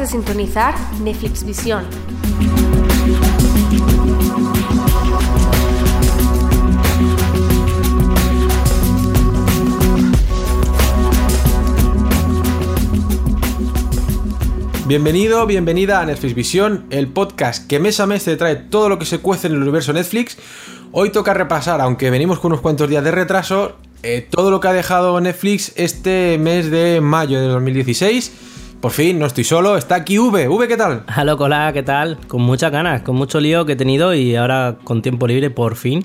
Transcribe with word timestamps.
de 0.00 0.06
sintonizar 0.06 0.74
Netflix 1.02 1.44
Visión. 1.44 1.84
Bienvenido, 14.86 15.46
bienvenida 15.46 16.00
a 16.00 16.06
Netflix 16.06 16.34
Visión, 16.34 16.86
el 16.88 17.08
podcast 17.08 17.66
que 17.66 17.78
mes 17.78 18.00
a 18.00 18.06
mes 18.06 18.24
te 18.24 18.38
trae 18.38 18.56
todo 18.56 18.88
lo 18.88 18.98
que 18.98 19.04
se 19.04 19.18
cuece 19.18 19.48
en 19.48 19.52
el 19.52 19.60
universo 19.60 19.92
Netflix. 19.92 20.38
Hoy 20.92 21.10
toca 21.10 21.34
repasar, 21.34 21.82
aunque 21.82 22.08
venimos 22.08 22.38
con 22.40 22.52
unos 22.52 22.62
cuantos 22.62 22.88
días 22.88 23.04
de 23.04 23.10
retraso, 23.10 23.76
eh, 24.02 24.26
todo 24.30 24.50
lo 24.50 24.60
que 24.60 24.68
ha 24.68 24.72
dejado 24.72 25.20
Netflix 25.20 25.74
este 25.76 26.38
mes 26.38 26.70
de 26.70 27.02
mayo 27.02 27.38
de 27.38 27.48
2016. 27.48 28.48
Por 28.80 28.92
fin, 28.92 29.18
no 29.18 29.26
estoy 29.26 29.44
solo, 29.44 29.76
está 29.76 29.96
aquí 29.96 30.18
V. 30.18 30.48
V, 30.48 30.68
¿qué 30.68 30.76
tal? 30.78 31.04
Hola, 31.14 31.34
hola, 31.34 31.70
¿qué 31.74 31.82
tal? 31.82 32.16
Con 32.26 32.40
muchas 32.40 32.72
ganas, 32.72 33.02
con 33.02 33.14
mucho 33.14 33.38
lío 33.38 33.66
que 33.66 33.72
he 33.72 33.76
tenido 33.76 34.14
y 34.14 34.36
ahora 34.36 34.76
con 34.84 35.02
tiempo 35.02 35.26
libre 35.26 35.50
por 35.50 35.76
fin. 35.76 36.02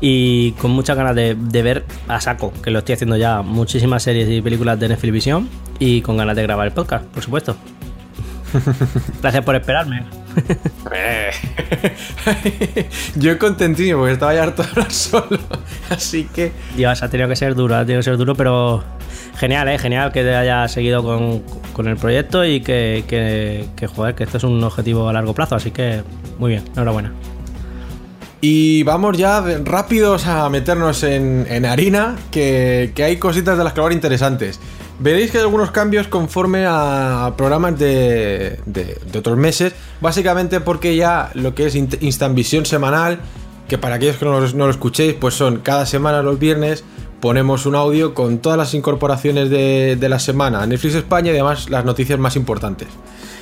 Y 0.00 0.50
con 0.52 0.72
muchas 0.72 0.96
ganas 0.96 1.14
de, 1.14 1.36
de 1.36 1.62
ver 1.62 1.84
a 2.08 2.20
saco, 2.20 2.52
que 2.64 2.72
lo 2.72 2.80
estoy 2.80 2.94
haciendo 2.94 3.16
ya 3.16 3.42
muchísimas 3.42 4.02
series 4.02 4.28
y 4.28 4.42
películas 4.42 4.80
de 4.80 4.88
Netflix. 4.88 5.28
Y 5.78 6.00
con 6.00 6.16
ganas 6.16 6.34
de 6.34 6.42
grabar 6.42 6.66
el 6.66 6.72
podcast, 6.72 7.04
por 7.06 7.22
supuesto. 7.22 7.56
Gracias 9.22 9.44
por 9.44 9.54
esperarme. 9.54 10.25
Yo 13.16 13.38
contentísimo 13.38 14.00
porque 14.00 14.14
estaba 14.14 14.34
ya 14.34 14.42
harto 14.42 14.62
hablar 14.62 14.92
solo. 14.92 15.38
Así 15.90 16.24
que. 16.24 16.52
Dios, 16.76 17.02
ha 17.02 17.08
tenido 17.08 17.28
que 17.28 17.36
ser 17.36 17.54
duro, 17.54 17.76
ha 17.76 17.80
tenido 17.80 18.00
que 18.00 18.04
ser 18.04 18.16
duro, 18.16 18.34
pero 18.34 18.84
genial, 19.36 19.68
¿eh? 19.68 19.78
Genial 19.78 20.12
que 20.12 20.22
te 20.22 20.34
haya 20.34 20.66
seguido 20.68 21.02
con, 21.02 21.42
con 21.72 21.88
el 21.88 21.96
proyecto 21.96 22.44
y 22.44 22.60
que, 22.60 23.04
que, 23.06 23.66
que, 23.76 23.86
joder, 23.86 24.14
que 24.14 24.24
esto 24.24 24.38
es 24.38 24.44
un 24.44 24.62
objetivo 24.62 25.08
a 25.08 25.12
largo 25.12 25.34
plazo, 25.34 25.54
así 25.54 25.70
que 25.70 26.02
muy 26.38 26.52
bien, 26.52 26.64
enhorabuena. 26.74 27.12
Y 28.40 28.82
vamos 28.82 29.16
ya 29.16 29.42
rápidos 29.64 30.26
a 30.26 30.48
meternos 30.50 31.02
en, 31.02 31.46
en 31.48 31.64
harina, 31.64 32.16
que, 32.30 32.92
que 32.94 33.02
hay 33.02 33.16
cositas 33.16 33.56
de 33.56 33.64
las 33.64 33.72
que 33.72 33.80
hablar 33.80 33.92
interesantes. 33.92 34.60
Veréis 34.98 35.30
que 35.30 35.38
hay 35.38 35.44
algunos 35.44 35.70
cambios 35.70 36.08
conforme 36.08 36.64
a 36.66 37.34
programas 37.36 37.78
de, 37.78 38.58
otros 39.16 39.36
meses, 39.36 39.74
básicamente 40.00 40.60
porque 40.60 40.96
ya 40.96 41.30
lo 41.34 41.54
que 41.54 41.66
es 41.66 41.74
Instant 41.74 42.38
semanal, 42.64 43.20
que 43.68 43.76
para 43.78 43.96
aquellos 43.96 44.16
que 44.16 44.24
no 44.24 44.40
lo 44.40 44.70
escuchéis, 44.70 45.14
pues 45.14 45.34
son 45.34 45.58
cada 45.58 45.86
semana 45.86 46.22
los 46.22 46.38
viernes 46.38 46.84
ponemos 47.20 47.66
un 47.66 47.74
audio 47.74 48.14
con 48.14 48.38
todas 48.38 48.58
las 48.58 48.74
incorporaciones 48.74 49.50
de, 49.50 49.96
de 49.96 50.08
la 50.08 50.18
semana 50.18 50.62
a 50.62 50.66
Netflix 50.66 50.94
España 50.94 51.28
y 51.28 51.34
además 51.34 51.70
las 51.70 51.84
noticias 51.84 52.18
más 52.18 52.36
importantes. 52.36 52.88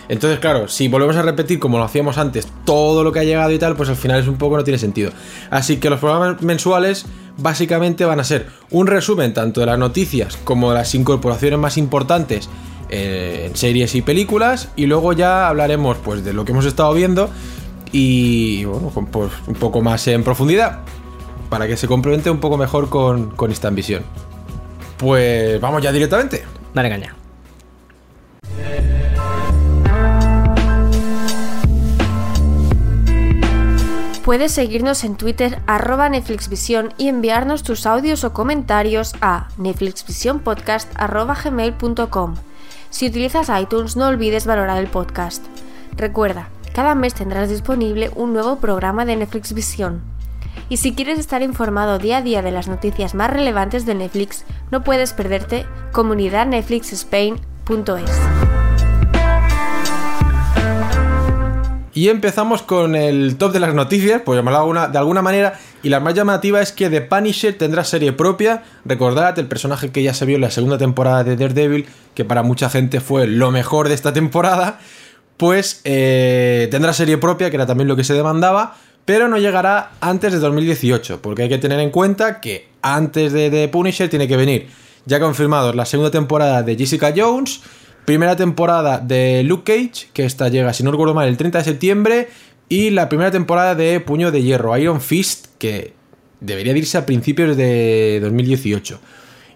Entonces, 0.09 0.39
claro, 0.39 0.69
si 0.69 0.89
volvemos 0.89 1.17
a 1.17 1.23
repetir 1.23 1.59
como 1.59 1.79
lo 1.79 1.85
hacíamos 1.85 2.19
antes, 2.19 2.49
todo 2.65 3.03
lo 3.03 3.13
que 3.13 3.21
ha 3.21 3.25
llegado 3.25 3.51
y 3.51 3.59
tal, 3.59 3.77
pues 3.77 3.89
al 3.89 3.97
final 3.97 4.21
es 4.21 4.29
un 4.29 4.37
poco 4.37 4.57
no 4.57 4.65
tiene 4.65 4.79
sentido. 4.79 5.13
Así 5.51 5.79
que 5.79 5.91
los 5.91 6.01
programas 6.01 6.43
mensuales 6.43 7.07
básicamente 7.39 8.05
van 8.05 8.21
a 8.21 8.25
ser 8.25 8.47
un 8.71 8.87
resumen 8.87 9.35
tanto 9.35 9.61
de 9.61 9.67
las 9.67 9.79
noticias 9.79 10.37
como 10.45 10.71
de 10.71 10.79
las 10.79 10.95
incorporaciones 10.95 11.59
más 11.59 11.77
importantes 11.77 12.49
eh, 12.91 13.47
en 13.49 13.57
series 13.57 13.95
y 13.95 14.03
películas 14.03 14.69
y 14.77 14.87
luego 14.87 15.13
ya 15.13 15.49
hablaremos 15.49 15.97
pues 15.99 16.25
de 16.25 16.33
lo 16.33 16.45
que 16.45 16.53
hemos 16.53 16.67
estado 16.67 16.93
viendo 16.93 17.31
y 17.91 18.65
bueno, 18.65 18.93
pues, 19.11 19.33
un 19.47 19.55
poco 19.55 19.81
más 19.81 20.07
en 20.09 20.23
profundidad 20.23 20.81
para 21.49 21.67
que 21.67 21.77
se 21.77 21.87
complemente 21.87 22.31
un 22.31 22.41
poco 22.41 22.57
mejor 22.57 22.89
con, 22.89 23.31
con 23.31 23.51
Instant 23.51 23.77
Vision. 23.77 24.03
Pues 24.99 25.61
vamos 25.61 25.83
ya 25.83 25.93
directamente. 25.93 26.45
Dale 26.73 26.89
caña. 26.89 27.15
Puedes 34.25 34.53
seguirnos 34.53 35.05
en 35.05 35.17
Twitter 35.17 35.61
arroba 35.67 36.11
y 36.97 37.09
enviarnos 37.09 37.63
tus 37.63 37.85
audios 37.85 38.25
o 38.25 38.33
comentarios 38.33 39.13
a 39.21 39.49
netflixvisionpodcast.gmail.com. 39.59 42.35
Si 42.89 43.07
utilizas 43.07 43.51
iTunes 43.61 43.97
no 43.97 44.07
olvides 44.07 44.47
valorar 44.47 44.79
el 44.79 44.87
podcast. 44.87 45.45
Recuerda, 45.95 46.49
cada 46.73 46.95
mes 46.95 47.13
tendrás 47.13 47.51
disponible 47.51 48.11
un 48.17 48.33
nuevo 48.33 48.57
programa 48.57 49.05
de 49.05 49.17
Netflix 49.17 49.53
Visión. 49.53 50.01
Y 50.71 50.79
si 50.79 50.95
quieres 50.95 51.19
estar 51.19 51.43
informado 51.43 51.99
día 51.99 52.17
a 52.19 52.23
día 52.23 52.41
de 52.41 52.51
las 52.51 52.67
noticias 52.67 53.15
más 53.15 53.31
relevantes 53.31 53.85
de 53.85 53.95
Netflix, 53.95 54.47
no 54.71 54.83
puedes 54.85 55.13
perderte 55.13 55.67
comunidadnetflixspain.es. 55.93 58.44
Y 61.95 62.09
empezamos 62.09 62.63
con 62.63 62.97
el 62.97 63.37
top 63.37 63.53
de 63.53 63.61
las 63.61 63.73
noticias, 63.73 64.21
por 64.21 64.35
llamarlo 64.35 64.89
de 64.91 64.99
alguna, 64.99 65.23
manera. 65.23 65.61
Y 65.85 65.91
la 65.91 66.01
más 66.01 66.15
llamativa 66.15 66.61
es 66.61 66.73
que 66.73 66.91
The 66.91 67.03
Punisher 67.03 67.57
tendrá 67.57 67.85
serie 67.85 68.13
propia. 68.13 68.65
Recordad 68.85 69.39
el 69.39 69.47
personaje 69.47 69.93
que 69.93 70.03
ya 70.03 70.13
se 70.13 70.27
vio 70.27 70.35
en 70.35 70.43
la 70.43 70.51
segunda 70.51 70.77
temporada 70.77 71.23
de 71.23 71.37
Daredevil, 71.37 71.87
que 72.15 72.25
para 72.25 72.43
mucha 72.43 72.69
gente 72.69 73.01
fue 73.01 73.29
lo 73.29 73.53
mejor 73.53 73.89
de 73.89 73.95
esta 73.95 74.13
temporada. 74.13 74.81
Pues 75.37 75.83
eh, 75.85 76.67
tendrá 76.73 76.93
serie 76.93 77.17
propia, 77.17 77.49
que 77.51 77.57
era 77.57 77.67
también 77.67 77.87
lo 77.87 77.95
que 77.95 78.03
se 78.03 78.15
demandaba. 78.15 78.75
Pero 79.05 79.29
no 79.29 79.39
llegará 79.39 79.93
antes 80.01 80.33
de 80.33 80.41
2018, 80.41 81.23
porque 81.23 81.43
hay 81.43 81.49
que 81.49 81.59
tener 81.59 81.79
en 81.79 81.91
cuenta 81.91 82.41
que 82.41 82.69
antes 82.83 83.33
de 83.33 83.51
The 83.51 83.69
Punisher 83.69 84.09
tiene 84.09 84.27
que 84.27 84.37
venir 84.37 84.69
ya 85.07 85.21
confirmados 85.21 85.75
la 85.75 85.85
segunda 85.85 86.11
temporada 86.11 86.63
de 86.63 86.77
Jessica 86.77 87.13
Jones, 87.17 87.61
primera 88.05 88.37
temporada 88.37 88.99
de 88.99 89.43
Luke 89.45 89.73
Cage, 89.73 90.09
que 90.13 90.25
esta 90.25 90.49
llega, 90.49 90.73
si 90.73 90.83
no 90.83 90.91
recuerdo 90.91 91.15
mal, 91.15 91.29
el 91.29 91.37
30 91.37 91.59
de 91.59 91.65
septiembre, 91.65 92.29
y 92.69 92.91
la 92.91 93.09
primera 93.09 93.31
temporada 93.31 93.75
de 93.75 94.01
Puño 94.01 94.31
de 94.31 94.43
Hierro, 94.43 94.77
Iron 94.79 95.01
Fist, 95.01 95.47
que 95.59 95.93
debería 96.41 96.73
de 96.73 96.81
irse 96.81 96.99
a 96.99 97.07
principios 97.07 97.57
de 97.57 98.21
2018. 98.23 99.01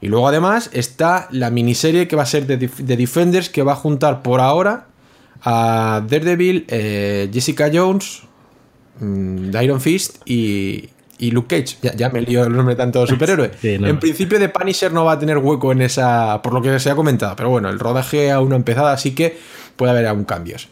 Y 0.00 0.08
luego 0.08 0.28
además 0.28 0.70
está 0.72 1.28
la 1.30 1.50
miniserie 1.50 2.06
que 2.06 2.16
va 2.16 2.22
a 2.22 2.26
ser 2.26 2.46
de, 2.46 2.56
de 2.56 2.96
Defenders, 2.96 3.48
que 3.48 3.62
va 3.62 3.72
a 3.72 3.76
juntar 3.76 4.22
por 4.22 4.40
ahora 4.40 4.86
a 5.42 6.02
Daredevil, 6.08 6.64
eh, 6.68 7.28
Jessica 7.32 7.70
Jones, 7.72 8.22
mm, 9.00 9.56
Iron 9.62 9.80
Fist 9.80 10.16
y, 10.24 10.90
y 11.18 11.30
Luke 11.30 11.56
Cage. 11.56 11.76
Ya, 11.82 11.94
ya 11.94 12.08
me 12.10 12.20
lío 12.20 12.44
el 12.44 12.52
nombre 12.54 12.74
de 12.74 12.78
tanto 12.78 13.06
superhéroe. 13.06 13.50
Sí, 13.60 13.78
no. 13.78 13.88
En 13.88 13.98
principio 13.98 14.38
de 14.38 14.48
Punisher 14.48 14.92
no 14.92 15.04
va 15.04 15.12
a 15.12 15.18
tener 15.18 15.38
hueco 15.38 15.72
en 15.72 15.82
esa, 15.82 16.40
por 16.42 16.52
lo 16.52 16.62
que 16.62 16.78
se 16.78 16.90
ha 16.90 16.94
comentado, 16.94 17.34
pero 17.36 17.50
bueno, 17.50 17.68
el 17.68 17.78
rodaje 17.78 18.30
aún 18.30 18.50
no 18.50 18.54
ha 18.54 18.58
empezado, 18.58 18.88
así 18.88 19.14
que 19.14 19.36
puede 19.76 19.92
haber 19.92 20.06
aún 20.06 20.24
cambios. 20.24 20.68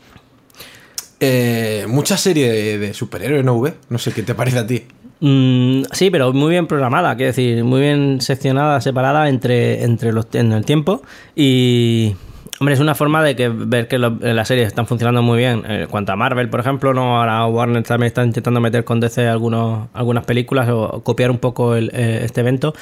Eh, 1.19 1.87
mucha 1.89 2.17
serie 2.17 2.51
de, 2.51 2.79
de 2.79 2.95
superhéroes, 2.95 3.45
¿no, 3.45 3.55
V? 3.55 3.75
No 3.89 3.99
sé 3.99 4.12
qué 4.12 4.23
te 4.23 4.34
parece 4.34 4.59
a 4.59 4.67
ti. 4.67 4.84
Mm, 5.21 5.84
sí, 5.93 6.11
pero 6.11 6.33
muy 6.33 6.51
bien 6.51 6.67
programada, 6.67 7.17
quiero 7.17 7.28
decir, 7.28 7.65
muy 7.65 7.81
bien 7.81 8.21
seccionada, 8.21 8.81
separada 8.81 9.28
entre, 9.28 9.83
entre 9.83 10.13
los, 10.13 10.27
en 10.34 10.53
el 10.53 10.65
tiempo. 10.65 11.03
Y, 11.34 12.15
hombre, 12.59 12.75
es 12.75 12.81
una 12.81 12.94
forma 12.94 13.22
de 13.22 13.37
que 13.37 13.49
ver 13.49 13.87
que 13.87 13.99
lo- 13.99 14.19
las 14.21 14.49
series 14.49 14.67
están 14.67 14.87
funcionando 14.87 15.21
muy 15.22 15.39
bien. 15.39 15.62
En 15.69 15.87
cuanto 15.89 16.12
a 16.12 16.17
Marvel, 16.17 16.49
por 16.49 16.61
ejemplo, 16.61 16.94
no 16.94 17.19
ahora 17.19 17.44
Warner 17.47 17.83
también 17.83 18.06
está 18.06 18.25
intentando 18.25 18.61
meter 18.61 18.84
con 18.84 18.99
DC 19.00 19.27
algunas 19.28 20.25
películas 20.25 20.69
o 20.71 21.03
copiar 21.03 21.31
un 21.31 21.39
poco 21.39 21.75
el- 21.77 21.91
eh, 21.93 22.21
este 22.25 22.41
evento. 22.41 22.75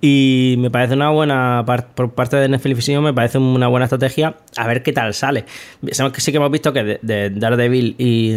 Y 0.00 0.56
me 0.58 0.70
parece 0.70 0.94
una 0.94 1.10
buena, 1.10 1.64
por 1.94 2.12
parte 2.12 2.36
de 2.38 2.48
Netflix 2.48 2.76
Vision, 2.76 3.04
me 3.04 3.12
parece 3.14 3.38
una 3.38 3.68
buena 3.68 3.84
estrategia. 3.84 4.34
A 4.56 4.66
ver 4.66 4.82
qué 4.82 4.92
tal 4.92 5.14
sale. 5.14 5.44
Sabemos 5.92 6.14
que 6.14 6.20
sí 6.20 6.32
que 6.32 6.38
hemos 6.38 6.50
visto 6.50 6.72
que 6.72 6.82
de, 6.82 6.98
de 7.02 7.30
Daredevil 7.30 7.94
y 7.98 8.36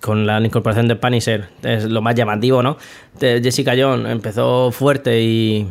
con 0.00 0.26
la 0.26 0.40
incorporación 0.40 0.88
de 0.88 0.96
Punisher 0.96 1.48
es 1.62 1.84
lo 1.84 2.00
más 2.00 2.14
llamativo, 2.14 2.62
¿no? 2.62 2.78
Jessica 3.20 3.72
Jones 3.76 4.10
empezó 4.10 4.70
fuerte 4.72 5.20
y 5.20 5.68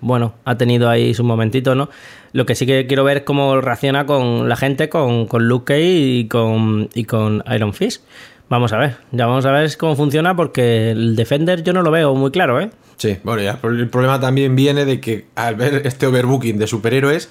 bueno, 0.00 0.32
ha 0.46 0.56
tenido 0.56 0.88
ahí 0.88 1.12
sus 1.14 1.26
momentitos, 1.26 1.76
¿no? 1.76 1.90
Lo 2.32 2.46
que 2.46 2.54
sí 2.54 2.66
que 2.66 2.86
quiero 2.86 3.04
ver 3.04 3.18
es 3.18 3.22
cómo 3.24 3.60
reacciona 3.60 4.06
con 4.06 4.48
la 4.48 4.56
gente, 4.56 4.88
con, 4.88 5.26
con 5.26 5.48
Luke 5.48 5.80
y 5.80 6.28
con, 6.28 6.88
y 6.94 7.04
con 7.04 7.42
Iron 7.52 7.74
Fist. 7.74 8.04
Vamos 8.48 8.72
a 8.72 8.78
ver, 8.78 8.96
ya 9.12 9.26
vamos 9.26 9.46
a 9.46 9.52
ver 9.52 9.76
cómo 9.76 9.94
funciona 9.94 10.34
porque 10.34 10.90
el 10.90 11.14
Defender 11.14 11.62
yo 11.62 11.72
no 11.72 11.82
lo 11.82 11.90
veo 11.90 12.14
muy 12.14 12.32
claro, 12.32 12.60
¿eh? 12.60 12.70
Sí, 12.96 13.16
bueno, 13.22 13.42
ya 13.42 13.58
el 13.62 13.88
problema 13.88 14.20
también 14.20 14.56
viene 14.56 14.84
de 14.84 15.00
que 15.00 15.26
al 15.36 15.54
ver 15.54 15.82
este 15.84 16.06
overbooking 16.06 16.58
de 16.58 16.66
superhéroes, 16.66 17.30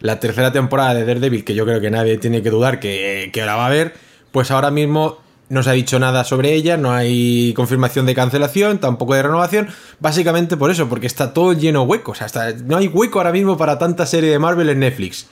la 0.00 0.18
tercera 0.18 0.52
temporada 0.52 0.94
de 0.94 1.04
Daredevil, 1.04 1.44
que 1.44 1.54
yo 1.54 1.64
creo 1.64 1.80
que 1.80 1.90
nadie 1.90 2.16
tiene 2.18 2.42
que 2.42 2.50
dudar 2.50 2.80
que, 2.80 3.30
que 3.32 3.44
la 3.44 3.54
va 3.54 3.66
a 3.66 3.70
ver, 3.70 3.92
pues 4.32 4.50
ahora 4.50 4.70
mismo 4.70 5.18
no 5.48 5.62
se 5.62 5.70
ha 5.70 5.74
dicho 5.74 5.98
nada 5.98 6.24
sobre 6.24 6.54
ella, 6.54 6.76
no 6.76 6.92
hay 6.92 7.52
confirmación 7.54 8.06
de 8.06 8.14
cancelación, 8.14 8.78
tampoco 8.78 9.14
de 9.14 9.22
renovación, 9.22 9.68
básicamente 10.00 10.56
por 10.56 10.70
eso, 10.70 10.88
porque 10.88 11.06
está 11.06 11.32
todo 11.32 11.52
lleno 11.52 11.80
de 11.80 11.86
huecos, 11.86 12.22
hasta 12.22 12.52
no 12.52 12.76
hay 12.76 12.88
hueco 12.88 13.18
ahora 13.18 13.32
mismo 13.32 13.56
para 13.56 13.78
tanta 13.78 14.06
serie 14.06 14.30
de 14.30 14.38
Marvel 14.38 14.68
en 14.68 14.80
Netflix. 14.80 15.28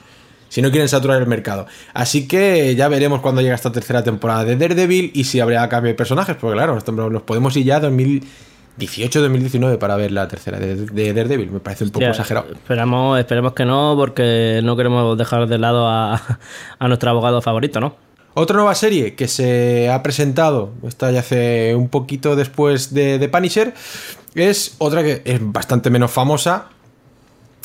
Si 0.47 0.61
no 0.61 0.69
quieren 0.69 0.87
saturar 0.87 1.21
el 1.21 1.27
mercado. 1.27 1.65
Así 1.93 2.27
que 2.27 2.75
ya 2.75 2.87
veremos 2.87 3.19
cuando 3.19 3.41
llega 3.41 3.55
esta 3.55 3.71
tercera 3.71 4.03
temporada 4.03 4.45
de 4.45 4.55
Daredevil 4.55 5.11
y 5.13 5.25
si 5.25 5.41
habrá 5.41 5.67
cambio 5.67 5.91
de 5.91 5.95
personajes. 5.95 6.37
Porque 6.39 6.55
claro, 6.55 6.79
nos 7.09 7.23
podemos 7.23 7.57
ir 7.57 7.65
ya 7.65 7.77
a 7.77 7.89
18 8.77 9.19
de 9.19 9.23
2019 9.23 9.77
para 9.77 9.97
ver 9.97 10.11
la 10.11 10.27
tercera 10.29 10.59
de, 10.59 10.75
de 10.75 11.13
Daredevil. 11.13 11.51
Me 11.51 11.59
parece 11.59 11.83
un 11.83 11.89
poco 11.89 12.05
exagerado. 12.05 12.47
Esperamos, 12.53 13.19
esperemos 13.19 13.53
que 13.53 13.65
no, 13.65 13.95
porque 13.97 14.61
no 14.63 14.77
queremos 14.77 15.17
dejar 15.17 15.47
de 15.47 15.57
lado 15.57 15.89
a, 15.89 16.21
a 16.79 16.87
nuestro 16.87 17.09
abogado 17.09 17.41
favorito, 17.41 17.81
¿no? 17.81 18.04
Otra 18.37 18.57
nueva 18.57 18.75
serie 18.75 19.15
que 19.15 19.29
se 19.29 19.89
ha 19.89 20.03
presentado, 20.03 20.73
esta 20.85 21.09
ya 21.09 21.21
hace 21.21 21.73
un 21.73 21.87
poquito 21.87 22.35
después 22.35 22.93
de, 22.93 23.17
de 23.17 23.29
Punisher, 23.29 23.73
es 24.35 24.75
otra 24.77 25.03
que 25.03 25.21
es 25.23 25.39
bastante 25.41 25.89
menos 25.89 26.11
famosa 26.11 26.67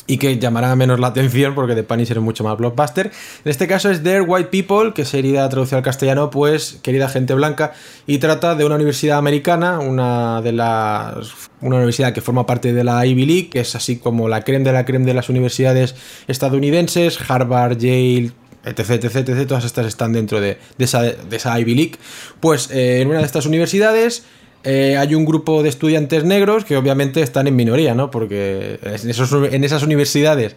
y 0.07 0.19
que 0.19 0.39
llamará 0.39 0.75
menos 0.75 0.99
la 0.99 1.09
atención 1.09 1.55
porque 1.55 1.75
The 1.75 1.83
Punisher 1.83 2.19
es 2.19 2.23
mucho 2.23 2.43
más 2.43 2.59
blockbuster. 2.59 3.07
En 3.45 3.51
este 3.51 3.67
caso 3.67 3.91
es 3.91 4.03
Dear 4.03 4.25
White 4.27 4.51
People, 4.51 4.93
que 4.93 5.05
sería 5.05 5.49
traducido 5.49 5.79
al 5.79 5.85
castellano, 5.85 6.31
pues 6.31 6.79
querida 6.83 7.09
gente 7.09 7.35
blanca, 7.35 7.73
y 8.07 8.19
trata 8.19 8.55
de 8.55 8.65
una 8.65 8.75
universidad 8.75 9.19
americana, 9.19 9.79
una 9.79 10.41
de 10.43 10.53
las 10.53 11.33
una 11.61 11.77
universidad 11.77 12.13
que 12.13 12.21
forma 12.21 12.47
parte 12.47 12.73
de 12.73 12.85
la 12.85 13.05
Ivy 13.05 13.27
League, 13.27 13.51
que 13.51 13.61
es 13.61 13.75
así 13.77 13.99
como 13.99 14.29
la 14.29 14.43
creme 14.43 14.65
de 14.65 14.73
la 14.73 14.85
creme 14.85 15.05
de 15.05 15.15
las 15.15 15.29
universidades 15.29 15.95
estadounidenses, 16.27 17.19
Harvard, 17.29 17.77
Yale, 17.77 18.33
etc, 18.65 18.91
etc, 18.91 19.17
etc, 19.29 19.47
todas 19.49 19.65
estas 19.65 19.87
están 19.87 20.13
dentro 20.13 20.41
de, 20.41 20.59
de 20.79 20.85
esa, 20.85 21.03
de 21.03 21.37
esa 21.37 21.59
Ivy 21.61 21.75
League. 21.75 21.95
Pues 22.41 22.71
eh, 22.71 23.01
en 23.01 23.09
una 23.09 23.19
de 23.21 23.25
estas 23.27 23.47
universidades 23.47 24.25
eh, 24.65 24.97
hay 24.99 25.15
un 25.15 25.25
grupo 25.25 25.63
de 25.63 25.69
estudiantes 25.71 26.25
negros 26.25 26.65
que 26.65 26.77
obviamente 26.77 27.23
están 27.23 27.47
en 27.47 27.57
minoría, 27.57 27.95
¿no? 27.95 28.11
Porque 28.11 28.79
en, 28.83 29.11
esos- 29.11 29.33
en 29.53 29.65
esas 29.65 29.83
universidades 29.83 30.57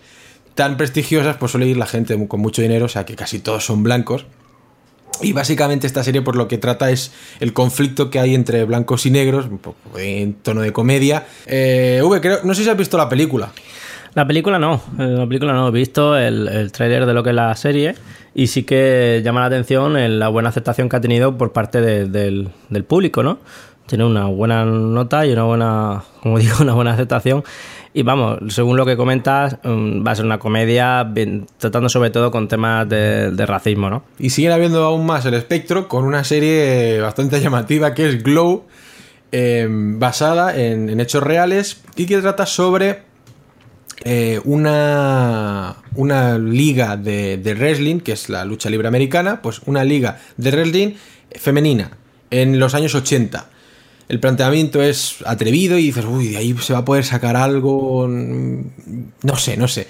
tan 0.56 0.78
prestigiosas 0.78 1.38
pues 1.38 1.52
suele 1.52 1.68
ir 1.68 1.78
la 1.78 1.86
gente 1.88 2.28
con 2.28 2.40
mucho 2.42 2.62
dinero, 2.62 2.86
o 2.86 2.90
sea 2.90 3.06
que 3.06 3.16
casi 3.16 3.40
todos 3.40 3.66
son 3.66 3.82
blancos. 3.84 4.26
Y 5.22 5.32
básicamente 5.32 5.86
esta 5.88 6.04
serie 6.04 6.22
por 6.24 6.36
lo 6.36 6.48
que 6.48 6.58
trata 6.58 6.90
es 6.90 7.12
el 7.40 7.54
conflicto 7.54 8.10
que 8.10 8.20
hay 8.20 8.34
entre 8.34 8.66
blancos 8.66 9.06
y 9.06 9.12
negros, 9.12 9.46
un 9.46 9.60
poco 9.60 9.78
en 10.00 10.34
tono 10.34 10.62
de 10.62 10.74
comedia. 10.74 11.28
Eh, 11.46 12.02
V, 12.04 12.20
creo, 12.20 12.40
no 12.44 12.54
sé 12.56 12.64
si 12.64 12.70
has 12.70 12.76
visto 12.78 12.98
la 12.98 13.08
película. 13.08 13.52
La 14.16 14.28
película 14.28 14.60
no, 14.60 14.76
eh, 15.00 15.08
la 15.08 15.26
película 15.26 15.54
no, 15.54 15.70
he 15.70 15.72
visto 15.72 16.16
el, 16.18 16.48
el 16.48 16.72
tráiler 16.72 17.06
de 17.08 17.14
lo 17.16 17.24
que 17.24 17.30
es 17.32 17.36
la 17.36 17.56
serie 17.56 17.96
y 18.36 18.48
sí 18.48 18.64
que 18.64 19.22
llama 19.24 19.40
la 19.42 19.48
atención 19.48 19.98
el- 19.98 20.20
la 20.20 20.28
buena 20.30 20.50
aceptación 20.50 20.88
que 20.88 20.96
ha 20.98 21.02
tenido 21.02 21.36
por 21.38 21.52
parte 21.52 21.82
de- 21.82 22.06
del, 22.06 22.50
del 22.70 22.84
público, 22.84 23.24
¿no? 23.24 23.40
Tiene 23.88 24.06
una 24.06 24.26
buena 24.26 24.66
nota 24.66 25.26
y 25.26 25.34
una 25.34 25.44
buena, 25.44 26.04
como 26.22 26.38
digo, 26.40 26.58
una 26.62 26.74
buena 26.74 26.94
aceptación. 26.94 27.44
Y 27.96 28.04
vamos, 28.04 28.38
según 28.54 28.78
lo 28.78 28.86
que 28.86 28.96
comentas, 28.98 29.58
mm, 29.64 30.06
va 30.06 30.12
a 30.12 30.16
ser 30.16 30.26
una 30.26 30.38
comedia 30.40 31.12
tratando 31.58 31.90
sobre 31.90 32.10
todo 32.12 32.30
con 32.32 32.48
temas 32.48 32.88
de, 32.90 33.46
racismo, 33.48 33.90
¿no? 33.90 34.04
Y 34.20 34.30
siguen 34.30 34.52
habiendo 34.52 34.84
aún 34.84 35.06
más 35.08 35.26
el 35.26 35.34
espectro 35.34 35.88
con 35.88 36.06
una 36.06 36.24
serie 36.24 37.00
bastante 37.02 37.40
llamativa 37.42 37.94
que 37.96 38.10
es 38.10 38.24
Glow, 38.24 38.64
eh, 39.32 39.68
basada 39.70 40.56
en, 40.56 40.90
en 40.90 41.00
hechos 41.00 41.24
reales 41.24 41.82
y 41.96 42.06
que 42.06 42.20
trata 42.20 42.46
sobre 42.46 43.12
eh, 44.04 44.40
una, 44.44 45.78
una 45.96 46.38
liga 46.38 46.98
de, 46.98 47.38
de 47.38 47.54
wrestling, 47.54 48.00
que 48.00 48.14
es 48.14 48.30
la 48.30 48.46
lucha 48.46 48.70
libre 48.70 48.88
americana, 48.88 49.42
pues 49.42 49.62
una 49.66 49.84
liga 49.84 50.20
de 50.38 50.52
wrestling 50.52 50.94
femenina 51.36 51.92
en 52.32 52.60
los 52.60 52.74
años 52.74 52.96
80. 52.96 53.50
El 54.10 54.20
planteamiento 54.20 54.82
es 54.84 55.18
atrevido 55.26 55.78
y 55.78 55.84
dices, 55.86 56.06
uy, 56.06 56.28
de 56.30 56.38
ahí 56.38 56.56
se 56.60 56.74
va 56.74 56.80
a 56.80 56.86
poder 56.86 57.06
sacar 57.06 57.36
algo. 57.38 58.08
mm, 58.08 58.62
No 59.24 59.38
sé, 59.38 59.56
no 59.58 59.68
sé. 59.68 59.88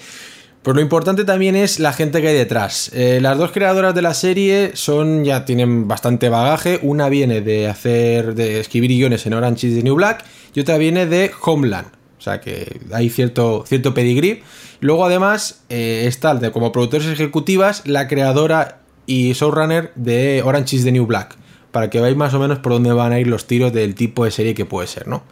Pues 0.62 0.74
lo 0.76 0.80
importante 0.80 1.24
también 1.24 1.56
es 1.56 1.78
la 1.78 1.92
gente 1.92 2.22
que 2.22 2.28
hay 2.28 2.34
detrás. 2.36 2.90
Eh, 2.94 3.18
las 3.20 3.36
dos 3.36 3.50
creadoras 3.52 3.94
de 3.94 4.00
la 4.00 4.14
serie 4.14 4.70
son 4.74 5.22
ya 5.24 5.44
tienen 5.44 5.88
bastante 5.88 6.30
bagaje. 6.30 6.78
Una 6.80 7.10
viene 7.10 7.42
de 7.42 7.68
hacer, 7.68 8.34
de 8.34 8.60
escribir 8.60 8.90
guiones 8.90 9.26
en 9.26 9.34
Orange 9.34 9.66
is 9.66 9.74
the 9.74 9.82
New 9.82 9.94
Black 9.96 10.24
y 10.54 10.60
otra 10.60 10.78
viene 10.78 11.04
de 11.04 11.32
Homeland. 11.42 11.88
O 12.24 12.30
sea 12.30 12.40
que 12.40 12.80
hay 12.90 13.10
cierto, 13.10 13.64
cierto 13.66 13.92
pedigrí. 13.92 14.42
Luego 14.80 15.04
además 15.04 15.62
eh, 15.68 16.04
está 16.06 16.34
de- 16.34 16.50
como 16.52 16.72
productores 16.72 17.06
ejecutivas 17.06 17.82
la 17.86 18.08
creadora 18.08 18.78
y 19.04 19.34
showrunner 19.34 19.92
de 19.94 20.40
Orange 20.42 20.76
is 20.76 20.84
the 20.84 20.92
New 20.92 21.04
Black. 21.04 21.36
Para 21.70 21.90
que 21.90 22.00
veáis 22.00 22.16
más 22.16 22.32
o 22.32 22.38
menos 22.38 22.60
por 22.60 22.72
dónde 22.72 22.90
van 22.94 23.12
a 23.12 23.20
ir 23.20 23.26
los 23.26 23.46
tiros 23.46 23.74
del 23.74 23.94
tipo 23.94 24.24
de 24.24 24.30
serie 24.30 24.54
que 24.54 24.64
puede 24.64 24.86
ser, 24.88 25.06
¿no? 25.06 25.22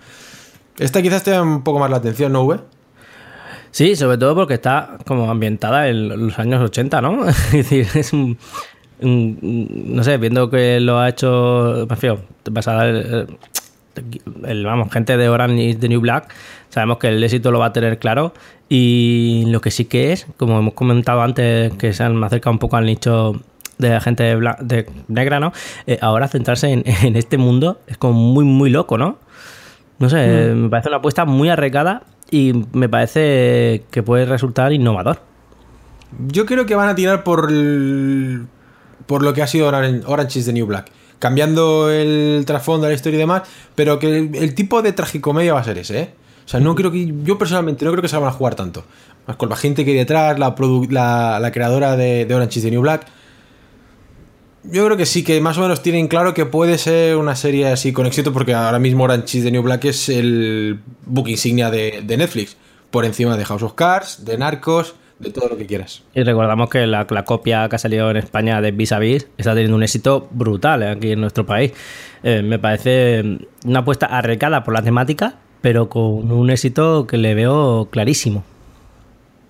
Esta 0.78 1.00
quizás 1.00 1.22
te 1.24 1.30
llame 1.30 1.50
un 1.50 1.64
poco 1.64 1.78
más 1.78 1.88
la 1.90 1.96
atención, 1.96 2.30
¿no, 2.32 2.42
V? 2.42 2.58
Sí, 3.70 3.96
sobre 3.96 4.18
todo 4.18 4.34
porque 4.34 4.52
está 4.54 4.98
como 5.06 5.30
ambientada 5.30 5.88
en 5.88 6.08
los 6.26 6.38
años 6.38 6.60
80, 6.62 7.00
¿no? 7.00 7.26
Es 7.28 7.52
decir, 7.52 7.86
es 7.94 8.12
un, 8.12 8.36
no 9.00 10.04
sé, 10.04 10.18
viendo 10.18 10.50
que 10.50 10.78
lo 10.78 10.98
ha 10.98 11.08
hecho, 11.08 11.86
me 11.88 12.18
basada 12.50 12.86
el- 14.44 14.64
vamos, 14.64 14.90
gente 14.92 15.16
de 15.16 15.28
Orange 15.28 15.62
is 15.64 15.78
the 15.80 15.88
New 15.88 16.00
Black, 16.00 16.32
sabemos 16.72 16.98
que 16.98 17.08
el 17.08 17.22
éxito 17.22 17.50
lo 17.52 17.58
va 17.60 17.66
a 17.66 17.72
tener 17.72 17.98
claro 17.98 18.32
y 18.68 19.44
lo 19.48 19.60
que 19.60 19.70
sí 19.70 19.84
que 19.84 20.12
es, 20.12 20.26
como 20.38 20.58
hemos 20.58 20.74
comentado 20.74 21.20
antes, 21.22 21.72
que 21.74 21.92
se 21.92 22.02
han 22.02 22.24
acercado 22.24 22.52
un 22.52 22.58
poco 22.58 22.76
al 22.76 22.86
nicho 22.86 23.40
de 23.78 23.90
la 23.90 24.00
gente 24.00 24.22
de, 24.22 24.36
bla- 24.36 24.56
de 24.60 24.86
negra, 25.08 25.38
¿no? 25.40 25.52
Eh, 25.86 25.98
ahora 26.00 26.28
centrarse 26.28 26.70
en, 26.70 26.82
en 27.02 27.16
este 27.16 27.36
mundo 27.38 27.80
es 27.86 27.96
como 27.98 28.14
muy, 28.14 28.44
muy 28.44 28.70
loco, 28.70 28.96
¿no? 28.98 29.18
No 29.98 30.08
sé, 30.08 30.52
me 30.54 30.68
parece 30.68 30.88
una 30.88 30.96
apuesta 30.98 31.24
muy 31.24 31.48
arriesgada 31.50 32.02
y 32.30 32.52
me 32.72 32.88
parece 32.88 33.84
que 33.90 34.02
puede 34.02 34.24
resultar 34.24 34.72
innovador. 34.72 35.20
Yo 36.28 36.44
creo 36.46 36.66
que 36.66 36.74
van 36.74 36.88
a 36.88 36.94
tirar 36.94 37.22
por 37.24 37.50
el- 37.50 38.46
por 39.06 39.22
lo 39.22 39.32
que 39.34 39.42
ha 39.42 39.46
sido 39.46 39.68
Oran- 39.68 40.02
Orange 40.06 40.38
is 40.40 40.46
the 40.46 40.52
New 40.52 40.66
Black. 40.66 40.90
Cambiando 41.18 41.90
el 41.90 42.42
trasfondo 42.46 42.86
de 42.86 42.92
la 42.92 42.96
historia 42.96 43.16
y 43.16 43.20
demás, 43.20 43.42
pero 43.74 43.98
que 43.98 44.18
el, 44.18 44.34
el 44.34 44.54
tipo 44.54 44.82
de 44.82 44.92
tragicomedia 44.92 45.54
va 45.54 45.60
a 45.60 45.64
ser 45.64 45.78
ese, 45.78 46.00
¿eh? 46.00 46.10
Sea, 46.52 46.60
no 46.60 46.74
creo 46.74 46.92
que. 46.92 47.14
Yo 47.22 47.38
personalmente 47.38 47.82
no 47.86 47.92
creo 47.92 48.02
que 48.02 48.08
se 48.08 48.16
van 48.18 48.28
a 48.28 48.32
jugar 48.32 48.54
tanto. 48.54 48.84
Más 49.26 49.36
con 49.36 49.48
la 49.48 49.56
gente 49.56 49.86
que 49.86 49.92
hay 49.92 49.96
detrás, 49.96 50.38
la, 50.38 50.54
la, 51.40 51.50
creadora 51.50 51.96
de, 51.96 52.26
de 52.26 52.34
Orange 52.34 52.58
is 52.58 52.64
the 52.64 52.70
New 52.70 52.82
Black. 52.82 53.06
Yo 54.64 54.84
creo 54.84 54.98
que 54.98 55.06
sí, 55.06 55.24
que 55.24 55.40
más 55.40 55.56
o 55.56 55.62
menos 55.62 55.82
tienen 55.82 56.08
claro 56.08 56.34
que 56.34 56.44
puede 56.44 56.76
ser 56.76 57.16
una 57.16 57.36
serie 57.36 57.68
así 57.68 57.92
con 57.94 58.04
éxito, 58.04 58.34
porque 58.34 58.52
ahora 58.52 58.78
mismo 58.78 59.04
Orange 59.04 59.38
is 59.38 59.44
the 59.44 59.50
New 59.50 59.62
Black 59.62 59.86
es 59.86 60.10
el 60.10 60.80
book 61.06 61.28
insignia 61.28 61.70
de, 61.70 62.04
Netflix. 62.06 62.58
Por 62.90 63.06
encima 63.06 63.38
de 63.38 63.46
House 63.46 63.62
of 63.62 63.72
Cards, 63.72 64.22
de 64.26 64.36
Narcos, 64.36 64.94
de 65.18 65.30
todo 65.30 65.48
lo 65.48 65.56
que 65.56 65.64
quieras. 65.64 66.02
Y 66.14 66.22
recordamos 66.22 66.68
que 66.68 66.86
la, 66.86 67.06
copia 67.24 67.66
que 67.70 67.76
ha 67.76 67.78
salido 67.78 68.10
en 68.10 68.18
España 68.18 68.60
de 68.60 68.72
Vis 68.72 68.92
a 68.92 68.98
Vis 68.98 69.26
está 69.38 69.52
teniendo 69.54 69.78
un 69.78 69.84
éxito 69.84 70.28
brutal 70.30 70.82
aquí 70.82 71.12
en 71.12 71.20
nuestro 71.22 71.46
país. 71.46 71.72
Eh, 72.22 72.42
me 72.42 72.58
parece 72.58 73.38
una 73.64 73.78
apuesta 73.78 74.04
arriesgada 74.06 74.62
por 74.62 74.74
la 74.74 74.82
temática, 74.82 75.36
pero 75.62 75.88
con 75.88 76.30
un 76.30 76.50
éxito 76.50 77.06
que 77.06 77.16
le 77.16 77.34
veo 77.34 77.88
clarísimo. 77.90 78.44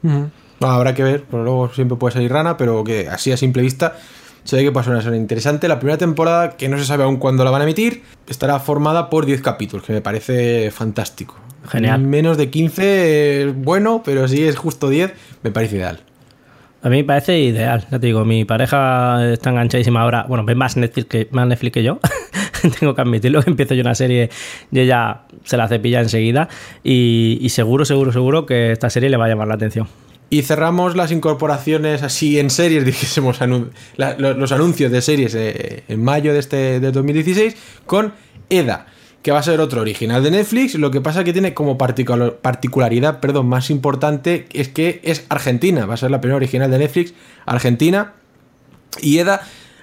No, 0.02 0.30
habrá 0.60 0.94
que 0.94 1.02
ver, 1.02 1.24
pero 1.28 1.42
luego 1.42 1.70
siempre 1.72 1.96
puede 1.96 2.14
salir 2.14 2.30
rana, 2.30 2.56
pero 2.56 2.84
que 2.84 3.08
así 3.08 3.32
a 3.32 3.36
simple 3.36 3.62
vista 3.62 3.96
se 4.44 4.56
ve 4.56 4.62
que 4.62 4.72
pasa 4.72 4.90
una 4.90 5.02
serie 5.02 5.18
interesante. 5.18 5.68
La 5.68 5.78
primera 5.78 5.98
temporada, 5.98 6.56
que 6.56 6.68
no 6.68 6.78
se 6.78 6.84
sabe 6.84 7.04
aún 7.04 7.16
cuándo 7.16 7.44
la 7.44 7.50
van 7.50 7.62
a 7.62 7.64
emitir, 7.64 8.02
estará 8.28 8.58
formada 8.60 9.10
por 9.10 9.26
10 9.26 9.42
capítulos, 9.42 9.84
que 9.84 9.92
me 9.92 10.00
parece 10.00 10.70
fantástico. 10.70 11.36
Genial. 11.68 12.00
Menos 12.00 12.36
de 12.36 12.50
15 12.50 13.42
es 13.42 13.56
bueno, 13.56 14.02
pero 14.04 14.26
si 14.28 14.42
es 14.42 14.56
justo 14.56 14.88
10, 14.88 15.12
me 15.42 15.50
parece 15.50 15.76
ideal. 15.76 16.00
A 16.82 16.88
mí 16.88 16.96
me 16.96 17.04
parece 17.04 17.38
ideal, 17.38 17.86
ya 17.92 18.00
te 18.00 18.06
digo, 18.06 18.24
mi 18.24 18.44
pareja 18.44 19.32
está 19.32 19.50
enganchadísima 19.50 20.00
ahora, 20.02 20.26
bueno, 20.28 20.44
ve 20.44 20.56
más 20.56 20.76
Netflix 20.76 21.06
que, 21.06 21.28
más 21.30 21.46
Netflix 21.46 21.74
que 21.74 21.84
yo, 21.84 22.00
tengo 22.80 22.94
que 22.94 23.00
admitirlo, 23.00 23.42
empiezo 23.46 23.74
yo 23.74 23.82
una 23.82 23.94
serie 23.94 24.30
y 24.70 24.78
ella 24.80 25.22
se 25.44 25.56
la 25.56 25.68
cepilla 25.68 26.00
enseguida 26.00 26.48
y, 26.82 27.46
seguro, 27.50 27.84
seguro, 27.84 28.12
seguro 28.12 28.46
que 28.46 28.72
esta 28.72 28.90
serie 28.90 29.10
le 29.10 29.16
va 29.16 29.26
a 29.26 29.28
llamar 29.28 29.48
la 29.48 29.54
atención. 29.54 29.88
Y 30.30 30.42
cerramos 30.42 30.96
las 30.96 31.12
incorporaciones 31.12 32.02
así 32.02 32.38
en 32.38 32.48
series, 32.48 32.84
dijésemos 32.86 33.38
los 33.96 34.52
anuncios 34.52 34.90
de 34.90 35.02
series 35.02 35.34
eh, 35.34 35.84
en 35.88 36.02
mayo 36.02 36.32
de 36.32 36.38
este 36.38 36.80
de 36.80 36.92
2016 36.92 37.54
con 37.84 38.14
EDA, 38.48 38.86
que 39.22 39.30
va 39.30 39.38
a 39.40 39.42
ser 39.42 39.60
otro 39.60 39.82
original 39.82 40.22
de 40.22 40.30
Netflix. 40.30 40.74
Lo 40.74 40.90
que 40.90 41.00
pasa 41.00 41.22
que 41.22 41.32
tiene 41.32 41.52
como 41.54 41.76
particular- 41.76 42.36
particularidad, 42.40 43.20
perdón, 43.20 43.46
más 43.46 43.70
importante 43.70 44.46
es 44.52 44.68
que 44.68 45.00
es 45.04 45.26
Argentina, 45.28 45.84
va 45.86 45.94
a 45.94 45.98
ser 45.98 46.10
la 46.10 46.20
primera 46.20 46.36
original 46.36 46.70
de 46.70 46.78
Netflix, 46.78 47.14
Argentina. 47.44 48.14
Y 49.00 49.18
Eda, 49.18 49.40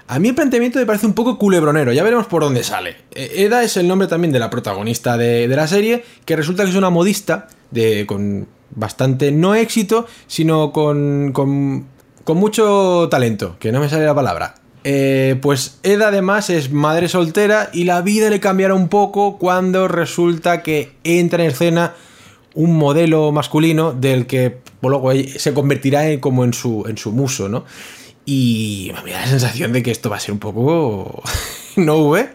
a 0.09 0.17
mí 0.17 0.29
el 0.29 0.35
planteamiento 0.35 0.79
me 0.79 0.87
parece 0.87 1.05
un 1.05 1.13
poco 1.13 1.37
culebronero, 1.37 1.93
ya 1.93 2.01
veremos 2.01 2.25
por 2.25 2.41
dónde 2.41 2.63
sale. 2.63 2.95
Eh, 3.13 3.45
Eda 3.45 3.63
es 3.63 3.77
el 3.77 3.87
nombre 3.87 4.07
también 4.07 4.33
de 4.33 4.39
la 4.39 4.49
protagonista 4.49 5.17
de, 5.17 5.47
de 5.47 5.55
la 5.55 5.67
serie, 5.67 6.03
que 6.25 6.35
resulta 6.35 6.63
que 6.63 6.71
es 6.71 6.75
una 6.75 6.89
modista 6.89 7.47
de, 7.69 8.07
con 8.07 8.47
bastante, 8.71 9.31
no 9.31 9.53
éxito, 9.53 10.07
sino 10.25 10.71
con, 10.71 11.31
con, 11.31 11.85
con 12.23 12.37
mucho 12.37 13.07
talento, 13.11 13.57
que 13.59 13.71
no 13.71 13.79
me 13.79 13.87
sale 13.87 14.05
la 14.05 14.15
palabra. 14.15 14.55
Eh, 14.83 15.37
pues 15.43 15.77
Eda 15.83 16.07
además 16.07 16.49
es 16.49 16.71
madre 16.71 17.07
soltera 17.07 17.69
y 17.71 17.83
la 17.83 18.01
vida 18.01 18.31
le 18.31 18.39
cambiará 18.39 18.73
un 18.73 18.87
poco 18.87 19.37
cuando 19.37 19.87
resulta 19.87 20.63
que 20.63 20.93
entra 21.03 21.43
en 21.43 21.51
escena 21.51 21.93
un 22.55 22.75
modelo 22.75 23.31
masculino 23.31 23.91
del 23.91 24.25
que 24.25 24.57
luego 24.81 25.11
se 25.37 25.53
convertirá 25.53 26.07
en, 26.07 26.19
como 26.19 26.43
en 26.45 26.53
su, 26.53 26.85
en 26.87 26.97
su 26.97 27.11
muso, 27.11 27.47
¿no? 27.47 27.65
Y 28.31 28.91
me 29.03 29.11
da 29.11 29.21
la 29.21 29.25
sensación 29.27 29.73
de 29.73 29.81
que 29.81 29.89
esto 29.89 30.11
va 30.11 30.17
a 30.17 30.19
ser 30.19 30.33
un 30.33 30.39
poco... 30.39 31.23
¿No, 31.77 31.97
V? 32.09 32.29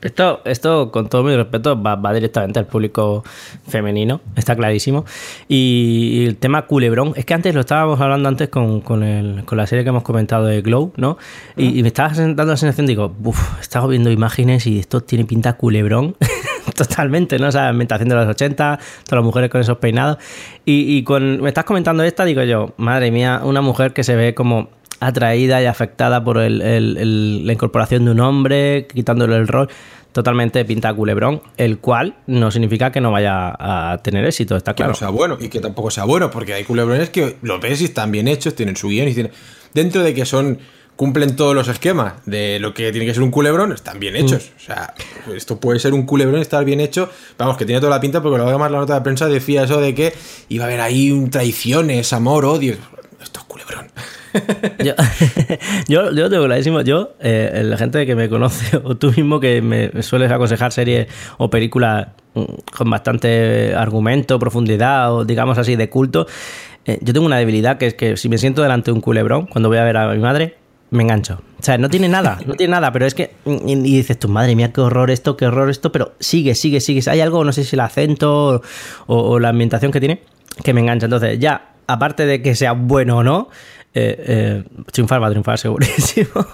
Esto, 0.00 0.42
esto, 0.44 0.92
con 0.92 1.08
todo 1.08 1.24
mi 1.24 1.34
respeto, 1.34 1.82
va, 1.82 1.96
va 1.96 2.14
directamente 2.14 2.60
al 2.60 2.66
público 2.66 3.24
femenino, 3.66 4.20
está 4.36 4.54
clarísimo. 4.54 5.04
Y, 5.48 6.24
el 6.24 6.36
tema 6.36 6.66
culebrón, 6.66 7.14
es 7.16 7.24
que 7.24 7.34
antes 7.34 7.52
lo 7.52 7.62
estábamos 7.62 8.00
hablando 8.00 8.28
antes 8.28 8.48
con, 8.48 8.80
con, 8.80 9.02
el, 9.02 9.44
con 9.44 9.58
la 9.58 9.66
serie 9.66 9.82
que 9.82 9.88
hemos 9.88 10.04
comentado 10.04 10.46
de 10.46 10.62
Glow, 10.62 10.92
¿no? 10.96 11.18
Y, 11.56 11.76
y 11.76 11.82
me 11.82 11.88
estaba 11.88 12.14
dando 12.14 12.44
la 12.44 12.56
sensación, 12.56 12.86
digo, 12.86 13.12
uff, 13.24 13.60
estaba 13.60 13.88
viendo 13.88 14.08
imágenes 14.12 14.68
y 14.68 14.78
esto 14.78 15.00
tiene 15.00 15.24
pinta 15.24 15.54
culebrón. 15.54 16.16
Totalmente, 16.76 17.40
¿no? 17.40 17.48
O 17.48 17.52
sea, 17.52 17.70
ambientación 17.70 18.08
de 18.08 18.14
los 18.14 18.28
80, 18.28 18.78
todas 19.04 19.16
las 19.16 19.24
mujeres 19.24 19.50
con 19.50 19.60
esos 19.60 19.78
peinados. 19.78 20.18
Y, 20.64 20.96
y 20.96 21.02
con, 21.02 21.42
me 21.42 21.48
estás 21.48 21.64
comentando 21.64 22.04
esta, 22.04 22.24
digo 22.24 22.44
yo, 22.44 22.72
madre 22.76 23.10
mía, 23.10 23.40
una 23.42 23.60
mujer 23.62 23.92
que 23.92 24.04
se 24.04 24.14
ve 24.14 24.32
como 24.32 24.68
atraída 25.00 25.60
y 25.62 25.66
afectada 25.66 26.22
por 26.22 26.38
el, 26.38 26.62
el, 26.62 26.96
el, 26.96 27.46
la 27.46 27.52
incorporación 27.52 28.04
de 28.04 28.12
un 28.12 28.20
hombre, 28.20 28.86
quitándole 28.86 29.36
el 29.36 29.48
rol. 29.48 29.68
Totalmente 30.12 30.64
pinta 30.64 30.92
culebrón, 30.92 31.40
el 31.56 31.78
cual 31.78 32.16
no 32.26 32.50
significa 32.50 32.90
que 32.90 33.00
no 33.00 33.12
vaya 33.12 33.54
a 33.56 33.98
tener 34.02 34.24
éxito, 34.24 34.56
está 34.56 34.74
claro. 34.74 34.90
Que 34.90 34.94
no 34.94 34.98
sea 34.98 35.10
bueno 35.10 35.38
y 35.40 35.48
que 35.48 35.60
tampoco 35.60 35.88
sea 35.90 36.02
bueno, 36.02 36.32
porque 36.32 36.52
hay 36.52 36.64
culebrones 36.64 37.10
que 37.10 37.36
los 37.42 37.60
ves 37.60 37.80
y 37.80 37.84
están 37.84 38.10
bien 38.10 38.26
hechos, 38.26 38.56
tienen 38.56 38.74
su 38.74 38.88
guion 38.88 39.06
y 39.06 39.14
tienen. 39.14 39.32
Dentro 39.72 40.02
de 40.02 40.12
que 40.12 40.24
son 40.24 40.58
cumplen 40.96 41.34
todos 41.34 41.54
los 41.54 41.68
esquemas 41.68 42.14
de 42.26 42.58
lo 42.58 42.74
que 42.74 42.90
tiene 42.90 43.06
que 43.06 43.14
ser 43.14 43.22
un 43.22 43.30
culebrón, 43.30 43.72
están 43.72 44.00
bien 44.00 44.16
hechos. 44.16 44.50
Mm. 44.50 44.56
O 44.56 44.60
sea, 44.66 44.94
esto 45.34 45.60
puede 45.60 45.78
ser 45.78 45.94
un 45.94 46.02
culebrón, 46.02 46.40
estar 46.40 46.64
bien 46.64 46.80
hecho. 46.80 47.08
Vamos, 47.38 47.56
que 47.56 47.64
tiene 47.64 47.80
toda 47.80 47.90
la 47.94 48.00
pinta, 48.00 48.20
porque 48.20 48.36
lo 48.36 48.58
más 48.58 48.70
la 48.70 48.78
nota 48.80 48.94
de 48.96 49.00
prensa 49.02 49.26
decía 49.26 49.62
eso 49.62 49.80
de 49.80 49.94
que 49.94 50.12
iba 50.48 50.64
a 50.64 50.66
haber 50.66 50.80
ahí 50.80 51.12
un 51.12 51.30
traiciones, 51.30 52.12
amor, 52.12 52.44
odio. 52.44 52.74
Culebrón. 53.50 53.88
yo, 54.78 54.94
yo, 55.88 56.12
yo 56.12 56.30
tengo 56.30 56.44
clarísimo. 56.44 56.82
Yo, 56.82 57.14
eh, 57.18 57.62
la 57.64 57.76
gente 57.76 58.06
que 58.06 58.14
me 58.14 58.28
conoce, 58.28 58.76
o 58.84 58.96
tú 58.96 59.10
mismo 59.10 59.40
que 59.40 59.60
me 59.60 60.02
sueles 60.02 60.30
aconsejar 60.30 60.70
series 60.70 61.08
o 61.38 61.50
películas 61.50 62.08
mm, 62.34 62.44
con 62.76 62.88
bastante 62.88 63.74
argumento, 63.74 64.38
profundidad, 64.38 65.12
o 65.12 65.24
digamos 65.24 65.58
así, 65.58 65.74
de 65.74 65.90
culto. 65.90 66.28
Eh, 66.86 66.98
yo 67.02 67.12
tengo 67.12 67.26
una 67.26 67.38
debilidad 67.38 67.76
que 67.76 67.88
es 67.88 67.94
que 67.94 68.16
si 68.16 68.28
me 68.28 68.38
siento 68.38 68.62
delante 68.62 68.92
de 68.92 68.94
un 68.94 69.00
culebrón, 69.00 69.46
cuando 69.46 69.68
voy 69.68 69.78
a 69.78 69.84
ver 69.84 69.96
a 69.96 70.12
mi 70.12 70.20
madre, 70.20 70.56
me 70.90 71.02
engancho. 71.02 71.42
O 71.58 71.62
sea, 71.62 71.76
no 71.76 71.90
tiene 71.90 72.08
nada, 72.08 72.38
no 72.46 72.54
tiene 72.54 72.70
nada, 72.70 72.92
pero 72.92 73.06
es 73.06 73.14
que. 73.14 73.32
Y, 73.44 73.74
dices 73.74 74.16
tú, 74.16 74.28
madre 74.28 74.54
mía, 74.54 74.72
qué 74.72 74.80
horror 74.80 75.10
esto, 75.10 75.36
qué 75.36 75.46
horror 75.46 75.70
esto, 75.70 75.90
pero 75.90 76.12
sigue, 76.20 76.54
sigue, 76.54 76.80
sigue. 76.80 77.02
Hay 77.10 77.20
algo, 77.20 77.44
no 77.44 77.52
sé 77.52 77.64
si 77.64 77.74
el 77.74 77.80
acento 77.80 78.62
o 79.08 79.38
la 79.40 79.48
ambientación 79.48 79.90
que 79.90 79.98
tiene, 79.98 80.22
que 80.62 80.72
me 80.72 80.80
engancha. 80.82 81.06
Entonces, 81.06 81.38
ya, 81.40 81.70
aparte 81.92 82.26
de 82.26 82.42
que 82.42 82.54
sea 82.54 82.72
bueno 82.72 83.18
o 83.18 83.22
no, 83.22 83.48
eh, 83.94 84.24
eh, 84.26 84.64
triunfar 84.92 85.22
va 85.22 85.28
a 85.28 85.30
triunfar 85.30 85.58
segurísimo. 85.58 86.46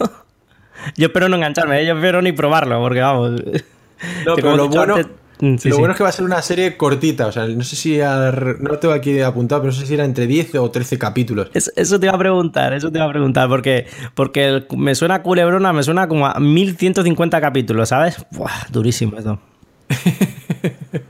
yo 0.97 1.07
espero 1.07 1.29
no 1.29 1.37
engancharme, 1.37 1.81
¿eh? 1.81 1.87
yo 1.87 1.95
espero 1.95 2.23
ni 2.23 2.33
probarlo, 2.33 2.81
porque 2.81 3.01
vamos. 3.01 3.43
No, 4.25 4.35
pero 4.37 4.57
lo 4.57 4.69
bueno. 4.69 4.97
Antes, 4.97 5.13
Mm, 5.41 5.57
sí, 5.59 5.69
lo 5.69 5.75
sí. 5.75 5.81
bueno 5.81 5.93
es 5.93 5.99
que 5.99 6.03
va 6.03 6.09
a 6.09 6.13
ser 6.13 6.25
una 6.25 6.41
serie 6.41 6.79
cortita, 6.79 7.27
o 7.27 7.33
sea, 7.33 7.47
no 7.47 7.63
sé 7.63 7.77
si 7.77 8.01
a, 8.01 8.33
no 8.59 8.71
lo 8.71 8.79
tengo 8.79 8.95
aquí 8.95 9.21
apuntado, 9.21 9.61
pero 9.63 9.73
no 9.73 9.79
sé 9.79 9.87
si 9.87 9.95
era 9.95 10.05
entre 10.05 10.27
10 10.27 10.55
o 10.57 10.71
13 10.71 10.99
capítulos. 10.99 11.51
Eso, 11.53 11.71
eso, 11.77 12.01
te 12.01 12.07
iba 12.07 12.15
a 12.15 12.19
preguntar, 12.19 12.73
eso 12.73 12.91
te 12.91 12.99
iba 12.99 13.07
a 13.07 13.11
preguntar, 13.11 13.49
porque, 13.49 13.87
porque 14.15 14.47
el, 14.47 14.67
me 14.77 14.95
suena 14.95 15.23
culebrona, 15.23 15.75
me 15.75 15.83
suena 15.83 16.09
como 16.09 16.27
a 16.27 16.41
1150 16.41 17.41
capítulos, 17.41 17.91
¿sabes? 17.91 18.25
Buah, 18.31 18.67
durísimo 18.71 19.19
eso. 19.19 19.39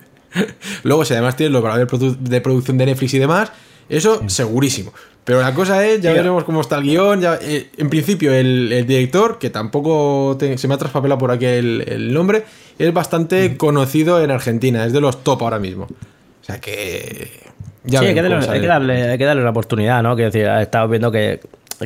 Luego, 0.83 1.04
si 1.04 1.14
además 1.14 1.37
tienes 1.37 1.52
los 1.52 1.62
valores 1.62 1.87
de 2.21 2.40
producción 2.40 2.78
de 2.78 2.87
Netflix 2.87 3.14
y 3.14 3.18
demás, 3.18 3.52
eso 3.88 4.23
segurísimo. 4.28 4.93
Pero 5.26 5.40
la 5.40 5.52
cosa 5.52 5.85
es, 5.85 6.00
ya 6.00 6.12
veremos 6.12 6.45
cómo 6.45 6.61
está 6.61 6.78
el 6.78 6.85
guion. 6.85 7.21
Ya, 7.21 7.37
eh, 7.43 7.71
en 7.76 7.90
principio, 7.90 8.33
el, 8.33 8.73
el, 8.73 8.87
director, 8.87 9.40
que 9.40 9.50
tampoco 9.50 10.37
te, 10.38 10.57
se 10.57 10.69
me 10.69 10.75
ha 10.75 10.78
traspapelado 10.78 11.19
por 11.19 11.33
aquí 11.33 11.47
el, 11.47 11.85
el, 11.88 12.14
nombre, 12.14 12.45
es 12.78 12.95
bastante 12.95 13.49
mm. 13.49 13.57
conocido 13.57 14.23
en 14.23 14.31
Argentina, 14.31 14.87
es 14.87 14.93
de 14.93 15.00
los 15.00 15.25
top 15.25 15.43
ahora 15.43 15.59
mismo. 15.59 15.85
O 15.85 16.45
sea 16.45 16.61
que. 16.61 17.28
Ya 17.83 18.00
sí, 18.00 18.07
hay 18.07 18.14
que, 18.14 18.23
darle, 18.23 18.49
hay, 18.49 18.61
que 18.61 18.66
darle, 18.66 19.02
hay 19.11 19.19
que 19.19 19.25
darle 19.25 19.43
la 19.43 19.50
oportunidad, 19.50 20.00
¿no? 20.00 20.14
Quiero 20.14 20.31
decir, 20.31 20.47
he 20.47 20.62
estado 20.62 20.88
viendo 20.88 21.11
que 21.11 21.40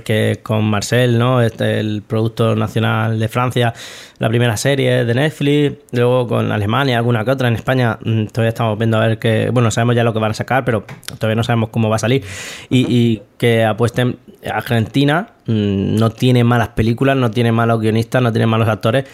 que 0.05 0.41
con 0.43 0.65
Marcel, 0.65 1.19
¿no? 1.19 1.43
Este, 1.43 1.81
el 1.81 2.03
producto 2.07 2.55
nacional 2.55 3.19
de 3.19 3.29
Francia, 3.29 3.75
la 4.19 4.29
primera 4.29 4.57
serie 4.57 5.05
de 5.05 5.15
Netflix, 5.15 5.77
luego 5.93 6.27
con 6.27 6.53
Alemania, 6.53 6.99
alguna 6.99 7.25
que 7.25 7.31
otra, 7.31 7.49
en 7.49 7.55
España 7.55 7.99
mm, 8.05 8.27
todavía 8.27 8.51
estamos 8.51 8.79
viendo 8.79 8.97
a 8.97 9.07
ver 9.07 9.19
que, 9.19 9.51
bueno, 9.51 9.71
sabemos 9.71 9.97
ya 9.97 10.05
lo 10.05 10.13
que 10.13 10.19
van 10.19 10.31
a 10.31 10.35
sacar, 10.35 10.65
pero 10.65 10.85
todavía 11.19 11.37
no 11.37 11.43
sabemos 11.43 11.71
cómo 11.71 11.89
va 11.89 11.97
a 11.97 12.01
salir, 12.01 12.25
y, 12.69 12.87
y 12.89 13.23
que 13.39 13.65
apuesten, 13.65 14.19
Argentina 14.51 15.31
mmm, 15.47 15.97
no 15.97 16.11
tiene 16.11 16.45
malas 16.45 16.69
películas, 16.69 17.17
no 17.17 17.31
tiene 17.31 17.53
malos 17.53 17.81
guionistas, 17.81 18.23
no 18.23 18.33
tiene 18.33 18.47
malos 18.47 18.69
actores, 18.69 19.05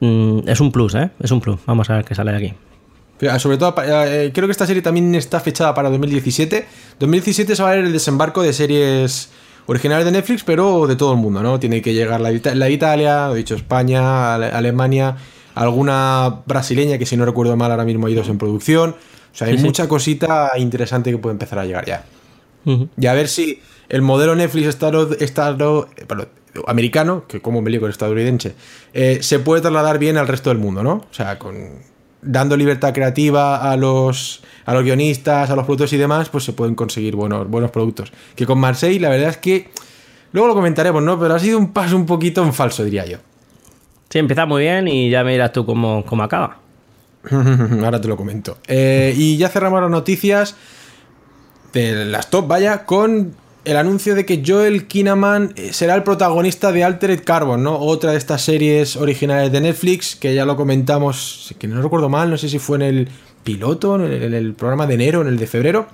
mmm, 0.00 0.40
es 0.46 0.60
un 0.60 0.72
plus, 0.72 0.94
¿eh? 0.94 1.10
Es 1.20 1.30
un 1.30 1.40
plus, 1.40 1.58
vamos 1.66 1.88
a 1.90 1.96
ver 1.96 2.04
qué 2.04 2.14
sale 2.14 2.32
de 2.32 2.36
aquí. 2.36 2.54
Sobre 3.38 3.56
todo, 3.56 3.74
eh, 3.82 4.32
creo 4.34 4.48
que 4.48 4.52
esta 4.52 4.66
serie 4.66 4.82
también 4.82 5.14
está 5.14 5.40
fechada 5.40 5.72
para 5.74 5.88
2017. 5.88 6.66
2017 6.98 7.56
se 7.56 7.62
va 7.62 7.70
a 7.70 7.74
ver 7.74 7.84
el 7.84 7.92
desembarco 7.92 8.42
de 8.42 8.52
series 8.52 9.30
originales 9.66 10.04
de 10.04 10.12
Netflix, 10.12 10.44
pero 10.44 10.86
de 10.86 10.96
todo 10.96 11.12
el 11.12 11.18
mundo, 11.18 11.42
¿no? 11.42 11.58
Tiene 11.58 11.82
que 11.82 11.94
llegar 11.94 12.20
la, 12.20 12.30
la 12.54 12.70
Italia, 12.70 13.30
he 13.32 13.36
dicho 13.36 13.54
España, 13.54 14.34
Alemania, 14.34 15.16
alguna 15.54 16.42
brasileña 16.46 16.98
que 16.98 17.06
si 17.06 17.16
no 17.16 17.24
recuerdo 17.24 17.56
mal 17.56 17.70
ahora 17.70 17.84
mismo 17.84 18.06
hay 18.06 18.14
dos 18.14 18.28
en 18.28 18.38
producción. 18.38 18.90
O 18.90 19.36
sea, 19.36 19.48
hay 19.48 19.58
sí, 19.58 19.64
mucha 19.64 19.84
sí. 19.84 19.88
cosita 19.88 20.52
interesante 20.56 21.10
que 21.10 21.18
puede 21.18 21.32
empezar 21.32 21.58
a 21.58 21.64
llegar 21.64 21.84
ya. 21.86 22.04
Uh 22.64 22.70
-huh. 22.70 22.88
Y 22.96 23.06
a 23.06 23.14
ver 23.14 23.28
si 23.28 23.60
el 23.88 24.02
modelo 24.02 24.34
Netflix 24.34 24.68
estado, 24.68 25.12
estado, 25.14 25.88
perdón, 26.06 26.28
americano, 26.66 27.24
que 27.26 27.40
como 27.40 27.60
me 27.62 27.70
lío 27.70 27.80
con 27.80 27.90
estadounidense, 27.90 28.54
eh, 28.92 29.18
se 29.22 29.38
puede 29.40 29.60
trasladar 29.60 29.98
bien 29.98 30.16
al 30.16 30.28
resto 30.28 30.50
del 30.50 30.58
mundo, 30.58 30.82
¿no? 30.82 30.92
O 31.10 31.14
sea, 31.14 31.38
con 31.38 31.54
dando 32.24 32.56
libertad 32.56 32.92
creativa 32.92 33.70
a 33.70 33.76
los, 33.76 34.42
a 34.64 34.74
los 34.74 34.82
guionistas, 34.82 35.50
a 35.50 35.56
los 35.56 35.64
productos 35.64 35.92
y 35.92 35.96
demás, 35.96 36.28
pues 36.28 36.44
se 36.44 36.52
pueden 36.52 36.74
conseguir 36.74 37.16
buenos, 37.16 37.48
buenos 37.48 37.70
productos. 37.70 38.12
Que 38.34 38.46
con 38.46 38.58
Marseille, 38.58 39.00
la 39.00 39.08
verdad 39.10 39.30
es 39.30 39.36
que. 39.38 39.70
Luego 40.32 40.48
lo 40.48 40.54
comentaremos, 40.54 41.00
¿no? 41.00 41.18
Pero 41.20 41.34
ha 41.34 41.38
sido 41.38 41.58
un 41.58 41.72
paso 41.72 41.94
un 41.94 42.06
poquito 42.06 42.42
en 42.42 42.52
falso, 42.52 42.82
diría 42.82 43.06
yo. 43.06 43.18
Sí, 44.10 44.18
empieza 44.18 44.46
muy 44.46 44.62
bien 44.62 44.88
y 44.88 45.08
ya 45.08 45.22
me 45.22 45.32
dirás 45.32 45.52
tú 45.52 45.64
cómo, 45.64 46.04
cómo 46.04 46.24
acaba. 46.24 46.58
Ahora 47.30 48.00
te 48.00 48.08
lo 48.08 48.16
comento. 48.16 48.58
Eh, 48.66 49.14
y 49.16 49.36
ya 49.36 49.48
cerramos 49.48 49.80
las 49.80 49.90
noticias 49.90 50.56
de 51.72 52.04
las 52.04 52.30
top, 52.30 52.48
vaya, 52.48 52.84
con 52.84 53.34
el 53.64 53.76
anuncio 53.76 54.14
de 54.14 54.26
que 54.26 54.42
Joel 54.46 54.86
Kinnaman 54.86 55.54
será 55.70 55.94
el 55.94 56.02
protagonista 56.02 56.70
de 56.70 56.84
Altered 56.84 57.24
Carbon, 57.24 57.62
¿no? 57.62 57.78
Otra 57.78 58.12
de 58.12 58.18
estas 58.18 58.42
series 58.42 58.96
originales 58.96 59.50
de 59.52 59.60
Netflix, 59.60 60.16
que 60.16 60.34
ya 60.34 60.44
lo 60.44 60.56
comentamos, 60.56 61.54
que 61.58 61.66
no 61.66 61.80
recuerdo 61.80 62.08
mal, 62.08 62.30
no 62.30 62.36
sé 62.36 62.48
si 62.48 62.58
fue 62.58 62.76
en 62.76 62.82
el 62.82 63.08
piloto, 63.42 63.96
en 63.96 64.34
el, 64.34 64.54
programa 64.54 64.86
de 64.86 64.94
enero, 64.94 65.22
en 65.22 65.28
el 65.28 65.38
de 65.38 65.46
febrero. 65.46 65.86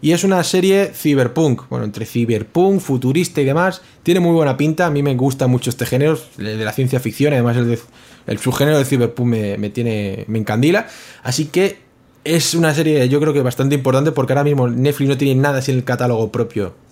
Y 0.00 0.12
es 0.12 0.24
una 0.24 0.42
serie 0.44 0.92
cyberpunk, 0.94 1.68
bueno, 1.68 1.84
entre 1.84 2.06
cyberpunk, 2.06 2.80
futurista 2.80 3.40
y 3.40 3.44
demás. 3.44 3.82
Tiene 4.02 4.20
muy 4.20 4.32
buena 4.32 4.56
pinta, 4.56 4.86
a 4.86 4.90
mí 4.90 5.02
me 5.02 5.14
gusta 5.14 5.46
mucho 5.46 5.70
este 5.70 5.84
género, 5.84 6.18
de 6.36 6.56
la 6.64 6.72
ciencia 6.72 7.00
ficción, 7.00 7.32
además 7.32 7.56
el, 7.56 8.38
subgénero 8.38 8.78
de 8.78 8.84
cyberpunk 8.84 9.26
me, 9.26 9.70
tiene, 9.70 10.24
me 10.28 10.38
encandila. 10.38 10.86
Así 11.22 11.46
que 11.46 11.78
es 12.24 12.54
una 12.54 12.74
serie 12.74 13.08
yo 13.08 13.20
creo 13.20 13.32
que 13.32 13.42
bastante 13.42 13.74
importante 13.74 14.12
porque 14.12 14.32
ahora 14.32 14.44
mismo 14.44 14.68
Netflix 14.68 15.08
no 15.08 15.16
tiene 15.16 15.40
nada 15.40 15.60
en 15.66 15.74
el 15.74 15.84
catálogo 15.84 16.30
propio 16.30 16.87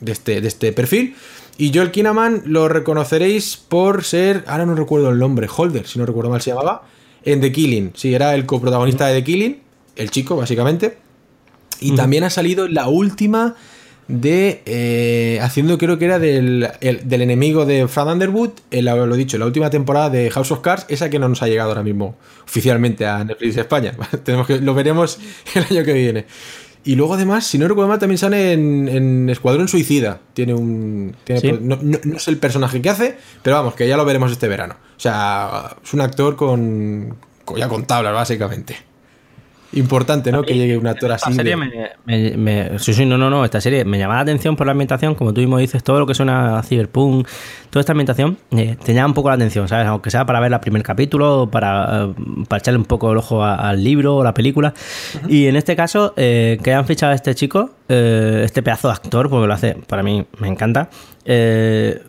de 0.00 0.12
este, 0.12 0.40
de 0.40 0.48
este 0.48 0.72
perfil. 0.72 1.14
Y 1.58 1.72
Joel 1.74 1.90
Kinnaman 1.90 2.42
lo 2.46 2.68
reconoceréis 2.68 3.56
por 3.56 4.04
ser, 4.04 4.44
ahora 4.46 4.64
no 4.64 4.74
recuerdo 4.74 5.10
el 5.10 5.18
nombre, 5.18 5.46
Holder, 5.54 5.86
si 5.86 5.98
no 5.98 6.06
recuerdo 6.06 6.30
mal 6.30 6.40
se 6.40 6.50
llamaba, 6.50 6.84
en 7.22 7.40
The 7.40 7.52
Killing. 7.52 7.92
Sí, 7.94 8.14
era 8.14 8.34
el 8.34 8.46
coprotagonista 8.46 9.06
de 9.06 9.20
The 9.20 9.24
Killing, 9.24 9.60
el 9.96 10.10
chico, 10.10 10.36
básicamente. 10.36 10.96
Y 11.80 11.90
uh 11.90 11.92
-huh. 11.92 11.96
también 11.96 12.24
ha 12.24 12.30
salido 12.30 12.66
la 12.66 12.88
última 12.88 13.56
de. 14.08 14.62
Eh, 14.66 15.38
haciendo, 15.42 15.78
creo 15.78 15.98
que 15.98 16.06
era 16.06 16.18
del, 16.18 16.68
el, 16.80 17.08
del 17.08 17.22
enemigo 17.22 17.66
de 17.66 17.88
Fran 17.88 18.08
Underwood, 18.08 18.50
el, 18.70 18.86
lo 18.86 19.16
dicho, 19.16 19.38
la 19.38 19.46
última 19.46 19.70
temporada 19.70 20.10
de 20.10 20.30
House 20.30 20.50
of 20.50 20.60
Cards, 20.60 20.86
esa 20.88 21.10
que 21.10 21.18
no 21.18 21.28
nos 21.28 21.42
ha 21.42 21.46
llegado 21.46 21.70
ahora 21.70 21.82
mismo 21.82 22.16
oficialmente 22.44 23.06
a 23.06 23.22
Netflix 23.24 23.56
España. 23.56 23.94
Tenemos 24.24 24.46
que, 24.46 24.60
lo 24.60 24.74
veremos 24.74 25.18
el 25.54 25.64
año 25.64 25.84
que 25.84 25.92
viene. 25.92 26.26
Y 26.82 26.94
luego, 26.94 27.14
además, 27.14 27.46
si 27.46 27.58
no 27.58 27.68
recuerdo 27.68 27.88
mal, 27.88 27.98
también 27.98 28.18
sale 28.18 28.52
en, 28.52 28.88
en 28.88 29.28
Escuadrón 29.28 29.68
Suicida. 29.68 30.20
Tiene 30.32 30.54
un. 30.54 31.14
Tiene, 31.24 31.40
¿Sí? 31.40 31.52
no, 31.60 31.78
no, 31.82 31.98
no, 32.02 32.16
es 32.16 32.28
el 32.28 32.38
personaje 32.38 32.80
que 32.80 32.88
hace, 32.88 33.16
pero 33.42 33.56
vamos, 33.56 33.74
que 33.74 33.86
ya 33.86 33.96
lo 33.96 34.04
veremos 34.04 34.32
este 34.32 34.48
verano. 34.48 34.76
O 34.96 35.00
sea, 35.00 35.76
es 35.82 35.92
un 35.92 36.00
actor 36.00 36.36
con. 36.36 37.16
con 37.44 37.58
ya 37.58 37.68
con 37.68 37.84
tablas, 37.84 38.14
básicamente. 38.14 38.89
Importante, 39.72 40.32
¿no? 40.32 40.42
Que 40.42 40.54
llegue 40.54 40.76
un 40.76 40.86
actor 40.86 41.12
así. 41.12 41.30
Esta 41.30 41.42
serie 41.42 41.56
de... 41.56 41.90
me, 42.04 42.30
me, 42.30 42.36
me, 42.36 42.78
sí, 42.78 42.92
sí, 42.92 43.06
no, 43.06 43.16
no, 43.16 43.30
no. 43.30 43.44
Esta 43.44 43.60
serie 43.60 43.84
me 43.84 43.98
llama 43.98 44.14
la 44.16 44.20
atención 44.20 44.56
por 44.56 44.66
la 44.66 44.72
ambientación, 44.72 45.14
como 45.14 45.32
tú 45.32 45.40
mismo 45.40 45.58
dices, 45.58 45.84
todo 45.84 46.00
lo 46.00 46.06
que 46.06 46.14
suena 46.14 46.58
a 46.58 46.62
Cyberpunk, 46.62 47.28
toda 47.70 47.80
esta 47.80 47.92
ambientación, 47.92 48.36
eh, 48.50 48.76
te 48.84 48.94
llama 48.94 49.08
un 49.08 49.14
poco 49.14 49.28
la 49.28 49.36
atención, 49.36 49.68
¿sabes? 49.68 49.86
Aunque 49.86 50.10
sea 50.10 50.26
para 50.26 50.40
ver 50.40 50.52
el 50.52 50.60
primer 50.60 50.82
capítulo, 50.82 51.48
para, 51.50 52.06
uh, 52.06 52.44
para 52.48 52.58
echarle 52.58 52.78
un 52.78 52.84
poco 52.84 53.12
el 53.12 53.18
ojo 53.18 53.44
a, 53.44 53.54
al 53.54 53.84
libro 53.84 54.16
o 54.16 54.24
la 54.24 54.34
película. 54.34 54.74
Uh 55.14 55.26
-huh. 55.26 55.30
Y 55.30 55.46
en 55.46 55.54
este 55.54 55.76
caso, 55.76 56.14
eh, 56.16 56.58
que 56.64 56.74
han 56.74 56.84
fichado 56.84 57.12
a 57.12 57.14
este 57.14 57.34
chico, 57.36 57.70
eh, 57.88 58.42
este 58.44 58.62
pedazo 58.62 58.88
de 58.88 58.94
actor, 58.94 59.30
porque 59.30 59.46
lo 59.46 59.54
hace, 59.54 59.76
para 59.86 60.02
mí 60.02 60.26
me 60.40 60.48
encanta. 60.48 60.90
Eh, 61.24 62.02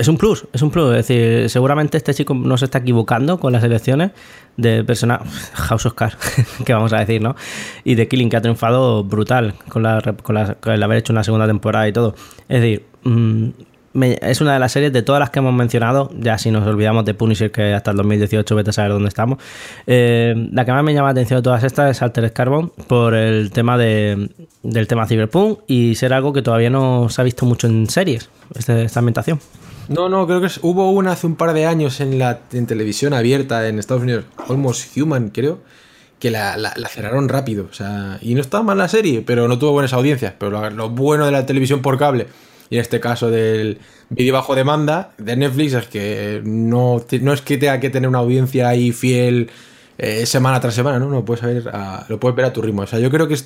es 0.00 0.08
un 0.08 0.16
plus, 0.16 0.46
es 0.52 0.62
un 0.62 0.70
plus. 0.70 0.96
Es 0.96 1.06
decir, 1.06 1.50
seguramente 1.50 1.98
este 1.98 2.14
chico 2.14 2.32
no 2.32 2.56
se 2.56 2.64
está 2.64 2.78
equivocando 2.78 3.38
con 3.38 3.52
las 3.52 3.62
elecciones 3.62 4.12
de 4.56 4.82
persona 4.82 5.20
House 5.52 5.86
of 5.86 5.94
Cards, 5.94 6.16
que 6.64 6.72
vamos 6.72 6.92
a 6.94 7.00
decir, 7.00 7.20
¿no? 7.20 7.36
Y 7.84 7.96
de 7.96 8.08
Killing, 8.08 8.30
que 8.30 8.36
ha 8.36 8.40
triunfado 8.40 9.04
brutal 9.04 9.54
con, 9.68 9.82
la, 9.82 10.00
con, 10.22 10.34
la, 10.34 10.54
con 10.54 10.72
el 10.72 10.82
haber 10.82 10.98
hecho 10.98 11.12
una 11.12 11.22
segunda 11.22 11.46
temporada 11.46 11.86
y 11.86 11.92
todo. 11.92 12.14
Es 12.48 12.62
decir, 12.62 12.86
mm, 13.04 13.48
es 13.92 14.40
una 14.40 14.54
de 14.54 14.58
las 14.58 14.72
series 14.72 14.92
de 14.92 15.02
todas 15.02 15.20
las 15.20 15.30
que 15.30 15.40
hemos 15.40 15.52
mencionado, 15.52 16.10
ya 16.18 16.38
si 16.38 16.50
nos 16.50 16.66
olvidamos 16.66 17.04
de 17.04 17.12
Punisher, 17.12 17.50
que 17.50 17.74
hasta 17.74 17.90
el 17.90 17.98
2018 17.98 18.54
vete 18.54 18.70
a 18.70 18.72
saber 18.72 18.92
dónde 18.92 19.08
estamos. 19.08 19.38
Eh, 19.86 20.48
la 20.52 20.64
que 20.64 20.72
más 20.72 20.82
me 20.82 20.94
llama 20.94 21.08
la 21.08 21.12
atención 21.12 21.40
de 21.40 21.42
todas 21.42 21.62
estas 21.62 21.90
es 21.90 22.00
Altered 22.00 22.32
Carbon, 22.32 22.72
por 22.86 23.14
el 23.14 23.50
tema 23.50 23.76
de, 23.76 24.30
del 24.62 24.86
tema 24.86 25.06
Cyberpunk 25.06 25.58
y 25.66 25.94
ser 25.96 26.14
algo 26.14 26.32
que 26.32 26.40
todavía 26.40 26.70
no 26.70 27.08
se 27.10 27.20
ha 27.20 27.24
visto 27.24 27.44
mucho 27.44 27.66
en 27.66 27.90
series, 27.90 28.30
este, 28.54 28.84
esta 28.84 29.00
ambientación. 29.00 29.40
No, 29.88 30.08
no, 30.08 30.26
creo 30.26 30.40
que 30.40 30.48
hubo 30.62 30.90
una 30.90 31.12
hace 31.12 31.26
un 31.26 31.36
par 31.36 31.52
de 31.52 31.66
años 31.66 32.00
en 32.00 32.18
la 32.18 32.40
en 32.52 32.66
televisión 32.66 33.12
abierta 33.12 33.66
en 33.68 33.78
Estados 33.78 34.02
Unidos, 34.02 34.24
Almost 34.48 34.96
Human, 34.96 35.30
creo, 35.30 35.60
que 36.18 36.30
la, 36.30 36.56
cerraron 36.88 37.28
rápido. 37.28 37.66
O 37.70 37.74
sea, 37.74 38.18
y 38.22 38.34
no 38.34 38.40
estaba 38.40 38.62
mal 38.62 38.78
la 38.78 38.88
serie, 38.88 39.22
pero 39.22 39.48
no 39.48 39.58
tuvo 39.58 39.72
buenas 39.72 39.92
audiencias. 39.92 40.34
Pero 40.38 40.70
lo 40.70 40.90
bueno 40.90 41.26
de 41.26 41.32
la 41.32 41.46
televisión 41.46 41.82
por 41.82 41.98
cable 41.98 42.28
y 42.70 42.76
en 42.76 42.82
este 42.82 43.00
caso 43.00 43.30
del 43.30 43.78
vídeo 44.10 44.32
bajo 44.34 44.54
demanda 44.54 45.12
de 45.18 45.36
Netflix 45.36 45.74
es 45.74 45.86
que 45.88 46.40
no, 46.44 47.04
no 47.20 47.32
es 47.32 47.42
que 47.42 47.58
tenga 47.58 47.80
que 47.80 47.90
tener 47.90 48.08
una 48.08 48.20
audiencia 48.20 48.68
ahí 48.68 48.92
fiel 48.92 49.50
eh, 49.98 50.24
semana 50.24 50.60
tras 50.60 50.74
semana, 50.74 51.00
¿no? 51.00 51.10
no 51.10 51.24
puedes 51.24 51.42
ver 51.42 51.64
lo 52.08 52.20
puedes 52.20 52.36
ver 52.36 52.46
a 52.46 52.52
tu 52.52 52.62
ritmo. 52.62 52.82
O 52.82 52.86
sea, 52.86 53.00
yo 53.00 53.10
creo 53.10 53.26
que 53.26 53.36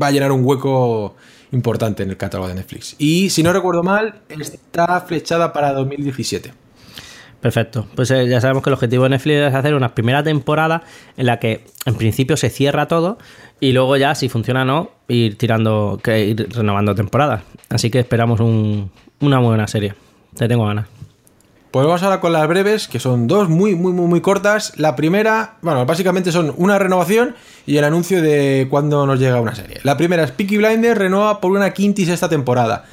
va 0.00 0.08
a 0.08 0.10
llenar 0.10 0.30
un 0.30 0.44
hueco 0.44 1.16
importante 1.52 2.02
en 2.02 2.10
el 2.10 2.16
catálogo 2.16 2.48
de 2.48 2.54
Netflix. 2.54 2.96
Y 2.98 3.30
si 3.30 3.42
no 3.42 3.52
recuerdo 3.52 3.82
mal, 3.82 4.20
está 4.28 5.00
flechada 5.02 5.52
para 5.52 5.72
2017. 5.72 6.52
Perfecto. 7.40 7.86
Pues 7.94 8.10
eh, 8.10 8.26
ya 8.28 8.40
sabemos 8.40 8.62
que 8.62 8.70
el 8.70 8.74
objetivo 8.74 9.04
de 9.04 9.10
Netflix 9.10 9.36
es 9.36 9.54
hacer 9.54 9.74
una 9.74 9.94
primera 9.94 10.22
temporada 10.22 10.82
en 11.16 11.26
la 11.26 11.38
que 11.38 11.64
en 11.84 11.94
principio 11.94 12.36
se 12.36 12.50
cierra 12.50 12.88
todo 12.88 13.18
y 13.60 13.72
luego 13.72 13.96
ya, 13.96 14.14
si 14.14 14.28
funciona 14.28 14.62
o 14.62 14.64
no, 14.64 14.90
ir 15.08 15.38
tirando, 15.38 16.00
ir 16.06 16.48
renovando 16.50 16.94
temporadas. 16.94 17.42
Así 17.68 17.90
que 17.90 18.00
esperamos 18.00 18.40
una 18.40 19.38
buena 19.38 19.66
serie. 19.66 19.94
Te 20.34 20.48
tengo 20.48 20.66
ganas. 20.66 20.95
Pues 21.76 21.86
vamos 21.86 22.02
ahora 22.02 22.20
con 22.20 22.32
las 22.32 22.48
breves, 22.48 22.88
que 22.88 22.98
son 22.98 23.26
dos 23.26 23.50
muy, 23.50 23.74
muy, 23.74 23.92
muy, 23.92 24.06
muy 24.06 24.22
cortas. 24.22 24.72
La 24.78 24.96
primera, 24.96 25.56
bueno, 25.60 25.84
básicamente 25.84 26.32
son 26.32 26.54
una 26.56 26.78
renovación 26.78 27.36
y 27.66 27.76
el 27.76 27.84
anuncio 27.84 28.22
de 28.22 28.66
cuándo 28.70 29.04
nos 29.04 29.20
llega 29.20 29.42
una 29.42 29.54
serie. 29.54 29.80
La 29.82 29.98
primera 29.98 30.24
es 30.24 30.30
Peaky 30.30 30.56
Blinders, 30.56 30.96
renueva 30.96 31.38
por 31.38 31.50
una 31.50 31.74
quinta 31.74 32.00
y 32.00 32.06
sexta 32.06 32.30
temporada. 32.30 32.86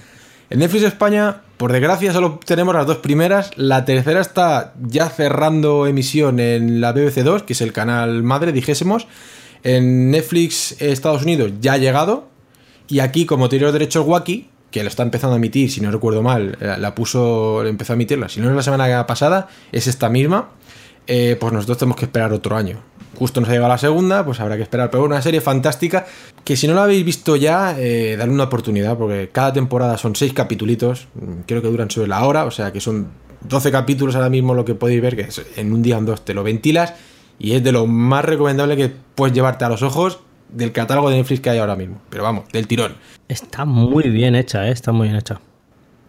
En 0.49 0.59
Netflix 0.59 0.83
España, 0.83 1.43
por 1.55 1.71
desgracia, 1.71 2.11
solo 2.11 2.41
tenemos 2.45 2.75
las 2.75 2.85
dos 2.85 2.97
primeras. 2.97 3.51
La 3.55 3.85
tercera 3.85 4.19
está 4.19 4.73
ya 4.81 5.07
cerrando 5.07 5.87
emisión 5.87 6.41
en 6.41 6.81
la 6.81 6.91
BBC 6.91 7.23
2, 7.23 7.43
que 7.43 7.53
es 7.53 7.61
el 7.61 7.71
canal 7.71 8.21
madre, 8.21 8.51
dijésemos. 8.51 9.07
En 9.63 10.11
Netflix 10.11 10.75
Estados 10.81 11.23
Unidos 11.23 11.53
ya 11.61 11.71
ha 11.71 11.77
llegado. 11.77 12.27
Y 12.89 12.99
aquí, 12.99 13.25
como 13.25 13.47
tiene 13.47 13.63
los 13.63 13.71
derechos 13.71 14.05
Wacky, 14.05 14.49
que 14.73 14.81
lo 14.81 14.89
está 14.89 15.03
empezando 15.03 15.35
a 15.35 15.37
emitir, 15.37 15.69
si 15.69 15.81
no 15.81 15.91
recuerdo 15.91 16.23
mal, 16.23 16.57
la, 16.59 16.95
puso, 16.95 17.63
empezó 17.63 17.93
a 17.93 17.95
emitirla, 17.95 18.27
si 18.27 18.41
no 18.41 18.49
es 18.49 18.55
la 18.55 18.63
semana 18.63 19.05
pasada, 19.05 19.47
es 19.71 19.85
esta 19.85 20.09
misma, 20.09 20.49
eh, 21.05 21.37
pues 21.39 21.53
nosotros 21.53 21.77
tenemos 21.77 21.95
que 21.95 22.05
esperar 22.05 22.33
otro 22.33 22.57
año. 22.57 22.79
Justo 23.15 23.39
nos 23.39 23.51
ha 23.51 23.53
llegado 23.53 23.69
la 23.69 23.77
segunda, 23.77 24.25
pues 24.25 24.39
habrá 24.39 24.57
que 24.57 24.63
esperar. 24.63 24.89
Pero 24.89 25.03
una 25.03 25.21
serie 25.21 25.41
fantástica 25.41 26.07
que 26.43 26.57
si 26.57 26.67
no 26.67 26.73
la 26.73 26.85
habéis 26.85 27.05
visto 27.05 27.35
ya, 27.35 27.75
eh, 27.77 28.15
darle 28.17 28.33
una 28.33 28.45
oportunidad, 28.45 28.97
porque 28.97 29.29
cada 29.31 29.53
temporada 29.53 29.95
son 29.99 30.15
seis 30.15 30.33
capítulos, 30.33 31.07
mm, 31.13 31.41
creo 31.45 31.61
que 31.61 31.67
duran 31.67 31.91
sobre 31.91 32.07
la 32.07 32.25
hora, 32.25 32.45
o 32.45 32.51
sea 32.51 32.73
que 32.73 32.81
son 32.81 33.09
12 33.47 33.71
capítulos 33.71 34.15
ahora 34.15 34.29
mismo 34.29 34.55
lo 34.55 34.65
que 34.65 34.73
podéis 34.73 35.03
ver, 35.03 35.15
que 35.15 35.29
en 35.55 35.71
un 35.71 35.83
día 35.83 35.99
o 35.99 36.01
dos 36.01 36.25
te 36.25 36.33
lo 36.33 36.43
ventilas 36.43 36.95
y 37.37 37.53
es 37.53 37.63
de 37.63 37.71
lo 37.71 37.85
más 37.85 38.25
recomendable 38.25 38.75
que 38.75 38.91
puedes 39.13 39.35
llevarte 39.35 39.65
a 39.65 39.69
los 39.69 39.83
ojos 39.83 40.19
del 40.53 40.71
catálogo 40.71 41.09
de 41.09 41.17
Netflix 41.17 41.41
que 41.41 41.49
hay 41.49 41.57
ahora 41.59 41.75
mismo. 41.75 42.01
Pero 42.09 42.23
vamos, 42.23 42.45
del 42.51 42.67
tirón. 42.67 42.95
Está 43.27 43.65
muy 43.65 44.09
bien 44.09 44.35
hecha, 44.35 44.67
¿eh? 44.67 44.71
está 44.71 44.91
muy 44.91 45.07
bien 45.07 45.17
hecha. 45.17 45.39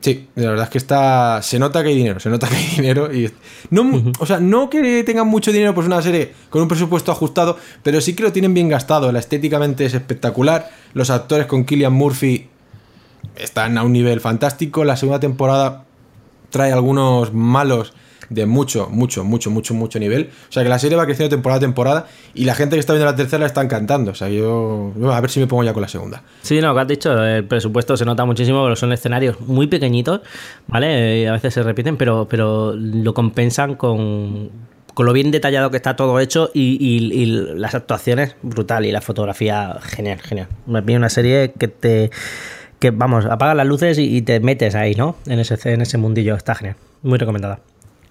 Sí, 0.01 0.29
la 0.35 0.51
verdad 0.51 0.65
es 0.65 0.71
que 0.71 0.77
está. 0.77 1.41
Se 1.41 1.59
nota 1.59 1.83
que 1.83 1.89
hay 1.89 1.97
dinero, 1.97 2.21
se 2.21 2.29
nota 2.29 2.47
que 2.47 2.57
hay 2.57 2.67
dinero. 2.77 3.11
Y... 3.13 3.33
No, 3.71 4.13
O 4.19 4.27
sea, 4.27 4.39
no 4.39 4.69
que 4.69 5.03
tengan 5.03 5.27
mucho 5.27 5.51
dinero, 5.51 5.75
pues 5.75 5.87
una 5.87 6.03
serie 6.03 6.33
con 6.51 6.61
un 6.61 6.69
presupuesto 6.69 7.11
ajustado, 7.11 7.57
pero 7.83 8.03
sí 8.03 8.15
que 8.15 8.23
lo 8.23 8.31
tienen 8.31 8.53
bien 8.53 8.69
gastado. 8.69 9.11
La 9.13 9.19
estéticamente 9.19 9.87
es 9.87 9.95
espectacular. 9.95 10.71
Los 10.93 11.09
actores 11.09 11.47
con 11.47 11.65
Killian 11.65 11.95
Murphy 11.95 12.49
están 13.37 13.79
a 13.79 13.83
un 13.83 13.93
nivel 13.93 14.21
fantástico. 14.21 14.85
La 14.85 14.99
segunda 14.99 15.21
temporada 15.21 15.85
trae 16.51 16.71
algunos 16.73 17.33
malos 17.33 17.95
de 18.35 18.47
mucho, 18.47 18.89
mucho, 18.91 19.25
mucho, 19.25 19.51
mucho, 19.51 19.75
mucho 19.75 19.99
nivel. 19.99 20.31
O 20.49 20.53
sea 20.53 20.63
que 20.63 20.69
la 20.69 20.79
serie 20.79 20.97
va 20.97 21.05
creciendo 21.07 21.35
temporada 21.35 21.59
a 21.59 21.61
temporada 21.61 22.07
y 22.35 22.45
la 22.45 22.55
gente 22.55 22.77
que 22.77 22.81
está 22.81 22.93
viendo 22.93 23.07
la 23.07 23.17
tercera 23.17 23.41
la 23.41 23.47
está 23.47 23.63
encantando. 23.63 24.11
O 24.11 24.15
sea, 24.15 24.29
yo 24.29 24.93
a 25.11 25.21
ver 25.21 25.31
si 25.31 25.41
me 25.41 25.47
pongo 25.47 25.65
ya 25.65 25.73
con 25.73 25.83
la 25.83 25.89
segunda. 25.89 26.23
Sí, 26.43 26.61
no, 26.61 26.75
que 26.75 26.81
has 26.81 26.89
dicho, 26.89 27.25
el 27.25 27.45
presupuesto 27.45 27.97
se 27.97 28.05
nota 28.05 28.25
muchísimo, 28.25 28.63
pero 28.65 28.77
son 28.77 28.93
escenarios 28.93 29.41
muy 29.41 29.67
pequeñitos, 29.67 30.21
¿vale? 30.67 31.23
Y 31.23 31.27
a 31.27 31.33
veces 31.33 31.55
se 31.55 31.63
repiten, 31.63 31.97
pero, 31.97 32.27
pero 32.29 32.75
lo 32.75 33.15
compensan 33.15 33.77
con, 33.77 34.51
con 34.95 35.07
lo 35.07 35.13
bien 35.13 35.31
detallado 35.31 35.71
que 35.71 35.77
está 35.77 35.97
todo 35.97 36.19
hecho 36.21 36.51
y, 36.55 37.27
las 37.57 37.75
actuaciones 37.75 38.37
brutal 38.43 38.85
y 38.87 38.93
la 38.93 39.01
fotografía 39.01 39.79
genial, 39.83 40.21
genial. 40.21 40.49
Me 40.67 40.81
viene 40.81 40.99
una 40.99 41.09
serie 41.09 41.53
que 41.59 41.69
te 41.69 42.11
que 42.79 42.91
vamos, 42.91 43.25
apaga 43.25 43.55
las 43.55 43.67
luces 43.67 43.99
y, 43.99 44.17
y, 44.17 44.23
te 44.23 44.41
metes 44.41 44.75
ahí, 44.75 44.95
¿no? 44.95 45.17
En 45.27 45.39
ese, 45.39 45.57
en 45.73 45.81
ese 45.81 45.97
mundillo, 45.97 46.35
está 46.35 46.55
genial. 46.55 46.77
Muy 47.03 47.19
recomendada. 47.19 47.61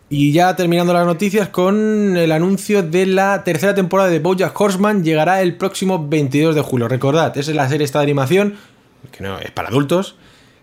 Y 0.10 0.32
ya 0.32 0.56
terminando 0.56 0.94
las 0.94 1.06
noticias 1.06 1.50
con 1.50 2.18
el 2.18 2.32
anuncio 2.32 2.84
de 2.84 3.06
la 3.06 3.44
tercera 3.44 3.74
temporada 3.74 4.10
de 4.10 4.20
Bojack 4.20 4.60
Horseman 4.60 5.04
llegará 5.04 5.42
el 5.42 5.56
próximo 5.56 6.08
22 6.08 6.54
de 6.54 6.62
julio. 6.62 6.88
Recordad, 6.88 7.36
esa 7.38 7.52
es 7.52 7.58
la 7.58 7.68
serie 7.68 7.86
esta 7.86 8.00
de 8.00 8.04
animación, 8.04 8.56
que 9.12 9.24
no 9.24 9.40
es 9.40 9.50
para 9.52 9.70
adultos, 9.70 10.16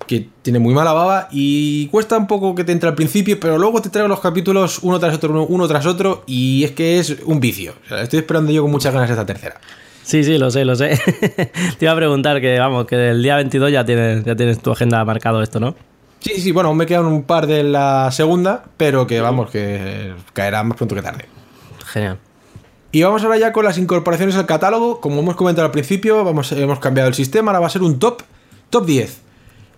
que 0.06 0.28
tiene 0.42 0.58
muy 0.58 0.74
mala 0.74 0.92
baba 0.92 1.28
y 1.32 1.88
cuesta 1.88 2.16
un 2.16 2.26
poco 2.26 2.54
que 2.54 2.64
te 2.64 2.72
entre 2.72 2.88
al 2.88 2.94
principio, 2.94 3.40
pero 3.40 3.58
luego 3.58 3.82
te 3.82 3.90
traigo 3.90 4.08
los 4.08 4.20
capítulos 4.20 4.80
uno 4.82 4.98
tras 5.00 5.14
otro, 5.14 5.44
uno, 5.44 5.68
tras 5.68 5.86
otro 5.86 6.22
y 6.26 6.64
es 6.64 6.72
que 6.72 6.98
es 6.98 7.16
un 7.24 7.40
vicio. 7.40 7.74
estoy 7.90 8.20
esperando 8.20 8.52
yo 8.52 8.62
con 8.62 8.70
muchas 8.70 8.92
ganas 8.92 9.10
esta 9.10 9.26
tercera. 9.26 9.60
Sí, 10.02 10.24
sí, 10.24 10.38
lo 10.38 10.50
sé, 10.50 10.64
lo 10.64 10.74
sé. 10.74 10.98
te 11.78 11.84
iba 11.84 11.92
a 11.92 11.96
preguntar 11.96 12.40
que, 12.40 12.58
vamos, 12.58 12.86
que 12.86 13.10
el 13.10 13.22
día 13.22 13.36
22 13.36 13.70
ya 13.70 13.84
tienes, 13.84 14.24
ya 14.24 14.34
tienes 14.34 14.60
tu 14.60 14.72
agenda 14.72 15.04
marcado 15.04 15.42
esto, 15.42 15.60
¿no? 15.60 15.76
Sí, 16.20 16.40
sí, 16.40 16.52
bueno, 16.52 16.72
me 16.74 16.86
quedan 16.86 17.06
un 17.06 17.22
par 17.22 17.46
de 17.46 17.62
la 17.64 18.10
segunda, 18.12 18.64
pero 18.76 19.06
que 19.06 19.20
vamos, 19.20 19.50
que 19.50 20.14
caerá 20.32 20.62
más 20.62 20.76
pronto 20.76 20.94
que 20.94 21.02
tarde. 21.02 21.24
Genial. 21.86 22.18
Y 22.92 23.02
vamos 23.02 23.22
ahora 23.22 23.38
ya 23.38 23.52
con 23.52 23.64
las 23.64 23.78
incorporaciones 23.78 24.36
al 24.36 24.46
catálogo. 24.46 25.00
Como 25.00 25.20
hemos 25.20 25.36
comentado 25.36 25.66
al 25.66 25.72
principio, 25.72 26.24
vamos, 26.24 26.52
hemos 26.52 26.78
cambiado 26.80 27.08
el 27.08 27.14
sistema, 27.14 27.50
ahora 27.50 27.60
va 27.60 27.66
a 27.68 27.70
ser 27.70 27.82
un 27.82 27.98
top, 27.98 28.22
top 28.68 28.84
10. 28.84 29.20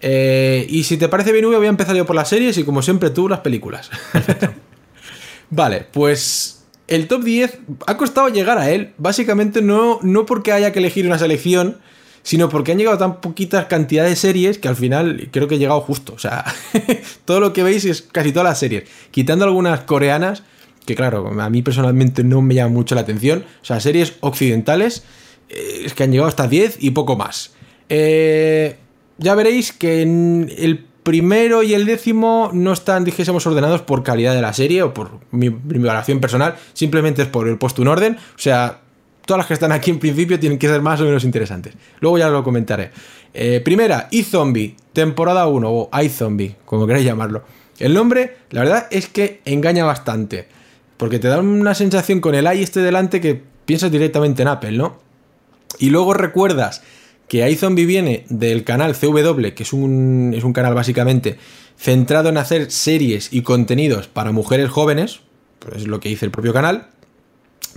Eh, 0.01 0.67
y 0.69 0.83
si 0.85 0.97
te 0.97 1.09
parece 1.09 1.31
bien, 1.31 1.45
voy 1.45 1.67
a 1.67 1.69
empezar 1.69 1.95
yo 1.95 2.05
por 2.07 2.17
las 2.17 2.29
series 2.29 2.59
y 2.59 2.65
como 2.65 2.83
siempre 2.83 3.11
tú 3.11 3.29
las 3.29 3.41
películas. 3.41 3.91
vale, 5.51 5.87
pues 5.93 6.65
el 6.89 7.07
top 7.07 7.23
10 7.23 7.59
ha 7.87 7.97
costado 7.97 8.29
llegar 8.29 8.59
a 8.59 8.71
él, 8.71 8.95
básicamente 8.99 9.63
no, 9.63 10.01
no 10.03 10.27
porque 10.27 10.53
haya 10.53 10.73
que 10.73 10.81
elegir 10.81 11.07
una 11.07 11.19
selección, 11.19 11.79
sino 12.23 12.49
porque 12.49 12.73
han 12.73 12.79
llegado 12.79 12.99
tan 12.99 13.21
poquitas 13.21 13.67
cantidades 13.67 14.11
de 14.11 14.17
series 14.17 14.59
que 14.59 14.69
al 14.69 14.77
final 14.77 15.29
creo 15.31 15.49
que 15.49 15.57
he 15.57 15.59
llegado 15.59 15.81
justo. 15.81 16.15
O 16.15 16.19
sea, 16.19 16.45
todo 17.25 17.41
lo 17.41 17.53
que 17.53 17.63
veis 17.63 17.85
es 17.85 18.03
casi 18.03 18.33
todas 18.33 18.49
las 18.49 18.59
series, 18.59 18.85
quitando 19.11 19.45
algunas 19.45 19.81
coreanas, 19.81 20.43
que 20.87 20.95
claro, 20.95 21.29
a 21.41 21.51
mí 21.51 21.63
personalmente 21.63 22.25
no 22.25 22.43
me 22.43 22.55
llama 22.55 22.73
mucho 22.73 22.95
la 22.95 23.03
atención. 23.03 23.45
O 23.63 23.65
sea, 23.65 23.81
series 23.81 24.15
occidentales 24.21 25.05
eh, 25.49 25.83
es 25.85 25.95
que 25.95 26.05
han 26.05 26.11
llegado 26.11 26.29
hasta 26.29 26.49
10 26.49 26.79
y 26.81 26.91
poco 26.91 27.17
más. 27.17 27.53
Eh, 27.89 28.77
ya 29.19 29.35
veréis 29.35 29.73
que 29.73 30.03
en 30.03 30.51
el 30.57 30.85
primero 31.03 31.63
y 31.63 31.75
el 31.75 31.85
décimo 31.85 32.51
no 32.53 32.73
están, 32.73 33.05
dijésemos, 33.05 33.47
ordenados 33.47 33.83
por 33.83 34.03
calidad 34.03 34.35
de 34.35 34.41
la 34.41 34.53
serie 34.53 34.83
o 34.83 34.95
por 34.95 35.21
mi, 35.31 35.51
mi 35.51 35.79
valoración 35.79 36.21
personal, 36.21 36.57
simplemente 36.73 37.23
es 37.23 37.29
por 37.29 37.49
el 37.49 37.59
puesto 37.59 37.83
en 37.83 37.89
orden. 37.89 38.17
O 38.37 38.39
sea, 38.39 38.82
todas 39.27 39.39
las 39.39 39.47
que 39.47 39.55
están 39.55 39.73
aquí 39.73 39.91
en 39.91 39.99
principio 39.99 40.39
tienen 40.39 40.59
que 40.59 40.69
ser 40.69 40.83
más 40.83 41.01
o 41.01 41.05
menos 41.05 41.25
interesantes. 41.25 41.75
Luego 42.01 42.19
ya 42.19 42.29
lo 42.29 42.43
comentaré. 42.43 42.91
Eh, 43.35 43.61
primera, 43.65 44.09
iZombie, 44.11 44.77
temporada 44.93 45.47
1 45.47 45.69
o 45.71 45.91
iZombie, 46.03 46.57
como 46.65 46.87
queráis 46.87 47.07
llamarlo. 47.07 47.45
El 47.79 47.95
nombre, 47.95 48.37
la 48.51 48.61
verdad 48.61 48.87
es 48.91 49.09
que 49.09 49.41
engaña 49.45 49.85
bastante. 49.85 50.47
Porque 50.97 51.19
te 51.19 51.29
da 51.29 51.41
una 51.41 51.75
sensación 51.75 52.21
con 52.21 52.35
el 52.35 52.47
i 52.55 52.63
este 52.63 52.81
delante 52.81 53.21
que 53.21 53.41
piensas 53.65 53.91
directamente 53.91 54.43
en 54.43 54.49
Apple, 54.49 54.73
¿no? 54.73 55.01
Y 55.79 55.91
luego 55.91 56.15
recuerdas 56.15 56.83
que 57.29 57.49
iZombie 57.51 57.87
viene 57.87 58.25
del 58.29 58.63
canal 58.63 58.95
CW, 58.95 59.55
que 59.55 59.63
es 59.63 59.73
un, 59.73 60.35
es 60.37 60.45
un 60.45 60.53
canal 60.53 60.75
básicamente 60.75 61.39
centrado 61.79 62.29
en 62.29 62.37
hacer 62.37 62.71
series 62.71 63.33
y 63.33 63.43
contenidos 63.43 64.07
para 64.07 64.33
mujeres 64.33 64.71
jóvenes, 64.71 65.21
pues 65.59 65.79
es 65.79 65.87
lo 65.89 65.99
que 65.99 66.11
dice 66.11 66.27
el 66.27 66.31
propio 66.31 66.53
canal. 66.53 66.89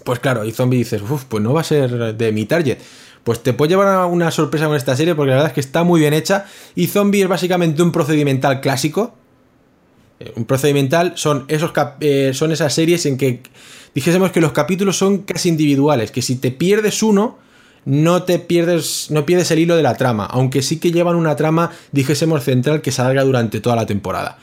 Pues 0.04 0.20
claro, 0.20 0.46
y 0.46 0.52
Zombie 0.52 0.78
dices, 0.78 1.02
uff, 1.02 1.24
pues 1.26 1.44
no 1.44 1.54
va 1.54 1.62
a 1.62 1.64
ser 1.64 2.16
de 2.16 2.32
mi 2.32 2.46
target. 2.46 2.78
Pues 3.24 3.42
te 3.42 3.54
puede 3.54 3.70
llevar 3.72 4.06
una 4.06 4.30
sorpresa 4.30 4.68
con 4.68 4.76
esta 4.76 4.96
serie 4.96 5.16
porque 5.16 5.30
la 5.32 5.38
verdad 5.38 5.50
es 5.50 5.54
que 5.56 5.62
está 5.62 5.84
muy 5.84 6.00
bien 6.00 6.14
hecha. 6.14 6.46
Y 6.76 6.88
Zombie 6.88 7.24
es 7.24 7.28
básicamente 7.28 7.82
un 7.82 7.92
procedimental 7.92 8.62
clásico. 8.62 9.16
Eh, 10.20 10.32
Un 10.36 10.46
procedimental 10.46 11.14
son, 11.16 11.46
esos 11.48 11.72
eh, 12.02 12.32
son 12.34 12.52
esas 12.52 12.74
series 12.74 13.06
en 13.06 13.18
que 13.18 13.42
dijésemos 13.96 14.32
que 14.32 14.42
los 14.42 14.52
capítulos 14.52 14.98
son 14.98 15.20
casi 15.20 15.50
individuales, 15.50 16.12
que 16.12 16.22
si 16.22 16.36
te 16.36 16.52
pierdes 16.52 17.02
uno, 17.02 17.40
no 17.86 18.24
te 18.24 18.40
pierdes, 18.40 19.08
no 19.10 19.26
pierdes 19.26 19.52
el 19.52 19.60
hilo 19.60 19.76
de 19.76 19.84
la 19.84 19.96
trama, 19.96 20.26
aunque 20.26 20.62
sí 20.62 20.80
que 20.80 20.92
llevan 20.92 21.16
una 21.16 21.36
trama, 21.36 21.72
dijésemos, 21.92 22.44
central 22.44 22.82
que 22.82 22.92
se 22.92 23.02
alarga 23.02 23.24
durante 23.24 23.60
toda 23.60 23.76
la 23.76 23.86
temporada. 23.86 24.38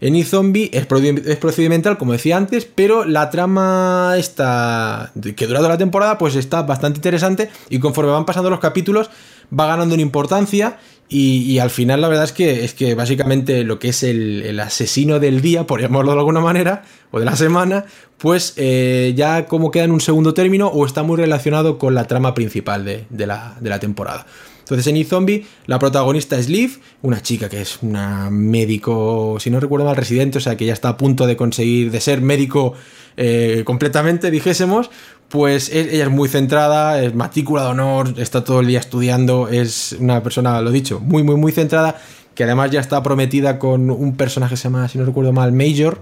En 0.00 0.14
eZombie 0.14 0.70
es, 0.72 0.88
proce- 0.88 1.22
es 1.26 1.36
procedimental, 1.36 1.98
como 1.98 2.12
decía 2.12 2.36
antes, 2.36 2.66
pero 2.66 3.04
la 3.04 3.30
trama 3.30 4.14
esta 4.18 5.12
que 5.36 5.46
dura 5.46 5.60
toda 5.60 5.70
la 5.70 5.78
temporada, 5.78 6.18
pues 6.18 6.36
está 6.36 6.62
bastante 6.62 6.98
interesante 6.98 7.50
y 7.70 7.78
conforme 7.78 8.12
van 8.12 8.26
pasando 8.26 8.50
los 8.50 8.60
capítulos 8.60 9.10
va 9.58 9.66
ganando 9.66 9.94
en 9.94 10.00
importancia 10.00 10.78
y, 11.08 11.58
al 11.60 11.70
final 11.70 12.00
la 12.00 12.08
verdad 12.08 12.24
es 12.24 12.32
que 12.32 12.64
es 12.64 12.74
que 12.74 12.96
básicamente 12.96 13.62
lo 13.62 13.78
que 13.78 13.90
es 13.90 14.02
el, 14.02 14.58
asesino 14.58 15.20
del 15.20 15.40
día, 15.40 15.64
por 15.64 15.80
llamarlo 15.80 16.12
de 16.12 16.18
alguna 16.18 16.40
manera, 16.40 16.82
o 17.12 17.20
de 17.20 17.24
la 17.24 17.36
semana, 17.36 17.84
pues 18.18 18.54
eh, 18.56 19.12
ya 19.16 19.46
como 19.46 19.70
queda 19.70 19.84
en 19.84 19.92
un 19.92 20.00
segundo 20.00 20.34
término 20.34 20.66
o 20.66 20.84
está 20.84 21.04
muy 21.04 21.16
relacionado 21.16 21.78
con 21.78 21.94
la 21.94 22.06
trama 22.06 22.34
principal 22.34 22.84
de 22.84 23.26
la, 23.26 23.56
de 23.60 23.70
la 23.70 23.78
temporada. 23.78 24.26
Entonces 24.66 24.88
en 24.88 24.96
eZombie 24.96 25.46
la 25.66 25.78
protagonista 25.78 26.36
es 26.36 26.48
Liv, 26.48 26.80
una 27.02 27.22
chica 27.22 27.48
que 27.48 27.60
es 27.62 27.78
una 27.82 28.30
médico, 28.30 29.36
si 29.38 29.48
no 29.48 29.60
recuerdo 29.60 29.86
mal, 29.86 29.94
residente, 29.94 30.38
o 30.38 30.40
sea 30.40 30.56
que 30.56 30.66
ya 30.66 30.72
está 30.72 30.88
a 30.88 30.96
punto 30.96 31.24
de 31.28 31.36
conseguir, 31.36 31.92
de 31.92 32.00
ser 32.00 32.20
médico 32.20 32.74
eh, 33.16 33.62
completamente, 33.64 34.32
dijésemos, 34.32 34.90
pues 35.28 35.68
es- 35.68 35.92
ella 35.94 36.04
es 36.06 36.10
muy 36.10 36.28
centrada, 36.28 37.00
es 37.00 37.14
matrícula 37.14 37.62
de 37.62 37.68
honor, 37.68 38.14
está 38.18 38.42
todo 38.42 38.58
el 38.58 38.66
día 38.66 38.80
estudiando, 38.80 39.46
es 39.48 39.96
una 40.00 40.20
persona, 40.22 40.60
lo 40.60 40.72
dicho, 40.72 40.98
muy, 40.98 41.22
muy, 41.22 41.36
muy 41.36 41.52
centrada, 41.52 42.00
que 42.34 42.42
además 42.42 42.72
ya 42.72 42.80
está 42.80 43.00
prometida 43.04 43.60
con 43.60 43.88
un 43.90 44.16
personaje 44.16 44.54
que 44.54 44.56
se 44.56 44.64
llama, 44.64 44.88
si 44.88 44.98
no 44.98 45.04
recuerdo 45.06 45.32
mal, 45.32 45.52
Major, 45.52 46.00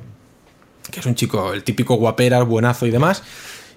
que 0.90 1.00
es 1.00 1.06
un 1.06 1.14
chico, 1.14 1.52
el 1.52 1.62
típico 1.64 1.96
guaperas, 1.96 2.46
buenazo 2.46 2.86
y 2.86 2.90
demás. 2.90 3.22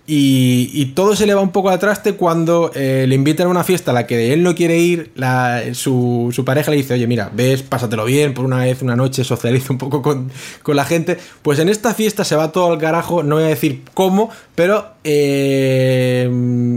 Y, 0.10 0.70
y 0.74 0.86
todo 0.96 1.18
se 1.18 1.26
le 1.26 1.34
va 1.34 1.42
un 1.42 1.52
poco 1.52 1.68
al 1.70 1.80
traste 1.80 2.14
cuando 2.14 2.72
eh, 2.74 3.04
le 3.10 3.14
invitan 3.16 3.48
a 3.48 3.50
una 3.50 3.66
fiesta 3.66 3.92
a 3.92 3.94
la 3.94 4.08
que 4.08 4.32
él 4.32 4.42
no 4.42 4.56
quiere 4.56 4.78
ir, 4.80 5.12
la- 5.16 5.62
su, 5.74 6.30
su 6.34 6.46
pareja 6.46 6.72
le 6.72 6.78
dice, 6.78 6.94
oye, 6.94 7.06
mira, 7.08 7.30
ves, 7.36 7.62
pásatelo 7.62 8.06
bien, 8.06 8.34
por 8.34 8.46
una 8.46 8.60
vez, 8.60 8.82
una 8.82 8.96
noche, 8.96 9.26
socializa 9.26 9.74
un 9.74 9.78
poco 9.78 10.02
con, 10.02 10.32
con 10.64 10.78
la 10.78 10.86
gente. 10.86 11.18
Pues 11.42 11.60
en 11.60 11.68
esta 11.68 11.94
fiesta 11.94 12.24
se 12.24 12.38
va 12.38 12.54
todo 12.54 12.72
al 12.72 12.78
carajo, 12.78 13.22
no 13.22 13.36
voy 13.36 13.44
a 13.44 13.48
decir 13.48 13.82
cómo, 13.94 14.30
pero 14.56 14.92
eh, 15.04 16.30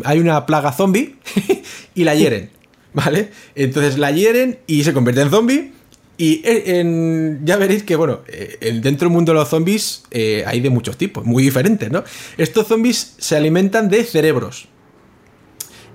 hay 0.05 0.19
una 0.19 0.45
plaga 0.45 0.73
zombie 0.73 1.15
y 1.95 2.03
la 2.03 2.17
hieren, 2.17 2.51
¿vale? 2.95 3.31
Entonces 3.55 3.97
la 3.99 4.11
hieren 4.11 4.59
y 4.67 4.83
se 4.83 4.93
convierte 4.93 5.23
en 5.23 5.31
zombie. 5.31 5.73
Y 6.21 6.43
eh, 6.45 6.79
en- 6.81 7.41
ya 7.47 7.57
veréis 7.57 7.83
que, 7.83 7.97
bueno, 7.97 8.21
eh, 8.29 8.79
dentro 8.83 9.09
del 9.09 9.15
mundo 9.15 9.33
de 9.33 9.39
los 9.39 9.49
zombies 9.49 10.03
eh, 10.11 10.45
hay 10.47 10.61
de 10.61 10.69
muchos 10.69 10.99
tipos, 10.99 11.25
muy 11.25 11.43
diferentes, 11.43 11.91
¿no? 11.91 12.05
Estos 12.37 12.67
zombies 12.67 13.15
se 13.17 13.37
alimentan 13.37 13.89
de 13.89 14.05
cerebros. 14.05 14.69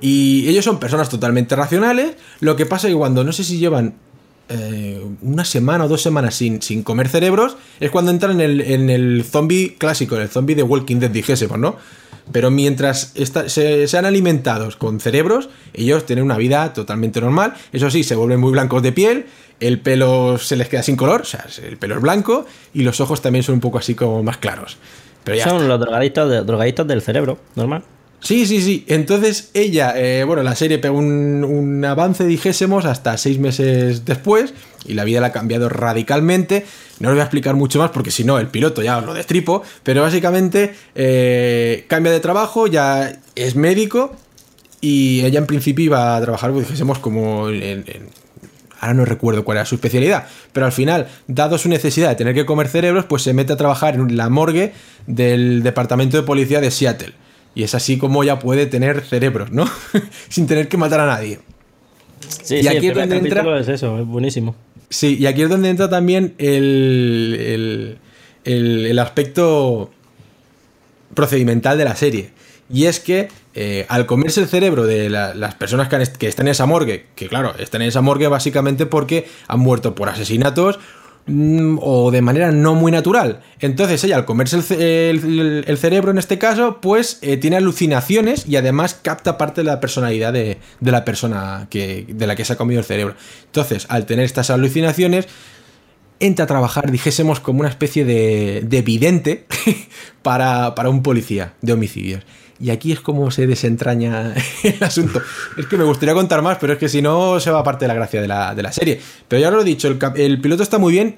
Y 0.02 0.48
ellos 0.50 0.66
son 0.66 0.80
personas 0.80 1.10
totalmente 1.10 1.56
racionales. 1.56 2.16
Lo 2.40 2.56
que 2.56 2.66
pasa 2.66 2.88
es 2.88 2.94
que 2.94 2.98
cuando 2.98 3.24
no 3.24 3.32
sé 3.34 3.44
si 3.44 3.60
llevan 3.60 3.98
eh, 4.50 5.04
una 5.22 5.44
semana 5.46 5.86
o 5.86 5.88
dos 5.88 6.02
semanas 6.02 6.36
sin, 6.36 6.62
sin 6.62 6.84
comer 6.84 7.10
cerebros, 7.10 7.58
es 7.80 7.92
cuando 7.92 8.12
entran 8.12 8.40
en 8.40 8.42
el, 8.42 8.62
en 8.62 8.90
el 8.90 9.24
zombie 9.24 9.76
clásico, 9.78 10.16
en 10.16 10.24
el 10.24 10.30
zombie 10.30 10.56
de 10.56 10.64
Walking 10.64 10.98
Dead, 11.00 11.10
dijésemos, 11.12 11.58
¿no? 11.58 11.78
Pero 12.32 12.50
mientras 12.50 13.12
esta- 13.16 13.50
se, 13.50 13.88
sean 13.88 14.06
alimentados 14.06 14.76
con 14.78 15.00
cerebros, 15.00 15.50
ellos 15.74 16.06
tienen 16.06 16.26
una 16.26 16.38
vida 16.38 16.74
totalmente 16.74 17.22
normal. 17.22 17.54
Eso 17.72 17.92
sí, 17.92 18.04
se 18.04 18.16
vuelven 18.16 18.40
muy 18.40 18.52
blancos 18.52 18.82
de 18.82 18.92
piel, 18.92 19.26
el 19.60 19.80
pelo 19.80 20.38
se 20.40 20.56
les 20.56 20.68
queda 20.68 20.82
sin 20.84 20.96
color, 20.96 21.22
o 21.22 21.26
sea, 21.26 21.46
el 21.64 21.78
pelo 21.78 21.96
es 21.96 22.02
blanco, 22.02 22.46
y 22.74 22.82
los 22.84 23.00
ojos 23.00 23.22
también 23.22 23.44
son 23.44 23.56
un 23.56 23.62
poco 23.62 23.78
así 23.78 23.94
como 23.96 24.24
más 24.24 24.38
claros. 24.38 24.78
Pero 25.24 25.38
ya 25.38 25.44
Son 25.46 25.56
está. 25.58 25.68
los 25.68 25.80
drogadictos, 25.80 26.30
de- 26.30 26.44
drogadictos 26.44 26.88
del 26.88 27.02
cerebro, 27.02 27.38
normal. 27.56 27.84
Sí, 28.26 28.48
sí, 28.48 28.60
sí. 28.60 28.84
Entonces 28.88 29.52
ella, 29.54 29.94
eh, 29.96 30.24
bueno, 30.24 30.42
la 30.42 30.56
serie 30.56 30.80
pegó 30.80 30.98
un, 30.98 31.86
avance, 31.86 32.26
dijésemos, 32.26 32.86
hasta 32.86 33.16
seis 33.20 33.38
meses 33.38 34.04
después, 34.04 34.56
y 34.84 34.96
la 34.96 35.04
vida 35.04 35.22
la 35.22 35.28
ha 35.28 35.32
cambiado 35.32 35.70
radicalmente. 35.70 36.66
No 37.00 37.10
os 37.10 37.14
voy 37.14 37.20
a 37.20 37.26
explicar 37.26 37.54
mucho 37.54 37.78
más 37.78 37.92
porque 37.92 38.10
si 38.10 38.24
no, 38.24 38.40
el 38.40 38.48
piloto 38.48 38.82
ya 38.82 38.98
os 38.98 39.06
lo 39.06 39.14
destripo, 39.14 39.62
pero 39.84 40.02
básicamente 40.02 40.74
eh, 40.96 41.86
cambia 41.88 42.12
de 42.12 42.20
trabajo, 42.20 42.66
ya 42.66 43.20
es 43.36 43.56
médico, 43.56 44.16
y 44.82 45.24
ella 45.24 45.38
en 45.38 45.46
principio 45.46 45.86
iba 45.86 46.18
a 46.18 46.22
trabajar, 46.22 46.52
pues, 46.52 46.66
dijésemos, 46.66 46.98
como 46.98 47.50
en- 47.50 47.86
Ahora 48.80 48.94
no 48.96 49.06
recuerdo 49.06 49.46
cuál 49.46 49.58
era 49.60 49.66
su 49.66 49.76
especialidad, 49.76 50.28
pero 50.52 50.66
al 50.66 50.72
final, 50.72 51.08
dado 51.28 51.58
su 51.58 51.70
necesidad 51.70 52.10
de 52.10 52.16
tener 52.16 52.34
que 52.36 52.46
comer 52.46 52.68
cerebros, 52.68 53.06
pues 53.06 53.22
se 53.22 53.34
mete 53.34 53.54
a 53.54 53.58
trabajar 53.58 53.96
en 53.96 54.18
la 54.18 54.30
morgue 54.30 54.74
del 55.08 55.64
departamento 55.64 56.18
de 56.18 56.24
policía 56.24 56.60
de 56.60 56.72
Seattle. 56.72 57.14
Y 57.56 57.64
es 57.64 57.74
así 57.74 57.98
como 57.98 58.24
ya 58.24 58.38
puede 58.40 58.66
tener 58.68 59.02
cerebros, 59.02 59.52
¿no? 59.52 59.66
Sin 60.30 60.46
tener 60.46 60.68
que 60.68 60.78
matar 60.78 61.00
a 61.00 61.06
nadie. 61.08 61.40
Sí, 62.44 62.56
Y 62.58 62.62
sí, 62.64 62.68
aquí 62.68 62.88
el 62.88 62.92
es 62.92 62.98
donde 63.10 63.18
entra- 63.18 63.60
es 63.60 63.68
eso, 63.70 64.00
es 64.00 64.06
buenísimo. 64.06 64.56
Sí, 64.90 65.18
y 65.20 65.26
aquí 65.26 65.42
es 65.42 65.50
donde 65.50 65.70
entra 65.70 65.90
también 65.90 66.36
el, 66.38 67.38
el, 67.40 67.98
el- 68.44 68.86
el 68.88 69.00
aspecto 69.00 69.90
procedimental 71.14 71.78
de 71.78 71.86
la 71.86 71.96
serie. 71.96 72.30
Y 72.70 72.86
es 72.86 73.00
que 73.00 73.30
eh, 73.54 73.86
al 73.90 74.06
comerse 74.06 74.42
el 74.42 74.48
cerebro 74.48 74.86
de 74.86 75.10
la- 75.10 75.34
las 75.34 75.56
personas 75.56 75.88
que, 75.88 75.96
han 75.96 76.02
est- 76.02 76.18
que 76.18 76.28
están 76.28 76.48
en 76.48 76.52
esa 76.52 76.66
morgue, 76.66 77.06
que 77.16 77.28
claro, 77.28 77.54
están 77.58 77.82
en 77.84 77.88
esa 77.90 78.02
morgue 78.02 78.28
básicamente 78.28 78.86
porque 78.86 79.28
han 79.48 79.60
muerto 79.60 79.96
por 79.96 80.10
asesinatos 80.10 80.80
o 81.28 82.12
de 82.12 82.22
manera 82.22 82.52
no 82.52 82.76
muy 82.76 82.92
natural. 82.92 83.42
Entonces 83.60 84.04
ella 84.04 84.16
al 84.16 84.26
comerse 84.26 84.58
el 84.58 85.78
cerebro 85.78 86.12
en 86.12 86.18
este 86.18 86.38
caso, 86.38 86.80
pues 86.82 87.18
eh, 87.22 87.38
tiene 87.38 87.58
alucinaciones 87.58 88.48
y 88.48 88.58
además 88.58 89.00
capta 89.02 89.38
parte 89.38 89.62
de 89.62 89.66
la 89.66 89.80
personalidad 89.80 90.34
de, 90.34 90.60
de 90.80 90.92
la 90.92 91.04
persona 91.04 91.68
que, 91.70 92.06
de 92.08 92.28
la 92.28 92.36
que 92.36 92.46
se 92.46 92.54
ha 92.54 92.58
comido 92.58 92.80
el 92.80 92.86
cerebro. 92.86 93.16
Entonces, 93.46 93.86
al 93.90 94.06
tener 94.06 94.26
estas 94.26 94.50
alucinaciones, 94.50 95.28
entra 96.20 96.46
a 96.46 96.48
trabajar, 96.48 96.92
dijésemos, 96.92 97.40
como 97.40 97.60
una 97.62 97.70
especie 97.70 98.06
de, 98.06 98.62
de 98.64 98.82
vidente 98.82 99.46
para, 100.22 100.76
para 100.76 100.90
un 100.90 101.04
policía 101.04 101.54
de 101.62 101.74
homicidios. 101.74 102.24
Y 102.60 102.70
aquí 102.70 102.92
es 102.92 103.02
como 103.02 103.32
se 103.32 103.48
desentraña 103.48 104.34
el 104.64 104.84
asunto. 104.84 105.22
Es 105.58 105.66
que 105.68 105.78
me 105.78 105.84
gustaría 105.84 106.14
contar 106.14 106.42
más, 106.42 106.58
pero 106.60 106.74
es 106.74 106.80
que 106.80 106.90
si 106.90 107.02
no 107.02 107.40
se 107.40 107.52
va 107.52 107.64
parte 107.64 107.86
de 107.86 107.90
la 107.90 107.94
gracia 107.94 108.22
de 108.22 108.28
la, 108.28 108.56
de 108.56 108.64
la 108.64 108.72
serie. 108.72 109.02
Pero 109.28 109.42
ya 109.42 109.50
os 109.50 109.56
lo 109.56 109.62
he 109.62 109.66
dicho, 109.66 109.88
el, 109.88 110.42
piloto 110.42 110.64
está 110.64 110.78
muy 110.78 110.94
bien. 110.94 111.18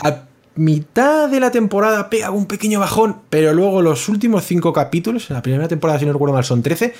A 0.00 0.24
mitad 0.56 1.28
de 1.28 1.40
la 1.40 1.50
temporada 1.50 2.10
pega 2.10 2.30
un 2.30 2.46
pequeño 2.46 2.80
bajón, 2.80 3.18
pero 3.30 3.54
luego 3.54 3.80
los 3.80 4.08
últimos 4.08 4.44
cinco 4.44 4.72
capítulos, 4.72 5.30
en 5.30 5.34
la 5.34 5.42
primera 5.42 5.68
temporada, 5.68 5.98
si 5.98 6.06
no 6.06 6.12
recuerdo 6.12 6.34
mal, 6.34 6.44
son 6.44 6.62
13, 6.62 6.92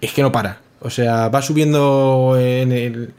es 0.00 0.12
que 0.12 0.22
no 0.22 0.32
para. 0.32 0.60
O 0.80 0.90
sea, 0.90 1.28
va 1.28 1.40
subiendo 1.40 2.36
en 2.38 2.72
el, 2.72 3.14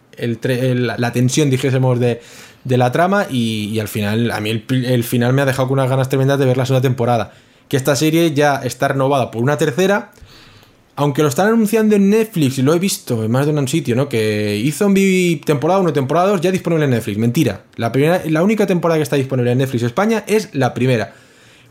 la 0.98 1.12
tensión, 1.14 1.50
dijésemos, 1.50 2.00
de, 2.00 2.22
de 2.64 2.78
la 2.78 2.92
trama 2.92 3.28
y, 3.30 3.70
y 3.70 3.80
al 3.80 3.88
final, 3.88 4.30
a 4.32 4.40
mí 4.42 4.50
el 4.70 5.04
final 5.04 5.34
me 5.34 5.42
ha 5.42 5.46
dejado 5.46 5.70
con 5.70 5.80
unas 5.80 5.90
ganas 5.90 6.10
tremendas 6.10 6.38
de 6.38 6.46
ver 6.46 6.58
la 6.58 6.66
segunda 6.66 6.82
temporada. 6.82 7.32
Que 7.68 7.78
esta 7.78 7.96
serie 7.96 8.34
ya 8.34 8.58
está 8.64 8.90
renovada 8.90 9.32
por 9.32 9.42
una 9.42 9.58
tercera, 9.58 10.12
aunque 10.96 11.22
lo 11.22 11.28
están 11.28 11.48
anunciando 11.48 11.96
en 11.96 12.10
Netflix, 12.10 12.58
y 12.58 12.62
lo 12.62 12.74
he 12.74 12.80
visto 12.80 13.24
en 13.24 13.32
más 13.32 13.46
de 13.46 13.52
un 13.52 13.68
sitio, 13.68 13.96
¿no? 13.96 14.08
Que 14.08 14.66
eZombie 14.68 15.42
temporada 15.46 15.80
1, 15.80 15.92
temporada 15.94 16.28
2 16.30 16.42
ya 16.42 16.52
disponible 16.52 16.86
en 16.86 16.92
Netflix. 16.92 17.18
Mentira. 17.18 17.64
La, 17.76 17.92
primera, 17.92 18.22
la 18.26 18.44
única 18.44 18.66
temporada 18.66 19.00
que 19.00 19.04
está 19.04 19.16
disponible 19.16 19.52
en 19.52 19.58
Netflix 19.58 19.84
España 19.84 20.24
es 20.28 20.50
la 20.54 20.74
primera. 20.74 21.14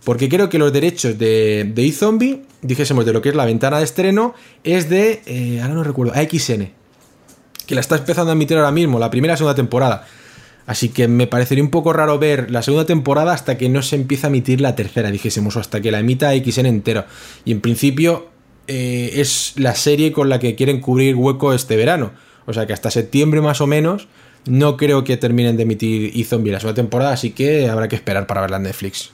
Porque 0.05 0.29
creo 0.29 0.51
que 0.51 0.59
los 0.59 0.73
derechos 0.73 1.19
de, 1.19 1.71
de 1.75 1.87
eZombie, 1.87 2.43
dijésemos 2.61 3.07
de 3.07 3.15
lo 3.15 3.23
que 3.23 3.31
es 3.31 3.35
la 3.35 3.47
ventana 3.47 3.79
de 3.79 3.85
estreno, 3.85 4.35
es 4.63 4.91
de. 4.91 5.23
eh, 5.25 5.61
ahora 5.63 5.75
no 5.75 5.85
recuerdo, 5.85 6.13
AXN. 6.15 6.71
Que 7.67 7.75
la 7.75 7.81
está 7.81 7.97
empezando 7.97 8.31
a 8.31 8.35
emitir 8.35 8.59
ahora 8.59 8.71
mismo, 8.71 8.99
la 8.99 9.11
primera 9.11 9.33
y 9.33 9.37
segunda 9.39 9.55
temporada. 9.55 10.07
Así 10.67 10.89
que 10.89 11.09
me 11.09 11.27
parecería 11.27 11.63
un 11.63 11.71
poco 11.71 11.93
raro 11.93 12.19
ver 12.19 12.51
la 12.51 12.63
segunda 12.63 12.87
temporada 12.87 13.33
hasta 13.33 13.59
que 13.59 13.69
no 13.69 13.83
se 13.83 13.97
empiece 13.97 14.27
a 14.27 14.31
emitir 14.31 14.61
la 14.61 14.75
tercera, 14.75 15.11
dijésemos, 15.11 15.57
o 15.57 15.61
hasta 15.61 15.81
que 15.81 15.91
la 15.91 16.01
emita 16.01 16.33
XN 16.33 16.67
entero. 16.67 17.05
Y 17.45 17.53
en 17.53 17.61
principio 17.61 18.29
eh, 18.67 19.11
es 19.15 19.53
la 19.57 19.75
serie 19.75 20.13
con 20.13 20.29
la 20.29 20.39
que 20.39 20.55
quieren 20.55 20.81
cubrir 20.81 21.17
hueco 21.17 21.53
este 21.53 21.77
verano. 21.77 22.13
O 22.47 22.53
sea 22.53 22.67
que 22.67 22.73
hasta 22.73 22.91
septiembre 22.91 23.41
más 23.41 23.61
o 23.61 23.67
menos 23.67 24.09
no 24.47 24.77
creo 24.77 25.05
que 25.05 25.17
terminen 25.17 25.57
de 25.57 25.65
emitir 25.65 26.13
eZombie 26.15 26.53
la 26.53 26.61
segunda 26.61 26.77
temporada, 26.77 27.13
así 27.13 27.31
que 27.31 27.69
habrá 27.69 27.89
que 27.89 27.97
esperar 27.97 28.27
para 28.27 28.41
verla 28.41 28.57
en 28.59 28.65
Netflix. 28.65 29.11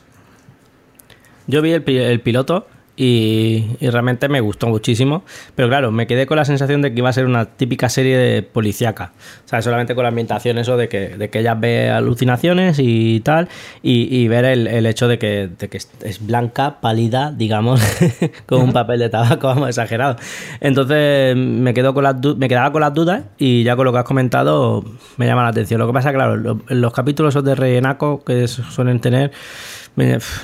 Yo 1.47 1.63
vi 1.63 1.73
el 1.73 2.21
piloto 2.21 2.67
y, 2.97 3.67
y 3.81 3.89
realmente 3.91 4.29
me 4.29 4.41
gustó 4.41 4.67
muchísimo. 4.69 5.23
Pero 5.55 5.69
claro, 5.69 5.91
me 5.91 6.07
quedé 6.07 6.27
con 6.27 6.37
la 6.37 6.45
sensación 6.45 6.83
de 6.83 6.93
que 6.93 6.99
iba 6.99 7.09
a 7.09 7.13
ser 7.13 7.27
una 7.27 7.47
típica 7.47 7.89
serie 7.89 8.17
de 8.17 8.43
policíaca. 8.43 9.13
O 9.47 9.49
sea, 9.49 9.63
solamente 9.63 9.95
con 9.95 10.03
la 10.03 10.09
ambientación 10.09 10.59
eso 10.59 10.77
de 10.77 10.89
que, 10.89 11.17
de 11.17 11.31
que 11.31 11.41
ella 11.41 11.55
ve 11.55 11.91
alucinaciones 11.91 12.79
y 12.81 13.21
tal, 13.21 13.49
y, 13.83 14.15
y 14.15 14.29
ver 14.29 14.45
el, 14.45 14.67
el 14.67 14.87
hecho 14.87 15.09
de 15.09 15.19
que, 15.19 15.49
de 15.59 15.69
que 15.69 15.77
es- 15.79 16.27
blanca, 16.27 16.81
pálida, 16.81 17.33
digamos, 17.33 17.81
con 18.47 18.61
un 18.63 18.73
papel 18.73 19.01
de 19.01 19.09
tabaco, 19.09 19.47
vamos, 19.49 19.69
exagerado. 19.71 20.17
Entonces 20.61 21.37
me, 21.37 21.73
quedo 21.75 21.95
con 21.95 22.05
las 22.05 22.17
me 22.37 22.49
quedaba 22.49 22.71
con 22.73 22.81
las 22.83 22.93
dudas 22.95 23.23
y 23.39 23.63
ya 23.65 23.77
con 23.77 23.85
lo 23.87 23.93
que 23.93 23.99
has 23.99 24.05
comentado 24.05 24.85
me 25.17 25.27
llama 25.27 25.43
la 25.43 25.49
atención. 25.49 25.79
Lo 25.81 25.87
que 25.87 25.93
pasa, 25.93 26.13
claro, 26.13 26.37
lo- 26.37 26.61
los 26.69 26.93
capítulos 26.93 27.43
de 27.43 27.55
rellenaco 27.55 28.23
que 28.25 28.47
suelen 28.49 29.01
tener, 29.01 29.31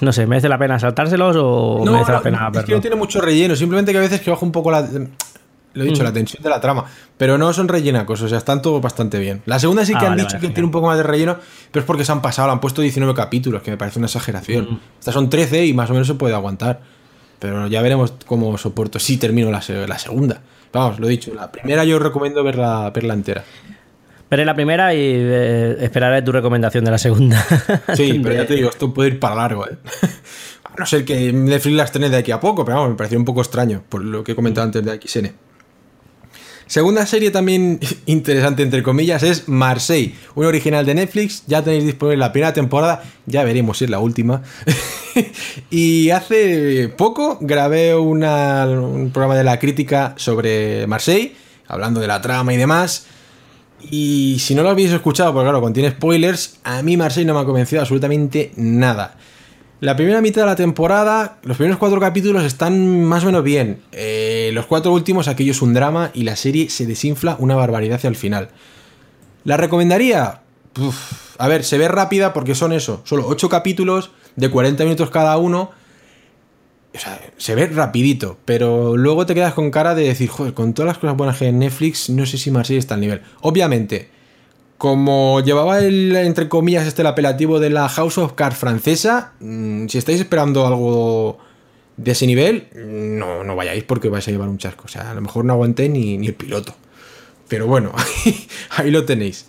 no 0.00 0.12
sé, 0.12 0.26
¿merece 0.26 0.48
la 0.48 0.58
pena 0.58 0.78
saltárselos 0.78 1.36
o 1.38 1.82
No, 1.84 1.92
merece 1.92 2.12
la 2.12 2.18
no, 2.18 2.22
pena 2.22 2.50
es 2.54 2.64
que 2.64 2.72
no 2.74 2.80
tiene 2.80 2.96
mucho 2.96 3.20
relleno, 3.20 3.54
simplemente 3.56 3.92
que 3.92 3.98
a 3.98 4.00
veces 4.02 4.20
que 4.20 4.30
baja 4.30 4.44
un 4.44 4.52
poco 4.52 4.70
la. 4.70 4.86
Lo 5.74 5.82
he 5.84 5.86
dicho, 5.88 6.02
Mm. 6.02 6.06
la 6.06 6.12
tensión 6.14 6.42
de 6.42 6.48
la 6.48 6.58
trama. 6.58 6.86
Pero 7.18 7.36
no 7.36 7.52
son 7.52 7.68
rellenacos, 7.68 8.22
o 8.22 8.28
sea, 8.28 8.38
están 8.38 8.62
todo 8.62 8.80
bastante 8.80 9.18
bien. 9.18 9.42
La 9.44 9.58
segunda 9.58 9.84
sí 9.84 9.92
Ah, 9.94 9.98
que 9.98 10.06
han 10.06 10.12
vale, 10.12 10.22
dicho 10.22 10.28
vale, 10.28 10.40
que 10.40 10.46
genial. 10.46 10.54
tiene 10.54 10.64
un 10.66 10.70
poco 10.72 10.86
más 10.86 10.96
de 10.96 11.02
relleno, 11.02 11.36
pero 11.70 11.80
es 11.82 11.86
porque 11.86 12.02
se 12.04 12.12
han 12.12 12.22
pasado, 12.22 12.48
le 12.48 12.52
han 12.52 12.60
puesto 12.60 12.80
19 12.80 13.12
capítulos, 13.14 13.60
que 13.60 13.70
me 13.70 13.76
parece 13.76 13.98
una 13.98 14.06
exageración. 14.06 14.64
Mm. 14.70 14.80
Estas 15.00 15.12
son 15.12 15.28
13 15.28 15.66
y 15.66 15.74
más 15.74 15.90
o 15.90 15.92
menos 15.92 16.06
se 16.06 16.14
puede 16.14 16.34
aguantar. 16.34 16.80
Pero 17.38 17.66
ya 17.66 17.82
veremos 17.82 18.14
cómo 18.24 18.56
soporto 18.56 18.98
si 18.98 19.18
termino 19.18 19.50
la, 19.50 19.60
se- 19.60 19.86
la 19.86 19.98
segunda. 19.98 20.40
Vamos, 20.72 20.98
lo 20.98 21.06
he 21.08 21.10
dicho, 21.10 21.34
la 21.34 21.52
primera 21.52 21.84
yo 21.84 21.98
recomiendo 21.98 22.42
verla, 22.42 22.90
verla 22.94 23.12
entera. 23.12 23.44
Veré 24.30 24.44
la 24.44 24.54
primera 24.54 24.92
y 24.94 24.98
eh, 25.00 25.76
esperaré 25.80 26.20
tu 26.22 26.32
recomendación 26.32 26.84
de 26.84 26.90
la 26.90 26.98
segunda. 26.98 27.44
Sí, 27.96 28.20
pero 28.22 28.34
ya 28.34 28.46
te 28.46 28.54
digo, 28.54 28.70
esto 28.70 28.92
puede 28.92 29.10
ir 29.10 29.20
para 29.20 29.34
largo, 29.36 29.66
¿eh? 29.68 29.76
A 30.64 30.74
no 30.78 30.84
ser 30.86 31.04
que 31.04 31.32
Netflix 31.32 31.74
la 31.76 31.84
estrene 31.84 32.10
de 32.10 32.16
aquí 32.18 32.32
a 32.32 32.40
poco, 32.40 32.64
pero 32.64 32.76
vamos, 32.78 32.90
me 32.90 32.96
pareció 32.96 33.18
un 33.18 33.24
poco 33.24 33.40
extraño, 33.40 33.82
por 33.88 34.04
lo 34.04 34.22
que 34.24 34.32
he 34.32 34.34
comentado 34.34 34.66
antes 34.66 34.84
de 34.84 35.00
XN. 35.00 35.32
Segunda 36.66 37.06
serie 37.06 37.30
también 37.30 37.78
interesante, 38.06 38.62
entre 38.64 38.82
comillas, 38.82 39.22
es 39.22 39.48
Marseille, 39.48 40.14
un 40.34 40.44
original 40.44 40.84
de 40.84 40.94
Netflix. 40.96 41.44
Ya 41.46 41.62
tenéis 41.62 41.84
disponible 41.84 42.16
la 42.18 42.32
primera 42.32 42.52
temporada, 42.52 43.04
ya 43.26 43.44
veremos 43.44 43.78
si 43.78 43.84
es 43.84 43.90
la 43.90 44.00
última. 44.00 44.42
y 45.70 46.10
hace 46.10 46.88
poco 46.96 47.38
grabé 47.40 47.94
una- 47.94 48.66
un 48.66 49.10
programa 49.12 49.36
de 49.36 49.44
la 49.44 49.58
crítica 49.60 50.14
sobre 50.16 50.86
Marseille, 50.88 51.34
hablando 51.68 52.00
de 52.00 52.08
la 52.08 52.20
trama 52.20 52.52
y 52.52 52.56
demás. 52.56 53.06
Y 53.90 54.38
si 54.40 54.54
no 54.54 54.62
lo 54.62 54.70
habéis 54.70 54.92
escuchado, 54.92 55.32
porque 55.32 55.44
claro, 55.44 55.60
contiene 55.60 55.90
spoilers, 55.90 56.58
a 56.64 56.82
mí 56.82 56.96
Marseille 56.96 57.26
no 57.26 57.34
me 57.34 57.40
ha 57.40 57.44
convencido 57.44 57.80
absolutamente 57.80 58.52
nada. 58.56 59.16
La 59.80 59.94
primera 59.94 60.22
mitad 60.22 60.42
de 60.42 60.46
la 60.46 60.56
temporada, 60.56 61.38
los 61.42 61.58
primeros 61.58 61.78
cuatro 61.78 62.00
capítulos 62.00 62.44
están 62.44 63.04
más 63.04 63.24
o 63.24 63.26
menos 63.26 63.44
bien. 63.44 63.82
Eh, 63.92 64.50
los 64.54 64.64
cuatro 64.64 64.90
últimos, 64.92 65.28
aquello 65.28 65.52
es 65.52 65.60
un 65.60 65.74
drama 65.74 66.10
y 66.14 66.22
la 66.22 66.34
serie 66.34 66.70
se 66.70 66.86
desinfla 66.86 67.36
una 67.38 67.56
barbaridad 67.56 67.96
hacia 67.96 68.08
el 68.08 68.16
final. 68.16 68.48
¿La 69.44 69.58
recomendaría? 69.58 70.40
A 71.38 71.48
ver, 71.48 71.62
se 71.62 71.76
ve 71.76 71.88
rápida 71.88 72.32
porque 72.32 72.54
son 72.54 72.72
eso, 72.72 73.02
solo 73.04 73.26
ocho 73.26 73.48
capítulos 73.50 74.10
de 74.34 74.50
40 74.50 74.82
minutos 74.84 75.10
cada 75.10 75.36
uno. 75.36 75.70
Se 77.36 77.54
ve 77.54 77.66
rapidito, 77.66 78.38
pero 78.44 78.96
luego 78.96 79.26
te 79.26 79.34
quedas 79.34 79.54
con 79.54 79.70
cara 79.70 79.94
de 79.94 80.04
decir, 80.04 80.28
joder, 80.28 80.54
con 80.54 80.74
todas 80.74 80.88
las 80.88 80.98
cosas 80.98 81.16
buenas 81.16 81.38
que 81.38 81.44
hay 81.44 81.50
en 81.50 81.58
Netflix, 81.58 82.10
no 82.10 82.26
sé 82.26 82.38
si 82.38 82.50
Marseille 82.50 82.78
está 82.78 82.94
al 82.94 83.00
nivel. 83.00 83.22
Obviamente, 83.40 84.08
como 84.78 85.40
llevaba 85.40 85.80
el, 85.80 86.14
entre 86.16 86.48
comillas, 86.48 86.86
este 86.86 87.02
el 87.02 87.08
apelativo 87.08 87.60
de 87.60 87.70
la 87.70 87.88
House 87.88 88.18
of 88.18 88.34
Cards 88.34 88.56
francesa, 88.56 89.32
mm, 89.40 89.86
si 89.88 89.98
estáis 89.98 90.20
esperando 90.20 90.66
algo 90.66 91.38
de 91.96 92.12
ese 92.12 92.26
nivel, 92.26 92.68
no, 92.74 93.42
no 93.42 93.56
vayáis 93.56 93.84
porque 93.84 94.08
vais 94.08 94.26
a 94.28 94.30
llevar 94.30 94.48
un 94.48 94.58
chasco. 94.58 94.84
O 94.84 94.88
sea, 94.88 95.10
a 95.10 95.14
lo 95.14 95.20
mejor 95.20 95.44
no 95.44 95.54
aguanté 95.54 95.88
ni, 95.88 96.18
ni 96.18 96.26
el 96.26 96.34
piloto. 96.34 96.74
Pero 97.48 97.66
bueno, 97.66 97.92
ahí 98.70 98.90
lo 98.90 99.04
tenéis. 99.04 99.46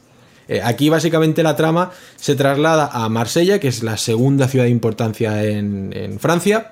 Eh, 0.48 0.62
aquí 0.64 0.88
básicamente 0.88 1.44
la 1.44 1.58
trama 1.58 1.92
se 2.16 2.36
traslada 2.36 2.90
a 2.94 3.10
Marsella, 3.10 3.60
que 3.60 3.68
es 3.68 3.84
la 3.84 3.98
segunda 3.98 4.48
ciudad 4.48 4.64
de 4.64 4.72
importancia 4.72 5.44
en 5.44 6.18
Francia, 6.22 6.72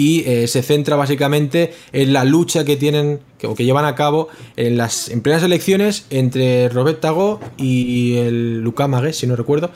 y 0.00 0.22
eh, 0.26 0.46
se 0.48 0.62
centra 0.62 0.96
básicamente 0.96 1.74
en 1.92 2.12
la 2.14 2.24
lucha 2.24 2.64
que 2.64 2.76
tienen 2.76 3.20
que, 3.38 3.46
o 3.46 3.54
que 3.54 3.64
llevan 3.64 3.84
a 3.84 3.94
cabo 3.94 4.28
en 4.56 4.76
las 4.78 5.08
en 5.10 5.20
plenas 5.20 5.42
elecciones 5.42 6.06
entre 6.10 6.68
Robert 6.70 7.00
Tagot 7.00 7.40
y 7.58 8.16
el 8.16 8.60
Lucas 8.62 8.88
Magues, 8.88 9.16
si 9.18 9.26
no 9.26 9.36
recuerdo. 9.36 9.70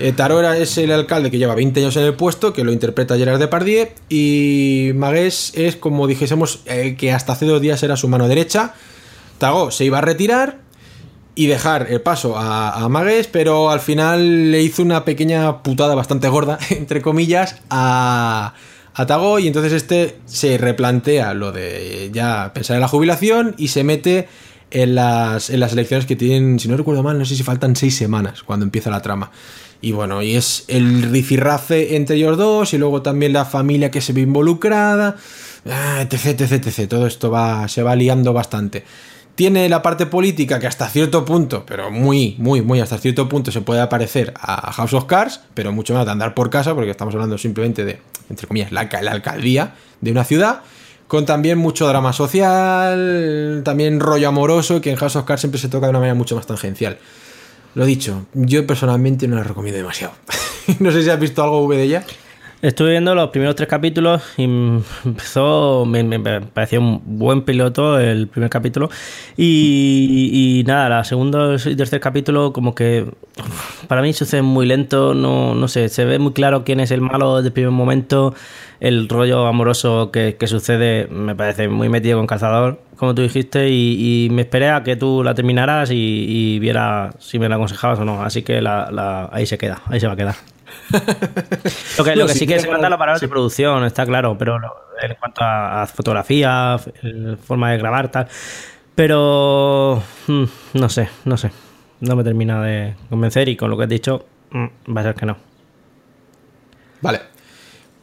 Eh, 0.00 0.10
Tarot 0.12 0.40
era- 0.40 0.58
es 0.58 0.76
el 0.78 0.90
alcalde 0.90 1.30
que 1.30 1.38
lleva 1.38 1.54
20 1.54 1.78
años 1.80 1.96
en 1.96 2.02
el 2.02 2.14
puesto, 2.14 2.52
que 2.52 2.64
lo 2.64 2.72
interpreta 2.72 3.16
Gerard 3.16 3.38
Depardieu, 3.38 3.86
y 4.08 4.90
Magues 4.96 5.52
es, 5.54 5.76
como 5.76 6.08
dijésemos, 6.08 6.60
que 6.98 7.12
hasta 7.12 7.32
hace 7.34 7.46
dos 7.46 7.60
días 7.60 7.80
era 7.84 7.96
su 7.96 8.08
mano 8.08 8.26
derecha. 8.26 8.74
Tagot 9.38 9.70
se 9.70 9.84
iba 9.84 9.98
a 9.98 10.00
retirar 10.00 10.58
y 11.36 11.46
dejar 11.46 11.86
el 11.90 12.00
paso 12.00 12.36
a, 12.36 12.72
a 12.84 12.88
Magues, 12.88 13.28
pero 13.28 13.70
al 13.70 13.78
final 13.80 14.50
le 14.50 14.62
hizo 14.62 14.82
una 14.82 15.04
pequeña 15.04 15.62
putada 15.62 15.94
bastante 15.94 16.28
gorda, 16.28 16.58
entre 16.70 17.00
comillas, 17.00 17.60
a, 17.70 18.54
a 18.94 19.06
Tago 19.06 19.38
y 19.38 19.48
entonces 19.48 19.72
este 19.72 20.16
se 20.24 20.56
replantea 20.56 21.34
lo 21.34 21.52
de 21.52 22.10
ya 22.12 22.52
pensar 22.54 22.76
en 22.76 22.80
la 22.80 22.88
jubilación 22.88 23.54
y 23.58 23.68
se 23.68 23.82
mete 23.82 24.28
en 24.70 24.94
las, 24.94 25.50
en 25.50 25.60
las 25.60 25.72
elecciones 25.72 26.06
que 26.06 26.16
tienen, 26.16 26.58
si 26.58 26.68
no 26.68 26.76
recuerdo 26.76 27.02
mal, 27.02 27.18
no 27.18 27.24
sé 27.24 27.36
si 27.36 27.42
faltan 27.42 27.76
seis 27.76 27.96
semanas 27.96 28.42
cuando 28.42 28.64
empieza 28.64 28.90
la 28.90 29.02
trama. 29.02 29.30
Y 29.80 29.92
bueno, 29.92 30.22
y 30.22 30.34
es 30.34 30.64
el 30.68 31.02
rifirrafe 31.02 31.96
entre 31.96 32.16
ellos 32.16 32.38
dos 32.38 32.72
y 32.72 32.78
luego 32.78 33.02
también 33.02 33.32
la 33.32 33.44
familia 33.44 33.90
que 33.90 34.00
se 34.00 34.12
ve 34.12 34.22
involucrada, 34.22 35.16
ah, 35.68 36.00
etc, 36.00 36.40
etc, 36.40 36.52
etc. 36.52 36.88
Todo 36.88 37.06
esto 37.06 37.30
va, 37.30 37.68
se 37.68 37.82
va 37.82 37.94
liando 37.94 38.32
bastante. 38.32 38.84
Tiene 39.34 39.68
la 39.68 39.82
parte 39.82 40.06
política 40.06 40.60
que 40.60 40.68
hasta 40.68 40.88
cierto 40.88 41.24
punto, 41.24 41.64
pero 41.66 41.90
muy, 41.90 42.36
muy, 42.38 42.62
muy 42.62 42.80
hasta 42.80 42.98
cierto 42.98 43.28
punto 43.28 43.50
se 43.50 43.62
puede 43.62 43.84
parecer 43.88 44.32
a 44.40 44.72
House 44.72 44.94
of 44.94 45.06
Cards, 45.06 45.40
pero 45.54 45.72
mucho 45.72 45.92
más 45.94 46.04
de 46.04 46.12
andar 46.12 46.34
por 46.34 46.50
casa, 46.50 46.74
porque 46.74 46.90
estamos 46.90 47.14
hablando 47.14 47.36
simplemente 47.36 47.84
de, 47.84 48.00
entre 48.30 48.46
comillas, 48.46 48.70
la, 48.70 48.88
la 49.02 49.10
alcaldía 49.10 49.74
de 50.00 50.12
una 50.12 50.24
ciudad, 50.24 50.60
con 51.08 51.26
también 51.26 51.58
mucho 51.58 51.88
drama 51.88 52.12
social, 52.12 53.62
también 53.64 53.98
rollo 53.98 54.28
amoroso, 54.28 54.80
que 54.80 54.90
en 54.90 54.96
House 54.96 55.16
of 55.16 55.24
Cards 55.24 55.40
siempre 55.40 55.60
se 55.60 55.68
toca 55.68 55.86
de 55.86 55.90
una 55.90 55.98
manera 55.98 56.14
mucho 56.14 56.36
más 56.36 56.46
tangencial. 56.46 56.98
Lo 57.74 57.84
dicho, 57.84 58.26
yo 58.34 58.64
personalmente 58.66 59.26
no 59.26 59.34
la 59.34 59.42
recomiendo 59.42 59.78
demasiado. 59.78 60.14
no 60.78 60.92
sé 60.92 61.02
si 61.02 61.10
has 61.10 61.18
visto 61.18 61.42
algo 61.42 61.64
V 61.64 61.76
de 61.76 61.82
ella. 61.82 62.04
Estuve 62.64 62.92
viendo 62.92 63.14
los 63.14 63.28
primeros 63.28 63.56
tres 63.56 63.68
capítulos 63.68 64.22
y 64.38 64.44
empezó, 64.44 65.84
me, 65.84 66.02
me 66.02 66.40
pareció 66.40 66.80
un 66.80 67.02
buen 67.04 67.42
piloto 67.42 68.00
el 68.00 68.26
primer 68.26 68.48
capítulo. 68.48 68.88
Y, 69.36 70.64
nada, 70.66 70.88
la 70.88 71.04
segundo 71.04 71.56
y 71.56 71.76
tercer 71.76 72.00
capítulo 72.00 72.54
como 72.54 72.74
que 72.74 73.04
para 73.86 74.00
mí 74.00 74.14
sucede 74.14 74.40
muy 74.40 74.64
lento, 74.64 75.12
no, 75.12 75.54
no 75.54 75.68
sé, 75.68 75.90
se 75.90 76.06
ve 76.06 76.18
muy 76.18 76.32
claro 76.32 76.64
quién 76.64 76.80
es 76.80 76.90
el 76.90 77.02
malo 77.02 77.36
desde 77.36 77.48
el 77.48 77.52
primer 77.52 77.70
momento, 77.70 78.34
el 78.80 79.10
rollo 79.10 79.46
amoroso 79.46 80.10
que, 80.10 80.34
sucede 80.46 81.06
me 81.08 81.34
parece 81.34 81.68
muy 81.68 81.90
metido 81.90 82.16
con 82.16 82.26
calzador, 82.26 82.80
como 82.96 83.14
tú 83.14 83.20
dijiste, 83.20 83.68
y, 83.68 84.28
me 84.30 84.40
esperé 84.40 84.70
a 84.70 84.82
que 84.82 84.96
tú 84.96 85.22
la 85.22 85.34
terminaras 85.34 85.90
y, 85.92 86.58
viera 86.60 87.10
si 87.18 87.38
me 87.38 87.50
la 87.50 87.56
aconsejabas 87.56 87.98
o 87.98 88.06
no, 88.06 88.22
así 88.22 88.40
que 88.40 88.62
la- 88.62 89.28
ahí 89.32 89.44
se 89.44 89.58
queda, 89.58 89.82
ahí 89.90 90.00
se 90.00 90.06
va 90.06 90.14
a 90.14 90.16
quedar. 90.16 90.53
Lo 91.98 92.04
que, 92.04 92.10
No, 92.10 92.16
lo 92.22 92.26
que 92.26 92.32
si 92.32 92.38
sí 92.40 92.46
que 92.46 92.54
tiene 92.54 92.60
se 92.62 92.66
ganas- 92.68 92.72
manda 92.72 92.88
los 92.90 92.98
parados 92.98 93.20
sí. 93.20 93.26
de 93.26 93.30
producción, 93.30 93.84
está 93.84 94.04
claro, 94.06 94.36
pero 94.38 94.56
en 94.56 95.14
cuanto 95.18 95.40
a, 95.42 95.86
fotografía, 95.86 96.78
forma 97.46 97.70
de 97.72 97.78
grabar, 97.78 98.10
tal. 98.10 98.28
Pero 98.94 100.02
mm, 100.26 100.44
no 100.74 100.88
sé, 100.88 101.08
no 101.24 101.36
sé. 101.36 101.50
No 102.00 102.16
me 102.16 102.24
termina 102.24 102.62
de 102.62 102.94
convencer 103.08 103.48
y 103.48 103.56
con 103.56 103.70
lo 103.70 103.76
que 103.76 103.84
has 103.84 103.88
dicho, 103.88 104.26
mm, 104.50 104.66
va 104.96 105.00
a 105.00 105.04
ser 105.04 105.14
que 105.14 105.26
no. 105.26 105.36
Vale. 107.00 107.20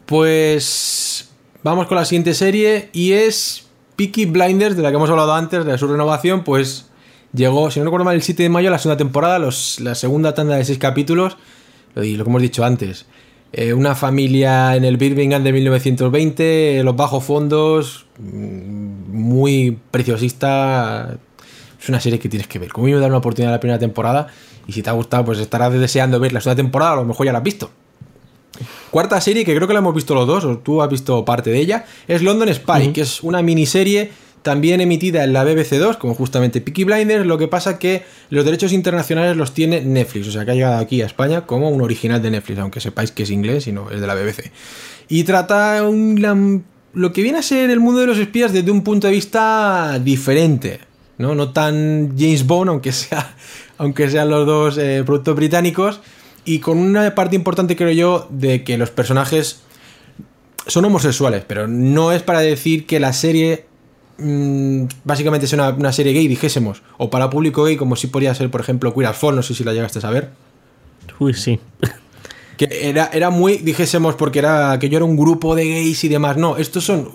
Pues 0.06 1.32
vamos 1.64 1.88
con 1.88 1.96
la 1.98 2.06
siguiente 2.06 2.34
serie 2.34 2.90
y 2.94 3.14
es 3.14 3.68
Peaky 3.96 4.26
Blinders, 4.26 4.76
de 4.76 4.84
la 4.84 4.90
que 4.90 4.96
hemos 4.98 5.10
hablado 5.10 5.34
antes, 5.34 5.64
de 5.66 5.78
su 5.78 5.88
renovación, 5.88 6.44
pues 6.44 6.90
llegó, 7.34 7.72
si 7.72 7.80
no 7.80 7.86
recuerdo 7.86 8.04
mal, 8.06 8.16
el 8.16 8.22
7 8.22 8.44
de 8.44 8.50
mayo 8.50 8.70
la 8.70 8.78
segunda 8.80 8.98
temporada, 8.98 9.40
los- 9.40 9.80
la 9.80 9.96
segunda 9.96 10.34
tanda 10.34 10.56
de 10.56 10.66
seis 10.66 10.78
capítulos, 10.78 11.38
y 11.96 12.16
lo 12.16 12.24
que 12.24 12.30
hemos 12.30 12.42
dicho 12.42 12.64
antes. 12.64 13.06
eh, 13.54 13.74
una 13.74 13.96
familia 13.96 14.78
en 14.78 14.86
el 14.86 14.96
Birmingham 14.96 15.44
de 15.44 15.52
1920, 15.52 16.84
los 16.86 16.96
bajos 16.96 17.24
fondos, 17.24 18.06
mm, 18.18 19.12
muy 19.12 19.78
preciosista. 19.92 21.18
Es 21.82 21.90
una 21.90 22.00
serie 22.00 22.18
que 22.18 22.30
tienes 22.30 22.48
que 22.48 22.60
ver. 22.60 22.72
Como 22.72 22.88
me 22.88 22.94
dar 22.94 23.10
una 23.10 23.18
oportunidad 23.18 23.52
a 23.52 23.58
la 23.58 23.60
primera 23.60 23.80
temporada, 23.80 24.28
y 24.68 24.72
si 24.72 24.82
te 24.82 24.90
ha 24.90 24.94
gustado, 24.94 25.26
pues 25.26 25.40
estarás 25.40 25.74
deseando 25.74 26.20
ver 26.20 26.32
la 26.32 26.40
segunda 26.40 26.62
temporada, 26.64 26.94
a 26.94 26.96
lo 26.98 27.06
mejor 27.06 27.26
ya 27.26 27.34
la 27.34 27.40
has 27.40 27.44
visto. 27.44 27.72
Cuarta 28.92 29.20
serie, 29.20 29.44
que 29.44 29.56
creo 29.56 29.68
que 29.68 29.74
la 29.74 29.80
hemos 29.80 29.96
visto 29.96 30.14
los 30.14 30.28
dos, 30.28 30.46
o 30.46 30.58
tú 30.60 30.82
has 30.82 30.90
visto 30.90 31.26
parte 31.26 31.50
de 31.50 31.60
ella, 31.60 31.86
es 32.08 32.22
London 32.22 32.54
Spy, 32.54 32.94
que 32.94 33.02
es 33.02 33.24
una 33.24 33.42
miniserie 33.42 34.12
también 34.42 34.82
emitida 34.82 35.24
en 35.24 35.34
la 35.34 35.44
BBC 35.44 35.78
2, 35.78 35.98
como 35.98 36.16
justamente 36.16 36.62
Peaky 36.62 36.84
Blinders, 36.84 37.26
lo 37.26 37.38
que 37.38 37.48
pasa 37.48 37.78
que 37.78 38.04
los 38.30 38.44
derechos 38.44 38.74
internacionales 38.74 39.38
los 39.38 39.54
tiene 39.54 39.82
Netflix, 39.82 40.28
o 40.28 40.32
sea 40.32 40.46
que 40.46 40.52
ha 40.52 40.56
llegado 40.56 40.78
aquí 40.78 41.02
a 41.02 41.06
España 41.06 41.46
como 41.46 41.70
un 41.70 41.82
original 41.82 42.22
de 42.22 42.32
Netflix, 42.32 42.60
aunque 42.60 42.82
sepáis 42.82 43.12
que 43.12 43.24
es 43.24 43.30
inglés 43.30 43.68
y 43.68 43.72
no 43.72 43.92
es 43.92 44.02
de 44.02 44.08
la 44.08 44.16
BBC. 44.16 44.52
Y 45.10 45.24
trata 45.24 45.82
lo 46.94 47.14
que 47.14 47.22
viene 47.22 47.38
a 47.38 47.44
ser 47.44 47.70
el 47.70 47.80
mundo 47.80 48.02
de 48.02 48.08
los 48.08 48.18
espías 48.18 48.52
desde 48.52 48.72
un 48.72 48.84
punto 48.84 49.08
de 49.08 49.14
vista 49.14 50.00
diferente, 50.00 50.80
¿no? 51.18 51.36
No 51.36 51.52
tan 51.52 52.18
James 52.18 52.46
Bond, 52.48 52.70
aunque, 52.70 52.92
sea, 52.92 53.36
aunque 53.78 54.10
sean 54.10 54.30
los 54.30 54.46
dos 54.46 54.78
eh, 54.78 55.04
productos 55.06 55.36
británicos, 55.36 56.02
y 56.44 56.60
con 56.60 56.80
una 56.80 57.14
parte 57.14 57.36
importante, 57.36 57.76
creo 57.76 57.92
yo, 57.92 58.28
de 58.32 58.64
que 58.64 58.78
los 58.80 58.90
personajes 58.90 59.62
son 60.66 60.86
homosexuales, 60.86 61.44
pero 61.48 61.68
no 61.68 62.12
es 62.12 62.24
para 62.24 62.40
decir 62.40 62.86
que 62.86 63.00
la 63.00 63.14
serie 63.14 63.66
mm, 64.18 64.84
básicamente 65.04 65.46
es 65.46 65.54
una, 65.54 65.92
serie 65.92 66.14
gay, 66.14 66.28
dijésemos, 66.28 66.82
o 66.98 67.10
para 67.10 67.30
público 67.30 67.64
gay, 67.64 67.78
como 67.78 67.96
si 67.96 68.08
podría 68.08 68.34
ser, 68.36 68.50
por 68.50 68.62
ejemplo, 68.62 68.94
Queer 68.94 69.08
as 69.08 69.18
Fall, 69.18 69.36
no 69.36 69.44
sé 69.44 69.54
si 69.54 69.64
la 69.64 69.74
llegaste 69.74 70.00
a 70.00 70.02
saber. 70.02 70.30
Uy, 71.20 71.34
sí. 71.34 71.60
Que 72.58 72.90
era, 72.90 73.10
era 73.12 73.32
muy, 73.32 73.58
dijésemos, 73.58 74.16
porque 74.16 74.40
era 74.40 74.78
que 74.80 74.88
yo 74.88 74.98
era 74.98 75.06
un 75.06 75.18
grupo 75.18 75.56
de 75.56 75.68
gays 75.68 76.04
y 76.04 76.10
demás. 76.10 76.38
No, 76.38 76.58
estos 76.58 76.84
son 76.84 77.10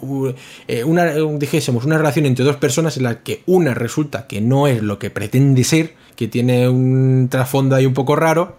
eh, 0.67 0.83
una, 0.83 1.05
dijésemos, 1.13 1.85
una 1.85 1.97
relación 1.99 2.27
entre 2.27 2.45
dos 2.45 2.57
personas 2.57 2.97
en 2.97 3.05
la 3.05 3.23
que 3.23 3.43
una 3.47 3.73
resulta 3.73 4.27
que 4.27 4.41
no 4.41 4.67
es 4.67 4.83
lo 4.83 4.99
que 4.99 5.11
pretende 5.11 5.63
ser, 5.63 5.95
que 6.17 6.27
tiene 6.27 6.69
un 6.69 7.29
trasfondo 7.31 7.77
ahí 7.77 7.87
un 7.87 7.95
poco 7.95 8.17
raro, 8.17 8.57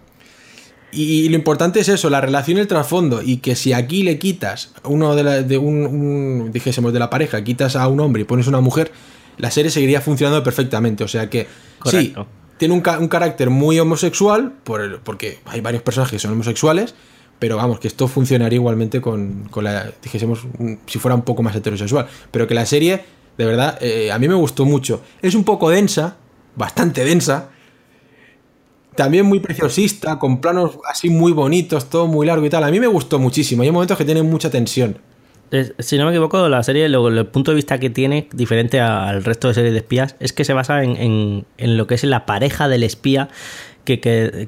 y 0.90 1.28
lo 1.28 1.36
importante 1.36 1.80
es 1.80 1.88
eso, 1.88 2.08
la 2.08 2.20
relación 2.20 2.56
y 2.56 2.60
el 2.60 2.66
trasfondo. 2.66 3.20
Y 3.22 3.38
que 3.38 3.56
si 3.56 3.72
aquí 3.72 4.02
le 4.02 4.18
quitas 4.18 4.72
uno 4.84 5.14
de, 5.14 5.22
la, 5.22 5.42
de 5.42 5.58
un, 5.58 6.50
dijésemos, 6.52 6.92
de 6.92 6.98
la 6.98 7.10
pareja, 7.10 7.44
quitas 7.44 7.76
a 7.76 7.86
un 7.88 8.00
hombre 8.00 8.22
y 8.22 8.24
pones 8.24 8.46
una 8.46 8.60
mujer, 8.60 8.90
la 9.36 9.50
serie 9.50 9.70
seguiría 9.70 10.00
funcionando 10.00 10.42
perfectamente. 10.42 11.04
O 11.04 11.08
sea 11.08 11.28
que 11.28 11.46
sí, 11.84 12.14
tiene 12.56 12.74
un, 12.74 12.80
carácter 12.80 13.50
muy 13.50 13.78
homosexual, 13.78 14.52
por 14.64 15.00
porque 15.00 15.40
hay 15.46 15.60
varios 15.60 15.82
personajes 15.82 16.12
que 16.12 16.18
son 16.18 16.32
homosexuales, 16.32 16.94
pero 17.38 17.56
vamos, 17.56 17.80
que 17.80 17.88
esto 17.88 18.08
funcionaría 18.08 18.56
igualmente 18.56 19.00
con, 19.00 19.46
con 19.50 19.64
la, 19.64 19.92
dijésemos, 20.02 20.46
si 20.86 20.98
fuera 20.98 21.14
un 21.14 21.22
poco 21.22 21.42
más 21.42 21.54
heterosexual. 21.54 22.08
Pero 22.30 22.46
que 22.46 22.54
la 22.54 22.64
serie, 22.64 23.04
de 23.36 23.44
verdad, 23.44 23.78
eh, 23.82 24.10
a 24.10 24.18
mí 24.18 24.26
me 24.26 24.34
gustó 24.34 24.64
mucho. 24.64 25.02
Es 25.20 25.34
un 25.34 25.44
poco 25.44 25.68
densa, 25.68 26.16
bastante 26.56 27.04
densa 27.04 27.50
también 28.98 29.26
muy 29.26 29.38
preciosista, 29.38 30.18
con 30.18 30.40
planos 30.40 30.78
así 30.90 31.08
muy 31.08 31.30
bonitos, 31.30 31.88
todo 31.88 32.08
muy 32.08 32.26
largo 32.26 32.44
y 32.44 32.50
tal. 32.50 32.64
A 32.64 32.70
mí 32.72 32.80
me 32.80 32.88
gustó 32.88 33.20
muchísimo. 33.20 33.62
Hay 33.62 33.70
momentos 33.70 33.96
que 33.96 34.04
tienen 34.04 34.28
mucha 34.28 34.50
tensión. 34.50 34.98
Si 35.78 35.96
no 35.96 36.04
me 36.04 36.10
equivoco, 36.10 36.48
la 36.48 36.64
serie, 36.64 36.86
el 36.86 37.26
punto 37.28 37.52
de 37.52 37.54
vista 37.54 37.78
que 37.78 37.90
tiene, 37.90 38.28
diferente 38.32 38.80
al 38.80 39.22
resto 39.22 39.46
de 39.46 39.54
series 39.54 39.72
de 39.72 39.78
espías, 39.78 40.16
es 40.18 40.32
que 40.32 40.44
se 40.44 40.52
basa 40.52 40.82
en, 40.82 41.46
en 41.56 41.76
lo 41.76 41.86
que 41.86 41.94
es 41.94 42.02
la 42.02 42.26
pareja 42.26 42.66
del 42.66 42.82
espía 42.82 43.28
que, 43.84 44.00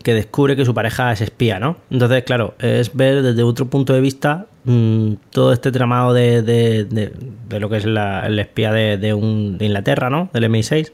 que, 0.03 0.15
descubre 0.15 0.57
que 0.57 0.65
su 0.65 0.75
pareja 0.75 1.13
es 1.13 1.21
espía, 1.21 1.59
¿no? 1.59 1.77
Entonces, 1.91 2.25
claro, 2.25 2.55
es 2.59 2.95
ver 2.95 3.23
desde 3.23 3.43
otro 3.45 3.67
punto 3.67 3.95
de 3.95 4.01
vista 4.01 4.49
Mm, 4.65 5.15
todo 5.31 5.55
este 5.55 5.73
tramado 5.73 6.13
de, 6.13 6.43
de, 6.43 7.61
lo 7.61 7.71
que 7.71 7.79
es 7.79 7.85
el 7.85 8.39
espía 8.39 8.73
de, 8.73 9.15
un, 9.15 9.57
de 9.57 9.67
Inglaterra, 9.67 10.11
¿no? 10.11 10.29
Del 10.35 10.45
MI6. 10.45 10.93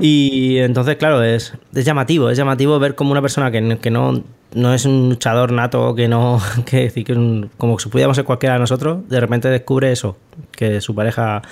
Y 0.00 0.56
entonces, 0.58 0.96
claro, 0.96 1.22
es, 1.22 1.52
es 1.74 1.84
llamativo, 1.84 2.30
es 2.30 2.38
llamativo 2.38 2.78
ver 2.78 2.94
como 2.94 3.12
una 3.12 3.20
persona 3.20 3.50
que, 3.50 3.78
que 3.82 3.90
no, 3.90 4.24
no 4.54 4.72
es 4.72 4.86
un 4.86 5.10
luchador 5.10 5.52
nato, 5.52 5.94
que 5.94 6.08
no, 6.08 6.40
que 6.64 6.84
decir 6.84 7.04
que 7.04 7.48
como 7.58 7.78
si 7.78 7.90
pudiéramos 7.90 8.16
ser 8.16 8.24
cualquiera 8.24 8.54
de 8.54 8.60
nosotros, 8.60 9.06
de 9.08 9.20
repente 9.20 9.48
descubre 9.48 9.92
eso, 9.92 10.16
que 10.52 10.80
su 10.80 10.94
pareja 10.94 11.42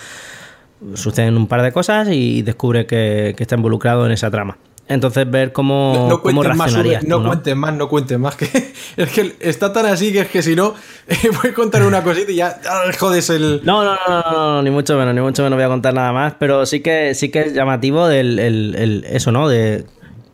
suceden 0.94 1.36
un 1.36 1.46
par 1.46 1.60
de 1.62 1.72
cosas 1.72 2.08
y 2.10 2.40
descubre 2.42 2.86
que, 2.86 3.34
que 3.36 3.42
está 3.42 3.56
involucrado 3.56 4.06
en 4.06 4.12
esa 4.12 4.30
trama. 4.30 4.56
Entonces 4.86 5.30
ver 5.30 5.52
cómo, 5.52 6.08
no, 6.10 6.20
cómo 6.20 6.42
más, 6.42 6.74
no, 7.06 7.24
cuentes 7.24 7.56
más, 7.56 7.74
no 7.74 7.88
cuentes 7.88 8.18
más. 8.18 8.36
Que 8.36 8.44
es 8.96 9.10
que 9.10 9.34
está 9.40 9.72
tan 9.72 9.86
así 9.86 10.12
que 10.12 10.20
es 10.20 10.28
que 10.28 10.42
si 10.42 10.54
no, 10.54 10.74
voy 11.42 11.50
a 11.50 11.54
contar 11.54 11.84
una 11.84 12.02
cosita 12.02 12.30
y 12.30 12.36
ya 12.36 12.60
jodes 12.98 13.30
el. 13.30 13.62
No, 13.64 13.82
no, 13.82 13.96
no, 14.06 14.22
no, 14.32 14.62
ni 14.62 14.70
mucho 14.70 14.98
menos, 14.98 15.14
ni 15.14 15.22
mucho 15.22 15.42
menos 15.42 15.56
voy 15.56 15.64
a 15.64 15.68
contar 15.68 15.94
nada 15.94 16.12
más. 16.12 16.34
Pero 16.38 16.66
sí 16.66 16.80
que 16.80 17.14
sí 17.14 17.30
que 17.30 17.40
es 17.40 17.54
llamativo 17.54 18.06
del, 18.06 18.38
el, 18.38 19.06
eso, 19.08 19.32
¿no? 19.32 19.48
De 19.48 19.86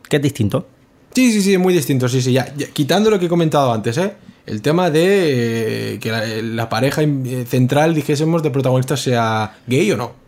que 0.09 0.17
es 0.17 0.21
distinto. 0.21 0.67
Sí, 1.13 1.31
sí, 1.31 1.41
sí, 1.41 1.53
es 1.53 1.59
muy 1.59 1.73
distinto, 1.73 2.09
sí, 2.09 2.21
sí. 2.21 2.33
Ya, 2.33 2.45
quitando 2.73 3.09
lo 3.09 3.19
que 3.19 3.27
he 3.27 3.29
comentado 3.29 3.71
antes, 3.71 3.97
¿eh? 3.97 4.15
El 4.45 4.61
tema 4.61 4.89
de 4.89 5.93
eh, 5.93 5.99
que 5.99 6.11
la, 6.11 6.25
la, 6.25 6.67
pareja 6.67 7.01
central, 7.47 7.93
dijésemos, 7.93 8.43
de 8.43 8.49
protagonista 8.49 8.97
sea 8.97 9.55
gay 9.67 9.91
o 9.91 9.97
no. 9.97 10.20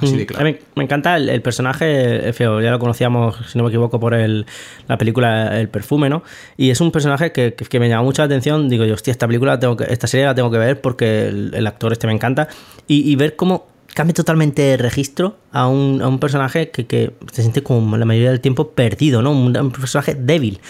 Me, 0.00 0.82
encanta 0.82 1.16
el, 1.16 1.42
personaje, 1.42 2.32
feo, 2.32 2.60
ya 2.60 2.70
lo 2.70 2.78
conocíamos, 2.78 3.36
si 3.48 3.58
no 3.58 3.64
me 3.64 3.70
equivoco, 3.70 4.00
por 4.00 4.14
el, 4.14 4.46
la 4.88 4.98
película 4.98 5.58
El 5.60 5.68
perfume, 5.68 6.08
¿no? 6.08 6.22
Y 6.56 6.70
es 6.70 6.80
un 6.80 6.90
personaje 6.90 7.32
que, 7.32 7.54
me 7.78 7.88
llama 7.88 8.02
mucho 8.02 8.22
la 8.22 8.26
atención. 8.26 8.68
Digo 8.68 8.84
yo, 8.84 8.94
hostia, 8.94 9.12
esta 9.12 9.26
película, 9.26 9.58
tengo 9.58 9.76
que, 9.76 9.84
esta 9.84 10.06
serie 10.06 10.26
la 10.26 10.34
tengo 10.34 10.50
que 10.50 10.58
ver 10.58 10.80
porque 10.80 11.28
el, 11.28 11.66
actor 11.66 11.92
este 11.92 12.06
me 12.06 12.12
encanta. 12.12 12.48
Y, 12.86 13.14
ver 13.16 13.36
cómo 13.36 13.66
cambia 13.94 14.14
totalmente 14.14 14.62
de 14.62 14.76
registro 14.76 15.36
a 15.52 15.68
un, 15.68 16.02
a 16.02 16.08
un 16.08 16.18
personaje 16.18 16.70
que, 16.70 16.86
que, 16.86 17.12
se 17.32 17.42
siente 17.42 17.62
como 17.62 17.96
la 17.96 18.04
mayoría 18.04 18.30
del 18.30 18.40
tiempo 18.40 18.70
perdido, 18.70 19.22
¿no? 19.22 19.30
Un, 19.30 19.70
personaje 19.70 20.14
débil. 20.14 20.60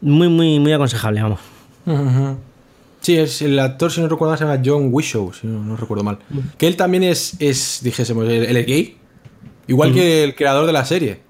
Muy, 0.00 0.28
muy, 0.28 0.58
muy 0.60 0.72
aconsejable, 0.72 1.22
vamos. 1.22 1.40
Sí, 3.06 3.16
es 3.16 3.40
el 3.40 3.56
actor, 3.60 3.92
si 3.92 4.00
no 4.00 4.08
recuerdo 4.08 4.32
mal, 4.32 4.38
se 4.38 4.44
llama 4.44 4.60
John 4.66 4.88
Wishow, 4.90 5.32
si 5.32 5.46
no, 5.46 5.76
recuerdo 5.76 6.02
mal. 6.02 6.18
Mm. 6.28 6.38
Que 6.58 6.66
él 6.66 6.74
también 6.74 7.04
es, 7.04 7.36
es 7.38 7.78
dijésemos, 7.80 8.28
él, 8.28 8.56
es 8.56 8.66
gay. 8.66 8.96
Igual 9.68 9.94
que 9.94 10.24
el 10.24 10.34
creador 10.34 10.66
de 10.66 10.72
la 10.72 10.84
serie. 10.84 11.20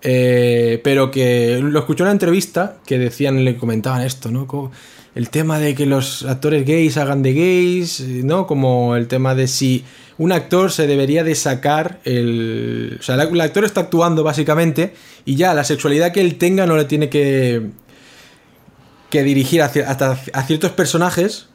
Eh, 0.00 0.80
pero 0.82 1.10
que 1.10 1.60
lo 1.62 1.80
escuché 1.80 2.00
en 2.00 2.04
una 2.04 2.12
entrevista 2.12 2.78
que 2.86 2.98
decían, 2.98 3.44
le 3.44 3.58
comentaban 3.58 4.00
esto, 4.00 4.30
¿no? 4.30 4.70
el 5.14 5.28
tema 5.28 5.58
de 5.58 5.74
que 5.74 5.84
los 5.84 6.24
actores 6.24 6.64
gays 6.64 6.96
hagan 6.96 7.22
de 7.22 7.34
gays, 7.34 8.00
¿no? 8.00 8.46
Como 8.46 8.96
el 8.96 9.06
tema 9.06 9.34
de 9.34 9.48
si 9.48 9.84
un 10.16 10.32
actor 10.32 10.72
se 10.72 10.86
debería 10.86 11.24
de 11.24 11.34
sacar 11.34 12.00
el... 12.04 12.96
O 12.98 13.02
sea, 13.02 13.16
el 13.16 13.40
actor 13.42 13.66
está 13.66 13.82
actuando 13.82 14.24
básicamente 14.24 14.94
y 15.26 15.36
ya 15.36 15.52
la 15.52 15.64
sexualidad 15.64 16.12
que 16.12 16.22
él 16.22 16.38
tenga 16.38 16.64
no 16.64 16.78
le 16.78 16.86
tiene 16.86 17.10
que 17.10 17.68
que 19.12 19.22
dirigir 19.22 19.60
hasta 19.60 20.16
a 20.32 20.42
ciertos 20.44 20.70
personajes 20.70 21.46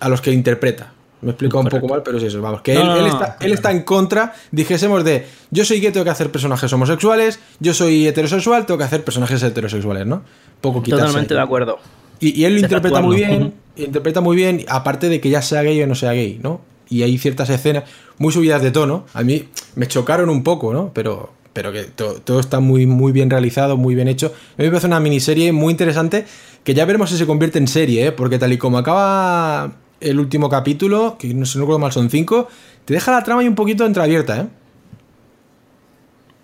a 0.00 0.08
los 0.08 0.22
que 0.22 0.32
interpreta. 0.32 0.94
Me 1.20 1.32
explico 1.32 1.60
un 1.60 1.68
poco 1.68 1.86
mal, 1.86 2.02
pero 2.02 2.16
es 2.16 2.24
eso. 2.24 2.40
Vamos, 2.40 2.62
que 2.62 2.72
él, 2.72 3.06
está, 3.06 3.36
él, 3.42 3.52
está, 3.52 3.72
en 3.72 3.82
contra, 3.82 4.32
dijésemos, 4.50 5.04
de 5.04 5.26
yo 5.50 5.66
soy 5.66 5.80
gay, 5.80 5.92
tengo 5.92 6.04
que 6.04 6.10
hacer 6.10 6.32
personajes 6.32 6.72
homosexuales, 6.72 7.40
yo 7.60 7.74
soy 7.74 8.08
heterosexual, 8.08 8.64
tengo 8.64 8.78
que 8.78 8.84
hacer 8.84 9.04
personajes 9.04 9.42
heterosexuales, 9.42 10.06
¿no? 10.06 10.22
Poco 10.62 10.80
Totalmente 10.80 11.34
de 11.34 11.40
acuerdo. 11.40 11.78
Y, 12.20 12.42
él 12.44 12.54
lo 12.54 12.60
interpreta 12.60 13.02
muy 13.02 13.16
bien, 13.16 13.52
interpreta 13.76 14.22
muy 14.22 14.34
bien, 14.34 14.64
aparte 14.66 15.10
de 15.10 15.20
que 15.20 15.28
ya 15.28 15.42
sea 15.42 15.62
gay 15.62 15.82
o 15.82 15.86
no 15.86 15.94
sea 15.94 16.12
gay, 16.12 16.40
¿no? 16.42 16.62
Y 16.88 17.02
hay 17.02 17.18
ciertas 17.18 17.50
escenas 17.50 17.84
muy 18.16 18.32
subidas 18.32 18.62
de 18.62 18.70
tono. 18.70 19.04
A 19.12 19.22
mí 19.22 19.50
me 19.74 19.86
chocaron 19.88 20.30
un 20.30 20.42
poco, 20.42 20.72
¿no? 20.72 20.90
Pero, 20.94 21.34
pero 21.54 21.72
que 21.72 21.84
todo, 21.84 22.40
está 22.40 22.60
muy, 22.60 22.84
muy 22.84 23.12
bien 23.12 23.30
realizado, 23.30 23.78
muy 23.78 23.94
bien 23.94 24.08
hecho. 24.08 24.26
A 24.26 24.62
mí 24.62 24.64
me 24.64 24.70
parece 24.70 24.88
una 24.88 25.00
miniserie 25.00 25.52
muy 25.52 25.70
interesante 25.70 26.26
que 26.64 26.74
ya 26.74 26.84
veremos 26.84 27.08
si 27.08 27.16
se 27.16 27.26
convierte 27.26 27.58
en 27.58 27.68
serie, 27.68 28.08
¿eh? 28.08 28.12
porque 28.12 28.38
tal 28.38 28.52
y 28.52 28.58
como 28.58 28.76
acaba 28.76 29.72
el 30.00 30.20
último 30.20 30.50
capítulo, 30.50 31.16
que 31.18 31.32
no 31.32 31.46
sé, 31.46 31.58
no 31.58 31.62
recuerdo 31.64 31.78
mal, 31.78 31.92
son 31.92 32.10
cinco, 32.10 32.48
te 32.84 32.92
deja 32.92 33.12
la 33.12 33.22
trama 33.22 33.42
y 33.42 33.48
un 33.48 33.54
poquito 33.54 33.86
entreabierta, 33.86 34.40
¿eh? 34.42 34.46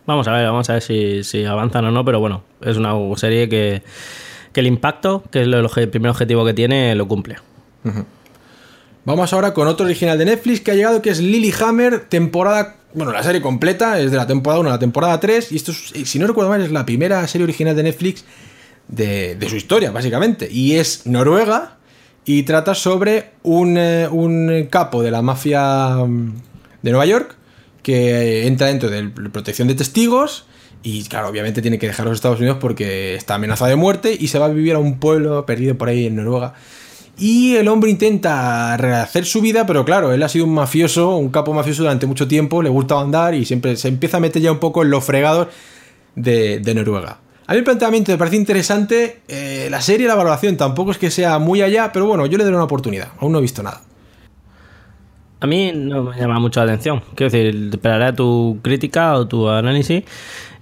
Vamos 0.07 0.27
a 0.27 0.33
ver, 0.33 0.47
vamos 0.47 0.69
a 0.71 0.75
ver 0.75 0.83
si, 0.83 1.45
avanzan 1.45 1.85
o 1.85 1.91
no, 1.91 2.05
pero 2.05 2.19
bueno, 2.21 2.43
es 2.63 2.77
una 2.77 2.95
serie 3.17 3.49
que, 3.49 3.83
el 4.55 4.67
impacto, 4.67 5.23
que 5.31 5.43
es 5.43 5.47
el, 5.47 5.89
primer 5.89 6.11
objetivo 6.11 6.45
que 6.45 6.55
tiene, 6.55 6.95
lo 6.95 7.07
cumple. 7.07 7.37
Vamos 9.05 9.33
ahora 9.33 9.55
con 9.55 9.69
otro 9.69 9.87
original 9.87 10.19
de 10.19 10.25
Netflix 10.25 10.61
que 10.61 10.73
ha 10.73 10.75
llegado, 10.75 11.01
que 11.01 11.11
es 11.11 11.21
Lilyhammer, 11.21 12.01
temporada. 12.01 12.80
Bueno, 12.93 13.13
la 13.13 13.23
serie 13.23 13.41
completa 13.41 14.01
es 14.01 14.11
de 14.11 14.17
la 14.17 14.27
temporada 14.27 14.61
1 14.61 14.69
a 14.69 14.73
la 14.73 14.79
temporada 14.79 15.21
3. 15.21 15.53
Y 15.53 15.57
esto, 15.57 15.73
si 15.73 16.19
no 16.19 16.27
recuerdo 16.27 16.51
mal, 16.51 16.61
es 16.63 16.73
la 16.73 16.85
primera 16.85 17.27
serie 17.29 17.45
original 17.45 17.77
de 17.77 17.83
Netflix 17.85 18.25
de, 18.89 19.37
su 19.49 19.57
historia, 19.57 19.91
básicamente. 19.91 20.49
Y 20.51 20.77
es 20.77 21.07
Noruega 21.07 21.77
y 22.25 22.43
trata 22.43 22.75
sobre 22.75 23.33
un, 23.43 23.77
eh, 23.79 24.09
un 24.11 24.67
capo 24.71 25.03
de 25.03 25.11
la 25.11 25.23
mafia 25.23 25.97
mm, 25.97 26.35
de 26.83 26.91
Nueva 26.91 27.07
York 27.07 27.37
que 27.83 28.47
entra 28.47 28.67
dentro 28.67 28.91
de 28.91 29.09
protección 29.09 29.69
de 29.69 29.75
testigos 29.75 30.45
y 30.83 31.05
claro, 31.05 31.29
obviamente 31.29 31.61
tiene 31.61 31.79
que 31.79 31.87
dejar 31.87 32.07
los 32.07 32.15
Estados 32.15 32.39
Unidos 32.39 32.59
porque 32.61 33.15
está 33.15 33.35
amenazado 33.35 33.69
de 33.69 33.77
muerte 33.77 34.17
y 34.19 34.29
se 34.29 34.39
va 34.39 34.47
a 34.47 34.49
vivir 34.49 34.75
a 34.75 34.79
un 34.79 34.99
pueblo 34.99 35.45
perdido 35.45 35.77
por 35.77 35.89
ahí 35.89 36.07
en 36.07 36.17
Noruega. 36.17 36.55
Y 37.21 37.57
el 37.57 37.69
hombre 37.69 37.91
intenta 37.91 38.79
rehacer 38.79 39.27
su 39.27 39.43
vida, 39.43 39.67
pero 39.67 39.85
claro, 39.85 40.15
él 40.15 40.23
ha 40.23 40.29
sido 40.31 40.47
un 40.47 40.55
mafioso, 40.55 41.17
un 41.17 41.29
capo 41.29 41.53
mafioso 41.53 41.83
durante 41.83 42.07
mucho 42.07 42.27
tiempo, 42.27 42.63
le 42.63 42.71
gusta 42.71 42.99
andar 42.99 43.35
y 43.35 43.45
siempre 43.45 43.77
se 43.77 43.89
empieza 43.89 44.17
a 44.17 44.21
meter 44.21 44.41
ya 44.41 44.51
un 44.51 44.59
poco 44.59 44.83
en 44.83 44.89
los 44.89 45.05
fregados 45.05 45.49
de, 46.15 46.63
Noruega. 46.75 47.19
A 47.47 47.53
mí 47.53 47.59
el 47.59 47.65
planteamiento 47.65 48.11
me 48.11 48.17
parece 48.17 48.37
interesante. 48.37 49.21
Eh, 49.29 49.69
la 49.71 49.83
serie, 49.83 50.09
la 50.09 50.15
valoración 50.15 50.57
tampoco 50.57 50.93
es 50.93 50.99
que 50.99 51.11
sea 51.11 51.39
muy 51.39 51.61
allá, 51.61 51.91
pero 51.93 52.07
bueno, 52.07 52.25
yo 52.25 52.39
le 52.39 52.45
doy 52.45 52.55
una 52.55 52.65
oportunidad. 52.65 53.09
Aún 53.19 53.33
no 53.33 53.39
he 53.39 53.43
visto 53.43 53.63
nada. 53.63 53.83
A 55.41 55.47
mí 55.47 55.73
no 55.75 56.05
me 56.05 56.17
llama 56.17 56.39
mucho 56.39 56.61
la 56.61 56.73
atención. 56.73 57.03
Quiero 57.15 57.31
decir, 57.31 57.69
esperaré 57.75 58.15
tu 58.15 58.61
crítica 58.63 59.15
o 59.17 59.27
tu 59.27 59.47
análisis, 59.47 60.05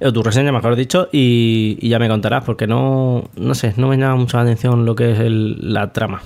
o 0.00 0.12
tu 0.12 0.24
reseña, 0.24 0.50
mejor 0.50 0.74
dicho, 0.74 1.08
y, 1.12 1.88
ya 1.88 2.00
me 2.00 2.08
contarás, 2.08 2.42
porque 2.42 2.66
no, 2.66 3.30
no 3.36 3.54
sé, 3.54 3.74
no 3.76 3.86
me 3.86 3.96
llama 3.96 4.16
mucho 4.16 4.38
la 4.38 4.42
atención 4.42 4.84
lo 4.84 4.96
que 4.96 5.12
es 5.12 5.18
la 5.20 5.92
trama. 5.92 6.22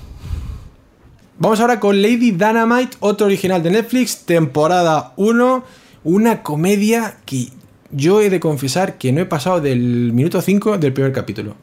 Vamos 1.43 1.59
ahora 1.59 1.81
con 1.81 2.01
Lady 2.01 2.31
Dynamite, 2.31 2.95
otro 3.01 3.25
original 3.25 3.61
de 3.61 3.69
Netflix, 3.69 4.19
temporada 4.19 5.11
1. 5.17 5.65
Una 6.05 6.41
comedia 6.41 7.17
que 7.25 7.49
yo 7.91 8.21
he 8.21 8.29
de 8.29 8.39
confesar 8.39 8.97
que 8.97 9.11
no 9.11 9.19
he 9.19 9.25
pasado 9.25 9.59
del 9.59 10.13
minuto 10.13 10.41
5 10.41 10.77
del 10.77 10.93
primer 10.93 11.11
capítulo. 11.11 11.55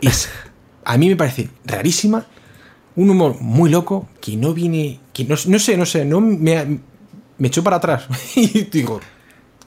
Es, 0.00 0.28
a 0.84 0.96
mí 0.98 1.08
me 1.08 1.16
parece 1.16 1.50
rarísima, 1.64 2.26
un 2.94 3.10
humor 3.10 3.40
muy 3.40 3.70
loco 3.70 4.06
que 4.20 4.36
no 4.36 4.54
viene, 4.54 5.00
que 5.12 5.24
no, 5.24 5.36
sé, 5.36 5.76
no 5.76 5.84
sé, 5.84 6.04
no 6.04 6.20
me, 6.20 6.78
me 7.38 7.48
echó 7.48 7.64
para 7.64 7.78
atrás 7.78 8.06
y 8.36 8.46
digo, 8.70 9.00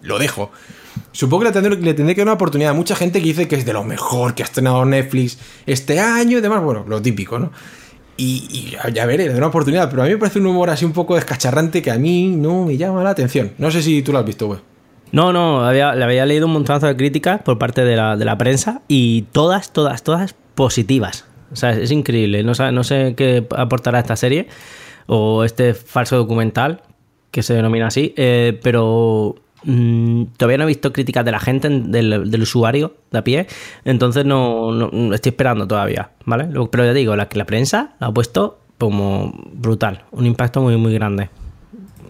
lo 0.01 0.17
dejo. 0.17 0.49
Supongo 1.11 1.43
que 1.43 1.49
le 1.49 1.51
tendré, 1.51 1.75
le 1.75 1.93
tendré 1.93 2.15
que 2.15 2.21
dar 2.21 2.27
una 2.27 2.35
oportunidad. 2.35 2.73
Mucha 2.73 2.95
gente 2.95 3.19
que 3.19 3.25
dice 3.25 3.49
que 3.49 3.57
es 3.57 3.65
de 3.65 3.73
lo 3.73 3.83
mejor 3.83 4.33
que 4.33 4.43
ha 4.43 4.45
estrenado 4.45 4.85
Netflix 4.85 5.37
este 5.65 5.99
año 5.99 6.37
y 6.37 6.41
demás, 6.41 6.63
bueno, 6.63 6.85
lo 6.87 7.01
típico, 7.01 7.37
¿no? 7.37 7.51
Y, 8.21 8.75
ya 8.93 9.05
veré, 9.05 9.23
le 9.23 9.29
daré 9.29 9.37
una 9.37 9.47
oportunidad, 9.47 9.89
pero 9.89 10.01
a 10.01 10.05
mí 10.05 10.11
me 10.11 10.17
parece 10.17 10.39
un 10.39 10.47
humor 10.47 10.69
así 10.69 10.83
un 10.83 10.91
poco 10.91 11.15
descacharrante 11.15 11.81
que 11.81 11.89
a 11.89 11.97
mí 11.97 12.27
no 12.27 12.65
me 12.65 12.75
llama 12.75 13.01
la 13.01 13.11
atención. 13.11 13.53
No 13.57 13.71
sé 13.71 13.81
si 13.81 14.01
tú 14.01 14.11
lo 14.11 14.19
has 14.19 14.25
visto, 14.25 14.47
güey. 14.47 14.59
No, 15.11 15.31
no, 15.31 15.65
había, 15.65 15.95
le 15.95 16.03
había 16.03 16.25
leído 16.25 16.45
un 16.45 16.53
montonazo 16.53 16.87
de 16.87 16.97
críticas 16.97 17.41
por 17.41 17.57
parte 17.57 17.83
de 17.85 17.95
la, 17.95 18.17
de 18.17 18.25
la 18.25 18.37
prensa 18.37 18.81
y 18.87 19.23
todas, 19.31 19.71
todas, 19.71 20.03
todas 20.03 20.35
positivas. 20.53 21.25
O 21.51 21.55
sea, 21.55 21.71
es, 21.71 21.91
increíble. 21.91 22.43
No, 22.43 22.51
no 22.71 22.83
sé 22.83 23.13
qué 23.15 23.47
aportará 23.55 23.99
esta 23.99 24.15
serie 24.15 24.47
o 25.07 25.43
este 25.43 25.73
falso 25.73 26.17
documental 26.17 26.81
que 27.31 27.41
se 27.41 27.53
denomina 27.53 27.87
así, 27.87 28.13
eh, 28.17 28.59
pero 28.61 29.35
mm, 29.63 30.23
todavía 30.37 30.57
no 30.57 30.63
he 30.63 30.67
visto 30.67 30.91
críticas 30.93 31.25
de 31.25 31.31
la 31.31 31.39
gente, 31.39 31.69
del, 31.69 32.41
usuario 32.41 32.93
de 33.11 33.17
a 33.19 33.23
pie, 33.23 33.47
entonces 33.85 34.25
no, 34.25 34.71
no- 34.71 35.13
estoy 35.13 35.29
esperando 35.31 35.67
todavía, 35.67 36.11
¿vale? 36.25 36.47
Pero 36.71 36.85
ya 36.85 36.93
digo, 36.93 37.15
la, 37.15 37.27
la 37.31 37.45
prensa 37.45 37.95
la 37.99 38.07
ha 38.07 38.13
puesto 38.13 38.59
como 38.77 39.33
brutal, 39.53 40.03
un 40.11 40.25
impacto 40.25 40.61
muy, 40.61 40.77
muy 40.77 40.93
grande. 40.93 41.29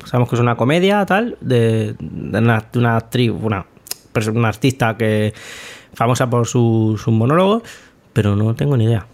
Sabemos 0.05 0.29
que 0.29 0.35
es 0.35 0.41
una 0.41 0.55
comedia, 0.55 1.05
tal, 1.05 1.37
de, 1.41 1.95
una, 1.99 2.63
una 2.75 2.97
actriz, 2.97 3.31
una, 3.41 3.65
una 4.33 4.47
artista 4.47 4.95
que 4.97 5.33
famosa 5.93 6.29
por 6.29 6.47
su, 6.47 6.99
su 7.03 7.11
monólogo, 7.11 7.61
pero 8.13 8.35
no 8.35 8.55
tengo 8.55 8.77
ni 8.77 8.85
idea. 8.85 9.05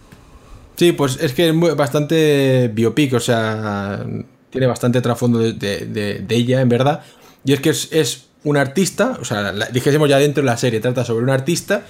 Sí, 0.76 0.92
pues 0.92 1.18
es 1.20 1.32
que 1.32 1.48
es 1.48 1.76
bastante 1.76 2.70
biopic, 2.72 3.14
o 3.14 3.20
sea, 3.20 4.04
tiene 4.50 4.66
bastante 4.66 5.00
trasfondo 5.00 5.38
de, 5.38 5.52
de- 5.54 6.24
ella, 6.28 6.60
en 6.60 6.68
verdad. 6.68 7.02
Y 7.44 7.52
es 7.54 7.60
que 7.60 7.70
es 7.70 8.25
un 8.46 8.56
artista, 8.56 9.18
o 9.20 9.24
sea, 9.24 9.52
dijésemos 9.72 10.08
ya 10.08 10.18
dentro 10.18 10.40
de 10.40 10.46
la 10.46 10.56
serie, 10.56 10.78
trata 10.78 11.04
sobre 11.04 11.24
un 11.24 11.30
artista 11.30 11.82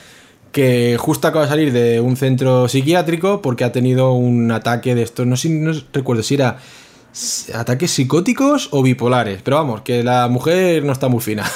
que 0.53 0.97
justo 0.99 1.29
acaba 1.29 1.45
de 1.45 1.51
salir 1.51 1.71
de 1.71 2.01
un 2.01 2.17
centro 2.17 2.67
psiquiátrico 2.67 3.43
porque 3.43 3.63
ha 3.63 3.73
tenido 3.73 4.15
un 4.15 4.51
ataque 4.51 4.95
de 4.95 5.03
estos, 5.03 5.27
no 5.27 5.37
sé, 5.37 5.51
no 5.51 5.73
recuerdo 5.93 6.23
si 6.23 6.35
era 6.35 6.57
ataques 7.55 7.91
psicóticos 7.91 8.71
o 8.73 8.83
bipolares, 8.83 9.43
pero 9.43 9.59
vamos, 9.59 9.83
que 9.83 10.03
la 10.03 10.29
mujer 10.29 10.83
no 10.83 10.93
está 10.93 11.09
muy 11.09 11.21
fina. 11.21 11.45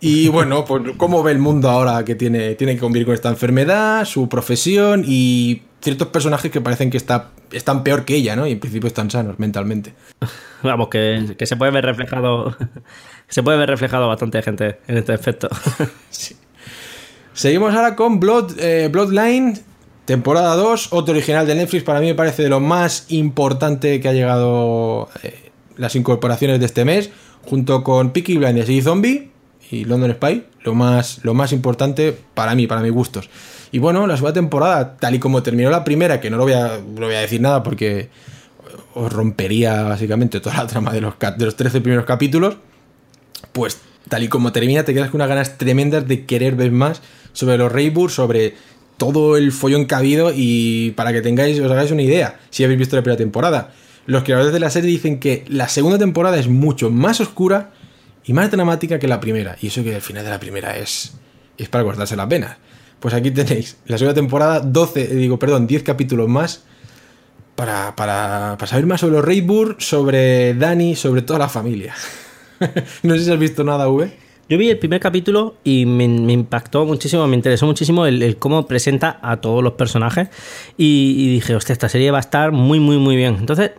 Y 0.00 0.28
bueno, 0.28 0.64
pues 0.64 0.92
cómo 0.96 1.24
ve 1.24 1.32
el 1.32 1.40
mundo 1.40 1.68
ahora 1.68 2.04
que 2.04 2.14
tiene, 2.14 2.54
tiene 2.54 2.74
que 2.74 2.80
convivir 2.80 3.04
con 3.04 3.16
esta 3.16 3.30
enfermedad, 3.30 4.04
su 4.04 4.28
profesión 4.28 5.02
y 5.04 5.62
ciertos 5.80 6.06
personajes 6.06 6.52
que 6.52 6.60
parecen 6.60 6.88
que 6.90 6.96
está, 6.96 7.30
están 7.50 7.82
peor 7.82 8.04
que 8.04 8.14
ella, 8.14 8.36
¿no? 8.36 8.46
Y 8.46 8.52
en 8.52 8.60
principio 8.60 8.86
están 8.86 9.10
sanos 9.10 9.40
mentalmente. 9.40 9.94
Vamos, 10.62 10.86
que 10.86 11.36
se 11.46 11.56
puede 11.56 11.72
ver 11.72 11.84
reflejado. 11.84 12.56
Se 13.28 13.42
puede 13.42 13.58
ver 13.58 13.68
reflejado 13.68 14.08
bastante 14.08 14.40
gente 14.42 14.78
en 14.88 14.98
este 14.98 15.12
aspecto. 15.12 15.48
Seguimos 17.34 17.74
ahora 17.74 17.94
con 17.94 18.18
Blood, 18.18 18.58
eh, 18.58 18.88
Bloodline, 18.90 19.60
temporada 20.06 20.56
2, 20.56 20.88
otro 20.92 21.12
original 21.14 21.46
de 21.46 21.54
Netflix. 21.54 21.84
Para 21.84 22.00
mí 22.00 22.06
me 22.06 22.14
parece 22.14 22.42
de 22.42 22.48
lo 22.48 22.58
más 22.58 23.04
importante 23.08 24.00
que 24.00 24.08
ha 24.08 24.12
llegado 24.12 25.08
eh, 25.22 25.50
las 25.76 25.94
incorporaciones 25.94 26.58
de 26.58 26.66
este 26.66 26.84
mes, 26.84 27.10
junto 27.44 27.84
con 27.84 28.10
Peaky 28.10 28.38
Blinders 28.38 28.68
y 28.70 28.82
Zombie 28.82 29.30
y 29.70 29.84
London 29.84 30.12
Spy, 30.12 30.46
lo 30.62 30.74
más, 30.74 31.20
lo 31.22 31.34
más 31.34 31.52
importante 31.52 32.16
para 32.34 32.54
mí, 32.54 32.66
para 32.66 32.80
mis 32.80 32.92
gustos. 32.92 33.28
Y 33.70 33.78
bueno, 33.78 34.06
la 34.06 34.16
segunda 34.16 34.32
temporada, 34.32 34.96
tal 34.96 35.14
y 35.14 35.18
como 35.18 35.42
terminó 35.42 35.70
la 35.70 35.84
primera, 35.84 36.20
que 36.20 36.30
no 36.30 36.38
lo 36.38 36.44
voy 36.44 36.54
a, 36.54 36.78
no 36.78 37.06
voy 37.06 37.14
a 37.14 37.20
decir 37.20 37.40
nada 37.42 37.62
porque 37.62 38.08
os 38.94 39.12
rompería 39.12 39.82
básicamente 39.82 40.40
toda 40.40 40.56
la 40.56 40.66
trama 40.66 40.92
de 40.92 41.02
los, 41.02 41.14
de 41.18 41.44
los 41.44 41.54
13 41.54 41.82
primeros 41.82 42.06
capítulos, 42.06 42.56
pues 43.52 43.78
tal 44.08 44.22
y 44.22 44.28
como 44.28 44.52
termina 44.52 44.84
te 44.84 44.94
quedas 44.94 45.10
con 45.10 45.18
unas 45.18 45.28
ganas 45.28 45.58
tremendas 45.58 46.06
de 46.08 46.24
querer 46.24 46.54
ver 46.54 46.72
más 46.72 47.02
sobre 47.32 47.58
los 47.58 47.70
Rayburn, 47.70 48.10
sobre 48.10 48.54
todo 48.96 49.36
el 49.36 49.52
follón 49.52 49.86
habido 49.90 50.32
y 50.34 50.90
para 50.92 51.12
que 51.12 51.22
tengáis, 51.22 51.58
os 51.60 51.70
hagáis 51.70 51.90
una 51.90 52.02
idea, 52.02 52.40
si 52.50 52.64
habéis 52.64 52.80
visto 52.80 52.96
la 52.96 53.02
primera 53.02 53.18
temporada. 53.18 53.72
Los 54.06 54.24
creadores 54.24 54.52
de 54.52 54.60
la 54.60 54.70
serie 54.70 54.90
dicen 54.90 55.20
que 55.20 55.44
la 55.48 55.68
segunda 55.68 55.98
temporada 55.98 56.38
es 56.38 56.48
mucho 56.48 56.90
más 56.90 57.20
oscura 57.20 57.70
y 58.24 58.32
más 58.32 58.50
dramática 58.50 58.98
que 58.98 59.06
la 59.06 59.20
primera. 59.20 59.56
Y 59.60 59.68
eso 59.68 59.82
que 59.82 59.94
el 59.94 60.02
final 60.02 60.24
de 60.24 60.30
la 60.30 60.40
primera 60.40 60.76
es, 60.76 61.12
es 61.56 61.68
para 61.68 61.84
cortarse 61.84 62.16
las 62.16 62.28
venas. 62.28 62.56
Pues 63.00 63.14
aquí 63.14 63.30
tenéis 63.30 63.76
la 63.86 63.98
segunda 63.98 64.14
temporada, 64.14 64.60
12, 64.60 65.02
eh, 65.02 65.06
digo, 65.14 65.38
perdón, 65.38 65.66
10 65.66 65.82
capítulos 65.82 66.28
más 66.28 66.62
para, 67.54 67.94
para, 67.96 68.56
para 68.58 68.66
saber 68.66 68.86
más 68.86 69.00
sobre 69.00 69.16
los 69.16 69.24
Rayburn, 69.24 69.76
sobre 69.78 70.54
Dani, 70.54 70.96
sobre 70.96 71.22
toda 71.22 71.38
la 71.38 71.48
familia. 71.48 71.94
no 73.02 73.14
sé 73.16 73.24
si 73.24 73.30
has 73.32 73.38
visto 73.38 73.64
nada, 73.64 73.88
V. 73.88 74.10
Yo 74.50 74.56
vi 74.56 74.70
el 74.70 74.78
primer 74.78 74.98
capítulo 74.98 75.56
y 75.62 75.84
me, 75.84 76.08
me 76.08 76.32
impactó 76.32 76.86
muchísimo, 76.86 77.26
me 77.26 77.36
interesó 77.36 77.66
muchísimo 77.66 78.06
el, 78.06 78.22
el 78.22 78.36
cómo 78.38 78.66
presenta 78.66 79.18
a 79.20 79.36
todos 79.42 79.62
los 79.62 79.74
personajes 79.74 80.28
y, 80.78 81.14
y 81.18 81.28
dije, 81.34 81.54
hostia, 81.54 81.74
esta 81.74 81.90
serie 81.90 82.10
va 82.10 82.16
a 82.16 82.20
estar 82.20 82.50
muy, 82.50 82.80
muy, 82.80 82.96
muy 82.96 83.14
bien. 83.14 83.36
Entonces, 83.38 83.72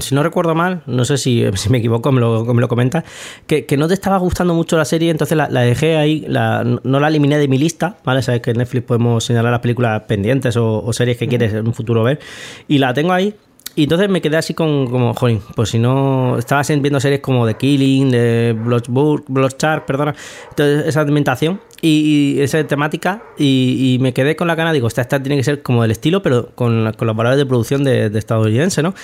si 0.00 0.14
no 0.14 0.22
recuerdo 0.22 0.54
mal, 0.54 0.82
no 0.86 1.04
sé 1.04 1.18
si, 1.18 1.44
si 1.56 1.68
me 1.68 1.76
equivoco, 1.76 2.10
me 2.10 2.22
lo, 2.22 2.42
me 2.54 2.62
lo 2.62 2.68
comentas, 2.68 3.04
que, 3.46 3.66
que 3.66 3.76
no 3.76 3.86
te 3.86 3.92
estaba 3.92 4.16
gustando 4.16 4.54
mucho 4.54 4.78
la 4.78 4.86
serie, 4.86 5.10
entonces 5.10 5.36
la, 5.36 5.50
la 5.50 5.60
dejé 5.60 5.98
ahí, 5.98 6.24
la- 6.26 6.64
no 6.64 7.00
la 7.00 7.08
eliminé 7.08 7.36
de 7.36 7.46
mi 7.46 7.58
lista, 7.58 7.98
¿vale? 8.02 8.22
Sabes 8.22 8.40
que 8.40 8.52
en 8.52 8.56
Netflix 8.56 8.84
podemos 8.86 9.22
señalar 9.24 9.52
las 9.52 9.60
películas 9.60 10.04
pendientes 10.04 10.56
o, 10.56 10.82
o 10.82 10.92
series 10.94 11.18
que 11.18 11.28
quieres 11.28 11.52
en 11.52 11.66
un 11.66 11.74
futuro 11.74 12.02
ver, 12.02 12.18
y 12.66 12.78
la 12.78 12.94
tengo 12.94 13.12
ahí. 13.12 13.34
Y 13.76 13.84
entonces 13.84 14.08
me 14.08 14.20
quedé 14.20 14.36
así 14.36 14.54
con, 14.54 14.88
como, 14.88 15.14
jolín, 15.14 15.42
pues 15.56 15.70
si 15.70 15.78
no, 15.78 16.38
estaba 16.38 16.62
viendo 16.62 17.00
series 17.00 17.20
como 17.20 17.46
The 17.46 17.54
Killing, 17.54 18.10
de 18.10 18.56
Bloodsport, 18.56 19.24
Bloodshark, 19.26 19.84
perdona, 19.84 20.14
entonces 20.50 20.86
esa 20.86 21.00
ambientación 21.00 21.60
y, 21.84 22.38
y 22.38 22.40
esa 22.40 22.66
temática, 22.66 23.22
y, 23.36 23.94
y 23.94 23.98
me 23.98 24.14
quedé 24.14 24.36
con 24.36 24.48
la 24.48 24.54
gana, 24.54 24.72
digo, 24.72 24.88
esta, 24.88 25.02
esta 25.02 25.22
tiene 25.22 25.36
que 25.36 25.44
ser 25.44 25.60
como 25.60 25.82
del 25.82 25.90
estilo, 25.90 26.22
pero 26.22 26.48
con, 26.54 26.90
con 26.96 27.06
los 27.06 27.14
valores 27.14 27.36
de 27.36 27.44
producción 27.44 27.84
de, 27.84 28.08
de 28.08 28.18
estadounidense, 28.18 28.82
¿no? 28.82 28.94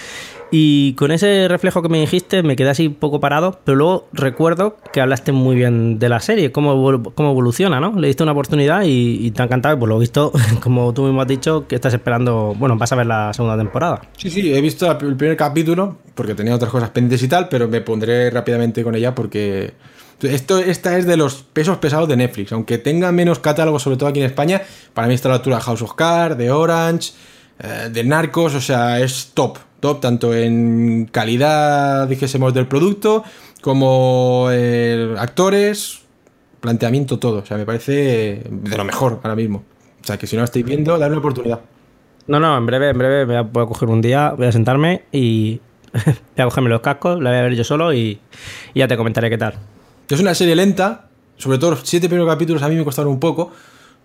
Y 0.51 0.95
con 0.95 1.12
ese 1.12 1.47
reflejo 1.47 1.83
que 1.83 1.91
me 1.91 2.01
dijiste, 2.01 2.43
me 2.43 2.57
quedé 2.57 2.70
así 2.70 2.87
un 2.87 2.95
poco 2.95 3.20
parado, 3.20 3.61
pero 3.64 3.76
luego 3.76 4.09
recuerdo 4.14 4.78
que 4.95 5.03
hablaste 5.03 5.31
muy 5.31 5.57
bien 5.57 5.99
de 5.99 6.09
la 6.09 6.20
serie, 6.20 6.53
cómo, 6.53 7.12
cómo 7.14 7.31
evoluciona, 7.33 7.81
¿no? 7.81 8.01
Le 8.01 8.07
diste 8.07 8.22
una 8.22 8.33
oportunidad 8.33 8.83
y, 8.85 9.26
y 9.26 9.31
te 9.33 9.43
ha 9.43 9.45
encantado, 9.45 9.78
por 9.78 9.91
lo 9.91 9.99
visto, 9.99 10.33
como 10.62 10.95
tú 10.95 11.03
mismo 11.05 11.20
has 11.20 11.28
dicho, 11.28 11.68
que 11.68 11.74
estás 11.74 11.93
esperando, 11.93 12.55
bueno, 12.59 12.78
vas 12.78 12.91
a 12.93 12.97
ver 12.97 13.07
la 13.07 13.35
segunda 13.35 13.59
temporada. 13.59 14.01
Sí, 14.16 14.31
sí, 14.31 14.55
he 14.55 14.61
visto 14.62 14.91
el 14.91 15.16
primer 15.16 15.37
capítulo 15.37 15.99
porque 16.14 16.35
tenía 16.35 16.55
otras 16.55 16.70
cosas 16.70 16.89
pendientes 16.89 17.22
y 17.22 17.28
tal, 17.28 17.51
pero 17.51 17.68
me 17.68 17.83
pondré 17.83 18.31
rápidamente 18.31 18.83
con 18.83 18.95
ella 18.95 19.14
porque 19.14 19.74
esto, 20.23 20.59
esta 20.59 20.99
es 20.99 21.07
de 21.07 21.16
los 21.16 21.43
pesos 21.43 21.79
pesados 21.79 22.09
de 22.09 22.16
Netflix. 22.16 22.53
Aunque 22.53 22.79
tenga 22.79 23.12
menos 23.12 23.39
catálogo, 23.39 23.79
sobre 23.79 23.97
todo 23.97 24.09
aquí 24.09 24.21
en 24.21 24.27
España, 24.27 24.62
para 24.95 25.09
mí 25.09 25.14
está 25.14 25.29
a 25.29 25.31
la 25.31 25.37
altura 25.37 25.57
de 25.57 25.62
House 25.62 25.83
of 25.83 25.95
Cards, 25.95 26.37
de 26.37 26.51
Orange, 26.51 27.12
eh, 27.59 27.89
de 27.91 28.05
Narcos, 28.05 28.55
o 28.55 28.61
sea, 28.61 29.01
es 29.01 29.33
top. 29.35 29.59
Top 29.81 30.01
tanto 30.01 30.35
en 30.35 31.09
calidad, 31.11 32.07
dijésemos, 32.07 32.53
del 32.53 32.66
producto, 32.66 33.25
como 33.62 34.49
eh, 34.51 35.14
actores, 35.18 36.01
planteamiento, 36.61 37.18
todo. 37.18 37.39
O 37.39 37.47
sea, 37.47 37.57
me 37.57 37.64
parece 37.64 38.43
de 38.51 38.77
lo 38.77 38.85
mejor 38.85 39.21
ahora 39.23 39.37
mismo. 39.37 39.64
O 40.03 40.07
sea, 40.07 40.18
que 40.18 40.27
si 40.27 40.37
no 40.37 40.41
la 40.41 40.45
estáis 40.45 40.64
viendo, 40.64 40.99
darle 40.99 41.16
una 41.16 41.21
oportunidad. 41.21 41.61
No, 42.27 42.39
no, 42.39 42.57
en 42.57 42.66
breve, 42.66 42.91
en 42.91 42.99
breve 42.99 43.25
voy 43.25 43.37
a, 43.37 43.43
voy 43.43 43.64
a 43.64 43.66
coger 43.66 43.89
un 43.89 44.01
día, 44.01 44.33
voy 44.37 44.47
a 44.47 44.53
sentarme 44.53 45.05
y 45.12 45.61
voy 45.93 46.05
a 46.37 46.45
cogerme 46.45 46.71
los 46.71 46.81
cascos, 46.81 47.21
la 47.21 47.31
voy 47.31 47.39
a 47.39 47.43
ver 47.43 47.55
yo 47.55 47.64
solo 47.64 47.93
y 47.93 48.21
ya 48.75 48.87
te 48.87 48.97
comentaré 48.97 49.31
qué 49.31 49.39
tal. 49.39 49.55
Que 50.11 50.17
es 50.17 50.21
una 50.21 50.35
serie 50.35 50.57
lenta, 50.57 51.05
sobre 51.37 51.59
todo 51.59 51.71
los 51.71 51.83
siete 51.85 52.09
primeros 52.09 52.29
capítulos 52.29 52.61
a 52.65 52.69
mí 52.69 52.75
me 52.75 52.83
costaron 52.83 53.13
un 53.13 53.21
poco, 53.21 53.53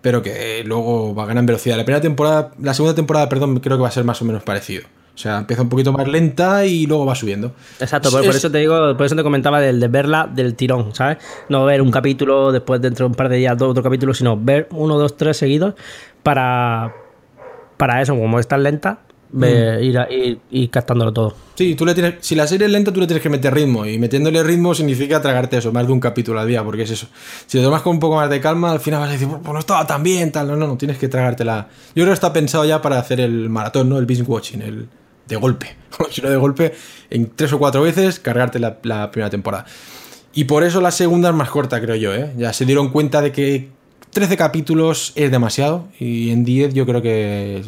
pero 0.00 0.22
que 0.22 0.62
luego 0.64 1.12
va 1.16 1.24
a 1.24 1.26
ganar 1.26 1.42
en 1.42 1.46
velocidad. 1.46 1.76
La 1.76 1.84
primera 1.84 2.00
temporada, 2.00 2.52
la 2.62 2.74
segunda 2.74 2.94
temporada, 2.94 3.28
perdón, 3.28 3.58
creo 3.58 3.76
que 3.76 3.82
va 3.82 3.88
a 3.88 3.90
ser 3.90 4.04
más 4.04 4.22
o 4.22 4.24
menos 4.24 4.44
parecido. 4.44 4.84
O 5.12 5.18
sea, 5.18 5.38
empieza 5.38 5.62
un 5.62 5.68
poquito 5.68 5.90
más 5.92 6.06
lenta 6.06 6.64
y 6.64 6.86
luego 6.86 7.06
va 7.06 7.16
subiendo. 7.16 7.54
Exacto, 7.80 8.12
por, 8.12 8.20
Es- 8.20 8.26
por 8.28 8.36
eso 8.36 8.52
te 8.52 8.58
digo, 8.58 8.96
por 8.96 9.04
eso 9.04 9.16
te 9.16 9.24
comentaba 9.24 9.60
del 9.60 9.80
de 9.80 9.88
verla 9.88 10.30
del 10.32 10.54
tirón, 10.54 10.94
¿sabes? 10.94 11.18
No 11.48 11.64
ver 11.64 11.82
un 11.82 11.90
capítulo, 11.90 12.52
después 12.52 12.80
dentro 12.80 13.06
de 13.06 13.08
un 13.08 13.16
par 13.16 13.28
de 13.28 13.38
días, 13.38 13.58
dos, 13.58 13.70
otro 13.72 13.82
capítulo, 13.82 14.14
sino 14.14 14.36
ver 14.40 14.68
uno, 14.70 14.96
dos, 14.98 15.16
tres 15.16 15.36
seguidos 15.38 15.74
para, 16.22 16.94
para 17.78 18.00
eso, 18.00 18.14
como 18.14 18.38
es 18.38 18.46
tan 18.46 18.62
lenta, 18.62 19.00
ve- 19.32 19.84
ir, 19.84 19.98
a- 19.98 20.10
ir, 20.12 20.38
ir 20.50 20.70
captándolo 20.70 21.12
todo. 21.12 21.34
Sí, 21.54 21.74
tú 21.74 21.86
le 21.86 21.94
tienes, 21.94 22.14
si 22.20 22.34
la 22.34 22.46
serie 22.46 22.66
es 22.66 22.72
lenta, 22.72 22.92
tú 22.92 23.00
le 23.00 23.06
tienes 23.06 23.22
que 23.22 23.28
meter 23.30 23.52
ritmo. 23.54 23.86
Y 23.86 23.98
metiéndole 23.98 24.42
ritmo 24.42 24.74
significa 24.74 25.20
tragarte 25.22 25.56
eso, 25.58 25.72
más 25.72 25.86
de 25.86 25.92
un 25.92 26.00
capítulo 26.00 26.38
al 26.40 26.46
día, 26.48 26.62
porque 26.64 26.82
es 26.82 26.90
eso. 26.90 27.08
Si 27.46 27.58
lo 27.58 27.64
tomas 27.64 27.82
con 27.82 27.94
un 27.94 28.00
poco 28.00 28.16
más 28.16 28.28
de 28.30 28.40
calma, 28.40 28.72
al 28.72 28.80
final 28.80 29.00
vas 29.00 29.08
a 29.10 29.12
decir, 29.12 29.28
pues 29.28 29.52
no 29.52 29.58
estaba 29.58 29.86
tan 29.86 30.02
bien, 30.02 30.30
tal. 30.32 30.48
No, 30.48 30.56
no, 30.56 30.66
no, 30.66 30.76
tienes 30.76 30.98
que 30.98 31.08
tragártela. 31.08 31.68
Yo 31.94 32.02
creo 32.04 32.08
que 32.08 32.12
está 32.14 32.32
pensado 32.32 32.64
ya 32.64 32.82
para 32.82 32.98
hacer 32.98 33.20
el 33.20 33.48
maratón, 33.48 33.88
¿no? 33.88 33.98
El 33.98 34.06
binge 34.06 34.22
watching, 34.22 34.62
el 34.62 34.88
de 35.26 35.36
golpe. 35.36 35.76
si 36.10 36.20
no 36.20 36.28
de 36.30 36.36
golpe, 36.36 36.74
en 37.10 37.30
tres 37.34 37.52
o 37.52 37.58
cuatro 37.58 37.82
veces 37.82 38.20
cargarte 38.20 38.58
la, 38.58 38.78
la 38.82 39.10
primera 39.10 39.30
temporada. 39.30 39.64
Y 40.34 40.44
por 40.44 40.62
eso 40.64 40.80
la 40.82 40.90
segunda 40.90 41.30
es 41.30 41.34
más 41.34 41.48
corta, 41.48 41.80
creo 41.80 41.96
yo, 41.96 42.14
¿eh? 42.14 42.32
Ya 42.36 42.52
se 42.52 42.66
dieron 42.66 42.90
cuenta 42.90 43.22
de 43.22 43.32
que 43.32 43.70
13 44.10 44.36
capítulos 44.36 45.12
es 45.14 45.30
demasiado 45.30 45.88
y 45.98 46.30
en 46.30 46.44
10 46.44 46.74
yo 46.74 46.84
creo 46.84 47.00
que 47.00 47.62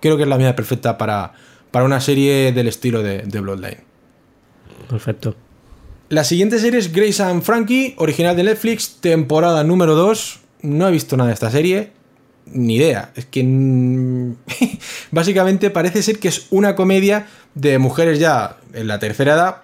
creo 0.00 0.16
que 0.16 0.22
es 0.24 0.28
la 0.28 0.36
medida 0.36 0.56
perfecta 0.56 0.98
para, 0.98 1.32
para 1.70 1.84
una 1.84 2.00
serie 2.00 2.52
del 2.52 2.68
estilo 2.68 3.02
de, 3.02 3.22
de 3.22 3.40
Bloodline. 3.40 3.78
Perfecto. 4.88 5.36
La 6.08 6.24
siguiente 6.24 6.58
serie 6.58 6.78
es 6.78 6.92
Grace 6.92 7.22
and 7.22 7.42
Frankie, 7.42 7.94
original 7.98 8.34
de 8.34 8.42
Netflix, 8.44 8.96
temporada 9.00 9.62
número 9.62 9.94
2. 9.94 10.40
No 10.62 10.88
he 10.88 10.90
visto 10.90 11.16
nada 11.18 11.28
de 11.28 11.34
esta 11.34 11.50
serie, 11.50 11.92
ni 12.46 12.76
idea. 12.76 13.12
Es 13.14 13.26
que 13.26 13.42
básicamente 15.10 15.68
parece 15.68 16.02
ser 16.02 16.18
que 16.18 16.28
es 16.28 16.46
una 16.50 16.74
comedia 16.74 17.26
de 17.54 17.78
mujeres 17.78 18.18
ya 18.18 18.56
en 18.72 18.86
la 18.86 18.98
tercera 18.98 19.34
edad, 19.34 19.56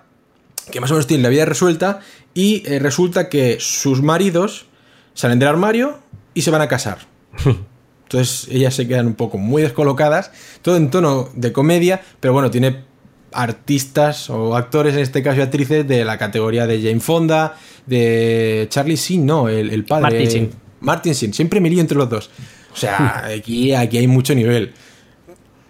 que 0.70 0.80
más 0.80 0.90
o 0.90 0.94
menos 0.94 1.06
tienen 1.06 1.22
la 1.22 1.30
vida 1.30 1.46
resuelta, 1.46 2.00
y 2.34 2.62
eh, 2.66 2.78
resulta 2.78 3.30
que 3.30 3.56
sus 3.60 4.02
maridos 4.02 4.66
salen 5.14 5.38
del 5.38 5.48
armario 5.48 5.98
y 6.34 6.42
se 6.42 6.50
van 6.50 6.60
a 6.60 6.68
casar. 6.68 6.98
Entonces 8.04 8.48
ellas 8.50 8.74
se 8.74 8.86
quedan 8.86 9.06
un 9.06 9.14
poco 9.14 9.38
muy 9.38 9.62
descolocadas, 9.62 10.30
todo 10.62 10.76
en 10.76 10.90
tono 10.90 11.28
de 11.34 11.52
comedia, 11.52 12.00
pero 12.20 12.32
bueno, 12.32 12.50
tiene 12.50 12.84
artistas 13.32 14.30
o 14.30 14.56
actores, 14.56 14.94
en 14.94 15.00
este 15.00 15.22
caso 15.22 15.42
actrices, 15.42 15.86
de 15.86 16.04
la 16.04 16.16
categoría 16.18 16.66
de 16.66 16.80
Jane 16.80 17.00
Fonda, 17.00 17.56
de 17.86 18.66
Charlie 18.70 18.96
Sin, 18.96 19.26
no, 19.26 19.48
el, 19.48 19.70
el 19.70 19.84
padre. 19.84 20.02
Martin 20.02 20.28
Sheen. 20.28 20.50
Martin 20.80 21.12
Sheen, 21.12 21.34
siempre 21.34 21.60
me 21.60 21.68
lío 21.68 21.80
entre 21.80 21.96
los 21.98 22.08
dos. 22.08 22.30
O 22.72 22.76
sea, 22.76 23.24
aquí, 23.36 23.74
aquí 23.74 23.98
hay 23.98 24.06
mucho 24.06 24.34
nivel. 24.34 24.72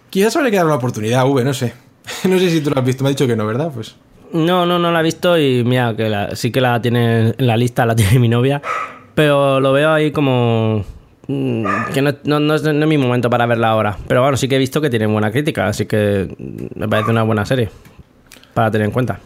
Quizás 0.09 0.35
habría 0.35 0.51
que 0.51 0.57
dar 0.57 0.65
una 0.65 0.75
oportunidad, 0.75 1.27
V, 1.27 1.43
no 1.43 1.53
sé. 1.53 1.73
No 2.29 2.37
sé 2.37 2.49
si 2.51 2.61
tú 2.61 2.69
lo 2.69 2.79
has 2.79 2.85
visto, 2.85 3.03
me 3.03 3.09
ha 3.09 3.13
dicho 3.13 3.25
que 3.25 3.35
no, 3.35 3.45
¿verdad? 3.47 3.71
Pues 3.73 3.95
No, 4.31 4.65
no, 4.65 4.77
no 4.77 4.91
la 4.91 4.99
he 4.99 5.03
visto 5.03 5.37
y 5.39 5.63
mira, 5.63 5.95
que 5.95 6.07
la- 6.09 6.35
sí 6.35 6.51
que 6.51 6.61
la 6.61 6.79
tiene 6.81 7.29
en 7.37 7.47
la 7.47 7.57
lista, 7.57 7.85
la 7.85 7.95
tiene 7.95 8.19
mi 8.19 8.27
novia. 8.29 8.61
Pero 9.15 9.59
lo 9.59 9.71
veo 9.73 9.91
ahí 9.91 10.11
como. 10.11 10.85
Mm, 11.27 11.65
Que 11.93 12.01
no, 12.01 12.13
no- 12.23 12.39
no 12.39 12.55
es, 12.55 12.63
mi 12.63 12.97
momento 12.97 13.29
para 13.29 13.45
verla 13.45 13.69
ahora. 13.69 13.97
Pero 14.07 14.21
bueno, 14.21 14.37
sí 14.37 14.47
que 14.47 14.55
he 14.55 14.59
visto 14.59 14.81
que 14.81 14.89
tiene 14.89 15.07
buena 15.07 15.31
crítica, 15.31 15.67
así 15.67 15.85
que 15.85 16.35
me 16.75 16.87
parece 16.87 17.11
una 17.11 17.23
buena 17.23 17.45
serie. 17.45 17.69
Para 18.53 18.71
tener 18.71 18.85
en 18.85 18.91
cuenta. 18.91 19.19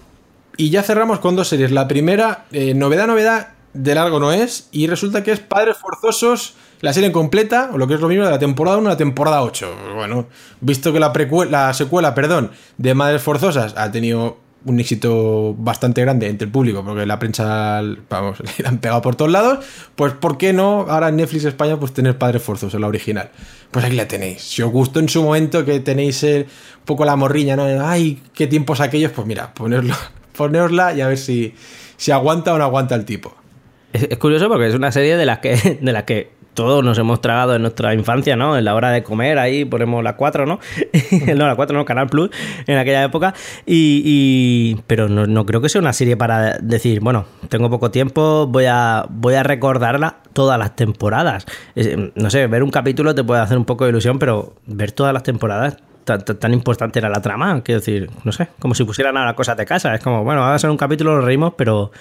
Y 0.58 0.70
ya 0.72 0.84
cerramos 0.84 1.20
con 1.20 1.36
dos 1.36 1.47
series. 1.47 1.72
La 1.72 1.88
primera, 1.88 2.45
eh, 2.52 2.74
novedad, 2.74 3.08
novedad, 3.08 3.50
de 3.74 3.95
largo 3.95 4.20
no 4.20 4.32
es. 4.32 4.68
Y 4.72 4.88
resulta 4.88 5.24
que 5.24 5.32
es 5.32 5.39
Padres 5.39 5.78
Forzosos, 5.78 6.56
la 6.82 6.91
serie 6.93 7.12
completa, 7.12 7.70
o 7.74 7.78
lo 7.78 7.88
que 7.88 7.93
es 7.93 8.02
lo 8.02 8.08
mismo, 8.08 8.26
de 8.26 8.32
la 8.32 8.39
temporada 8.39 8.78
1 8.78 8.88
a 8.88 8.93
la 8.93 8.97
temporada 8.97 9.41
8. 9.43 9.76
Bueno, 9.95 10.28
visto 10.62 10.91
que 10.91 11.00
la, 11.00 11.14
la 11.50 11.74
secuela 11.74 12.16
perdón, 12.16 12.52
de 12.78 12.93
Madres 12.93 13.22
Forzosas 13.22 13.76
ha 13.78 13.91
tenido 13.91 14.38
un 14.66 14.80
éxito 14.80 15.55
bastante 15.57 16.01
grande 16.01 16.28
entre 16.28 16.45
el 16.45 16.51
público, 16.51 16.84
porque 16.84 17.05
la 17.05 17.18
prensa, 17.20 17.82
vamos, 18.10 18.39
le 18.57 18.68
han 18.68 18.80
pegado 18.80 19.01
por 19.01 19.16
todos 19.16 19.32
lados, 19.32 19.66
pues 19.95 20.14
¿por 20.14 20.38
qué 20.38 20.53
no 20.53 20.86
ahora 20.89 21.10
en 21.10 21.18
Netflix 21.18 21.45
España 21.45 21.80
pues 21.80 21.93
tener 21.93 22.18
Padres 22.18 22.41
Forzosos, 22.41 22.80
la 22.80 22.88
original? 22.88 23.30
Pues 23.72 23.86
aquí 23.86 23.95
la 23.95 24.07
tenéis. 24.07 24.41
Si 24.41 24.62
os 24.62 24.72
gustó 24.72 24.99
en 24.99 25.10
su 25.10 25.24
momento 25.24 25.64
que 25.64 25.80
tenéis 25.80 26.24
eh, 26.24 26.45
un 26.80 26.86
poco 26.86 27.05
la 27.05 27.16
morriña, 27.16 27.55
¿no? 27.55 27.66
Ay, 27.86 28.22
qué 28.34 28.47
tiempos 28.47 28.82
aquellos, 28.82 29.12
pues 29.12 29.28
mira, 29.28 29.53
ponerlo, 29.53 29.95
ponerosla 30.36 30.93
y 30.93 31.01
a 31.01 31.07
ver 31.07 31.18
si, 31.18 31.53
si 31.97 32.12
aguanta 32.12 32.53
o 32.53 32.57
no 32.57 32.64
aguanta 32.64 32.95
el 32.95 33.05
tipo. 33.05 33.36
Es, 33.93 34.03
es 34.03 34.18
curioso 34.18 34.49
porque 34.49 34.68
es 34.68 34.76
una 34.76 34.91
serie 34.91 35.18
de 35.18 35.26
las 35.26 35.39
que, 35.39 35.80
de 35.82 35.93
las 35.93 36.03
que 36.03 36.38
todos 36.54 36.84
nos 36.84 36.97
hemos 36.97 37.22
tragado 37.22 37.56
en 37.56 37.62
nuestra 37.62 37.93
infancia, 37.93 38.36
¿no? 38.36 38.58
En 38.58 38.66
la 38.66 38.76
hora 38.76 38.89
de 38.91 39.02
comer, 39.04 39.39
ahí 39.39 39.64
ponemos 39.66 40.04
la 40.04 40.16
4, 40.16 40.45
¿no? 40.45 40.60
no, 41.36 41.47
la 41.47 41.56
4 41.56 41.78
no, 41.78 41.86
Canal 41.86 42.08
Plus, 42.08 42.30
en 42.68 42.78
aquella 42.78 43.04
época. 43.04 43.34
Y, 43.66 44.76
pero 44.88 45.08
no, 45.08 45.45
creo 45.45 45.62
que 45.62 45.70
sea 45.70 45.82
una 45.82 45.93
serie 45.93 46.18
para 46.18 46.58
decir, 46.60 47.00
bueno, 47.00 47.26
tengo 47.50 47.70
poco 47.70 47.91
tiempo, 47.91 48.47
voy 48.47 48.66
a, 48.68 49.06
voy 49.10 49.36
a 49.36 49.43
recordarla 49.43 50.18
todas 50.34 50.60
las 50.60 50.76
temporadas. 50.76 51.45
No 52.16 52.30
sé, 52.30 52.47
ver 52.47 52.64
un 52.64 52.72
capítulo 52.72 53.16
te 53.16 53.24
puede 53.24 53.41
hacer 53.41 53.58
un 53.58 53.66
poco 53.66 53.86
de 53.86 53.91
ilusión, 53.91 54.20
pero 54.20 54.56
ver 54.66 54.91
todas 54.91 55.14
las 55.14 55.24
temporadas 55.24 55.78
tan, 56.04 56.24
tan- 56.26 56.39
tan 56.39 56.54
importante 56.54 57.00
era 57.00 57.10
la 57.10 57.22
trama, 57.22 57.62
quiero 57.64 57.80
decir, 57.82 58.10
no 58.24 58.32
sé, 58.32 58.47
como 58.60 58.74
si 58.74 58.84
pusieran 58.84 59.16
ahora 59.18 59.36
cosas 59.36 59.58
de 59.58 59.66
casa. 59.66 59.93
Es 59.95 60.04
como, 60.04 60.24
bueno, 60.24 60.41
va 60.41 60.56
a 60.56 60.60
ser 60.60 60.70
un 60.70 60.78
capítulo, 60.78 61.18
lo 61.18 61.22
reímos, 61.26 61.54
pero 61.56 61.91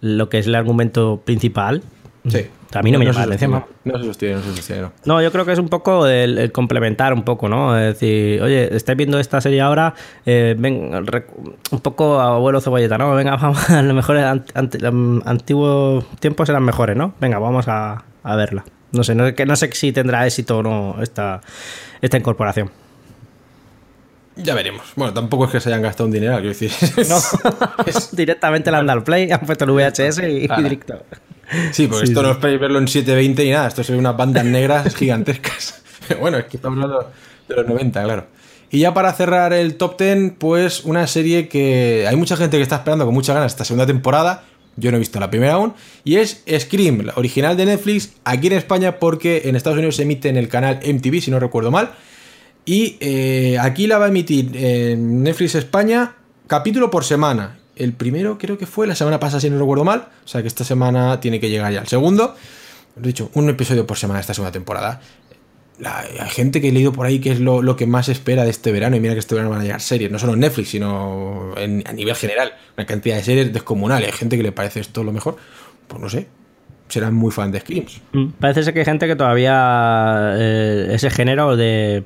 lo 0.00 0.28
que 0.28 0.38
es 0.38 0.46
el 0.46 0.54
argumento 0.54 1.22
principal, 1.24 1.82
Sí. 2.26 2.46
a 2.74 2.82
mí 2.82 2.90
no 2.90 2.98
me 2.98 3.04
llama 3.04 3.14
se 3.22 3.26
la 3.28 3.34
atención. 3.34 3.64
No 3.84 3.98
se 3.98 4.04
sostiene, 4.06 4.34
no 4.36 4.40
se 4.42 4.56
sostiene, 4.56 4.82
no. 4.82 4.92
No, 5.04 5.20
yo 5.22 5.30
creo 5.30 5.44
que 5.44 5.52
es 5.52 5.58
un 5.58 5.68
poco 5.68 6.06
el, 6.06 6.38
el 6.38 6.52
complementar 6.52 7.12
un 7.12 7.22
poco, 7.22 7.48
¿no? 7.50 7.78
Es 7.78 7.94
decir, 8.00 8.40
oye, 8.42 8.74
estáis 8.74 8.96
viendo 8.96 9.18
esta 9.20 9.40
serie 9.42 9.60
ahora, 9.60 9.94
eh, 10.24 10.54
ven, 10.58 10.90
un 11.70 11.80
poco 11.80 12.18
abuelo 12.20 12.60
cebolleta, 12.62 12.96
¿no? 12.96 13.14
Venga, 13.14 13.36
vamos, 13.40 13.68
a 13.68 13.82
los 13.82 13.94
mejores 13.94 14.24
ant- 14.24 14.52
ant- 14.54 15.22
antiguos 15.26 16.04
tiempos 16.20 16.48
eran 16.48 16.62
mejores, 16.64 16.96
¿no? 16.96 17.12
Venga, 17.20 17.38
vamos 17.38 17.68
a, 17.68 18.04
a 18.22 18.36
verla. 18.36 18.64
No 18.92 19.04
sé, 19.04 19.14
no, 19.14 19.34
que 19.34 19.44
no 19.44 19.56
sé 19.56 19.70
si 19.72 19.92
tendrá 19.92 20.24
éxito 20.26 20.58
o 20.58 20.62
no 20.62 20.96
esta, 21.02 21.40
esta 22.00 22.16
incorporación. 22.16 22.70
Ya 24.36 24.54
veremos. 24.54 24.82
Bueno, 24.96 25.12
tampoco 25.14 25.44
es 25.44 25.52
que 25.52 25.60
se 25.60 25.68
hayan 25.68 25.82
gastado 25.82 26.06
un 26.06 26.12
dinero, 26.12 26.34
quiero 26.34 26.48
decir. 26.48 26.70
No, 27.08 27.16
directamente 28.12 28.70
le 28.70 28.76
han 28.78 28.86
dado 28.86 28.98
al 28.98 29.04
play, 29.04 29.30
han 29.30 29.40
puesto 29.40 29.64
el 29.64 29.70
VHS 29.70 30.18
y, 30.20 30.44
y 30.44 30.62
directo. 30.62 31.02
Sí, 31.72 31.86
porque 31.86 32.06
Sí, 32.06 32.12
esto 32.12 32.20
sí. 32.20 32.26
no 32.26 32.32
esperéis 32.32 32.60
verlo 32.60 32.78
en 32.78 32.88
720 32.88 33.44
ni 33.44 33.50
nada, 33.50 33.68
esto 33.68 33.84
se 33.84 33.92
ve 33.92 33.98
unas 33.98 34.16
bandas 34.16 34.44
negras 34.44 34.94
gigantescas. 34.96 35.82
Pero 36.08 36.20
bueno, 36.20 36.38
es 36.38 36.44
que 36.46 36.56
estamos 36.56 36.82
hablando 36.82 37.10
de 37.48 37.54
los 37.54 37.66
90, 37.66 38.02
claro. 38.02 38.26
Y 38.70 38.80
ya 38.80 38.92
para 38.92 39.12
cerrar 39.12 39.52
el 39.52 39.76
top 39.76 39.98
10, 40.00 40.32
pues 40.38 40.84
una 40.84 41.06
serie 41.06 41.46
que 41.48 42.06
hay 42.08 42.16
mucha 42.16 42.36
gente 42.36 42.56
que 42.56 42.62
está 42.62 42.76
esperando 42.76 43.04
con 43.04 43.14
muchas 43.14 43.36
ganas 43.36 43.52
esta 43.52 43.64
segunda 43.64 43.86
temporada. 43.86 44.44
Yo 44.76 44.90
no 44.90 44.96
he 44.96 45.00
visto 45.00 45.20
la 45.20 45.30
primera 45.30 45.52
aún. 45.52 45.74
Y 46.02 46.16
es 46.16 46.42
Scream, 46.58 47.02
la 47.02 47.12
original 47.14 47.56
de 47.56 47.66
Netflix, 47.66 48.14
aquí 48.24 48.48
en 48.48 48.54
España, 48.54 48.98
porque 48.98 49.42
en 49.44 49.54
Estados 49.54 49.76
Unidos 49.78 49.94
se 49.96 50.02
emite 50.02 50.28
en 50.28 50.36
el 50.36 50.48
canal 50.48 50.80
MTV, 50.84 51.20
si 51.20 51.30
no 51.30 51.38
recuerdo 51.38 51.70
mal. 51.70 51.92
Y 52.64 52.96
eh, 53.00 53.58
aquí 53.60 53.86
la 53.86 53.98
va 53.98 54.06
a 54.06 54.08
emitir 54.08 54.56
en 54.56 55.22
Netflix 55.22 55.54
España 55.54 56.14
capítulo 56.46 56.90
por 56.90 57.04
semana. 57.04 57.58
El 57.76 57.92
primero 57.92 58.38
creo 58.38 58.56
que 58.56 58.66
fue 58.66 58.86
la 58.86 58.94
semana 58.94 59.20
pasada, 59.20 59.40
si 59.40 59.50
no 59.50 59.58
recuerdo 59.58 59.84
mal. 59.84 60.08
O 60.24 60.28
sea 60.28 60.40
que 60.40 60.48
esta 60.48 60.64
semana 60.64 61.20
tiene 61.20 61.40
que 61.40 61.50
llegar 61.50 61.72
ya 61.72 61.80
el 61.80 61.88
segundo. 61.88 62.34
He 62.96 63.06
dicho, 63.06 63.30
un 63.34 63.48
episodio 63.48 63.86
por 63.86 63.98
semana 63.98 64.20
esta 64.20 64.32
segunda 64.32 64.52
temporada. 64.52 65.00
Hay 65.84 66.30
gente 66.30 66.60
que 66.60 66.68
he 66.68 66.72
leído 66.72 66.92
por 66.92 67.04
ahí 67.04 67.18
que 67.18 67.32
es 67.32 67.40
lo, 67.40 67.76
que 67.76 67.86
más 67.86 68.08
espera 68.08 68.44
de 68.44 68.50
este 68.50 68.72
verano. 68.72 68.96
Y 68.96 69.00
mira 69.00 69.12
que 69.12 69.20
este 69.20 69.34
verano 69.34 69.50
van 69.50 69.60
a 69.60 69.64
llegar 69.64 69.80
series, 69.80 70.10
no 70.10 70.18
solo 70.18 70.34
en 70.34 70.40
Netflix, 70.40 70.70
sino 70.70 71.52
a 71.56 71.92
nivel 71.92 72.14
general. 72.14 72.54
Una 72.78 72.86
cantidad 72.86 73.16
de 73.16 73.24
series 73.24 73.52
descomunal. 73.52 74.04
Hay 74.04 74.12
gente 74.12 74.36
que 74.36 74.42
le 74.42 74.52
parece 74.52 74.80
esto 74.80 75.02
lo 75.02 75.12
mejor. 75.12 75.36
Pues 75.88 76.00
no 76.00 76.08
sé. 76.08 76.28
Serán 76.88 77.14
muy 77.14 77.32
fan 77.32 77.50
de 77.50 77.60
Screams. 77.60 78.00
Mm, 78.12 78.28
Parece 78.38 78.62
ser 78.62 78.72
que 78.72 78.80
hay 78.80 78.84
gente 78.84 79.06
que 79.06 79.16
todavía 79.16 80.34
eh, 80.36 80.90
ese 80.92 81.10
género 81.10 81.56
de, 81.56 82.04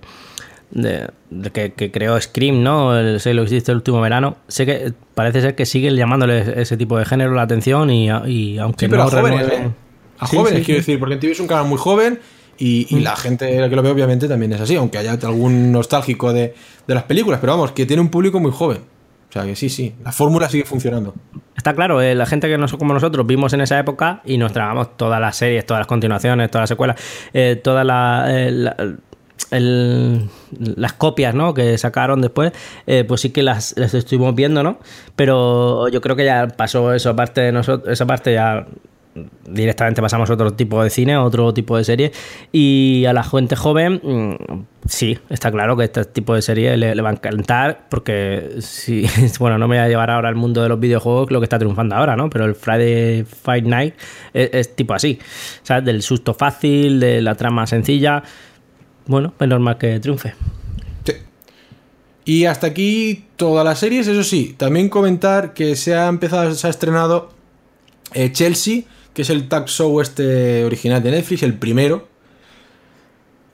de- 0.71 1.09
de 1.31 1.51
que, 1.51 1.73
que 1.73 1.91
creó 1.91 2.21
Scream, 2.21 2.63
¿no? 2.63 2.97
El, 2.99 3.21
sé 3.21 3.35
lo 3.35 3.43
que 3.45 3.49
hiciste 3.55 3.73
el 3.73 3.77
último 3.77 4.01
verano. 4.01 4.37
Sé 4.49 4.67
que 4.67 4.93
parece 5.15 5.41
ser 5.41 5.55
que 5.55 5.67
siguen 5.67 5.95
llamándole 5.97 6.61
ese 6.61 6.77
tipo 6.77 6.99
de 6.99 7.05
género 7.05 7.33
la 7.35 7.43
atención 7.43 7.91
y, 7.91 8.09
y 8.27 8.59
aunque 8.59 8.87
Sí, 8.87 8.91
pero 8.91 9.03
no 9.05 9.09
a 9.09 9.11
jóvenes, 9.11 9.49
¿eh? 9.49 9.71
A 10.19 10.27
Sí, 10.27 10.37
jóvenes, 10.37 10.61
sí, 10.61 10.65
quiero 10.67 10.79
decir, 10.81 10.99
porque 10.99 11.15
en 11.15 11.21
TV 11.21 11.33
es 11.33 11.41
un 11.41 11.47
canal 11.47 11.67
muy 11.67 11.79
joven 11.79 12.19
y, 12.59 12.87
y 12.95 13.01
la 13.01 13.15
gente 13.17 13.47
que 13.71 13.77
lo 13.77 13.83
ve 13.83 13.91
obviamente 13.91 14.27
también 14.27 14.53
es 14.53 14.61
así, 14.61 14.75
aunque 14.75 14.99
haya 14.99 15.13
algún 15.13 15.71
nostálgico 15.71 16.33
de, 16.33 16.55
de 16.87 16.95
las 16.95 17.05
películas, 17.05 17.39
pero 17.41 17.53
vamos, 17.53 17.71
que 17.73 17.87
tiene 17.87 18.03
un 18.03 18.09
público 18.09 18.41
muy 18.41 18.51
joven. 18.51 18.79
O 19.29 19.33
sea 19.33 19.45
que 19.45 19.55
sí, 19.55 19.69
sí, 19.69 19.95
la 20.03 20.11
fórmula 20.11 20.49
sigue 20.49 20.65
funcionando. 20.65 21.15
Está 21.57 21.75
claro, 21.75 22.01
eh, 22.01 22.15
la 22.15 22.25
gente 22.25 22.49
que 22.49 22.57
no 22.57 22.67
como 22.79 22.95
nosotros 22.95 23.27
vimos 23.27 23.53
en 23.53 23.61
esa 23.61 23.79
época 23.79 24.23
y 24.25 24.39
nos 24.39 24.53
tragamos 24.53 24.97
todas 24.97 25.21
las 25.21 25.37
series, 25.37 25.67
todas 25.67 25.81
las 25.81 25.87
continuaciones, 25.87 26.51
todas 26.51 26.63
las 26.63 26.69
secuelas, 26.71 26.97
eh, 27.35 27.61
todas 27.63 27.85
la- 27.85 28.25
eh, 28.29 28.51
la- 28.51 28.77
las 29.51 30.93
copias 30.95 31.35
¿no? 31.35 31.55
que 31.55 31.79
sacaron 31.79 32.21
después, 32.21 32.53
eh, 32.87 33.05
pues 33.07 33.21
sí 33.21 33.31
que 33.31 33.43
las, 33.43 33.77
estuvimos 33.77 34.35
viendo, 34.35 34.63
¿no? 34.63 34.79
Pero 35.17 35.89
yo 35.89 36.01
creo 36.01 36.17
que 36.17 36.25
ya 36.25 36.49
pasó 36.49 36.93
eso, 36.93 37.11
aparte 37.11 37.41
de 37.41 37.53
nosotros, 37.53 37.93
esa 37.93 38.07
parte 38.07 38.33
ya 38.33 38.67
directamente 39.49 40.01
pasamos 40.01 40.31
a 40.31 40.35
otro 40.35 40.53
tipo 40.53 40.83
de 40.83 40.91
cine, 40.91 41.15
a 41.15 41.23
otro 41.23 41.53
tipo 41.55 41.77
de 41.77 41.85
serie. 41.85 42.13
Y 42.53 43.05
a 43.07 43.13
la 43.13 43.23
gente 43.23 43.57
joven, 43.57 44.01
mm, 44.03 44.65
sí, 44.87 45.19
está 45.29 45.51
claro 45.51 45.77
que 45.77 45.85
este 45.85 46.05
tipo 46.05 46.35
de 46.35 46.43
serie 46.43 46.77
le, 46.77 46.95
le 46.95 47.03
va 47.03 47.11
a 47.11 47.13
encantar, 47.13 47.87
porque 47.89 48.57
si, 48.61 49.07
bueno, 49.39 49.59
no 49.59 49.69
me 49.69 49.77
voy 49.77 49.85
a 49.85 49.89
llevar 49.89 50.11
ahora 50.11 50.29
al 50.29 50.37
mundo 50.37 50.63
de 50.63 50.69
los 50.69 50.81
videojuegos 50.81 51.31
lo 51.31 51.41
que 51.41 51.45
está 51.45 51.59
triunfando 51.59 51.97
ahora, 51.97 52.17
¿no? 52.17 52.31
Pero 52.31 52.45
el 52.45 52.55
Friday 52.55 53.25
Fight 53.25 53.65
Night 53.65 53.95
es, 54.33 54.51
es 54.53 54.77
tipo 54.77 54.95
así, 54.95 55.19
¿sabes? 55.63 55.85
Del 55.85 56.03
susto 56.03 56.35
fácil, 56.35 57.01
de 57.01 57.23
la 57.23 57.35
trama 57.35 57.67
sencilla. 57.67 58.23
Bueno, 59.09 59.35
es 59.41 59.49
normal 59.49 59.79
que 59.79 59.99
triunfe. 59.99 60.35
Sí. 61.05 61.15
Y 62.25 62.45
hasta 62.45 62.69
aquí 62.69 63.25
todas 63.37 63.65
las 63.65 63.81
series, 63.81 64.07
eso 64.07 64.23
sí, 64.23 64.55
también 64.57 64.89
comentar 64.89 65.55
que 65.55 65.75
se 65.75 65.97
ha 65.97 66.07
empezado, 66.07 66.55
se 66.55 66.67
ha 66.67 66.71
estrenado 66.71 67.31
eh, 68.13 68.31
Chelsea, 68.33 68.83
que 69.15 69.23
es 69.23 69.31
el 69.31 69.49
tag 69.49 69.67
show 69.67 70.01
este 70.01 70.65
original 70.65 71.03
de 71.03 71.11
Netflix, 71.11 71.43
el 71.43 71.55
primero. 71.55 72.07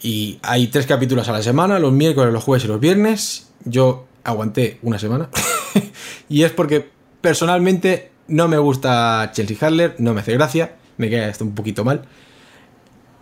Y 0.03 0.39
hay 0.43 0.67
tres 0.67 0.87
capítulos 0.87 1.29
a 1.29 1.33
la 1.33 1.43
semana, 1.43 1.79
los 1.79 1.93
miércoles, 1.93 2.33
los 2.33 2.45
jueves 2.45 2.65
y 2.65 2.69
los 2.69 2.81
viernes. 2.81 3.49
Yo 3.65 4.07
aguanté 4.25 4.79
una 4.83 4.99
semana. 4.99 5.31
y 6.29 6.43
es 6.43 6.53
porque 6.53 6.91
personalmente 7.21 8.11
no 8.29 8.49
me 8.49 8.59
gusta 8.59 9.31
Chelsea 9.33 9.57
Handler, 9.61 9.95
no 9.99 10.13
me 10.15 10.21
hace 10.21 10.33
gracia, 10.33 10.75
me 10.97 11.09
queda 11.09 11.29
hasta 11.29 11.45
un 11.45 11.55
poquito 11.55 11.85
mal. 11.85 12.03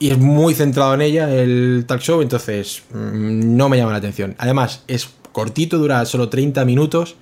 Y 0.03 0.11
es 0.11 0.19
muy 0.19 0.53
centrado 0.53 0.95
en 0.95 1.01
ella 1.01 1.33
el 1.33 1.85
talk 1.87 2.01
show, 2.01 2.23
entonces 2.23 2.83
mm, 2.93 3.57
no 3.57 3.69
me 3.69 3.77
llama 3.77 3.93
la 3.93 3.99
atención. 3.99 4.35
Además, 4.37 4.83
es 4.89 5.09
cortito, 5.31 5.79
dura 5.79 6.05
solo 6.07 6.29
30 6.29 6.65
minutos. 6.65 7.15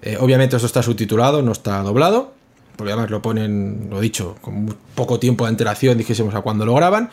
Eh, 0.00 0.16
obviamente 0.18 0.56
esto 0.56 0.64
está 0.64 0.82
subtitulado, 0.82 1.42
no 1.42 1.52
está 1.52 1.82
doblado. 1.82 2.32
Porque 2.74 2.94
además 2.94 3.10
lo 3.10 3.20
ponen, 3.20 3.88
lo 3.90 4.00
dicho, 4.00 4.36
con 4.40 4.74
poco 4.94 5.20
tiempo 5.20 5.44
de 5.44 5.50
antelación, 5.50 5.98
dijésemos 5.98 6.34
a 6.34 6.40
cuando 6.40 6.64
lo 6.64 6.74
graban. 6.74 7.10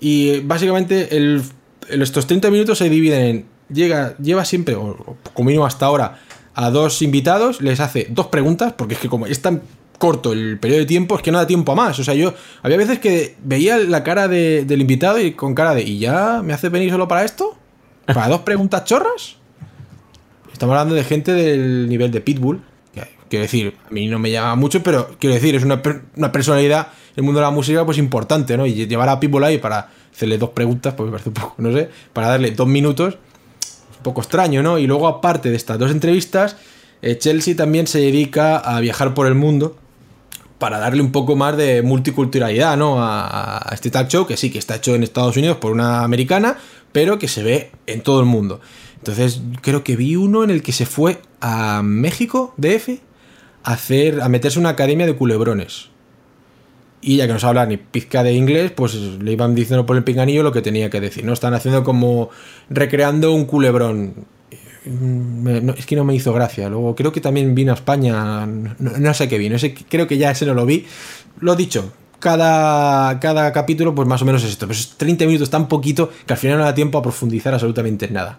Y 0.00 0.40
básicamente 0.40 1.14
el, 1.14 1.42
estos 1.90 2.26
30 2.26 2.50
minutos 2.50 2.78
se 2.78 2.88
dividen 2.88 3.20
en. 3.20 3.46
Llega, 3.68 4.16
lleva 4.16 4.46
siempre, 4.46 4.74
o 4.74 5.18
como 5.34 5.48
mínimo 5.48 5.66
hasta 5.66 5.84
ahora, 5.84 6.20
a 6.54 6.70
dos 6.70 7.02
invitados, 7.02 7.60
les 7.60 7.78
hace 7.80 8.06
dos 8.08 8.28
preguntas, 8.28 8.72
porque 8.72 8.94
es 8.94 9.00
que 9.00 9.10
como 9.10 9.26
es 9.26 9.42
tan 9.42 9.60
corto 9.98 10.32
el 10.32 10.58
periodo 10.58 10.80
de 10.80 10.86
tiempo, 10.86 11.16
es 11.16 11.22
que 11.22 11.32
no 11.32 11.38
da 11.38 11.46
tiempo 11.46 11.72
a 11.72 11.74
más. 11.74 11.98
O 11.98 12.04
sea, 12.04 12.14
yo 12.14 12.34
había 12.62 12.76
veces 12.76 12.98
que 12.98 13.36
veía 13.42 13.78
la 13.78 14.04
cara 14.04 14.28
del 14.28 14.80
invitado 14.80 15.20
y 15.20 15.32
con 15.32 15.54
cara 15.54 15.74
de, 15.74 15.82
¿y 15.82 15.98
ya 15.98 16.42
me 16.42 16.52
hace 16.52 16.68
venir 16.68 16.90
solo 16.90 17.08
para 17.08 17.24
esto? 17.24 17.56
¿Para 18.06 18.28
dos 18.28 18.42
preguntas 18.42 18.84
chorras? 18.84 19.36
Estamos 20.52 20.74
hablando 20.74 20.94
de 20.94 21.04
gente 21.04 21.32
del 21.32 21.88
nivel 21.88 22.10
de 22.10 22.20
Pitbull. 22.20 22.62
quiero 23.28 23.42
decir, 23.42 23.74
a 23.86 23.90
mí 23.92 24.06
no 24.06 24.18
me 24.18 24.30
llama 24.30 24.54
mucho, 24.54 24.82
pero 24.82 25.16
quiero 25.18 25.34
decir, 25.34 25.54
es 25.54 25.64
una, 25.64 25.82
una 26.16 26.32
personalidad 26.32 26.88
el 27.16 27.22
mundo 27.22 27.40
de 27.40 27.46
la 27.46 27.50
música 27.50 27.84
pues 27.84 27.98
importante, 27.98 28.56
¿no? 28.56 28.66
Y 28.66 28.86
llevar 28.86 29.08
a 29.08 29.18
People 29.18 29.44
ahí 29.44 29.58
para 29.58 29.90
hacerle 30.12 30.38
dos 30.38 30.50
preguntas, 30.50 30.94
pues 30.94 31.06
me 31.06 31.12
parece 31.12 31.30
un 31.30 31.34
poco, 31.34 31.54
no 31.58 31.72
sé, 31.72 31.88
para 32.12 32.28
darle 32.28 32.50
dos 32.50 32.68
minutos, 32.68 33.14
un 33.96 34.02
poco 34.02 34.20
extraño, 34.20 34.62
¿no? 34.62 34.78
Y 34.78 34.86
luego 34.86 35.08
aparte 35.08 35.50
de 35.50 35.56
estas 35.56 35.78
dos 35.78 35.90
entrevistas, 35.90 36.56
eh, 37.02 37.18
Chelsea 37.18 37.56
también 37.56 37.86
se 37.86 37.98
dedica 37.98 38.58
a 38.58 38.80
viajar 38.80 39.14
por 39.14 39.26
el 39.26 39.34
mundo 39.34 39.76
para 40.58 40.78
darle 40.78 41.02
un 41.02 41.12
poco 41.12 41.36
más 41.36 41.56
de 41.56 41.82
multiculturalidad, 41.82 42.76
¿no? 42.76 42.96
A, 42.98 43.70
este 43.72 43.90
talk 43.90 44.08
show, 44.08 44.26
que 44.26 44.36
sí, 44.36 44.50
que 44.50 44.58
está 44.58 44.76
hecho 44.76 44.94
en 44.94 45.02
Estados 45.02 45.36
Unidos 45.36 45.58
por 45.58 45.72
una 45.72 46.02
americana, 46.02 46.56
pero 46.92 47.18
que 47.18 47.28
se 47.28 47.42
ve 47.42 47.70
en 47.86 48.00
todo 48.00 48.20
el 48.20 48.26
mundo. 48.26 48.60
Entonces, 48.96 49.40
creo 49.60 49.84
que 49.84 49.96
vi 49.96 50.16
uno 50.16 50.44
en 50.44 50.50
el 50.50 50.62
que 50.62 50.72
se 50.72 50.86
fue 50.86 51.20
a 51.40 51.82
México, 51.82 52.54
DF, 52.56 53.00
a 53.62 53.72
hacer, 53.72 54.20
a 54.22 54.28
meterse 54.28 54.58
en 54.58 54.62
una 54.62 54.70
academia 54.70 55.06
de 55.06 55.14
culebrones 55.14 55.90
y 57.06 57.18
ya 57.18 57.28
que 57.28 57.32
no 57.32 57.38
se 57.38 57.46
habla 57.46 57.66
ni 57.66 57.76
pizca 57.76 58.24
de 58.24 58.32
inglés, 58.32 58.72
pues 58.72 58.94
le 58.94 59.30
iban 59.30 59.54
diciendo 59.54 59.86
por 59.86 59.96
el 59.96 60.02
pinganillo 60.02 60.42
lo 60.42 60.50
que 60.50 60.60
tenía 60.60 60.90
que 60.90 61.00
decir, 61.00 61.24
¿no? 61.24 61.32
Están 61.32 61.54
haciendo 61.54 61.84
como 61.84 62.30
recreando 62.68 63.32
un 63.32 63.44
culebrón. 63.44 64.26
Es 65.76 65.86
que 65.86 65.96
no 65.96 66.04
me 66.04 66.14
hizo 66.14 66.32
gracia. 66.32 66.68
Luego 66.68 66.94
creo 66.94 67.12
que 67.12 67.20
también 67.20 67.54
vino 67.54 67.72
a 67.72 67.74
España, 67.74 68.46
no, 68.46 69.14
sé 69.14 69.28
qué 69.28 69.38
vino, 69.38 69.56
creo 69.88 70.06
que 70.06 70.18
ya 70.18 70.30
ese 70.30 70.46
no 70.46 70.54
lo 70.54 70.64
vi. 70.64 70.86
Lo 71.40 71.56
dicho, 71.56 71.92
cada, 72.20 73.18
cada 73.20 73.52
capítulo 73.52 73.94
pues 73.94 74.06
más 74.06 74.22
o 74.22 74.24
menos 74.24 74.44
es 74.44 74.50
esto, 74.50 74.66
pues 74.66 74.94
30 74.96 75.26
minutos 75.26 75.50
tan 75.50 75.68
poquito 75.68 76.10
que 76.26 76.32
al 76.32 76.38
final 76.38 76.58
no 76.58 76.64
da 76.64 76.74
tiempo 76.74 76.98
a 76.98 77.02
profundizar 77.02 77.52
absolutamente 77.52 78.06
en 78.06 78.14
nada. 78.14 78.38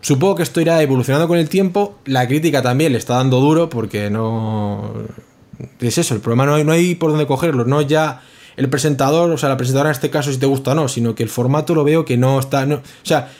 Supongo 0.00 0.36
que 0.36 0.42
esto 0.42 0.60
irá 0.60 0.80
evolucionando 0.82 1.26
con 1.26 1.38
el 1.38 1.48
tiempo, 1.48 1.98
la 2.04 2.26
crítica 2.28 2.62
también 2.62 2.92
le 2.92 2.98
está 2.98 3.14
dando 3.14 3.40
duro 3.40 3.68
porque 3.68 4.10
no 4.10 4.92
es 5.80 5.98
eso, 5.98 6.14
el 6.14 6.20
problema 6.20 6.46
no 6.46 6.54
hay, 6.54 6.64
no 6.64 6.72
hay 6.72 6.94
por 6.94 7.10
dónde 7.10 7.26
cogerlo, 7.26 7.64
no 7.64 7.82
ya 7.82 8.22
el 8.56 8.68
presentador, 8.68 9.30
o 9.30 9.38
sea, 9.38 9.48
la 9.48 9.56
presentadora 9.56 9.90
en 9.90 9.94
este 9.94 10.10
caso 10.10 10.32
si 10.32 10.38
te 10.38 10.46
gusta 10.46 10.72
o 10.72 10.74
no, 10.74 10.88
sino 10.88 11.14
que 11.14 11.22
el 11.22 11.28
formato 11.28 11.74
lo 11.74 11.84
veo 11.84 12.04
que 12.04 12.16
no 12.16 12.38
está, 12.38 12.66
no, 12.66 12.76
o 12.76 12.82
sea, 13.02 13.30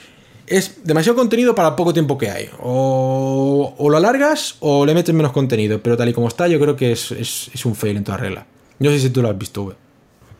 es 0.49 0.83
demasiado 0.83 1.17
contenido 1.17 1.55
para 1.55 1.69
el 1.69 1.75
poco 1.75 1.93
tiempo 1.93 2.17
que 2.17 2.29
hay. 2.29 2.49
O, 2.59 3.75
lo 3.89 3.97
alargas 3.97 4.57
o 4.59 4.85
le 4.85 4.93
metes 4.93 5.13
menos 5.15 5.31
contenido, 5.31 5.81
pero 5.81 5.95
tal 5.95 6.09
y 6.09 6.13
como 6.13 6.27
está 6.27 6.47
yo 6.47 6.59
creo 6.59 6.75
que 6.75 6.91
es, 6.91 7.11
es 7.11 7.65
un 7.65 7.75
fail 7.75 7.97
en 7.97 8.03
toda 8.03 8.17
regla. 8.17 8.45
Yo 8.79 8.91
sé 8.91 8.99
si 8.99 9.09
tú 9.09 9.21
lo 9.21 9.29
has 9.29 9.37
visto. 9.37 9.75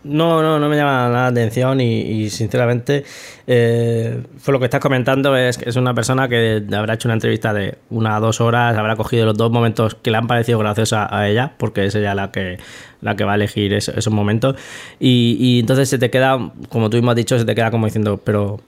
No, 0.01 0.41
no, 0.41 0.59
no 0.59 0.69
me 0.69 0.77
llama 0.77 1.09
la 1.09 1.27
atención 1.27 1.81
y, 1.81 2.29
sinceramente, 2.29 3.03
eh, 3.45 4.23
fue 4.37 4.53
lo 4.53 4.59
que 4.59 4.65
estás 4.65 4.79
comentando, 4.79 5.35
es 5.35 5.57
que 5.57 5.69
es 5.69 5.75
una 5.75 5.93
persona 5.93 6.29
que 6.29 6.63
habrá 6.71 6.93
hecho 6.93 7.09
una 7.09 7.15
entrevista 7.15 7.53
de 7.53 7.77
una 7.89 8.15
a 8.15 8.19
dos 8.21 8.39
horas, 8.39 8.77
habrá 8.77 8.95
cogido 8.95 9.25
los 9.25 9.35
dos 9.35 9.51
momentos 9.51 9.95
que 9.95 10.09
le 10.09 10.17
han 10.17 10.25
parecido 10.25 10.57
graciosos 10.57 10.99
a, 11.01 11.27
ella, 11.27 11.53
porque 11.57 11.85
es 11.85 11.95
ella 11.95 12.15
la 12.15 12.31
que, 12.31 12.59
la 13.01 13.17
que 13.17 13.25
va 13.25 13.33
a 13.33 13.35
elegir 13.35 13.73
esos 13.73 14.09
momentos, 14.09 14.55
y, 15.01 15.59
entonces 15.59 15.89
se 15.89 15.97
te 15.97 16.09
queda, 16.09 16.49
como 16.69 16.89
tú 16.89 16.95
mismo 16.95 17.11
has 17.11 17.17
dicho, 17.17 17.37
se 17.37 17.43
te 17.43 17.53
queda 17.53 17.69
como 17.69 17.85
diciendo, 17.85 18.21
pero 18.23 18.61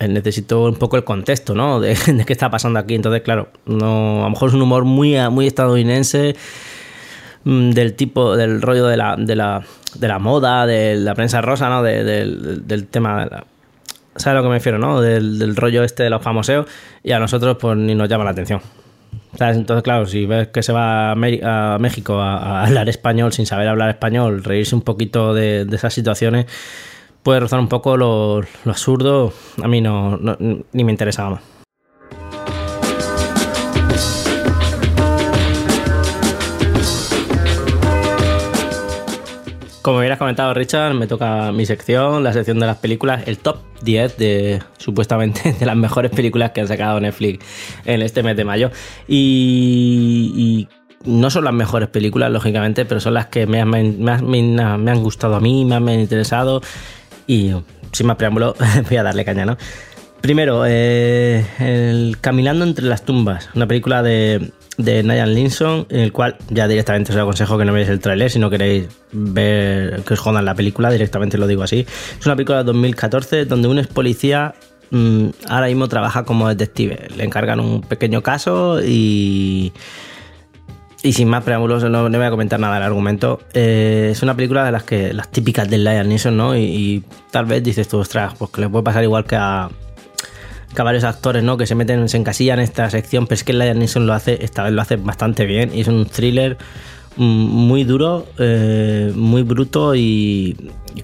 necesito 0.00 0.64
un 0.64 0.76
poco 0.76 0.96
el 0.96 1.04
contexto, 1.04 1.54
¿no? 1.54 1.80
De, 1.80 1.94
de, 2.06 2.24
qué 2.24 2.32
está 2.32 2.50
pasando 2.50 2.78
aquí. 2.78 2.94
Entonces, 2.94 3.22
claro, 3.22 3.48
no, 3.66 4.20
a 4.20 4.24
lo 4.24 4.30
mejor 4.30 4.50
es 4.50 4.54
un 4.54 4.62
humor 4.62 4.84
muy, 4.84 5.16
muy 5.30 5.46
estadounidense 5.46 6.34
Mm, 7.44 7.70
del 7.70 7.94
tipo, 7.94 8.36
del 8.36 8.60
rollo 8.60 8.86
de 8.86 8.98
la, 8.98 9.16
de 9.16 9.34
la, 9.34 9.62
de 9.94 10.08
la 10.08 10.18
moda, 10.18 10.66
de 10.66 10.96
la 10.96 11.14
prensa 11.14 11.40
rosa, 11.40 11.70
¿no? 11.70 11.82
del, 11.82 12.86
tema 12.90 13.24
de 13.24 13.30
¿Sabes 14.16 14.26
a 14.26 14.34
lo 14.34 14.42
que 14.42 14.48
me 14.48 14.54
refiero, 14.56 14.78
no? 14.78 15.00
Del, 15.00 15.56
rollo 15.56 15.82
este 15.82 16.02
de 16.02 16.10
los 16.10 16.22
famoseos 16.22 16.66
y 17.02 17.12
a 17.12 17.18
nosotros 17.18 17.56
pues 17.58 17.78
ni 17.78 17.94
nos 17.94 18.08
llama 18.08 18.24
la 18.24 18.30
atención. 18.30 18.60
Entonces, 19.40 19.82
claro, 19.82 20.04
si 20.06 20.26
ves 20.26 20.48
que 20.48 20.62
se 20.62 20.72
va 20.72 21.12
a, 21.12 21.78
México 21.78 22.20
a, 22.20 22.66
hablar 22.66 22.88
español 22.90 23.32
sin 23.32 23.46
saber 23.46 23.68
hablar 23.68 23.88
español, 23.88 24.44
reírse 24.44 24.74
un 24.74 24.82
poquito 24.82 25.32
de, 25.32 25.66
esas 25.72 25.94
situaciones, 25.94 26.46
puede 27.28 27.40
rozar 27.40 27.60
un 27.60 27.68
poco 27.68 27.94
lo, 27.98 28.40
absurdo. 28.64 29.34
A 29.62 29.68
mí 29.68 29.82
no, 29.82 30.18
ni 30.72 30.82
me 30.82 30.90
interesaba 30.90 31.28
más. 31.28 31.42
Como 39.82 39.98
hubieras 39.98 40.18
comentado, 40.18 40.54
Richard, 40.54 40.94
me 40.94 41.06
toca 41.06 41.52
mi 41.52 41.66
sección, 41.66 42.24
la 42.24 42.32
sección 42.32 42.60
de 42.60 42.66
las 42.66 42.78
películas, 42.78 43.24
el 43.26 43.36
top 43.36 43.58
10 43.82 44.16
de 44.16 44.62
supuestamente 44.78 45.52
de 45.60 45.66
las 45.66 45.76
mejores 45.76 46.10
películas 46.10 46.52
que 46.52 46.62
han 46.62 46.68
sacado 46.68 46.98
Netflix 46.98 47.44
en 47.84 48.00
este 48.00 48.22
mes 48.22 48.38
de 48.38 48.46
mayo. 48.46 48.70
Y, 49.06 50.66
no 51.04 51.30
son 51.30 51.44
las 51.44 51.54
mejores 51.54 51.88
películas, 51.88 52.32
lógicamente, 52.32 52.84
pero 52.84 53.00
son 53.00 53.14
las 53.14 53.26
que 53.26 53.46
me, 53.46 53.60
han 53.60 55.02
gustado 55.02 55.36
a 55.36 55.40
mí, 55.40 55.64
más 55.64 55.80
me 55.80 55.92
han 55.92 56.00
interesado. 56.00 56.60
Y 57.28 57.52
sin 57.92 58.06
más 58.08 58.16
preámbulo, 58.16 58.56
voy 58.88 58.96
a 58.96 59.04
darle 59.04 59.24
caña, 59.24 59.46
¿no? 59.46 59.56
Primero, 60.20 60.64
eh, 60.66 61.46
el 61.60 62.18
Caminando 62.20 62.64
entre 62.64 62.86
las 62.86 63.04
tumbas, 63.04 63.50
una 63.54 63.68
película 63.68 64.02
de 64.02 64.50
de 64.78 65.02
Niall 65.02 65.34
Linson, 65.34 65.86
en 65.90 66.00
el 66.00 66.12
cual 66.12 66.36
ya 66.50 66.66
directamente 66.68 67.12
os 67.12 67.18
aconsejo 67.18 67.58
que 67.58 67.64
no 67.64 67.72
veáis 67.72 67.88
el 67.88 67.98
tráiler 67.98 68.30
si 68.30 68.38
no 68.38 68.48
queréis 68.48 68.86
ver 69.12 70.02
que 70.02 70.14
os 70.14 70.20
jodan 70.20 70.44
la 70.44 70.54
película, 70.54 70.90
directamente 70.90 71.36
lo 71.36 71.46
digo 71.46 71.64
así. 71.64 71.84
Es 72.18 72.24
una 72.24 72.36
película 72.36 72.58
de 72.58 72.64
2014 72.64 73.44
donde 73.44 73.68
un 73.68 73.80
ex 73.80 73.88
policía 73.88 74.54
mm, 74.90 75.26
ahora 75.48 75.66
mismo 75.66 75.88
trabaja 75.88 76.24
como 76.24 76.48
detective. 76.48 77.08
Le 77.16 77.24
encargan 77.24 77.60
un 77.60 77.82
pequeño 77.82 78.22
caso 78.22 78.80
y... 78.82 79.72
Y 81.02 81.12
sin 81.12 81.28
más 81.28 81.44
preámbulos, 81.44 81.84
no, 81.84 82.08
voy 82.08 82.24
a 82.24 82.30
comentar 82.30 82.58
nada 82.58 82.74
del 82.74 82.82
argumento. 82.82 83.40
Eh, 83.54 84.08
es 84.10 84.22
una 84.22 84.34
película 84.34 84.64
de 84.64 84.72
las 84.72 84.82
que 84.82 85.12
las 85.12 85.30
típicas 85.30 85.70
de 85.70 85.78
Liam 85.78 86.08
Neeson, 86.08 86.36
¿no? 86.36 86.56
Y, 86.56 87.04
tal 87.30 87.46
vez 87.46 87.62
dices 87.62 87.86
tú, 87.86 87.98
ostras, 87.98 88.34
pues 88.36 88.50
que 88.50 88.62
le 88.62 88.68
puede 88.68 88.82
pasar 88.82 89.04
igual 89.04 89.24
que 89.24 89.36
a, 89.36 89.68
que 90.74 90.82
varios 90.82 91.04
actores 91.04 91.42
¿no? 91.42 91.56
que 91.56 91.66
se 91.66 91.74
meten, 91.74 92.08
se 92.08 92.16
encasillan 92.16 92.58
en 92.58 92.64
esta 92.64 92.90
sección, 92.90 93.26
pero 93.26 93.34
es 93.34 93.44
que 93.44 93.52
Liam 93.52 93.78
Neeson 93.78 94.06
lo 94.06 94.12
hace, 94.12 94.44
esta 94.44 94.64
vez 94.64 94.72
lo 94.72 94.82
hace 94.82 94.96
bastante 94.96 95.46
bien 95.46 95.70
y 95.72 95.80
es 95.80 95.88
un 95.88 96.06
thriller 96.06 96.56
mm, 97.16 97.22
muy 97.22 97.84
duro, 97.84 98.26
eh, 98.38 99.12
muy 99.14 99.42
bruto 99.42 99.94
y, 99.94 100.56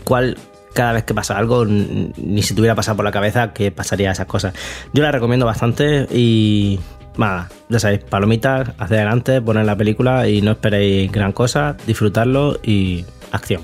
cual 0.03 0.37
cada 0.75 0.93
vez 0.93 1.05
que 1.05 1.15
pasa 1.15 1.39
algo, 1.39 1.65
ni 1.65 2.43
si 2.43 2.53
tuviera 2.53 2.75
pasado 2.75 2.97
por 2.97 3.05
la 3.05 3.13
cabeza 3.13 3.53
que 3.53 3.71
pasaría 3.71 4.11
esas 4.11 4.27
cosas. 4.27 4.55
Yo 4.93 5.05
la 5.05 5.13
recomiendo 5.13 5.47
bastante 5.47 6.09
y 6.11 6.81
nada, 7.17 7.49
ya 7.69 7.79
sabéis, 7.79 8.05
palomitas, 8.05 8.71
hacia 8.79 8.97
adelante, 8.97 9.41
poner 9.41 9.67
la 9.67 9.77
película 9.77 10.29
y 10.29 10.43
no 10.43 10.53
esperéis 10.53 11.11
gran 11.11 11.33
cosa, 11.33 11.77
disfrutarlo 11.87 12.59
y 12.63 13.05
acción. 13.33 13.63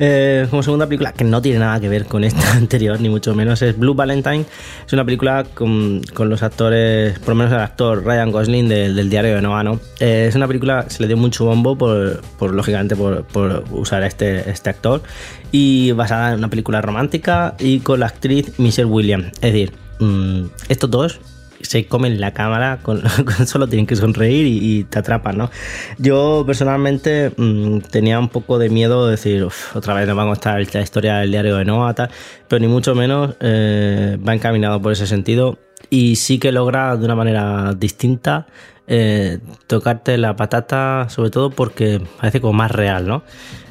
Eh, 0.00 0.46
como 0.48 0.62
segunda 0.62 0.86
película, 0.86 1.12
que 1.12 1.24
no 1.24 1.42
tiene 1.42 1.58
nada 1.58 1.80
que 1.80 1.88
ver 1.88 2.04
con 2.04 2.22
esta 2.22 2.52
anterior, 2.56 3.00
ni 3.00 3.08
mucho 3.08 3.34
menos, 3.34 3.62
es 3.62 3.76
Blue 3.76 3.94
Valentine. 3.94 4.44
Es 4.86 4.92
una 4.92 5.04
película 5.04 5.44
con, 5.54 6.02
los 6.16 6.42
actores, 6.42 7.18
por 7.18 7.30
lo 7.30 7.34
menos 7.34 7.52
el 7.52 7.60
actor 7.60 8.04
Ryan 8.04 8.30
Gosling 8.30 8.68
del 8.68 9.10
diario 9.10 9.34
de 9.34 9.42
Noah, 9.42 9.64
¿no? 9.64 9.80
Eh, 9.98 10.26
es 10.28 10.34
una 10.34 10.46
película, 10.46 10.88
se 10.88 11.02
le 11.02 11.08
dio 11.08 11.16
mucho 11.16 11.44
bombo 11.44 11.76
por, 11.76 12.54
lógicamente, 12.54 12.94
por, 12.96 13.64
usar 13.72 14.02
a 14.02 14.06
este, 14.06 14.48
este 14.48 14.70
actor. 14.70 15.02
Y 15.50 15.92
basada 15.92 16.32
en 16.32 16.38
una 16.38 16.48
película 16.48 16.80
romántica 16.80 17.54
y 17.58 17.80
con 17.80 18.00
la 18.00 18.06
actriz 18.06 18.58
Michelle 18.58 18.88
Williams. 18.88 19.28
Es 19.40 19.52
decir, 19.52 19.72
mm, 19.98 20.44
estos 20.68 20.90
dos 20.90 21.20
se 21.60 21.86
comen 21.86 22.20
la 22.20 22.32
cámara, 22.32 22.78
con, 22.82 23.02
solo 23.46 23.66
tienen 23.66 23.86
que 23.86 23.96
sonreír 23.96 24.46
y, 24.46 24.84
te 24.84 24.98
atrapan, 24.98 25.36
¿no? 25.36 25.50
Yo 25.98 26.44
personalmente 26.46 27.32
mm, 27.36 27.78
tenía 27.90 28.18
un 28.18 28.28
poco 28.28 28.58
de 28.58 28.68
miedo 28.70 29.06
de 29.06 29.12
decir, 29.12 29.46
otra 29.74 29.94
vez 29.94 30.06
nos 30.06 30.16
va 30.16 30.22
a 30.22 30.26
contar 30.26 30.60
la 30.72 30.80
historia 30.80 31.16
del 31.18 31.30
diario 31.30 31.56
de 31.56 31.64
Noah, 31.64 31.94
tal, 31.94 32.10
pero 32.48 32.60
ni 32.60 32.68
mucho 32.68 32.94
menos 32.94 33.34
eh, 33.40 34.18
va 34.26 34.34
encaminado 34.34 34.80
por 34.80 34.92
ese 34.92 35.06
sentido 35.06 35.58
y 35.90 36.16
sí 36.16 36.38
que 36.38 36.52
logra 36.52 36.96
de 36.96 37.04
una 37.04 37.14
manera 37.14 37.74
distinta 37.74 38.46
eh, 38.86 39.38
tocarte 39.66 40.16
la 40.16 40.36
patata, 40.36 41.06
sobre 41.10 41.30
todo 41.30 41.50
porque 41.50 42.00
parece 42.18 42.40
como 42.40 42.54
más 42.54 42.70
real, 42.70 43.06
¿no? 43.06 43.22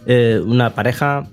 Eh, 0.05 0.41
una 0.45 0.71
pareja 0.71 1.27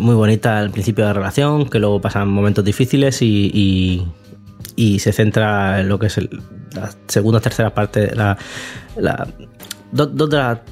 muy 0.00 0.16
bonita 0.16 0.58
al 0.58 0.72
principio 0.72 1.04
de 1.04 1.10
la 1.10 1.14
relación, 1.14 1.70
que 1.70 1.78
luego 1.78 2.00
pasan 2.00 2.26
momentos 2.26 2.64
difíciles 2.64 3.22
y, 3.22 4.04
se 4.98 5.12
centra 5.12 5.80
en 5.80 5.88
lo 5.88 5.98
que 5.98 6.06
es 6.06 6.18
la 6.74 6.90
segunda 7.06 7.40
tercera 7.40 7.74
parte, 7.74 8.14
la, 8.14 8.36
la 8.96 9.26
dos, 9.92 10.10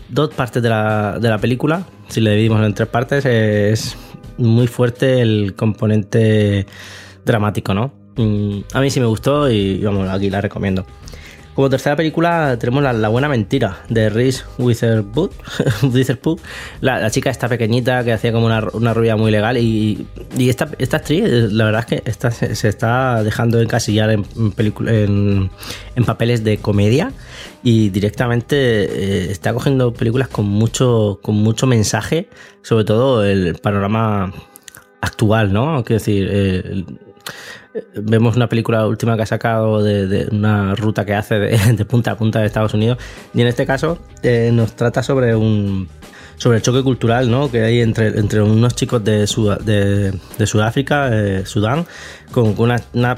dos, 0.09 0.35
partes 0.35 0.63
de 0.63 0.69
la, 0.69 1.19
de 1.19 1.29
la 1.29 1.39
película, 1.39 1.85
si 2.09 2.21
le 2.21 2.31
dividimos 2.33 2.65
en 2.65 2.75
tres 2.75 2.89
partes, 2.89 3.25
es 3.25 3.97
muy 4.39 4.67
fuerte 4.67 5.21
el 5.21 5.55
componente 5.55 6.67
dramático, 7.25 7.75
¿no? 7.75 7.93
Mm, 8.17 8.61
a 8.73 8.81
mí 8.81 8.91
sí 8.91 9.01
me 9.01 9.07
gustó 9.07 9.51
y 9.51 9.83
vamos, 9.83 10.09
aquí 10.09 10.31
la 10.31 10.41
recomiendo. 10.41 10.87
Como 11.57 11.71
tercera 11.71 11.97
película 11.97 12.59
tenemos 12.61 12.83
La, 12.83 13.09
Buena 13.09 13.31
Mentira 13.31 13.79
de 13.89 14.11
Reese 14.11 14.45
Witherspoon, 14.59 15.31
la, 16.83 17.01
la, 17.01 17.11
chica 17.11 17.31
esta 17.31 17.49
pequeñita 17.49 18.05
que 18.05 18.13
hacía 18.13 18.31
como 18.31 18.45
una, 18.45 18.93
rubia 18.93 19.17
muy 19.17 19.31
legal 19.31 19.57
y, 19.57 20.07
esta, 20.39 20.69
esta, 20.79 20.99
actriz 20.99 21.25
la 21.25 21.65
verdad 21.65 21.87
es 21.91 22.19
que 22.19 22.55
se, 22.55 22.69
está 22.69 23.25
dejando 23.25 23.59
encasillar 23.63 24.11
en, 24.11 24.27
en, 24.59 25.51
en, 25.97 26.05
papeles 26.05 26.45
de 26.45 26.59
comedia 26.59 27.11
y 27.63 27.89
directamente 27.89 28.57
eh, 28.57 29.31
está 29.31 29.55
cogiendo 29.55 29.95
películas 29.95 30.29
con 30.29 30.45
mucho, 30.45 31.21
con 31.23 31.37
mucho 31.37 31.67
mensaje, 31.67 32.29
sobre 32.61 32.85
todo 32.85 33.25
el 33.25 33.55
panorama 33.55 34.31
actual, 35.01 35.55
¿no? 35.55 35.83
Quiero 35.85 36.01
decir, 36.01 36.29
eh, 36.31 36.85
vemos 37.95 38.37
una 38.37 38.49
película 38.49 38.87
última 38.87 39.17
que 39.17 39.23
ha 39.23 39.27
sacado 39.27 39.83
de, 39.83 40.29
una 40.31 40.75
ruta 40.75 41.05
que 41.05 41.15
hace 41.15 41.35
de, 41.39 41.85
punta 41.85 42.13
a 42.13 42.17
punta 42.17 42.41
de 42.41 42.47
Estados 42.47 42.75
Unidos 42.75 42.99
y 43.35 43.41
en 43.41 43.47
este 43.47 43.67
caso 43.67 43.99
eh, 44.23 44.51
nos 44.53 44.75
trata 44.75 45.03
sobre 45.03 45.35
un 45.35 45.89
sobre 46.37 46.59
el 46.59 46.63
choque 46.63 46.83
cultural 46.83 47.31
¿no? 47.31 47.51
que 47.51 47.63
hay 47.63 47.81
entre, 47.81 48.09
entre 48.09 48.43
unos 48.43 48.75
chicos 48.75 49.03
de, 49.03 49.21
de, 49.21 50.47
Sudáfrica, 50.47 51.09
eh, 51.13 51.47
Sudán, 51.47 51.87
con 52.31 52.55
una, 52.59 53.17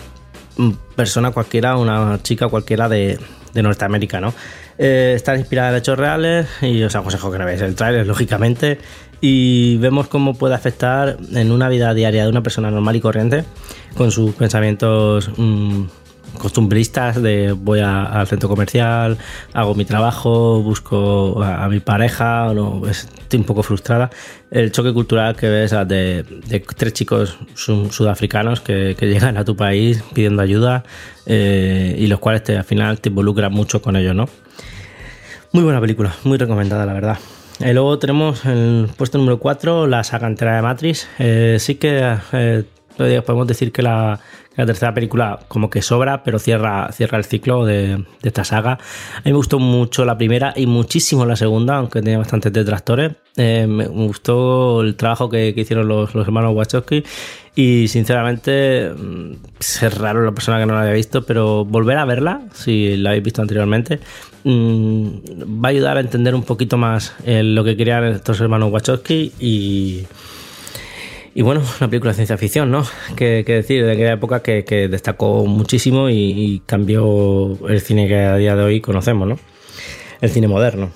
persona 0.97 1.31
cualquiera, 1.33 1.77
una 1.77 2.21
chica 2.23 2.49
cualquiera 2.49 2.89
de, 2.89 3.19
Norteamérica. 3.55 4.21
¿no? 4.21 4.35
Eh, 4.79 5.15
está 5.17 5.37
inspirada 5.37 5.71
en 5.71 5.77
hechos 5.77 5.99
reales 5.99 6.47
y 6.63 6.81
os 6.85 6.95
aconsejo 6.95 7.33
que 7.33 7.39
no 7.39 7.45
veáis 7.45 7.61
el 7.61 7.75
tráiler, 7.75 8.07
lógicamente, 8.07 8.79
y 9.21 9.77
vemos 9.79 10.09
cómo 10.09 10.35
puede 10.35 10.55
afectar 10.55 11.17
en 11.33 11.51
una 11.51 11.69
vida 11.69 11.93
diaria 11.95 12.25
de 12.25 12.29
una 12.29 12.43
persona 12.43 12.71
normal 12.71 12.97
y 12.97 13.01
corriente 13.01 13.45
con 13.97 14.11
sus 14.11 14.35
pensamientos 14.35 15.31
mm, 15.37 15.85
costumbristas 16.39 17.21
de 17.21 17.53
voy 17.53 17.81
al 17.81 18.27
centro 18.27 18.49
comercial, 18.49 19.19
hago 19.53 19.75
mi 19.75 19.85
trabajo, 19.85 20.63
busco 20.63 21.43
a, 21.43 21.69
mi 21.69 21.81
pareja, 21.81 22.53
no, 22.55 22.83
estoy 22.87 23.41
un 23.41 23.47
poco 23.47 23.63
frustrada. 23.63 24.11
El 24.51 24.73
choque 24.73 24.93
cultural 24.93 25.37
que 25.37 25.49
ves 25.49 25.73
de, 25.87 26.25
tres 26.77 26.93
chicos 26.93 27.39
sudafricanos 27.55 28.61
que, 28.61 28.97
llegan 29.01 29.37
a 29.37 29.45
tu 29.45 29.57
país 29.57 30.03
pidiendo 30.15 30.43
ayuda 30.43 30.85
eh, 31.27 31.97
y 31.99 32.07
los 32.07 32.19
cuales 32.19 32.45
te, 32.45 32.57
al 32.57 32.65
final 32.65 33.01
te 33.01 33.09
involucran 33.09 33.53
mucho 33.53 33.83
con 33.83 33.97
ellos, 33.97 34.15
¿no? 34.15 34.29
Muy 35.53 35.65
buena 35.65 35.81
película, 35.81 36.15
muy 36.25 36.37
recomendada, 36.37 36.85
la 36.87 36.93
verdad. 36.93 37.19
Y 37.61 37.73
luego 37.73 37.99
tenemos 37.99 38.45
el 38.45 38.89
puesto 38.97 39.19
número 39.19 39.39
4, 39.39 39.89
la 39.89 40.05
saga 40.05 40.29
entera 40.29 40.57
de 40.57 40.63
Matrix. 40.63 41.09
Eh, 41.19 41.57
sí 41.59 41.75
que 41.75 42.17
eh, 42.33 42.65
podemos 42.97 43.47
decir 43.47 43.73
que 43.73 43.83
la, 43.83 44.21
tercera 44.55 44.93
película 44.93 45.41
como 45.47 45.71
que 45.71 45.83
sobra, 45.83 46.25
pero 46.25 46.39
cierra, 46.41 46.91
cierra 46.93 47.19
el 47.19 47.25
ciclo 47.25 47.65
de, 47.65 48.05
esta 48.23 48.45
saga. 48.45 48.73
A 48.73 49.21
mí 49.25 49.31
me 49.31 49.37
gustó 49.37 49.59
mucho 49.59 50.05
la 50.05 50.17
primera 50.17 50.53
y 50.57 50.67
muchísimo 50.67 51.27
la 51.27 51.37
segunda, 51.37 51.77
aunque 51.77 52.01
tenía 52.01 52.19
bastantes 52.19 52.53
detractores. 52.53 53.13
Eh, 53.37 53.67
me 53.69 53.87
gustó 53.87 54.83
el 54.83 54.97
trabajo 54.97 55.29
que, 55.29 55.55
hicieron 55.57 55.87
los, 55.89 56.15
hermanos 56.15 56.55
Wachowski 56.55 57.05
y 57.55 57.89
sinceramente 57.89 58.91
mm, 58.91 59.33
es 59.59 59.99
raro 59.99 60.25
la 60.25 60.33
persona 60.33 60.59
que 60.59 60.67
no 60.67 60.75
la 60.75 60.83
haya 60.83 60.93
visto, 60.93 61.25
pero 61.25 61.65
volver 61.65 61.99
a 61.99 62.05
verla, 62.05 62.43
si 62.53 62.97
la 62.97 63.11
habéis 63.11 63.25
visto 63.25 63.43
anteriormente, 63.43 64.01
mm, 64.45 65.09
va 65.65 65.69
a 65.69 65.71
ayudar 65.71 65.97
a 65.97 66.01
entender 66.01 66.35
un 66.35 66.43
poquito 66.43 66.77
más 66.77 67.15
eh, 67.25 67.43
lo 67.43 67.65
que 67.65 67.77
querían 67.77 68.05
estos 68.05 68.41
hermanos 68.41 68.73
Wachowski 68.73 69.33
y 69.39 70.07
y 71.39 71.43
bueno, 71.43 71.63
una 71.81 71.89
película 71.89 72.11
de 72.11 72.17
ciencia 72.17 72.37
ficción, 72.37 72.73
¿no? 72.73 72.85
Que, 73.15 73.45
decir, 73.45 73.85
de 73.85 73.93
aquella 73.93 74.15
época 74.15 74.43
que, 74.43 74.89
destacó 74.91 75.47
muchísimo 75.47 76.11
y, 76.11 76.63
cambió 76.67 77.57
el 77.69 77.81
cine 77.81 78.09
que 78.09 78.17
a 78.17 78.37
día 78.37 78.57
de 78.57 78.65
hoy 78.65 78.81
conocemos, 78.81 79.29
¿no? 79.29 79.39
El 80.21 80.31
cine 80.31 80.49
moderno. 80.49 80.91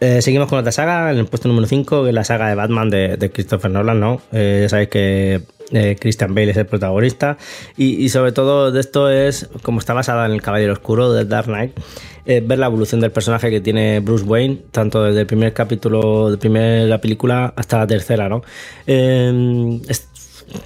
Eh, 0.00 0.20
seguimos 0.20 0.48
con 0.48 0.58
otra 0.58 0.70
saga, 0.70 1.10
en 1.12 1.16
el 1.16 1.24
puesto 1.24 1.48
número 1.48 1.66
5, 1.66 2.02
que 2.02 2.10
es 2.10 2.14
la 2.14 2.24
saga 2.24 2.50
de 2.50 2.56
Batman 2.56 2.90
de, 2.90 3.30
Christopher 3.32 3.70
Nolan, 3.70 4.00
¿no? 4.00 4.20
Eh, 4.32 4.60
ya 4.64 4.68
sabéis 4.68 4.90
que 4.90 5.42
Christian 5.98 6.34
Bale 6.34 6.50
es 6.50 6.58
el 6.58 6.66
protagonista 6.66 7.38
y, 7.78 8.06
sobre 8.10 8.32
todo 8.32 8.72
de 8.72 8.80
esto 8.80 9.08
es, 9.08 9.48
como 9.62 9.78
está 9.78 9.94
basada 9.94 10.26
en 10.26 10.32
el 10.32 10.42
Caballero 10.42 10.74
Oscuro 10.74 11.10
de 11.14 11.24
Dark 11.24 11.46
Knight, 11.46 11.72
ver 12.24 12.58
la 12.58 12.66
evolución 12.66 13.00
del 13.00 13.10
personaje 13.10 13.50
que 13.50 13.60
tiene 13.60 14.00
Bruce 14.00 14.24
Wayne, 14.24 14.58
tanto 14.70 15.02
desde 15.04 15.20
el 15.20 15.26
primer 15.26 15.52
capítulo 15.52 16.30
de 16.30 16.38
primera 16.38 17.00
película 17.00 17.52
hasta 17.56 17.78
la 17.78 17.86
tercera, 17.86 18.28
¿no? 18.28 18.42
Eh, 18.86 19.80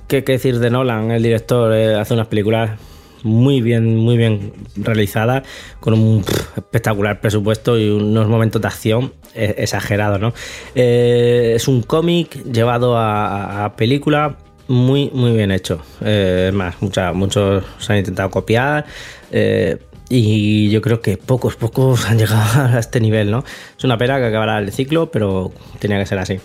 ¿Qué 0.08 0.22
decir 0.22 0.58
de 0.60 0.70
Nolan? 0.70 1.10
El 1.10 1.22
director 1.22 1.72
eh, 1.74 1.94
hace 1.94 2.14
unas 2.14 2.28
películas 2.28 2.78
muy 3.22 3.62
bien, 3.62 3.96
muy 3.96 4.16
bien 4.16 4.52
realizadas, 4.76 5.44
con 5.80 5.94
un 5.94 6.24
espectacular 6.56 7.20
presupuesto 7.20 7.78
y 7.78 7.88
unos 7.88 8.28
momentos 8.28 8.60
de 8.60 8.68
acción 8.68 9.12
eh, 9.34 9.54
exagerados, 9.58 10.20
¿no? 10.20 10.34
es 10.74 11.66
un 11.68 11.82
cómic 11.82 12.44
llevado 12.44 12.96
a, 12.98 13.74
película 13.76 14.36
muy, 14.68 15.10
muy 15.12 15.32
bien 15.32 15.52
hecho. 15.52 15.82
Es 16.04 16.52
más, 16.52 16.76
muchos 17.14 17.64
se 17.78 17.92
han 17.92 17.98
intentado 17.98 18.30
copiar. 18.30 18.84
Y 20.16 20.70
yo 20.70 20.80
creo 20.80 21.00
que 21.00 21.16
pocos, 21.16 21.56
pocos 21.56 22.08
han 22.08 22.18
llegado 22.18 22.62
a 22.76 22.78
este 22.78 23.00
nivel, 23.00 23.32
¿no? 23.32 23.42
Es 23.76 23.82
una 23.82 23.98
pena 23.98 24.18
que 24.18 24.26
acabará 24.26 24.60
el 24.60 24.70
ciclo, 24.70 25.10
pero 25.10 25.50
tenía 25.80 25.98
que 25.98 26.06
ser 26.06 26.20
así. 26.20 26.38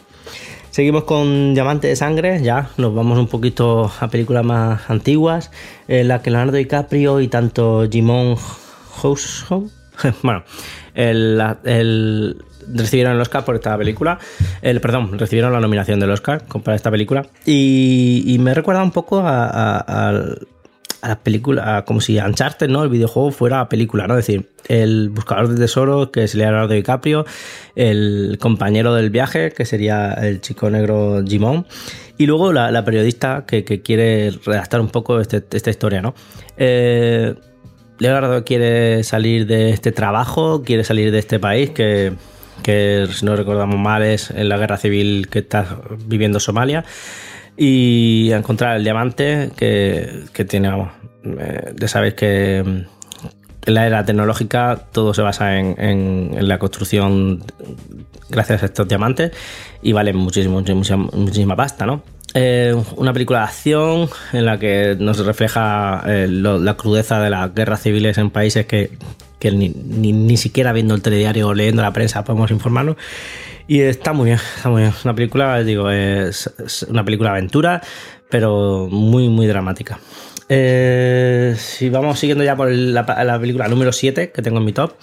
Seguimos 0.72 1.03
con 1.03 1.53
Diamante 1.53 1.88
de 1.88 1.95
Sangre, 1.95 2.41
ya 2.41 2.72
nos 2.78 2.95
vamos 2.95 3.20
un 3.20 3.28
poquito 3.28 3.91
a 3.99 4.07
películas 4.07 4.43
más 4.43 4.89
antiguas, 4.89 5.51
en 5.88 6.07
la 6.07 6.24
que 6.24 6.32
Leonardo 6.32 6.57
DiCaprio 6.57 7.22
y 7.22 7.28
tanto 7.28 7.88
Jimon 7.88 8.38
Household, 9.01 9.70
bueno, 10.24 10.43
recibieron 12.74 13.13
el 13.13 13.22
Oscar 13.22 13.45
por 13.45 13.53
esta 13.53 13.78
película, 13.78 14.17
el, 14.63 14.82
perdón, 14.82 15.20
recibieron 15.20 15.53
la 15.53 15.59
nominación 15.59 15.99
del 15.99 16.09
Oscar 16.09 16.43
para 16.63 16.76
esta 16.76 16.89
película 16.89 17.28
y, 17.45 18.36
me 18.39 18.55
recuerda 18.55 18.82
un 18.82 18.91
poco 18.91 19.20
a 19.20 19.78
a 19.88 20.13
la 21.02 21.20
película, 21.20 21.84
como 21.86 22.02
si 22.02 22.20
Uncharted, 22.20 22.70
¿no? 22.70 22.84
El 22.84 22.89
videojuego 22.89 23.32
fuera 23.32 23.70
película, 23.70 24.08
¿no? 24.08 24.18
Es 24.18 24.28
decir, 24.28 24.50
el 24.68 25.10
buscador 25.10 25.47
de 25.50 25.56
tesoros, 25.56 26.10
que 26.10 26.24
es 26.24 26.36
Leonardo 26.36 26.74
DiCaprio, 26.74 27.26
el 27.76 28.38
compañero 28.39 28.93
del 28.93 29.10
viaje, 29.10 29.52
que 29.52 29.66
sería 29.66 30.14
el 30.14 30.41
chico 30.41 30.70
negro 30.70 31.24
Jimón, 31.26 31.66
y 32.18 32.26
luego 32.26 32.52
la, 32.52 32.84
periodista 32.84 33.45
que, 33.47 33.64
quiere 33.64 34.32
redactar 34.45 34.82
un 34.82 34.89
poco 34.89 35.20
este, 35.20 35.43
esta 35.52 35.70
historia, 35.70 36.02
¿no? 36.02 36.14
Eh, 36.58 37.36
Leonardo 37.97 38.43
quiere 38.43 39.04
salir 39.04 39.45
de 39.45 39.72
este 39.72 39.91
trabajo, 39.91 40.64
quiere 40.64 40.84
salir 40.84 41.12
de 41.12 41.20
este 41.20 41.39
país 41.39 41.70
que, 41.72 42.14
que 42.64 43.08
si 43.12 43.26
no 43.26 43.36
recordamos 43.36 43.78
mal 43.78 44.04
es 44.04 44.32
en 44.32 44.47
la 44.50 44.58
guerra 44.58 44.78
civil 44.78 45.28
que 45.30 45.39
está 45.39 45.80
viviendo 46.06 46.39
Somalia 46.39 46.86
y 47.62 48.32
encontrar 48.32 48.78
el 48.78 48.86
diamante 48.86 49.51
que, 49.57 50.45
tiene, 50.47 50.70
vamos, 50.70 50.91
eh, 51.26 51.74
ya 51.78 51.88
sabéis 51.89 52.14
que 52.14 52.60
en 52.60 52.88
la 53.66 53.86
era 53.86 54.05
tecnológica 54.05 54.86
todo 54.93 55.14
se 55.14 55.22
basa 55.22 55.60
en, 55.60 56.38
la 56.39 56.57
construcción 56.57 57.43
gracias 58.30 58.64
a 58.64 58.68
estos 58.68 58.88
diamantes 58.88 59.34
y 59.82 59.91
vale 59.91 60.14
muchísimo, 60.14 60.62
muchísima, 60.62 61.57
pasta, 61.57 61.86
¿no? 61.86 62.01
Eh, 62.34 62.74
una 62.95 63.12
película 63.12 63.39
de 63.39 63.45
acción 63.45 64.10
en 64.32 64.45
la 64.45 64.57
que 64.57 64.95
nos 64.97 65.26
refleja 65.26 66.01
eh, 66.07 66.28
la 66.30 66.76
crudeza 66.76 67.20
de 67.20 67.30
las 67.30 67.53
guerras 67.53 67.82
civiles 67.82 68.18
en 68.20 68.30
países 68.30 68.68
que, 68.68 68.91
ni, 69.43 69.69
ni, 69.69 70.37
siquiera 70.37 70.73
viendo 70.73 70.95
el 70.95 71.01
telediario 71.01 71.47
o 71.47 71.53
leyendo 71.53 71.81
la 71.81 71.93
prensa 71.93 72.23
podemos 72.23 72.51
informarnos 72.51 72.97
y 73.69 73.81
está 73.81 74.13
muy 74.13 74.25
bien, 74.25 74.39
está 74.55 74.67
muy 74.69 74.81
bien. 74.81 74.93
Una 75.05 75.13
película, 75.13 75.63
digo, 75.63 75.91
es, 75.91 76.49
una 76.89 77.05
película 77.05 77.29
aventura, 77.29 77.83
pero 78.27 78.87
muy, 78.89 79.29
muy 79.29 79.45
dramática. 79.45 79.99
Eh, 80.51 81.53
si 81.55 81.91
vamos 81.91 82.17
siguiendo 82.17 82.43
ya 82.43 82.55
por 82.55 82.71
la, 82.71 83.03
la, 83.23 83.39
película 83.39 83.67
número 83.67 83.91
7 83.91 84.31
que 84.31 84.41
tengo 84.41 84.57
en 84.57 84.65
mi 84.65 84.73
top, 84.73 84.93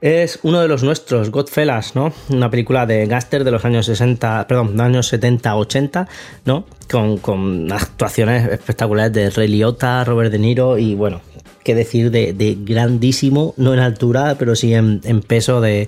es 0.00 0.38
uno 0.42 0.62
de 0.62 0.68
los 0.68 0.82
nuestros, 0.82 1.30
Godfellas, 1.30 1.94
¿no? 1.94 2.14
Una 2.30 2.50
película 2.50 2.86
de 2.86 3.04
Gaster 3.04 3.44
de 3.44 3.50
los 3.50 3.66
años 3.66 3.84
60, 3.84 4.46
perdón, 4.46 4.78
de 4.78 4.82
años 4.82 5.12
70-80, 5.12 6.08
¿no? 6.46 6.64
Con, 6.90 7.18
con, 7.18 7.70
actuaciones 7.70 8.50
espectaculares 8.50 9.12
de 9.12 9.28
Ray 9.28 9.48
Liotta, 9.48 10.02
Robert 10.04 10.32
De 10.32 10.38
Niro 10.38 10.78
y 10.78 10.94
bueno, 10.94 11.20
qué 11.68 11.74
decir 11.74 12.10
de, 12.10 12.32
de 12.32 12.56
grandísimo, 12.58 13.52
no 13.58 13.74
en 13.74 13.80
altura, 13.80 14.36
pero 14.38 14.56
sí 14.56 14.72
en, 14.72 15.02
peso 15.20 15.60
de, 15.60 15.86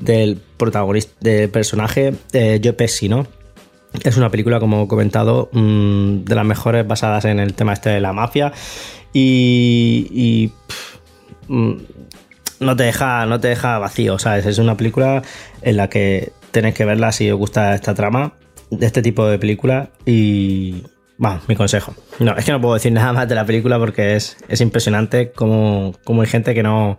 del 0.00 0.40
protagonista, 0.56 1.14
del 1.20 1.48
personaje 1.48 2.14
eh, 2.32 2.60
Joe 2.60 2.72
Pesci, 2.72 3.08
¿no? 3.08 3.28
Es 4.02 4.16
una 4.16 4.30
película, 4.30 4.58
como 4.58 4.82
he 4.82 4.88
comentado, 4.88 5.48
mmm, 5.52 6.24
de 6.24 6.34
las 6.34 6.44
mejores 6.44 6.84
basadas 6.88 7.24
en 7.26 7.38
el 7.38 7.54
tema 7.54 7.72
este 7.72 7.90
de 7.90 8.00
la 8.00 8.12
mafia 8.12 8.52
y, 9.12 10.08
y 10.10 10.52
mmm, 11.46 11.74
no 12.58 12.74
te 12.74 12.82
deja 12.82 13.24
no 13.26 13.38
te 13.38 13.46
deja 13.46 13.78
vacío, 13.78 14.18
¿sabes? 14.18 14.44
Es 14.46 14.58
una 14.58 14.76
película 14.76 15.22
en 15.60 15.76
la 15.76 15.88
que 15.88 16.32
tenéis 16.50 16.74
que 16.74 16.84
verla 16.84 17.12
si 17.12 17.30
os 17.30 17.38
gusta 17.38 17.76
esta 17.76 17.94
trama 17.94 18.32
de 18.70 18.86
este 18.86 19.02
tipo 19.02 19.24
de 19.28 19.38
película 19.38 19.90
y 20.04 20.82
bueno, 21.22 21.40
mi 21.46 21.54
consejo. 21.54 21.94
No, 22.18 22.36
es 22.36 22.44
que 22.44 22.50
no 22.50 22.60
puedo 22.60 22.74
decir 22.74 22.90
nada 22.92 23.12
más 23.12 23.28
de 23.28 23.36
la 23.36 23.46
película 23.46 23.78
porque 23.78 24.16
es, 24.16 24.36
es 24.48 24.60
impresionante 24.60 25.30
como, 25.30 25.94
como 26.02 26.22
hay 26.22 26.26
gente 26.26 26.52
que 26.52 26.64
no 26.64 26.98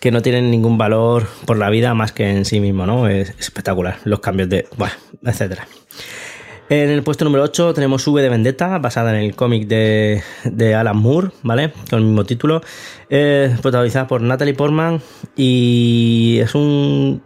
que 0.00 0.12
no 0.12 0.20
tienen 0.20 0.50
ningún 0.50 0.76
valor 0.76 1.26
por 1.46 1.56
la 1.56 1.70
vida 1.70 1.94
más 1.94 2.12
que 2.12 2.30
en 2.30 2.44
sí 2.44 2.60
mismo, 2.60 2.84
¿no? 2.86 3.08
Es 3.08 3.30
espectacular, 3.40 3.96
los 4.04 4.20
cambios 4.20 4.50
de... 4.50 4.68
bueno, 4.76 4.94
etcétera. 5.24 5.66
En 6.68 6.90
el 6.90 7.02
puesto 7.02 7.24
número 7.24 7.42
8 7.42 7.72
tenemos 7.72 8.06
V 8.06 8.22
de 8.22 8.28
Vendetta, 8.28 8.78
basada 8.78 9.10
en 9.16 9.24
el 9.24 9.34
cómic 9.34 9.66
de, 9.66 10.22
de, 10.44 10.74
Alan 10.74 10.98
Moore, 10.98 11.30
¿vale? 11.42 11.72
Con 11.88 12.00
el 12.00 12.04
mismo 12.04 12.24
título. 12.24 12.60
Eh, 13.08 13.56
protagonizada 13.62 14.06
por 14.06 14.20
Natalie 14.20 14.54
Portman 14.54 15.00
y 15.34 16.38
es 16.42 16.54
un. 16.54 17.22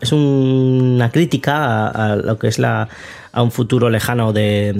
Es 0.00 0.12
una 0.12 1.10
crítica 1.10 1.88
a, 1.88 2.12
a, 2.12 2.16
lo 2.16 2.38
que 2.38 2.46
es 2.46 2.60
la. 2.60 2.88
a 3.32 3.42
un 3.42 3.50
futuro 3.50 3.90
lejano 3.90 4.32
de, 4.32 4.76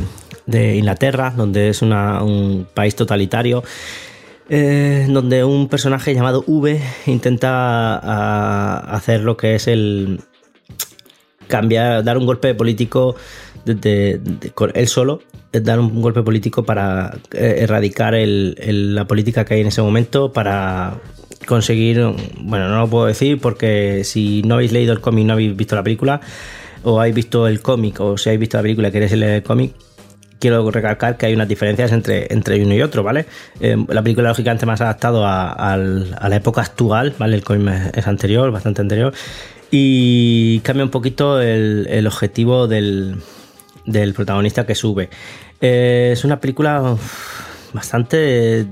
de 0.47 0.77
Inglaterra, 0.77 1.33
donde 1.37 1.69
es 1.69 1.83
un 1.83 2.67
país 2.75 2.95
totalitario. 2.95 3.63
Eh, 4.49 5.07
donde 5.09 5.43
un 5.43 5.69
personaje 5.69 6.15
llamado 6.15 6.45
V 6.47 6.81
intenta 7.07 7.97
a, 7.97 8.79
hacer 8.95 9.23
lo 9.23 9.37
que 9.37 9.57
es 9.57 9.67
el 9.67 10.21
cambiar, 11.49 12.05
dar 12.05 12.17
un 12.17 12.27
golpe 12.27 12.55
político 12.55 13.17
de, 13.65 14.21
él 14.75 14.89
solo, 14.89 15.21
dar 15.53 15.81
un 15.81 16.01
golpe 16.01 16.23
político 16.23 16.65
para 16.65 17.19
eh, 17.33 17.57
erradicar 17.59 18.15
la 18.17 19.07
política 19.07 19.45
que 19.45 19.55
hay 19.55 19.61
en 19.63 19.67
ese 19.67 19.83
momento, 19.83 20.33
para 20.33 21.01
conseguir, 21.47 22.01
bueno, 22.41 22.69
no 22.69 22.79
lo 22.79 22.89
puedo 22.89 23.07
decir 23.07 23.41
porque 23.41 24.03
si 24.05 24.43
no 24.43 24.55
habéis 24.55 24.71
leído 24.71 24.93
el 24.93 25.01
cómic, 25.01 25.27
no 25.27 25.33
habéis 25.33 25.57
visto 25.57 25.75
la 25.75 25.83
película, 25.83 26.21
o 26.85 27.01
habéis 27.01 27.17
visto 27.17 27.49
el 27.49 27.61
cómic, 27.61 27.99
o 28.01 28.17
si 28.17 28.29
habéis 28.29 28.41
visto 28.41 28.59
la 28.59 28.63
película 28.63 28.89
y 28.89 28.93
queréis 28.93 29.13
leer 29.13 29.35
el 29.35 29.43
cómic, 29.43 29.73
quiero 30.39 30.71
recalcar 30.71 31.17
que 31.17 31.27
hay 31.27 31.35
unas 31.35 31.49
diferencias 31.49 31.93
entre, 31.93 32.33
entre 32.33 32.63
uno 32.63 32.75
y 32.75 32.83
otro, 32.83 33.03
¿vale? 33.03 33.27
Eh, 33.61 33.77
la 33.89 34.03
película, 34.03 34.29
lógicamente, 34.29 34.67
más 34.67 34.81
adaptado 34.81 35.27
a, 35.27 35.77
la 35.77 36.37
época 36.37 36.63
actual, 36.63 37.15
¿vale? 37.19 37.37
El 37.37 37.45
cómic 37.45 37.97
es 37.97 38.07
anterior, 38.07 38.51
bastante 38.51 38.81
anterior. 38.81 39.13
Y 39.71 40.61
cambia 40.61 40.85
un 40.85 40.91
poquito 40.91 41.41
el, 41.41 42.07
objetivo 42.07 42.69
del, 42.69 43.17
del, 43.85 44.15
protagonista 44.15 44.67
que 44.67 44.75
sube. 44.75 45.11
Eh, 45.61 46.11
es 46.13 46.25
una 46.25 46.41
película 46.41 46.97
bastante 47.73 48.67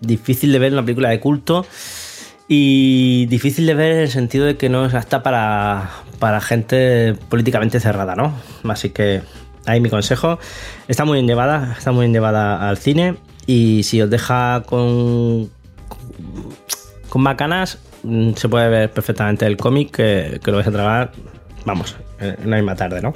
difícil 0.00 0.52
de 0.52 0.58
ver, 0.58 0.72
una 0.72 0.82
película 0.82 1.08
de 1.10 1.20
culto. 1.20 1.66
Y 2.48 3.26
difícil 3.26 3.66
de 3.66 3.74
ver 3.74 3.92
en 3.92 4.00
el 4.02 4.10
sentido 4.10 4.46
de 4.46 4.56
que 4.56 4.68
no 4.68 4.86
es 4.86 4.94
hasta 4.94 5.24
para, 5.24 5.90
para 6.20 6.40
gente 6.40 7.14
políticamente 7.28 7.80
cerrada, 7.80 8.14
¿no? 8.14 8.32
Así 8.68 8.90
que 8.90 9.22
ahí 9.66 9.80
mi 9.80 9.90
consejo. 9.90 10.38
Está 10.88 11.04
muy 11.04 11.16
bien 11.16 11.26
llevada, 11.26 11.74
está 11.76 11.92
muy 11.92 12.02
bien 12.02 12.12
llevada 12.12 12.68
al 12.68 12.78
cine. 12.78 13.16
Y 13.46 13.82
si 13.84 14.00
os 14.00 14.10
deja 14.10 14.62
con, 14.66 15.50
con 17.08 17.24
bacanas, 17.24 17.78
mm, 18.02 18.32
se 18.34 18.48
puede 18.48 18.68
ver 18.68 18.90
perfectamente 18.90 19.46
el 19.46 19.56
cómic 19.56 19.90
que, 19.90 20.40
lo 20.44 20.54
vais 20.54 20.66
a 20.66 20.72
tragar, 20.72 21.12
vamos, 21.64 21.96
en 22.18 22.50
la 22.50 22.56
misma 22.56 22.74
tarde, 22.74 23.00
¿no? 23.00 23.14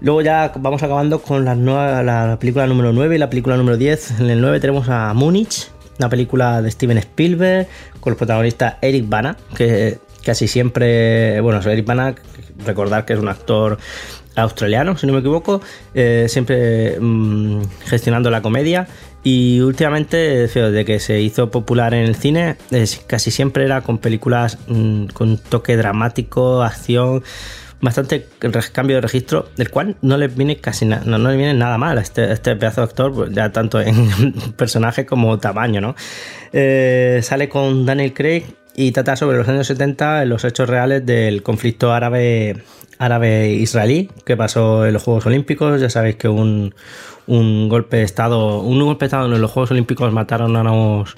Luego 0.00 0.20
ya 0.20 0.52
vamos 0.56 0.82
acabando 0.82 1.22
con 1.22 1.44
la, 1.44 1.54
nueva, 1.54 2.02
la 2.02 2.38
película 2.38 2.66
número 2.66 2.92
9 2.92 3.14
y 3.16 3.18
la 3.18 3.30
película 3.30 3.56
número 3.56 3.78
10. 3.78 4.20
En 4.20 4.30
el 4.30 4.40
9 4.42 4.60
tenemos 4.60 4.88
a 4.90 5.14
Múnich, 5.14 5.70
una 5.98 6.10
película 6.10 6.60
de 6.60 6.70
Steven 6.70 6.98
Spielberg, 6.98 7.66
con 8.00 8.12
el 8.12 8.16
protagonista 8.18 8.78
Eric 8.82 9.08
Bana, 9.08 9.36
que 9.56 9.98
casi 10.22 10.48
siempre, 10.48 11.40
bueno, 11.40 11.60
Eric 11.62 11.86
Bana, 11.86 12.14
recordar 12.64 13.04
que 13.04 13.14
es 13.14 13.18
un 13.18 13.28
actor 13.28 13.78
australiano, 14.36 14.96
si 14.96 15.06
no 15.06 15.12
me 15.12 15.20
equivoco, 15.20 15.60
eh, 15.94 16.26
siempre 16.28 16.98
mmm, 17.00 17.62
gestionando 17.86 18.30
la 18.30 18.42
comedia. 18.42 18.86
Y 19.24 19.60
últimamente, 19.60 20.16
desde 20.16 20.84
que 20.84 21.00
se 21.00 21.20
hizo 21.20 21.50
popular 21.50 21.94
en 21.94 22.04
el 22.04 22.14
cine, 22.14 22.56
es, 22.70 23.02
casi 23.06 23.32
siempre 23.32 23.64
era 23.64 23.80
con 23.80 23.98
películas 23.98 24.58
mmm, 24.68 25.06
con 25.06 25.38
toque 25.38 25.76
dramático, 25.76 26.62
acción, 26.62 27.24
bastante 27.80 28.26
cambio 28.72 28.96
de 28.96 29.02
registro, 29.02 29.48
del 29.56 29.70
cual 29.70 29.96
no 30.00 30.16
le 30.16 30.28
viene 30.28 30.56
casi 30.58 30.86
no, 30.86 31.18
le 31.18 31.36
viene 31.36 31.54
nada 31.54 31.76
mal 31.78 31.98
a 31.98 32.00
este, 32.00 32.32
este 32.32 32.56
pedazo 32.56 32.80
de 32.80 32.84
actor, 32.84 33.14
pues, 33.14 33.32
ya 33.32 33.50
tanto 33.52 33.80
en 33.80 34.32
personaje 34.56 35.06
como 35.06 35.38
tamaño, 35.38 35.80
¿no? 35.80 35.94
Eh, 36.52 37.20
sale 37.22 37.48
con 37.48 37.84
Daniel 37.84 38.14
Craig 38.14 38.44
y 38.74 38.92
trata 38.92 39.16
sobre 39.16 39.38
los 39.38 39.48
años 39.48 39.66
70, 39.66 40.24
los 40.24 40.44
hechos 40.44 40.68
reales 40.68 41.04
del 41.04 41.42
conflicto 41.42 41.92
árabe 41.92 42.62
árabe-israelí 42.98 44.10
que 44.24 44.36
pasó 44.36 44.86
en 44.86 44.92
los 44.92 45.02
Juegos 45.02 45.26
Olímpicos. 45.26 45.80
Ya 45.80 45.90
sabéis 45.90 46.16
que 46.16 46.28
un, 46.28 46.74
un, 47.26 47.68
golpe 47.68 47.98
de 47.98 48.02
Estado, 48.02 48.60
un 48.60 48.80
golpe 48.84 49.04
de 49.04 49.06
Estado 49.06 49.34
en 49.34 49.40
los 49.40 49.50
Juegos 49.50 49.70
Olímpicos 49.70 50.12
mataron 50.12 50.56
a 50.56 50.60
unos, 50.60 51.16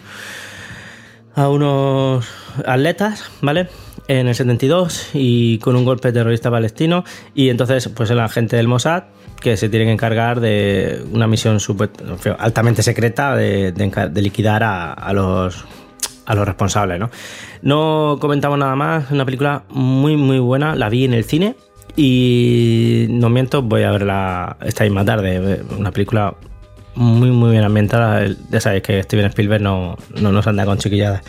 a 1.35 1.49
unos 1.49 2.26
atletas, 2.66 3.31
¿vale? 3.41 3.68
En 4.09 4.26
el 4.26 4.35
72 4.35 5.11
y 5.14 5.59
con 5.59 5.76
un 5.76 5.85
golpe 5.85 6.12
terrorista 6.12 6.51
palestino. 6.51 7.05
Y 7.35 7.51
entonces, 7.51 7.89
pues 7.89 8.11
el 8.11 8.20
agente 8.20 8.57
del 8.57 8.68
Mossad 8.68 9.05
que 9.41 9.57
se 9.57 9.68
tiene 9.68 9.87
que 9.87 9.93
encargar 9.93 10.41
de 10.41 11.05
una 11.12 11.29
misión 11.29 11.59
altamente 12.39 12.83
secreta 12.83 13.37
de, 13.37 13.70
de, 13.70 14.09
de 14.11 14.22
liquidar 14.22 14.64
a, 14.64 14.93
a 14.93 15.12
los 15.12 15.64
a 16.26 16.35
los 16.35 16.47
responsables, 16.47 17.01
¿no? 17.01 17.11
No 17.62 18.18
comentamos 18.20 18.59
nada 18.59 18.76
más, 18.76 19.11
una 19.11 19.24
película 19.24 19.62
muy 19.70 20.16
muy 20.16 20.39
buena, 20.39 20.76
la 20.76 20.91
vi 20.91 21.07
en 21.07 21.14
el 21.14 21.24
cine 21.24 21.57
y 22.01 23.07
no 23.11 23.28
miento, 23.28 23.61
voy 23.61 23.82
a 23.82 23.90
verla 23.90 24.57
esta 24.64 24.84
misma 24.84 25.05
tarde. 25.05 25.64
Una 25.76 25.90
película 25.90 26.32
muy, 26.94 27.32
muy 27.32 27.51
bien 27.51 27.64
ambientada. 27.64 28.24
Ya 28.53 28.61
sabéis 28.61 28.84
que 28.84 29.03
Steven 29.03 29.26
Spielberg 29.26 29.61
no, 29.61 29.96
no 30.14 30.30
nos 30.30 30.46
anda 30.46 30.64
con 30.64 30.78
chiquilladas. 30.78 31.24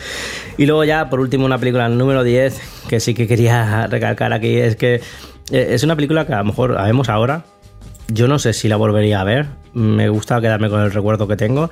Y 0.58 0.66
luego 0.66 0.84
ya, 0.84 1.10
por 1.10 1.18
último, 1.18 1.44
una 1.44 1.58
película 1.58 1.88
número 1.88 2.22
10 2.22 2.86
que 2.88 3.00
sí 3.00 3.14
que 3.14 3.26
quería 3.26 3.88
recalcar 3.88 4.32
aquí. 4.32 4.58
Es 4.58 4.76
que 4.76 5.00
eh, 5.50 5.66
es 5.70 5.82
una 5.82 5.96
película 5.96 6.24
que 6.24 6.34
a 6.34 6.38
lo 6.38 6.44
mejor 6.44 6.70
la 6.74 6.84
vemos 6.84 7.08
ahora. 7.08 7.42
Yo 8.06 8.28
no 8.28 8.38
sé 8.38 8.52
si 8.52 8.68
la 8.68 8.76
volvería 8.76 9.22
a 9.22 9.24
ver. 9.24 9.46
Me 9.74 10.08
gusta 10.08 10.40
quedarme 10.40 10.70
con 10.70 10.82
el 10.82 10.92
recuerdo 10.92 11.26
que 11.26 11.34
tengo. 11.34 11.68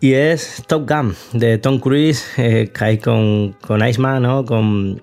Y 0.00 0.12
es 0.12 0.62
Top 0.68 0.88
Gun 0.88 1.16
de 1.32 1.58
Tom 1.58 1.80
Cruise, 1.80 2.24
eh, 2.36 2.70
que 2.72 2.84
hay 2.84 2.98
con, 2.98 3.56
con 3.60 3.84
Iceman, 3.84 4.22
¿no? 4.22 4.44
Con 4.44 5.02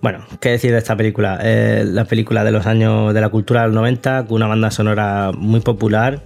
bueno, 0.00 0.24
¿qué 0.40 0.50
decir 0.50 0.72
de 0.72 0.78
esta 0.78 0.96
película? 0.96 1.38
Eh, 1.42 1.84
la 1.86 2.04
película 2.04 2.44
de 2.44 2.52
los 2.52 2.66
años 2.66 3.14
de 3.14 3.20
la 3.20 3.28
cultura 3.28 3.62
del 3.62 3.72
90, 3.72 4.26
con 4.26 4.36
una 4.36 4.46
banda 4.46 4.70
sonora 4.70 5.32
muy 5.36 5.60
popular. 5.60 6.22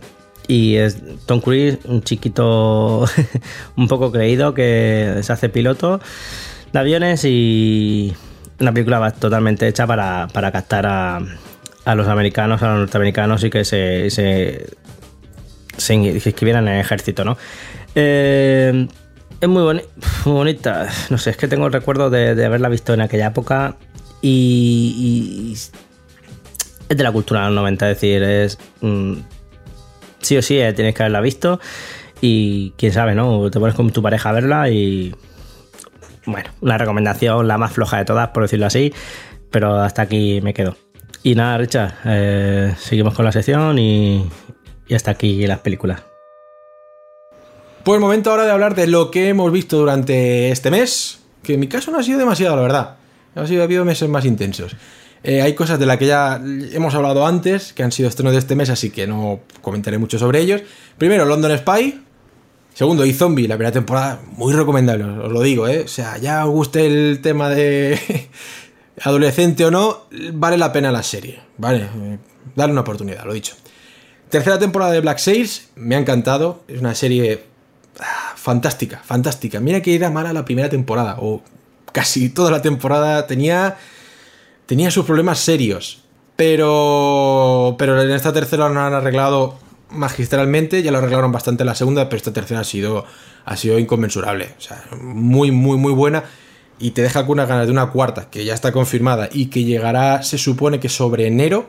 Y 0.48 0.76
es 0.76 0.98
Tom 1.26 1.40
Cruise, 1.40 1.78
un 1.84 2.02
chiquito 2.02 3.04
un 3.76 3.88
poco 3.88 4.10
creído 4.10 4.52
que 4.52 5.20
se 5.22 5.32
hace 5.32 5.48
piloto 5.48 6.00
de 6.72 6.78
aviones 6.78 7.24
y 7.24 8.14
una 8.58 8.72
película 8.72 9.10
totalmente 9.12 9.68
hecha 9.68 9.86
para, 9.86 10.26
para 10.32 10.50
captar 10.50 10.86
a, 10.86 11.20
a, 11.84 11.94
los 11.94 12.08
americanos, 12.08 12.62
a 12.62 12.68
los 12.70 12.78
norteamericanos 12.80 13.44
y 13.44 13.50
que 13.50 13.64
se, 13.64 14.10
se, 14.10 14.66
se 15.76 15.94
inscribieran 15.94 16.66
en 16.68 16.74
el 16.74 16.80
ejército, 16.80 17.24
¿no? 17.24 17.38
Eh, 17.94 18.88
es 19.40 19.48
muy, 19.48 19.62
boni 19.62 19.82
muy, 20.24 20.34
bonita. 20.34 20.88
No 21.10 21.18
sé, 21.18 21.30
es 21.30 21.36
que 21.36 21.48
tengo 21.48 21.66
el 21.66 21.72
recuerdo 21.72 22.10
de, 22.10 22.44
haberla 22.44 22.68
visto 22.68 22.94
en 22.94 23.00
aquella 23.00 23.28
época 23.28 23.76
y, 24.22 25.52
es 25.52 26.96
de 26.96 27.02
la 27.02 27.12
cultura 27.12 27.40
de 27.40 27.46
los 27.46 27.56
90, 27.56 27.90
es 27.90 27.96
decir, 27.96 28.22
es 28.22 28.58
mmm, 28.80 29.14
sí 30.20 30.36
o 30.36 30.42
sí 30.42 30.58
eh, 30.58 30.72
tienes 30.72 30.94
que 30.94 31.02
haberla 31.02 31.20
visto 31.20 31.60
y 32.20 32.72
quién 32.76 32.92
sabe, 32.92 33.14
¿no? 33.14 33.50
Te 33.50 33.58
pones 33.58 33.74
con 33.74 33.90
tu 33.90 34.02
pareja 34.02 34.30
a 34.30 34.32
verla 34.32 34.68
y 34.68 35.14
bueno, 36.26 36.50
una 36.60 36.76
recomendación 36.76 37.48
la 37.48 37.58
más 37.58 37.72
floja 37.72 37.98
de 37.98 38.04
todas, 38.04 38.28
por 38.30 38.42
decirlo 38.42 38.66
así, 38.66 38.92
pero 39.50 39.80
hasta 39.80 40.02
aquí 40.02 40.40
me 40.42 40.52
quedo. 40.52 40.76
Y 41.22 41.34
nada, 41.34 41.58
Richard, 41.58 41.94
eh, 42.04 42.74
seguimos 42.78 43.14
con 43.14 43.24
la 43.24 43.32
sección 43.32 43.78
y, 43.78 44.28
y 44.88 44.94
hasta 44.94 45.12
aquí 45.12 45.46
las 45.46 45.60
películas. 45.60 46.09
Pues 47.84 48.00
momento 48.00 48.30
ahora 48.30 48.44
de 48.44 48.50
hablar 48.50 48.74
de 48.74 48.86
lo 48.86 49.10
que 49.10 49.28
hemos 49.28 49.50
visto 49.50 49.78
durante 49.78 50.50
este 50.50 50.70
mes, 50.70 51.20
que 51.42 51.54
en 51.54 51.60
mi 51.60 51.66
caso 51.66 51.90
no 51.90 51.98
ha 51.98 52.02
sido 52.02 52.18
demasiado, 52.18 52.56
la 52.56 52.62
verdad. 52.62 52.96
Ha 53.34 53.46
sido, 53.46 53.62
ha 53.62 53.64
habido 53.64 53.84
meses 53.84 54.08
más 54.08 54.24
intensos. 54.24 54.76
Eh, 55.22 55.40
hay 55.42 55.54
cosas 55.54 55.78
de 55.78 55.86
las 55.86 55.98
que 55.98 56.06
ya 56.06 56.40
hemos 56.72 56.94
hablado 56.94 57.26
antes, 57.26 57.72
que 57.72 57.82
han 57.82 57.92
sido 57.92 58.08
estrenos 58.08 58.32
de 58.32 58.38
este 58.38 58.54
mes, 58.54 58.70
así 58.70 58.90
que 58.90 59.06
no 59.06 59.40
comentaré 59.62 59.98
mucho 59.98 60.18
sobre 60.18 60.40
ellos. 60.40 60.62
Primero, 60.98 61.24
London 61.24 61.56
Spy. 61.56 62.02
Segundo, 62.74 63.04
y 63.04 63.12
Zombie, 63.12 63.48
la 63.48 63.56
primera 63.56 63.72
temporada, 63.72 64.20
muy 64.36 64.52
recomendable, 64.52 65.04
os 65.04 65.32
lo 65.32 65.42
digo, 65.42 65.66
¿eh? 65.66 65.82
O 65.84 65.88
sea, 65.88 66.18
ya 66.18 66.46
os 66.46 66.52
guste 66.52 66.86
el 66.86 67.20
tema 67.20 67.48
de 67.50 67.98
adolescente 69.02 69.64
o 69.64 69.70
no, 69.70 70.04
vale 70.32 70.56
la 70.56 70.72
pena 70.72 70.92
la 70.92 71.02
serie, 71.02 71.40
¿vale? 71.58 71.88
Eh, 71.94 72.18
Dale 72.54 72.72
una 72.72 72.82
oportunidad, 72.82 73.24
lo 73.24 73.32
dicho. 73.32 73.54
Tercera 74.28 74.58
temporada 74.58 74.92
de 74.92 75.00
Black 75.00 75.18
Sails, 75.18 75.70
me 75.74 75.96
ha 75.96 75.98
encantado, 75.98 76.62
es 76.68 76.80
una 76.80 76.94
serie 76.94 77.49
fantástica, 78.36 79.00
fantástica. 79.04 79.60
Mira 79.60 79.82
que 79.82 79.94
era 79.94 80.10
mala 80.10 80.32
la 80.32 80.44
primera 80.44 80.68
temporada, 80.68 81.16
o 81.18 81.42
casi 81.92 82.28
toda 82.28 82.50
la 82.50 82.62
temporada 82.62 83.26
tenía, 83.26 83.76
tenía 84.66 84.90
sus 84.90 85.04
problemas 85.04 85.38
serios, 85.38 86.02
pero, 86.36 87.76
pero 87.78 88.00
en 88.00 88.10
esta 88.10 88.32
tercera 88.32 88.68
lo 88.68 88.80
han 88.80 88.94
arreglado 88.94 89.58
magistralmente, 89.90 90.82
ya 90.82 90.92
lo 90.92 90.98
arreglaron 90.98 91.32
bastante 91.32 91.62
en 91.62 91.66
la 91.66 91.74
segunda, 91.74 92.08
pero 92.08 92.16
esta 92.16 92.32
tercera 92.32 92.60
ha 92.60 92.64
sido, 92.64 93.04
ha 93.44 93.56
sido 93.56 93.78
inconmensurable. 93.78 94.54
O 94.58 94.60
sea, 94.60 94.82
muy, 95.00 95.50
muy, 95.50 95.76
muy 95.76 95.92
buena. 95.92 96.24
Y 96.78 96.92
te 96.92 97.02
deja 97.02 97.26
con 97.26 97.32
unas 97.32 97.48
ganas 97.48 97.66
de 97.66 97.72
una 97.72 97.90
cuarta, 97.90 98.30
que 98.30 98.44
ya 98.44 98.54
está 98.54 98.72
confirmada 98.72 99.28
y 99.30 99.46
que 99.46 99.64
llegará, 99.64 100.22
se 100.22 100.38
supone 100.38 100.80
que 100.80 100.88
sobre 100.88 101.26
enero. 101.26 101.68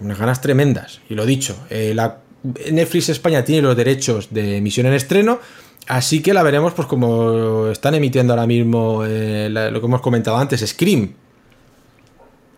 Unas 0.00 0.18
ganas 0.18 0.40
tremendas. 0.40 1.00
Y 1.08 1.14
lo 1.14 1.24
dicho, 1.24 1.56
eh, 1.70 1.92
la, 1.94 2.18
Netflix 2.42 3.08
España 3.08 3.44
tiene 3.44 3.62
los 3.62 3.76
derechos 3.76 4.28
de 4.30 4.58
emisión 4.58 4.86
en 4.86 4.94
estreno. 4.94 5.40
Así 5.86 6.22
que 6.22 6.32
la 6.34 6.42
veremos, 6.42 6.72
pues 6.74 6.86
como 6.86 7.68
están 7.68 7.94
emitiendo 7.94 8.32
ahora 8.32 8.46
mismo 8.46 9.04
eh, 9.04 9.48
lo 9.50 9.80
que 9.80 9.86
hemos 9.86 10.00
comentado 10.00 10.36
antes, 10.36 10.60
Scream. 10.66 11.14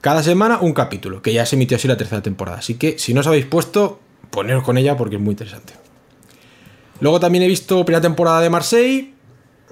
Cada 0.00 0.22
semana 0.22 0.58
un 0.60 0.72
capítulo, 0.72 1.22
que 1.22 1.32
ya 1.32 1.46
se 1.46 1.56
emitió 1.56 1.76
así 1.76 1.86
la 1.88 1.96
tercera 1.96 2.22
temporada. 2.22 2.58
Así 2.58 2.74
que 2.74 2.98
si 2.98 3.14
no 3.14 3.20
os 3.20 3.26
habéis 3.26 3.46
puesto, 3.46 4.00
poneros 4.30 4.64
con 4.64 4.76
ella 4.76 4.96
porque 4.96 5.16
es 5.16 5.22
muy 5.22 5.32
interesante. 5.32 5.74
Luego 7.00 7.20
también 7.20 7.44
he 7.44 7.48
visto 7.48 7.84
primera 7.84 8.00
temporada 8.02 8.40
de 8.40 8.50
Marseille. 8.50 9.14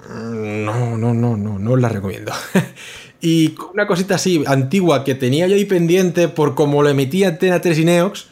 Mm, 0.09 0.65
No, 0.65 0.97
no, 0.97 1.13
no, 1.13 1.37
no, 1.37 1.59
no 1.59 1.71
os 1.71 1.81
la 1.81 1.89
recomiendo. 1.89 2.31
y 3.21 3.55
una 3.73 3.87
cosita 3.87 4.15
así 4.15 4.43
antigua 4.47 5.03
que 5.03 5.15
tenía 5.15 5.47
yo 5.47 5.55
ahí 5.55 5.65
pendiente 5.65 6.27
por 6.29 6.55
cómo 6.55 6.81
lo 6.81 6.89
emitía 6.89 7.27
Antena 7.27 7.61
3 7.61 7.79
y 7.79 7.85
Neox, 7.85 8.27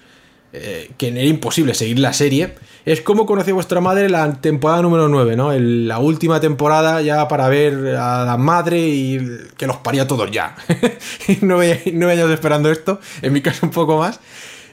eh, 0.54 0.92
que 0.98 1.10
era 1.10 1.24
imposible 1.24 1.74
seguir 1.74 2.00
la 2.00 2.14
serie, 2.14 2.56
es 2.86 3.02
cómo 3.02 3.26
conoció 3.26 3.54
vuestra 3.54 3.82
madre 3.82 4.10
la 4.10 4.34
temporada 4.42 4.82
número 4.82 5.08
9, 5.10 5.36
¿no? 5.36 5.52
El- 5.52 5.88
la 5.88 6.00
última 6.00 6.40
temporada 6.40 7.02
ya 7.02 7.28
para 7.28 7.48
ver 7.50 7.96
a 7.98 8.26
la 8.26 8.38
madre 8.38 8.80
y 8.80 9.20
que 9.58 9.68
los 9.68 9.78
paría 9.78 10.08
todos 10.08 10.32
ya. 10.32 10.56
nueve, 11.42 11.82
nueve 11.94 12.14
años 12.14 12.32
esperando 12.32 12.72
esto, 12.72 13.00
en 13.22 13.34
mi 13.34 13.42
caso 13.42 13.66
un 13.66 13.72
poco 13.72 13.98
más. 14.00 14.20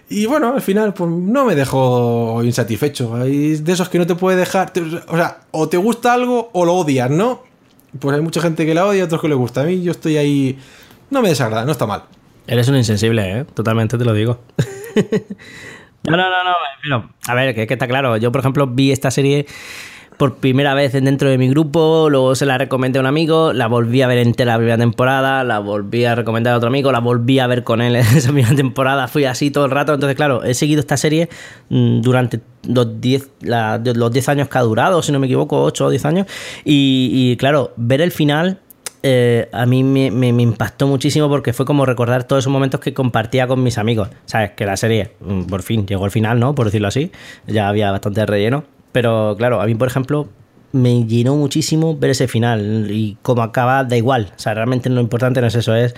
Y 0.09 0.27
bueno, 0.27 0.55
al 0.55 0.63
final 0.63 0.95
pues 0.95 1.11
no 1.11 1.45
me 1.45 1.55
dejó 1.57 2.41
insatisfecho. 2.45 3.17
Hay 3.17 3.57
de 3.57 3.73
esos 3.73 3.89
que 3.89 3.99
no 3.99 4.07
te 4.07 4.15
puede 4.15 4.37
dejar... 4.39 4.73
o 5.09 5.17
sea, 5.17 5.41
o 5.51 5.69
te 5.69 5.77
gusta 5.79 6.13
algo 6.15 6.49
o 6.53 6.65
lo 6.65 6.75
odias, 6.75 7.11
¿no? 7.11 7.43
Pues 7.99 8.15
hay 8.15 8.23
mucha 8.23 8.41
gente 8.41 8.65
que 8.65 8.73
la 8.75 8.87
odia 8.87 9.05
otros 9.05 9.21
que 9.21 9.29
le 9.29 9.35
gusta. 9.35 9.63
A 9.63 9.65
mí 9.65 9.83
yo 9.83 9.91
estoy 9.91 10.17
ahí... 10.17 10.59
No 11.11 11.23
me 11.23 11.29
desagrada, 11.31 11.65
no 11.65 11.73
está 11.73 11.87
mal. 11.87 12.05
Eres 12.47 12.69
un 12.69 12.77
insensible, 12.77 13.41
¿eh? 13.41 13.45
Totalmente 13.53 13.99
te 13.99 14.05
lo 14.05 14.13
digo. 14.13 14.39
no, 16.09 16.17
no, 16.17 16.25
no, 16.31 16.55
no, 16.89 17.11
A 17.27 17.35
ver, 17.35 17.55
que, 17.55 17.67
que 17.67 17.75
está 17.75 17.87
claro. 17.87 18.17
Yo, 18.17 18.31
por 18.33 18.41
ejemplo, 18.41 18.67
vi 18.67 18.93
esta 18.93 19.11
serie 19.11 19.47
por 20.17 20.37
primera 20.37 20.73
vez 20.73 20.93
dentro 20.95 21.29
de 21.29 21.37
mi 21.37 21.47
grupo, 21.51 22.09
luego 22.09 22.35
se 22.35 22.47
la 22.47 22.57
recomendé 22.57 22.99
a 22.99 23.03
un 23.03 23.07
amigo, 23.07 23.53
la 23.53 23.67
volví 23.67 24.01
a 24.01 24.07
ver 24.07 24.17
entera 24.17 24.53
la 24.53 24.57
primera 24.57 24.79
temporada, 24.79 25.45
la 25.45 25.59
volví 25.59 26.07
a 26.07 26.15
recomendar 26.15 26.55
a 26.55 26.57
otro 26.57 26.69
amigo, 26.69 26.91
la 26.91 27.01
volví 27.01 27.39
a 27.39 27.47
ver 27.47 27.65
con 27.65 27.83
él 27.83 27.97
en 27.97 28.07
esa 28.17 28.33
primera 28.33 28.55
temporada, 28.57 29.09
fui 29.09 29.27
así 29.27 29.51
todo 29.51 29.67
el 29.67 29.73
rato. 29.73 29.93
Entonces, 29.93 30.17
claro, 30.17 30.43
he 30.43 30.55
seguido 30.55 30.81
esta 30.81 30.97
serie 30.97 31.29
mm, 31.69 32.01
durante 32.01 32.41
los 32.67 32.99
10 32.99 33.29
la- 33.43 33.79
de 33.79 33.95
los 33.95 34.11
10 34.11 34.29
años 34.31 34.49
que 34.49 34.57
ha 34.57 34.63
durado, 34.63 35.03
si 35.03 35.13
no 35.13 35.19
me 35.19 35.27
equivoco, 35.27 35.63
8 35.65 35.85
o 35.87 35.91
10 35.91 36.05
años. 36.07 36.27
Y, 36.65 37.37
claro, 37.37 37.73
ver 37.77 38.01
el 38.01 38.11
final 38.11 38.61
eh, 39.09 39.49
a 39.53 39.67
mí 39.67 39.85
me, 39.85 40.11
me- 40.11 40.33
me 40.33 40.43
impactó 40.43 40.89
muchísimo 40.89 41.29
porque 41.29 41.53
fue 41.53 41.65
como 41.65 41.87
recordar 41.87 42.25
todos 42.25 42.43
esos 42.43 42.53
momentos 42.53 42.81
que 42.81 42.93
compartía 42.93 43.47
con 43.47 43.63
mis 43.63 43.79
amigos. 43.79 44.09
Sabes 44.25 44.51
que 44.53 44.67
la 44.67 44.77
serie, 44.77 45.13
mm, 45.21 45.43
por 45.45 45.63
fin, 45.63 45.87
llegó 45.87 46.05
al 46.05 46.11
final, 46.11 46.41
¿no? 46.41 46.55
Por 46.57 46.67
decirlo 46.67 46.89
así. 46.89 47.13
Ya 47.47 47.69
había 47.69 47.93
bastante 47.93 48.27
relleno. 48.27 48.65
Pero 48.91 49.37
claro, 49.39 49.61
a 49.61 49.67
mí, 49.67 49.75
por 49.77 49.87
ejemplo, 49.89 50.29
me 50.73 51.05
llenó 51.05 51.37
muchísimo 51.37 51.97
ver 51.97 52.11
ese 52.11 52.27
final. 52.27 52.89
Y 52.91 53.17
como 53.23 53.43
acaba, 53.43 53.85
da 53.85 53.97
igual. 53.97 54.33
O 54.35 54.39
sea, 54.39 54.55
realmente 54.55 54.89
lo 54.91 55.01
importante 55.01 55.41
no 55.41 55.47
es 55.47 55.55
eso, 55.55 55.75
es 55.77 55.95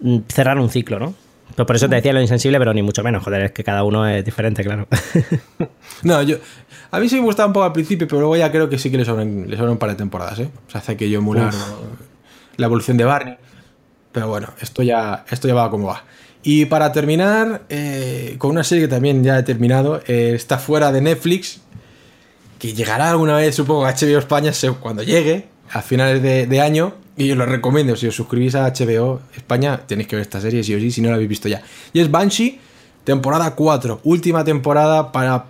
mm, 0.00 0.18
cerrar 0.28 0.58
un 0.60 0.70
ciclo, 0.70 0.98
¿no? 1.00 1.14
Pues 1.56 1.66
por 1.66 1.74
eso 1.74 1.88
te 1.88 1.96
decía 1.96 2.12
lo 2.12 2.20
insensible, 2.20 2.58
pero 2.60 2.72
ni 2.72 2.82
mucho 2.82 3.02
menos. 3.02 3.24
Joder, 3.24 3.42
es 3.46 3.52
que 3.52 3.64
cada 3.64 3.82
uno 3.82 4.06
es 4.06 4.24
diferente, 4.24 4.62
claro. 4.62 4.86
No, 6.02 6.22
yo... 6.22 6.36
A 6.90 7.00
mí 7.00 7.08
sí 7.08 7.16
me 7.16 7.22
gustaba 7.22 7.48
un 7.48 7.52
poco 7.52 7.66
al 7.66 7.72
principio, 7.72 8.06
pero 8.06 8.20
luego 8.20 8.36
ya 8.36 8.50
creo 8.52 8.68
que 8.70 8.78
sí 8.78 8.90
que 8.90 8.96
le 8.96 9.04
sobran, 9.04 9.44
le 9.50 9.56
sobran 9.56 9.72
un 9.72 9.78
par 9.78 9.90
de 9.90 9.96
temporadas, 9.96 10.38
¿eh? 10.38 10.48
O 10.68 10.70
sea, 10.70 10.80
hace 10.80 10.96
que 10.96 11.10
yo 11.10 11.18
emular 11.18 11.52
la 12.58 12.66
evolución 12.66 12.98
de 12.98 13.04
Barney. 13.04 13.36
Pero 14.12 14.28
bueno, 14.28 14.52
esto 14.60 14.82
ya, 14.82 15.24
esto 15.30 15.48
ya 15.48 15.54
va 15.54 15.70
como 15.70 15.86
va. 15.86 16.04
Y 16.42 16.66
para 16.66 16.92
terminar, 16.92 17.62
eh, 17.68 18.36
con 18.38 18.50
una 18.50 18.64
serie 18.64 18.84
que 18.84 18.88
también 18.88 19.24
ya 19.24 19.38
he 19.38 19.42
terminado, 19.42 20.02
eh, 20.06 20.32
está 20.34 20.58
fuera 20.58 20.92
de 20.92 21.00
Netflix, 21.00 21.60
que 22.58 22.74
llegará 22.74 23.10
alguna 23.10 23.36
vez, 23.36 23.54
supongo, 23.54 23.86
a 23.86 23.92
HBO 23.92 24.18
España 24.18 24.52
cuando 24.80 25.02
llegue, 25.02 25.48
a 25.70 25.82
finales 25.82 26.22
de, 26.22 26.46
de 26.46 26.60
año. 26.60 26.94
Y 27.16 27.32
os 27.32 27.36
lo 27.36 27.46
recomiendo, 27.46 27.96
si 27.96 28.06
os 28.06 28.14
suscribís 28.14 28.54
a 28.54 28.72
HBO 28.72 29.20
España, 29.36 29.80
tenéis 29.86 30.08
que 30.08 30.16
ver 30.16 30.22
esta 30.22 30.40
serie, 30.40 30.62
sí 30.62 30.74
o 30.74 30.78
sí, 30.78 30.92
si 30.92 31.00
no 31.00 31.08
la 31.08 31.14
habéis 31.14 31.28
visto 31.28 31.48
ya. 31.48 31.62
Y 31.92 32.00
es 32.00 32.10
Banshee, 32.10 32.60
temporada 33.02 33.54
4, 33.56 34.00
última 34.04 34.44
temporada 34.44 35.10
para, 35.10 35.46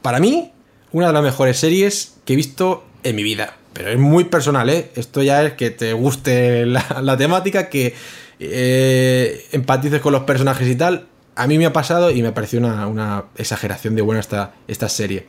para 0.00 0.20
mí, 0.20 0.52
una 0.90 1.08
de 1.08 1.12
las 1.12 1.22
mejores 1.22 1.58
series 1.58 2.14
que 2.24 2.32
he 2.32 2.36
visto 2.36 2.84
en 3.02 3.16
mi 3.16 3.22
vida. 3.22 3.56
Pero 3.72 3.90
es 3.90 3.98
muy 3.98 4.24
personal, 4.24 4.68
¿eh? 4.70 4.90
Esto 4.96 5.22
ya 5.22 5.42
es 5.44 5.54
que 5.54 5.70
te 5.70 5.92
guste 5.94 6.66
la, 6.66 7.16
temática, 7.16 7.68
que 7.68 7.94
eh, 8.40 9.46
empatices 9.52 10.00
con 10.00 10.12
los 10.12 10.22
personajes 10.24 10.68
y 10.68 10.76
tal. 10.76 11.06
A 11.34 11.46
mí 11.46 11.56
me 11.56 11.64
ha 11.66 11.72
pasado 11.72 12.10
y 12.10 12.22
me 12.22 12.32
pareció 12.32 12.58
una, 12.58 12.86
una 12.86 13.24
exageración 13.36 13.94
de 13.94 14.02
buena 14.02 14.20
esta, 14.20 14.52
esta 14.68 14.88
serie. 14.88 15.26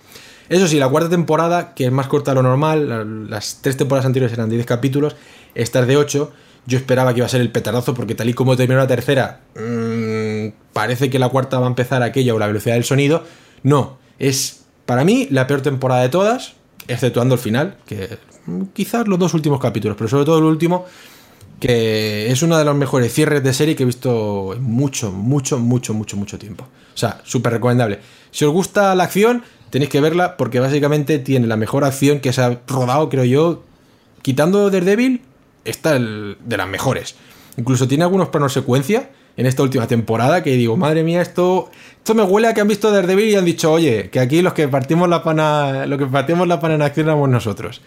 Eso 0.50 0.68
sí, 0.68 0.78
la 0.78 0.90
cuarta 0.90 1.10
temporada, 1.10 1.74
que 1.74 1.86
es 1.86 1.92
más 1.92 2.08
corta 2.08 2.32
de 2.32 2.36
lo 2.36 2.44
normal, 2.44 2.90
la- 2.90 3.06
las 3.06 3.60
tres 3.62 3.78
temporadas 3.78 4.06
anteriores 4.06 4.34
eran 4.34 4.50
de 4.50 4.56
10 4.56 4.66
capítulos, 4.68 5.16
esta 5.56 5.80
es 5.80 5.88
de 5.88 5.96
8. 5.96 6.34
Yo 6.66 6.78
esperaba 6.78 7.14
que 7.14 7.20
iba 7.20 7.26
a 7.26 7.30
ser 7.30 7.40
el 7.42 7.50
petardazo 7.52 7.94
porque 7.94 8.16
tal 8.16 8.30
y 8.30 8.34
como 8.34 8.56
terminó 8.58 8.80
la 8.80 8.88
tercera, 8.88 9.42
mmm, 9.56 10.48
parece 10.74 11.10
que 11.10 11.20
la 11.20 11.30
cuarta 11.30 11.60
va 11.60 11.66
a 11.66 11.70
empezar 11.70 12.04
aquella 12.04 12.34
o 12.34 12.40
la 12.40 12.48
velocidad 12.48 12.76
del 12.76 12.84
sonido. 12.84 13.24
No, 13.64 13.98
es 14.20 14.64
para 14.86 15.06
mí 15.06 15.28
la 15.32 15.48
peor 15.48 15.62
temporada 15.62 16.02
de 16.02 16.10
todas, 16.10 16.54
exceptuando 16.90 17.36
el 17.36 17.42
final, 17.42 17.78
que 17.86 18.18
mm, 18.18 18.33
quizás 18.74 19.08
los 19.08 19.20
dos 19.20 19.34
últimos 19.34 19.60
capítulos, 19.60 19.96
pero 19.98 20.10
sobre 20.10 20.26
todo 20.26 20.40
el 20.40 20.46
último, 20.46 20.86
que 21.60 22.32
es 22.32 22.42
uno 22.44 22.58
de 22.58 22.66
los 22.66 22.76
mejores 22.76 23.14
cierres 23.14 23.44
de 23.44 23.54
serie 23.54 23.76
que 23.76 23.84
he 23.84 23.86
visto 23.86 24.54
en 24.54 24.64
mucho, 24.64 25.12
mucho, 25.12 25.60
mucho, 25.60 25.94
mucho, 25.94 26.18
mucho 26.18 26.38
tiempo. 26.38 26.66
O 26.94 26.98
sea, 26.98 27.22
súper 27.24 27.54
recomendable. 27.54 28.00
Si 28.32 28.46
os 28.46 28.52
gusta 28.52 28.94
la 28.96 29.06
acción, 29.06 29.44
tenéis 29.70 29.90
que 29.90 30.02
verla 30.02 30.38
porque 30.38 30.60
básicamente 30.60 31.20
tiene 31.20 31.48
la 31.48 31.58
mejor 31.58 31.84
acción 31.84 32.20
que 32.20 32.34
se 32.34 32.42
ha 32.42 32.60
rodado, 32.68 33.10
creo 33.10 33.24
yo. 33.24 33.64
Quitando 34.22 34.70
Daredevil, 34.70 35.22
está 35.66 35.98
de 35.98 36.58
las 36.58 36.68
mejores. 36.68 37.16
Incluso 37.58 37.88
tiene 37.88 38.04
algunos 38.04 38.30
planos 38.30 38.54
secuencia 38.54 39.10
en 39.36 39.46
esta 39.46 39.64
última 39.64 39.88
temporada 39.88 40.44
que 40.44 40.52
digo, 40.52 40.78
madre 40.78 41.04
mía, 41.04 41.22
esto, 41.22 41.72
esto 41.98 42.14
me 42.14 42.24
huele 42.24 42.48
a 42.48 42.54
que 42.54 42.62
han 42.62 42.68
visto 42.68 42.92
Daredevil 42.92 43.30
y 43.30 43.36
han 43.36 43.46
dicho, 43.46 43.72
oye, 43.72 44.10
que 44.10 44.20
aquí 44.20 44.42
los 44.42 44.54
que 44.54 44.68
partimos 44.68 45.10
la 45.10 45.24
pana, 45.24 45.86
lo 45.86 45.98
que 45.98 46.06
partimos 46.06 46.48
la 46.48 46.60
pana 46.60 46.76
en 46.76 46.82
acción 46.82 47.08
éramos 47.08 47.30
nosotros. 47.30 47.82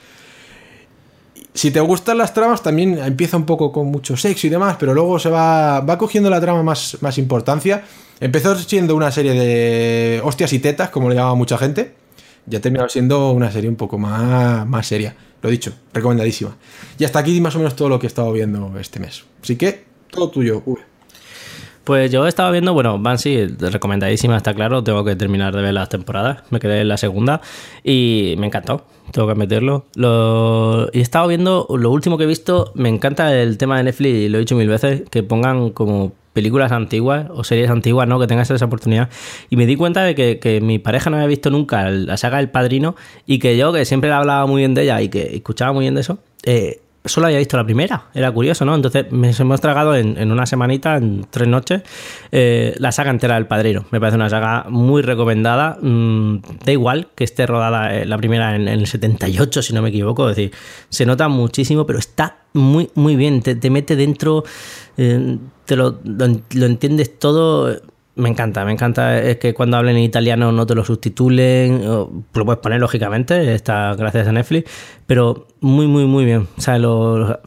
Si 1.56 1.70
te 1.70 1.80
gustan 1.80 2.18
las 2.18 2.34
tramas, 2.34 2.62
también 2.62 2.98
empieza 2.98 3.38
un 3.38 3.46
poco 3.46 3.72
con 3.72 3.86
mucho 3.86 4.14
sexo 4.14 4.46
y 4.46 4.50
demás, 4.50 4.76
pero 4.78 4.92
luego 4.92 5.18
se 5.18 5.30
va, 5.30 5.80
va 5.80 5.96
cogiendo 5.96 6.28
la 6.28 6.38
trama 6.38 6.62
más, 6.62 6.98
más 7.00 7.16
importancia. 7.16 7.82
Empezó 8.20 8.54
siendo 8.56 8.94
una 8.94 9.10
serie 9.10 9.32
de 9.32 10.20
hostias 10.22 10.52
y 10.52 10.58
tetas, 10.58 10.90
como 10.90 11.08
le 11.08 11.14
llamaba 11.14 11.34
mucha 11.34 11.56
gente. 11.56 11.94
Ya 12.44 12.58
ha 12.58 12.60
terminado 12.60 12.90
siendo 12.90 13.32
una 13.32 13.50
serie 13.50 13.70
un 13.70 13.76
poco 13.76 13.96
más, 13.96 14.66
más 14.66 14.86
seria. 14.86 15.16
Lo 15.40 15.48
dicho, 15.48 15.72
recomendadísima. 15.94 16.54
Y 16.98 17.04
hasta 17.04 17.20
aquí 17.20 17.40
más 17.40 17.54
o 17.54 17.58
menos 17.58 17.74
todo 17.74 17.88
lo 17.88 17.98
que 17.98 18.06
he 18.06 18.08
estado 18.08 18.30
viendo 18.32 18.78
este 18.78 19.00
mes. 19.00 19.24
Así 19.42 19.56
que, 19.56 19.82
todo 20.10 20.28
tuyo. 20.28 20.62
Uy. 20.66 20.80
Pues 21.84 22.10
yo 22.10 22.26
estaba 22.26 22.50
viendo, 22.50 22.74
bueno, 22.74 22.98
Banshee, 22.98 23.46
recomendadísima, 23.46 24.36
está 24.36 24.52
claro, 24.52 24.84
tengo 24.84 25.04
que 25.04 25.16
terminar 25.16 25.56
de 25.56 25.62
ver 25.62 25.72
las 25.72 25.88
temporadas, 25.88 26.42
me 26.50 26.58
quedé 26.58 26.80
en 26.80 26.88
la 26.88 26.98
segunda 26.98 27.40
y 27.82 28.34
me 28.38 28.48
encantó, 28.48 28.84
tengo 29.12 29.26
que 29.26 29.32
admitirlo. 29.32 29.86
Lo... 29.94 30.88
He 30.92 31.00
estado 31.00 31.28
viendo, 31.28 31.66
lo 31.70 31.90
último 31.90 32.18
que 32.18 32.24
he 32.24 32.26
visto, 32.26 32.72
me 32.74 32.88
encanta 32.88 33.34
el 33.34 33.58
tema 33.58 33.76
de 33.78 33.84
Netflix, 33.84 34.14
y 34.14 34.28
lo 34.28 34.38
he 34.38 34.40
dicho 34.40 34.56
mil 34.56 34.68
veces, 34.68 35.02
que 35.10 35.22
pongan 35.22 35.70
como 35.70 36.12
películas 36.32 36.70
antiguas 36.70 37.28
o 37.30 37.44
series 37.44 37.70
antiguas, 37.70 38.06
¿no? 38.06 38.20
Que 38.20 38.26
tengas 38.26 38.50
esa 38.50 38.66
oportunidad. 38.66 39.08
Y 39.48 39.56
me 39.56 39.64
di 39.64 39.74
cuenta 39.74 40.02
de 40.02 40.14
que, 40.14 40.38
que 40.38 40.60
mi 40.60 40.78
pareja 40.78 41.08
no 41.08 41.16
había 41.16 41.28
visto 41.28 41.50
nunca 41.50 41.88
la 41.88 42.18
saga 42.18 42.40
El 42.40 42.50
Padrino 42.50 42.94
y 43.26 43.38
que 43.38 43.56
yo, 43.56 43.72
que 43.72 43.86
siempre 43.86 44.12
hablaba 44.12 44.46
muy 44.46 44.60
bien 44.60 44.74
de 44.74 44.82
ella 44.82 45.00
y 45.00 45.08
que 45.08 45.34
escuchaba 45.34 45.72
muy 45.72 45.84
bien 45.84 45.94
de 45.94 46.02
eso, 46.02 46.18
eh, 46.44 46.80
solo 47.06 47.26
había 47.26 47.38
visto 47.38 47.56
la 47.56 47.64
primera. 47.64 48.06
Era 48.14 48.30
curioso, 48.30 48.64
¿no? 48.64 48.74
Entonces 48.74 49.10
me 49.10 49.30
hemos 49.30 49.60
tragado 49.60 49.96
en, 49.96 50.30
una 50.30 50.46
semanita, 50.46 50.96
en 50.96 51.26
tres 51.30 51.48
noches, 51.48 51.82
eh, 52.32 52.74
la 52.78 52.92
saga 52.92 53.10
entera 53.10 53.34
del 53.34 53.46
Padrino. 53.46 53.84
Me 53.90 54.00
parece 54.00 54.16
una 54.16 54.28
saga 54.28 54.66
muy 54.68 55.02
recomendada. 55.02 55.78
Mm, 55.80 56.38
da 56.64 56.72
igual 56.72 57.08
que 57.14 57.24
esté 57.24 57.46
rodada 57.46 57.94
eh, 57.94 58.06
la 58.06 58.18
primera 58.18 58.54
en, 58.54 58.68
el 58.68 58.86
78, 58.86 59.62
si 59.62 59.72
no 59.72 59.82
me 59.82 59.88
equivoco. 59.88 60.28
Es 60.28 60.36
decir, 60.36 60.52
se 60.88 61.06
nota 61.06 61.28
muchísimo, 61.28 61.86
pero 61.86 61.98
está 61.98 62.38
muy, 62.52 62.90
muy 62.94 63.16
bien. 63.16 63.42
Te, 63.42 63.70
mete 63.70 63.96
dentro, 63.96 64.44
eh, 64.96 65.38
te 65.64 65.76
lo, 65.76 66.00
lo 66.04 66.66
entiendes 66.66 67.18
todo 67.18 67.80
me 68.16 68.30
encanta, 68.30 68.64
me 68.64 68.72
encanta 68.72 69.18
es 69.20 69.36
que 69.36 69.52
cuando 69.54 69.76
hablen 69.76 69.96
en 69.96 70.02
italiano 70.02 70.50
no 70.50 70.66
te 70.66 70.74
lo 70.74 70.84
subtitulen, 70.84 71.84
lo 71.84 72.24
puedes 72.32 72.60
poner 72.60 72.80
lógicamente, 72.80 73.54
está 73.54 73.94
gracias 73.94 74.26
a 74.26 74.32
Netflix, 74.32 74.70
pero 75.06 75.46
muy, 75.60 75.86
muy, 75.86 76.06
muy 76.06 76.24
bien. 76.24 76.48
O 76.56 76.60
sea, 76.60 76.78
lo, 76.78 77.40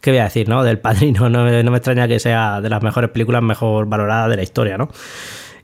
¿qué 0.00 0.10
voy 0.10 0.18
a 0.18 0.24
decir, 0.24 0.48
no? 0.48 0.64
Del 0.64 0.78
Padrino, 0.78 1.28
no, 1.28 1.44
no, 1.62 1.70
me 1.70 1.76
extraña 1.76 2.08
que 2.08 2.18
sea 2.18 2.62
de 2.62 2.70
las 2.70 2.82
mejores 2.82 3.10
películas 3.10 3.42
mejor 3.42 3.86
valoradas 3.86 4.30
de 4.30 4.36
la 4.36 4.42
historia, 4.42 4.78
¿no? 4.78 4.88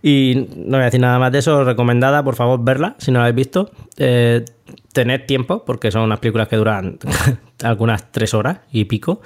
Y 0.03 0.49
no 0.57 0.73
voy 0.73 0.83
a 0.83 0.85
decir 0.87 1.01
nada 1.01 1.19
más 1.19 1.33
de 1.33 1.39
eso, 1.39 1.65
recomendada, 1.65 2.23
por 2.23 2.35
favor, 2.35 2.63
verla, 2.63 2.97
si 2.99 3.11
no 3.11 3.21
la 3.21 3.27
habéis 3.27 3.37
visto. 3.37 3.71
Eh, 3.97 4.45
tener 4.93 5.27
tiempo, 5.27 5.65
porque 5.65 5.91
son 5.91 6.03
unas 6.03 6.19
películas 6.19 6.49
que 6.49 6.57
duran 6.57 6.99
algunas 7.63 8.13
tres 8.13 8.35
horas 8.35 8.59
y 8.71 8.85
pico. 8.85 9.23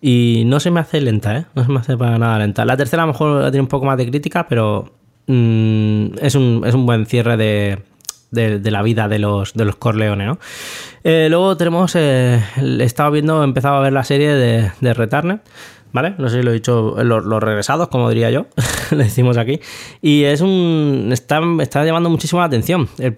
Y 0.00 0.44
no 0.46 0.60
se 0.60 0.70
me 0.70 0.80
hace 0.80 1.00
lenta, 1.00 1.36
¿eh? 1.36 1.46
No 1.54 1.64
se 1.64 1.70
me 1.70 1.78
hace 1.80 1.96
para 1.96 2.18
nada 2.18 2.38
lenta. 2.38 2.64
La 2.64 2.76
tercera 2.76 3.02
a 3.02 3.06
lo 3.06 3.12
mejor 3.12 3.50
tiene 3.50 3.60
un 3.60 3.68
poco 3.68 3.84
más 3.84 3.98
de 3.98 4.08
crítica, 4.08 4.46
pero 4.48 4.92
mm, 5.26 6.06
es, 6.20 6.34
un, 6.34 6.62
es, 6.64 6.74
un, 6.74 6.86
buen 6.86 7.04
cierre 7.06 7.36
de, 7.36 7.78
de, 8.30 8.70
la 8.70 8.82
vida 8.82 9.08
de 9.08 9.18
los, 9.18 9.52
de 9.52 9.64
los 9.64 9.76
Corleone, 9.76 10.24
¿no? 10.24 10.38
Eh, 11.04 11.28
luego 11.28 11.56
tenemos, 11.56 11.94
eh, 11.96 12.42
he 12.56 12.82
estado 12.82 13.10
viendo, 13.10 13.42
he 13.42 13.44
empezado 13.44 13.76
a 13.76 13.80
ver 13.80 13.92
la 13.92 14.04
serie 14.04 14.32
de, 14.32 14.70
de 14.80 14.94
Returner. 14.94 15.40
¿Vale? 15.92 16.14
No 16.18 16.28
sé 16.28 16.38
si 16.38 16.42
lo 16.42 16.50
he 16.50 16.54
dicho, 16.54 16.96
los, 17.02 17.42
regresados, 17.42 17.88
como 17.88 18.08
diría 18.08 18.30
yo, 18.30 18.46
le 18.90 19.04
decimos 19.04 19.36
aquí. 19.36 19.60
Y 20.02 20.24
es 20.24 20.40
un. 20.40 21.10
Está, 21.12 21.40
está 21.60 21.84
llamando 21.84 22.10
muchísimo 22.10 22.40
la 22.40 22.46
atención. 22.46 22.88
El, 22.98 23.14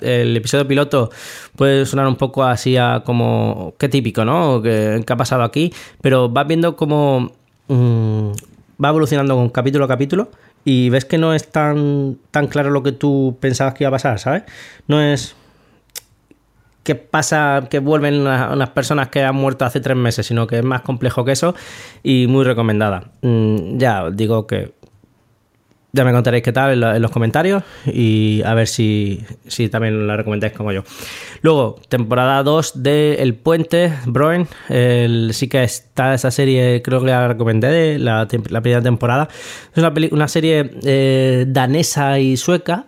el, 0.00 0.36
episodio 0.36 0.66
piloto 0.66 1.10
puede 1.56 1.86
sonar 1.86 2.06
un 2.06 2.16
poco 2.16 2.44
así 2.44 2.76
a 2.76 3.02
como. 3.04 3.74
Qué 3.78 3.88
típico, 3.88 4.24
¿no? 4.24 4.62
¿Qué, 4.62 5.04
ha 5.06 5.16
pasado 5.16 5.42
aquí? 5.42 5.72
Pero 6.00 6.28
vas 6.28 6.46
viendo 6.46 6.76
cómo. 6.76 7.32
Mm, 7.68 8.30
va 8.82 8.88
evolucionando 8.88 9.36
con 9.36 9.48
capítulo 9.50 9.84
a 9.84 9.88
capítulo. 9.88 10.30
Y 10.64 10.90
ves 10.90 11.04
que 11.04 11.18
no 11.18 11.34
es 11.34 11.50
tan, 11.50 12.18
tan 12.30 12.46
claro 12.46 12.70
lo 12.70 12.84
que 12.84 12.92
tú 12.92 13.36
pensabas 13.40 13.74
que 13.74 13.82
iba 13.82 13.88
a 13.88 13.92
pasar, 13.92 14.20
¿sabes? 14.20 14.44
No 14.86 15.00
es 15.02 15.34
que 16.82 16.94
pasa, 16.94 17.68
que 17.70 17.78
vuelven 17.78 18.20
unas, 18.20 18.70
personas 18.70 19.08
que 19.08 19.22
han 19.22 19.36
muerto 19.36 19.64
hace 19.64 19.80
tres 19.80 19.96
meses, 19.96 20.26
sino 20.26 20.46
que 20.46 20.58
es 20.58 20.64
más 20.64 20.82
complejo 20.82 21.24
que 21.24 21.32
eso 21.32 21.54
y 22.02 22.26
muy 22.26 22.44
recomendada. 22.44 23.04
Mm, 23.22 23.78
ya 23.78 24.10
digo 24.10 24.46
que 24.46 24.72
ya 25.94 26.04
me 26.04 26.12
contaréis 26.12 26.42
qué 26.42 26.52
tal 26.52 26.82
en, 26.82 27.02
los 27.02 27.10
comentarios 27.10 27.62
y 27.84 28.42
a 28.46 28.54
ver 28.54 28.66
si, 28.66 29.24
si, 29.46 29.68
también 29.68 30.06
la 30.06 30.16
recomendáis 30.16 30.54
como 30.54 30.72
yo. 30.72 30.84
Luego, 31.42 31.78
temporada 31.88 32.42
2 32.42 32.82
de 32.82 33.16
El 33.16 33.34
Puente, 33.34 33.92
Broen. 34.06 34.48
sí 34.68 35.48
que 35.48 35.62
está 35.62 36.14
esa 36.14 36.30
serie, 36.30 36.80
creo 36.82 37.00
que 37.00 37.06
la 37.06 37.28
recomendé, 37.28 37.98
la, 37.98 38.26
la 38.48 38.60
primera 38.62 38.82
temporada. 38.82 39.28
Es 39.72 39.78
una, 39.78 39.92
una 40.10 40.28
serie 40.28 40.70
eh, 40.82 41.44
danesa 41.46 42.18
y 42.18 42.38
sueca 42.38 42.86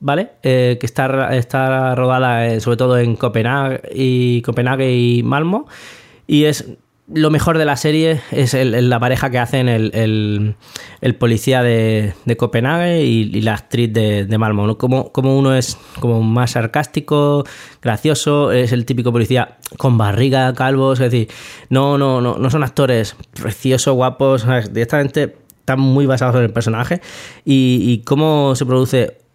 ¿vale? 0.00 0.32
Eh, 0.42 0.76
que 0.80 0.86
está, 0.86 1.34
está 1.36 1.94
rodada 1.94 2.46
eh, 2.46 2.60
sobre 2.60 2.76
todo 2.76 2.98
en 2.98 3.16
Copenhague 3.16 3.82
y, 3.94 4.42
Copenhague 4.42 4.92
y 4.94 5.22
Malmo. 5.22 5.66
Y 6.26 6.44
es 6.44 6.66
lo 7.12 7.30
mejor 7.30 7.56
de 7.56 7.64
la 7.64 7.76
serie 7.76 8.20
es 8.32 8.54
la 8.54 8.98
pareja 8.98 9.30
que 9.30 9.38
hacen 9.38 9.68
el, 9.68 10.56
el, 11.00 11.14
policía 11.14 11.62
de, 11.62 12.14
de 12.24 12.36
Copenhague 12.36 13.02
y, 13.04 13.40
la 13.42 13.54
actriz 13.54 13.92
de, 13.92 14.38
Malmo. 14.38 14.76
Como, 14.76 15.12
como, 15.12 15.38
uno 15.38 15.54
es 15.54 15.78
como 16.00 16.20
más 16.22 16.52
sarcástico, 16.52 17.44
gracioso, 17.80 18.50
es 18.50 18.72
el 18.72 18.84
típico 18.84 19.12
policía 19.12 19.58
con 19.76 19.96
barriga, 19.96 20.52
calvo, 20.54 20.94
es 20.94 20.98
decir, 20.98 21.28
no, 21.68 21.96
no, 21.96 22.20
no, 22.20 22.38
no 22.38 22.50
son 22.50 22.64
actores 22.64 23.16
preciosos, 23.40 23.94
guapos, 23.94 24.44
directamente 24.72 25.36
están 25.60 25.80
muy 25.80 26.06
basados 26.06 26.36
en 26.36 26.42
el 26.42 26.52
personaje 26.52 27.00
y, 27.44 27.78
y 27.82 27.98
cómo 28.04 28.54
se 28.56 28.66
produce 28.66 29.25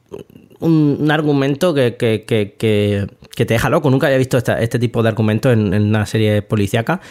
un, 0.59 1.12
argumento 1.12 1.74
que, 1.74 1.91
te 1.91 3.45
deja 3.45 3.70
loco. 3.70 3.89
Nunca 3.89 4.07
había 4.07 4.18
visto 4.18 4.38
este 4.38 4.80
tipo 4.80 5.03
de 5.03 5.09
argumento 5.09 5.51
en, 5.51 5.74
una 5.74 6.05
serie 6.05 6.41
policíaca. 6.41 7.01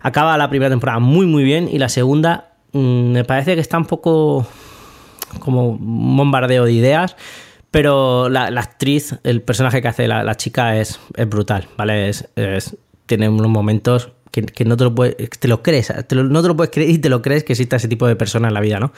Acaba 0.00 0.36
la 0.38 0.48
primera 0.48 0.70
temporada 0.70 0.98
muy, 0.98 1.26
muy 1.26 1.44
bien 1.44 1.68
y 1.70 1.78
la 1.78 1.88
segunda 1.88 2.52
mm, 2.72 3.12
me 3.12 3.24
parece 3.24 3.54
que 3.54 3.60
está 3.60 3.78
un 3.78 3.86
poco 3.86 4.46
como 5.40 5.70
un 5.70 6.16
bombardeo 6.16 6.64
de 6.64 6.72
ideas. 6.72 7.16
Pero 7.70 8.30
la, 8.30 8.46
actriz, 8.46 9.16
el 9.24 9.42
personaje 9.42 9.82
que 9.82 9.88
hace 9.88 10.08
la, 10.08 10.34
chica 10.36 10.78
es, 10.78 10.98
es, 11.14 11.28
brutal, 11.28 11.68
¿vale? 11.76 12.08
Es, 12.08 12.26
tiene 13.04 13.28
unos 13.28 13.48
momentos 13.48 14.10
que, 14.30 14.64
no 14.64 14.76
te 14.76 14.84
lo 14.84 14.94
puedes, 14.94 15.16
te 15.38 15.48
lo 15.48 15.62
crees, 15.62 15.92
no 16.12 16.42
te 16.42 16.48
lo 16.48 16.56
puedes 16.56 16.70
creer 16.72 16.90
y 16.90 16.98
te 16.98 17.10
lo 17.10 17.20
crees 17.20 17.44
que 17.44 17.52
exista 17.52 17.76
ese 17.76 17.88
tipo 17.88 18.06
de 18.06 18.16
persona 18.16 18.48
en 18.48 18.54
la 18.54 18.60
vida, 18.60 18.80
¿no? 18.80 18.92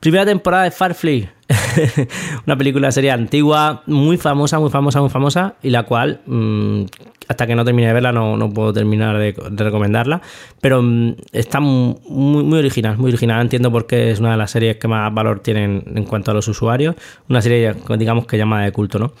Primera 0.00 0.24
temporada 0.24 0.64
de 0.64 0.70
Farfly, 0.70 1.28
una 2.46 2.56
película 2.56 2.90
serie 2.90 3.10
antigua, 3.10 3.82
muy 3.84 4.16
famosa, 4.16 4.58
muy 4.58 4.70
famosa, 4.70 5.02
muy 5.02 5.10
famosa, 5.10 5.56
y 5.62 5.68
la 5.68 5.82
cual, 5.82 6.22
mm, 6.24 6.84
hasta 7.28 7.46
que 7.46 7.54
no 7.54 7.66
termine 7.66 7.88
de 7.88 7.92
verla, 7.92 8.10
no, 8.10 8.34
no 8.38 8.48
puedo 8.48 8.72
terminar 8.72 9.18
de, 9.18 9.34
recomendarla, 9.62 10.22
pero 10.62 10.80
mm, 10.80 11.16
está 11.32 11.60
muy, 11.60 11.96
muy 12.08 12.58
original, 12.60 12.96
muy 12.96 13.10
original. 13.10 13.42
Entiendo 13.42 13.70
por 13.70 13.86
qué 13.86 14.10
es 14.10 14.20
una 14.20 14.30
de 14.30 14.38
las 14.38 14.50
series 14.50 14.78
que 14.78 14.88
más 14.88 15.12
valor 15.12 15.40
tienen 15.40 15.84
en 15.94 16.04
cuanto 16.04 16.30
a 16.30 16.34
los 16.34 16.48
usuarios, 16.48 16.94
una 17.28 17.42
serie, 17.42 17.74
digamos, 17.98 18.26
que 18.26 18.38
llama 18.38 18.64
de 18.64 18.72
culto, 18.72 18.98
¿no? 18.98 19.12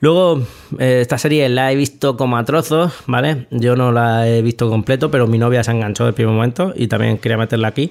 Luego, 0.00 0.42
eh, 0.78 1.00
esta 1.00 1.18
serie 1.18 1.48
la 1.48 1.72
he 1.72 1.76
visto 1.76 2.16
como 2.16 2.36
a 2.36 2.44
trozos, 2.44 2.92
¿vale? 3.06 3.46
Yo 3.50 3.76
no 3.76 3.92
la 3.92 4.28
he 4.28 4.40
visto 4.42 4.68
completo, 4.68 5.10
pero 5.10 5.26
mi 5.26 5.38
novia 5.38 5.62
se 5.64 5.72
enganchó 5.72 6.06
el 6.06 6.14
primer 6.14 6.34
momento 6.34 6.72
y 6.76 6.86
también 6.86 7.18
quería 7.18 7.38
meterla 7.38 7.68
aquí. 7.68 7.90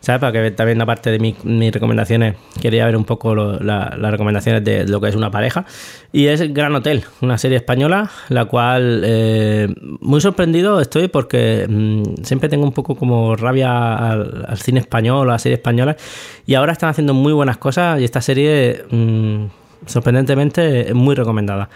¿Sabes? 0.00 0.20
Para 0.20 0.32
que 0.32 0.50
también, 0.50 0.80
aparte 0.80 1.10
de 1.10 1.18
mis 1.18 1.72
recomendaciones, 1.72 2.36
quería 2.60 2.86
ver 2.86 2.96
un 2.96 3.04
poco 3.04 3.34
las 3.34 3.98
recomendaciones 3.98 4.64
de 4.64 4.86
lo 4.86 5.00
que 5.00 5.08
es 5.08 5.14
una 5.14 5.30
pareja. 5.30 5.64
Y 6.12 6.26
es 6.26 6.52
Gran 6.52 6.74
Hotel, 6.74 7.04
una 7.20 7.38
serie 7.38 7.58
española, 7.58 8.10
la 8.28 8.46
cual 8.46 9.02
eh, 9.04 9.68
muy 10.00 10.20
sorprendido 10.20 10.80
estoy 10.80 11.08
porque 11.08 11.66
mm, 11.68 12.24
siempre 12.24 12.48
tengo 12.48 12.64
un 12.64 12.72
poco 12.72 12.96
como 12.96 13.36
rabia 13.36 13.94
al, 13.94 14.58
cine 14.58 14.80
español, 14.80 15.28
a 15.28 15.32
las 15.34 15.42
series 15.42 15.58
españolas, 15.58 15.96
y 16.46 16.54
ahora 16.54 16.72
están 16.72 16.88
haciendo 16.88 17.14
muy 17.14 17.32
buenas 17.32 17.58
cosas 17.58 18.00
y 18.00 18.04
esta 18.04 18.20
serie, 18.20 18.84
mm, 18.90 19.44
sorprendentemente, 19.86 20.88
es 20.88 20.94
muy 20.94 21.14
recomendada. 21.14 21.68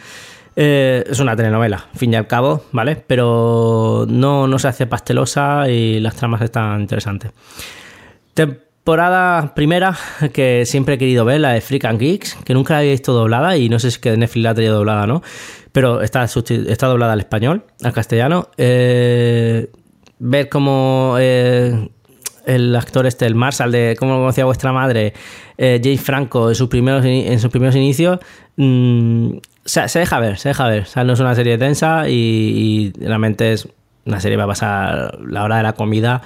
Eh, 0.56 1.04
es 1.08 1.18
una 1.18 1.34
telenovela, 1.34 1.88
fin 1.96 2.12
y 2.12 2.16
al 2.16 2.28
cabo, 2.28 2.64
¿vale? 2.70 2.94
Pero 2.94 4.06
no, 4.08 4.46
no 4.46 4.58
se 4.60 4.68
hace 4.68 4.86
pastelosa 4.86 5.68
y 5.68 5.98
las 5.98 6.14
tramas 6.14 6.42
están 6.42 6.82
interesantes. 6.82 7.32
Temporada 8.34 9.54
primera 9.54 9.96
que 10.32 10.66
siempre 10.66 10.96
he 10.96 10.98
querido 10.98 11.24
ver, 11.24 11.40
la 11.40 11.52
de 11.52 11.60
Freak 11.60 11.84
and 11.86 12.00
Geeks, 12.00 12.36
que 12.44 12.52
nunca 12.52 12.74
la 12.74 12.80
había 12.80 12.90
visto 12.90 13.12
doblada 13.12 13.56
y 13.56 13.68
no 13.68 13.78
sé 13.78 13.90
si 13.90 13.94
es 13.94 13.98
que 13.98 14.16
Netflix 14.16 14.42
la 14.42 14.54
traído 14.54 14.74
doblada 14.74 15.06
no, 15.06 15.22
pero 15.72 16.02
está, 16.02 16.24
está 16.24 16.86
doblada 16.86 17.12
al 17.12 17.20
español, 17.20 17.64
al 17.82 17.92
castellano. 17.92 18.48
Eh, 18.56 19.70
ver 20.18 20.48
cómo 20.48 21.16
eh, 21.18 21.88
el 22.46 22.76
actor 22.76 23.06
este, 23.06 23.26
el 23.26 23.34
Marshall, 23.34 23.72
de 23.72 23.96
cómo 23.98 24.18
conocía 24.18 24.44
vuestra 24.44 24.72
madre, 24.72 25.14
eh, 25.56 25.80
James 25.82 26.00
Franco, 26.00 26.48
en 26.48 26.54
sus 26.54 26.68
primeros, 26.68 27.04
en 27.04 27.38
sus 27.40 27.50
primeros 27.50 27.76
inicios, 27.76 28.18
mm, 28.56 29.36
se, 29.64 29.98
deja 29.98 30.18
ver, 30.18 30.38
se 30.38 30.50
deja 30.50 30.68
ver. 30.68 30.82
O 30.82 30.86
sea, 30.86 31.04
no 31.04 31.14
es 31.14 31.20
una 31.20 31.34
serie 31.34 31.56
tensa 31.58 32.08
y, 32.08 32.92
y 32.98 33.04
realmente 33.04 33.52
es 33.52 33.68
una 34.04 34.20
serie 34.20 34.36
va 34.36 34.44
a 34.44 34.48
pasar 34.48 35.18
la 35.26 35.44
hora 35.44 35.56
de 35.56 35.62
la 35.62 35.72
comida 35.72 36.22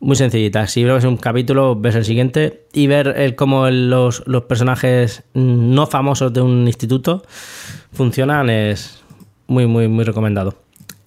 muy 0.00 0.16
sencillita. 0.16 0.66
Si 0.66 0.84
ves 0.84 1.04
un 1.04 1.16
capítulo, 1.16 1.76
ves 1.76 1.94
el 1.94 2.04
siguiente 2.04 2.66
y 2.72 2.86
ver 2.86 3.14
el, 3.16 3.34
cómo 3.34 3.68
los, 3.70 4.22
personajes 4.48 5.24
no 5.34 5.86
famosos 5.86 6.32
de 6.32 6.40
un 6.40 6.66
instituto 6.66 7.22
funcionan 7.92 8.50
es 8.50 9.02
muy, 9.46 9.66
muy, 9.66 9.88
muy 9.88 10.04
recomendado. 10.04 10.54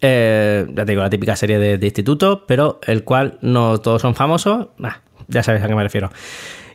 Eh, 0.02 0.66
ya 0.70 0.86
te 0.86 0.92
digo, 0.92 1.04
la 1.04 1.10
típica 1.10 1.36
serie 1.36 1.60
de, 1.60 1.86
instituto, 1.86 2.46
pero 2.48 2.80
el 2.86 3.04
cual 3.04 3.38
no 3.42 3.80
todos 3.80 4.02
son 4.02 4.16
famosos. 4.16 4.68
ya 5.28 5.44
sabéis 5.44 5.64
a 5.64 5.68
qué 5.68 5.76
me 5.76 5.84
refiero. 5.84 6.12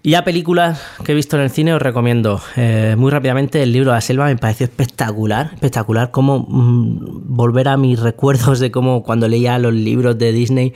Y 0.02 0.14
a 0.14 0.22
películas 0.22 0.80
que 1.04 1.10
he 1.10 1.14
visto 1.16 1.36
en 1.36 1.42
el 1.42 1.50
cine 1.50 1.74
os 1.74 1.82
recomiendo 1.82 2.40
eh, 2.54 2.94
muy 2.96 3.10
rápidamente 3.10 3.60
el 3.64 3.72
libro 3.72 3.90
de 3.90 3.96
la 3.96 4.00
selva, 4.00 4.26
me 4.26 4.36
pareció 4.36 4.64
espectacular, 4.64 5.50
espectacular, 5.54 6.12
como 6.12 6.46
mm, 6.48 7.34
volver 7.36 7.66
a 7.66 7.76
mis 7.76 7.98
recuerdos 7.98 8.60
de 8.60 8.70
cómo 8.70 9.02
cuando 9.02 9.26
leía 9.26 9.58
los 9.58 9.74
libros 9.74 10.16
de 10.16 10.30
Disney 10.30 10.74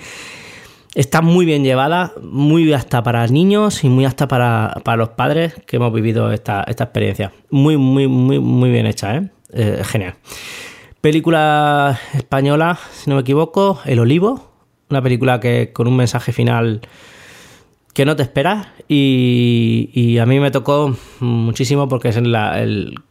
está 0.94 1.22
muy 1.22 1.46
bien 1.46 1.64
llevada, 1.64 2.12
muy 2.22 2.72
hasta 2.72 3.02
para 3.02 3.26
niños 3.26 3.84
y 3.84 3.88
muy 3.88 4.04
hasta 4.04 4.28
para, 4.28 4.74
para 4.84 4.96
los 4.96 5.10
padres 5.10 5.54
que 5.66 5.76
hemos 5.76 5.92
vivido 5.92 6.32
esta, 6.32 6.64
esta 6.64 6.84
experiencia. 6.84 7.32
Muy, 7.50 7.76
muy, 7.76 8.08
muy, 8.08 8.38
muy 8.38 8.70
bien 8.70 8.86
hecha, 8.86 9.16
¿eh? 9.16 9.30
eh 9.52 9.82
genial. 9.84 10.14
Película 11.00 11.98
española, 12.14 12.78
si 12.92 13.08
no 13.08 13.16
me 13.16 13.22
equivoco, 13.22 13.80
El 13.84 14.00
Olivo, 14.00 14.50
una 14.90 15.00
película 15.00 15.40
que 15.40 15.72
con 15.72 15.86
un 15.86 15.96
mensaje 15.96 16.32
final 16.32 16.80
que 17.94 18.04
no 18.04 18.16
te 18.16 18.22
esperas 18.22 18.68
y, 18.88 20.18
a 20.20 20.26
mí 20.26 20.40
me 20.40 20.50
tocó 20.50 20.96
muchísimo 21.20 21.88
porque 21.88 22.08
es 22.08 22.20
la, 22.20 22.64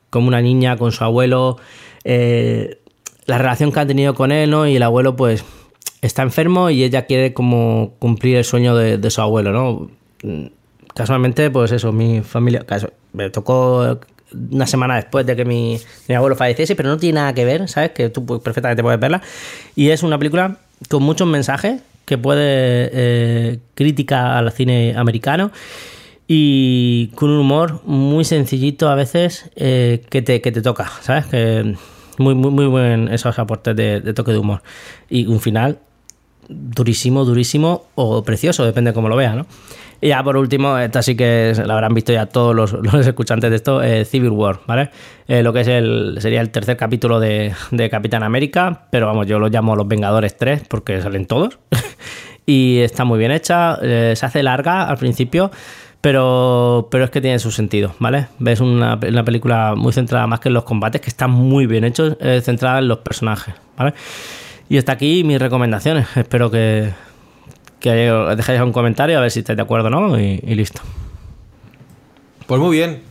como 0.10 0.28
una 0.28 0.42
niña 0.42 0.78
con 0.78 0.92
su 0.92 1.04
abuelo, 1.04 1.58
eh, 2.04 2.82
la 3.26 3.38
relación 3.38 3.72
que 3.72 3.80
han 3.80 3.88
tenido 3.88 4.14
con 4.14 4.32
él, 4.32 4.50
¿no? 4.50 4.68
Y 4.68 4.76
el 4.76 4.84
abuelo 4.84 5.16
pues 5.16 5.44
está 6.02 6.24
enfermo 6.24 6.70
y 6.70 6.84
ella 6.84 7.06
quiere 7.06 7.34
como 7.34 7.94
cumplir 8.00 8.38
el 8.38 8.44
sueño 8.44 8.76
de, 8.76 9.10
su 9.10 9.22
abuelo, 9.22 9.52
¿no? 9.52 9.92
Casualmente, 10.94 11.50
pues 11.50 11.72
eso, 11.72 11.92
mi 11.92 12.22
familia, 12.22 12.66
me 13.14 13.30
tocó 13.30 14.00
una 14.52 14.68
semana 14.68 14.96
después 14.96 15.26
de 15.26 15.36
que 15.36 15.46
mi, 15.46 15.80
abuelo 16.16 16.36
falleciese, 16.36 16.76
pero 16.76 16.90
no 16.90 16.98
tiene 16.98 17.20
nada 17.20 17.34
que 17.34 17.46
ver, 17.46 17.68
¿sabes? 17.68 17.92
Que 17.92 18.10
tú 18.10 18.26
perfectamente 18.42 18.84
puedes 18.84 19.00
verla. 19.00 19.22
Y 19.76 19.90
es 19.90 20.04
una 20.04 20.18
película 20.18 20.58
con 20.90 21.04
muchos 21.04 21.28
mensajes 21.28 21.82
que 22.06 22.18
puede 22.18 22.90
eh, 22.92 23.60
crítica 23.76 24.38
al 24.38 24.52
cine 24.52 24.96
americano 24.96 25.52
y 26.28 27.08
con 27.16 27.30
un 27.30 27.40
humor 27.40 27.82
muy 27.86 28.24
sencillito 28.24 28.90
a 28.90 28.96
veces 28.96 29.50
eh, 29.56 30.04
que, 30.10 30.22
te, 30.22 30.42
que 30.42 30.52
te 30.52 30.62
toca, 30.62 30.92
¿sabes? 31.02 31.26
Que 31.26 31.76
muy, 32.18 32.36
muy, 32.36 32.52
muy 32.52 32.66
buen 32.68 33.08
esos 33.10 33.38
aportes 33.40 33.76
de, 33.76 34.02
de 34.02 34.14
toque 34.14 34.32
de 34.32 34.38
humor. 34.38 34.62
Y 35.10 35.26
un 35.28 35.40
final 35.40 35.80
durísimo, 36.50 37.24
durísimo 37.24 37.86
o 37.96 38.24
precioso, 38.24 38.66
depende 38.66 38.92
de 38.92 38.96
cómo 38.96 39.08
lo 39.08 39.16
veas, 39.16 39.36
¿no? 39.36 39.46
Y 40.02 40.10
ya 40.10 40.24
por 40.24 40.38
último, 40.38 40.78
esta 40.78 41.02
sí 41.02 41.16
que 41.16 41.54
la 41.66 41.74
habrán 41.74 41.94
visto 41.94 42.14
ya 42.14 42.26
todos 42.26 42.56
los, 42.74 43.08
escuchantes 43.08 43.50
de 43.50 43.56
esto, 43.56 43.82
eh, 43.84 44.06
Civil 44.06 44.32
War, 44.32 44.62
¿vale? 44.66 44.90
Eh, 45.28 45.44
lo 45.44 45.54
que 45.54 45.62
es 45.62 45.68
el, 45.68 46.18
sería 46.20 46.42
el 46.42 46.50
tercer 46.50 46.78
capítulo 46.78 47.20
de, 47.20 47.54
Capitán 47.92 48.24
América, 48.24 48.88
pero 48.90 49.08
vamos, 49.08 49.28
yo 49.28 49.40
lo 49.40 49.50
llamo 49.50 49.76
Los 49.76 49.88
Vengadores 49.88 50.38
3 50.38 50.64
porque 50.68 51.02
salen 51.02 51.26
todos. 51.26 51.60
y 52.46 52.80
está 52.80 53.04
muy 53.04 53.20
bien 53.20 53.32
hecha, 53.32 53.78
eh, 53.82 54.14
se 54.16 54.26
hace 54.26 54.42
larga 54.42 54.84
al 54.84 54.98
principio, 54.98 55.52
pero, 56.02 56.88
pero 56.90 57.04
es 57.04 57.10
que 57.10 57.20
tiene 57.20 57.38
su 57.40 57.52
sentido, 57.52 57.94
¿vale? 58.00 58.28
Ves 58.40 58.62
una, 58.62 58.98
una, 59.06 59.26
película 59.26 59.76
muy 59.76 59.92
centrada 59.92 60.26
más 60.28 60.40
que 60.40 60.48
en 60.48 60.54
los 60.54 60.64
combates, 60.64 61.02
que 61.02 61.10
está 61.10 61.28
muy 61.28 61.66
bien 61.66 61.84
hecho, 61.84 62.18
centrada 62.42 62.80
en 62.80 62.88
los 62.88 63.00
personajes, 63.00 63.54
¿vale? 63.78 63.94
Y 64.70 64.78
hasta 64.78 64.92
aquí 64.92 65.24
mis 65.24 65.40
recomendaciones. 65.40 66.08
Espero 66.16 66.52
que, 66.52 66.94
que 67.80 67.92
dejéis 68.38 68.62
un 68.62 68.72
comentario 68.72 69.18
a 69.18 69.22
ver 69.22 69.32
si 69.32 69.40
estáis 69.40 69.58
de 69.58 69.64
acuerdo 69.64 69.88
o 69.88 69.90
no 69.90 70.20
y, 70.20 70.38
listo. 70.42 70.82
Pues 72.46 72.62
muy 72.62 72.78
bien. 72.78 73.02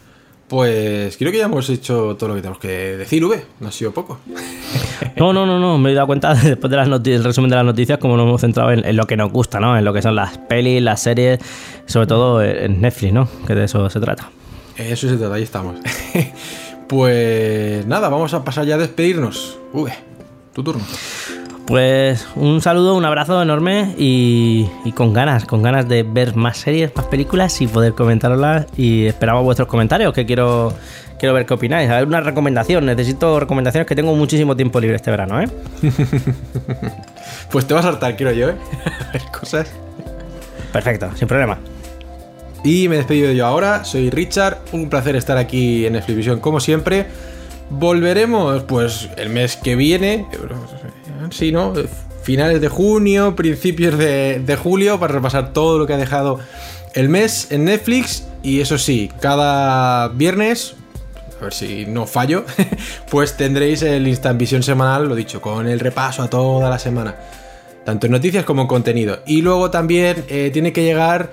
Pues 0.46 1.16
creo 1.18 1.30
que 1.30 1.38
ya 1.38 1.44
hemos 1.44 1.68
hecho 1.68 2.16
todo 2.16 2.30
lo 2.30 2.34
que 2.36 2.40
tenemos 2.40 2.60
que 2.60 2.96
decir, 2.96 3.22
V. 3.22 3.44
No 3.60 3.68
ha 3.68 3.72
sido 3.72 3.92
poco. 3.92 4.20
No, 5.16 5.32
no, 5.32 5.46
no, 5.46 5.58
no. 5.58 5.78
Me 5.78 5.90
he 5.90 5.94
dado 5.94 6.06
cuenta 6.06 6.32
después 6.34 6.70
de 6.70 6.76
las 6.76 6.86
noticias, 6.86 7.24
resumen 7.24 7.50
de 7.50 7.56
las 7.56 7.64
noticias, 7.64 7.98
como 7.98 8.16
nos 8.16 8.24
hemos 8.24 8.40
centrado 8.40 8.70
en, 8.70 8.96
lo 8.96 9.04
que 9.06 9.16
nos 9.16 9.32
gusta, 9.32 9.58
¿no? 9.58 9.76
En 9.76 9.84
lo 9.84 9.92
que 9.92 10.00
son 10.00 10.14
las 10.14 10.38
pelis, 10.38 10.80
las 10.80 11.02
series, 11.02 11.40
sobre 11.86 12.06
todo 12.06 12.40
en 12.40 12.80
Netflix, 12.80 13.12
¿no? 13.12 13.28
Que 13.44 13.56
de 13.56 13.64
eso 13.64 13.90
se 13.90 13.98
trata. 13.98 14.30
Eso 14.76 15.08
se 15.08 15.16
trata, 15.16 15.34
ahí 15.34 15.42
estamos. 15.42 15.80
pues 16.88 17.84
nada, 17.86 18.08
vamos 18.08 18.32
a 18.32 18.44
pasar 18.44 18.64
ya 18.64 18.76
a 18.76 18.78
despedirnos. 18.78 19.58
V, 19.72 19.92
tu 20.52 20.62
turno. 20.62 20.84
Pues 21.68 22.26
un 22.34 22.62
saludo, 22.62 22.94
un 22.94 23.04
abrazo 23.04 23.42
enorme 23.42 23.94
y, 23.98 24.66
con 24.94 25.12
ganas, 25.12 25.44
con 25.44 25.60
ganas 25.60 25.86
de 25.86 26.02
ver 26.02 26.34
más 26.34 26.56
series, 26.56 26.96
más 26.96 27.04
películas 27.08 27.60
y 27.60 27.66
poder 27.66 27.92
comentarlas. 27.92 28.64
Y 28.74 29.04
esperamos 29.04 29.44
vuestros 29.44 29.68
comentarios, 29.68 30.14
que 30.14 30.24
quiero, 30.24 30.72
quiero 31.18 31.34
ver 31.34 31.44
qué 31.44 31.52
opináis. 31.52 31.90
A 31.90 31.96
ver, 31.96 32.06
una 32.06 32.22
recomendación. 32.22 32.86
Necesito 32.86 33.38
recomendaciones 33.38 33.86
que 33.86 33.94
tengo 33.94 34.14
muchísimo 34.16 34.56
tiempo 34.56 34.80
libre 34.80 34.96
este 34.96 35.10
verano, 35.10 35.42
¿eh? 35.42 35.48
pues 37.50 37.66
te 37.66 37.74
vas 37.74 37.84
a 37.84 37.88
hartar, 37.88 38.16
quiero 38.16 38.32
yo, 38.32 38.48
¿eh? 38.48 38.54
cosas. 39.38 39.70
Perfecto, 40.72 41.10
sin 41.16 41.28
problema. 41.28 41.58
Y 42.64 42.88
me 42.88 42.96
despido 42.96 43.30
yo 43.32 43.44
ahora. 43.44 43.84
Soy 43.84 44.08
Richard. 44.08 44.56
Un 44.72 44.88
placer 44.88 45.16
estar 45.16 45.36
aquí 45.36 45.84
en 45.84 45.92
Netflix 45.92 46.40
como 46.40 46.60
siempre. 46.60 47.08
Volveremos, 47.68 48.62
pues, 48.62 49.10
el 49.18 49.28
mes 49.28 49.56
que 49.56 49.76
viene 49.76 50.24
sí, 51.30 51.52
¿no? 51.52 51.74
Finales 52.22 52.60
de 52.60 52.68
junio, 52.68 53.34
principios 53.34 53.96
de, 53.96 54.58
julio, 54.60 54.98
para 54.98 55.14
repasar 55.14 55.52
todo 55.52 55.78
lo 55.78 55.86
que 55.86 55.94
ha 55.94 55.96
dejado 55.96 56.40
el 56.94 57.08
mes 57.08 57.50
en 57.50 57.64
Netflix. 57.64 58.26
Y 58.42 58.60
eso 58.60 58.78
sí, 58.78 59.10
cada 59.20 60.08
viernes, 60.08 60.74
a 61.40 61.44
ver 61.44 61.54
si 61.54 61.86
no 61.86 62.06
fallo, 62.06 62.44
pues 63.10 63.36
tendréis 63.36 63.82
el 63.82 64.06
Instant 64.06 64.38
Vision 64.38 64.62
semanal, 64.62 65.08
lo 65.08 65.14
dicho, 65.14 65.40
con 65.40 65.66
el 65.68 65.80
repaso 65.80 66.22
a 66.22 66.28
toda 66.28 66.68
la 66.68 66.78
semana. 66.78 67.14
Tanto 67.84 68.06
en 68.06 68.12
noticias 68.12 68.44
como 68.44 68.62
en 68.62 68.68
contenido. 68.68 69.20
Y 69.26 69.40
luego 69.42 69.70
también 69.70 70.24
eh, 70.28 70.50
tiene 70.52 70.72
que 70.72 70.82
llegar 70.82 71.30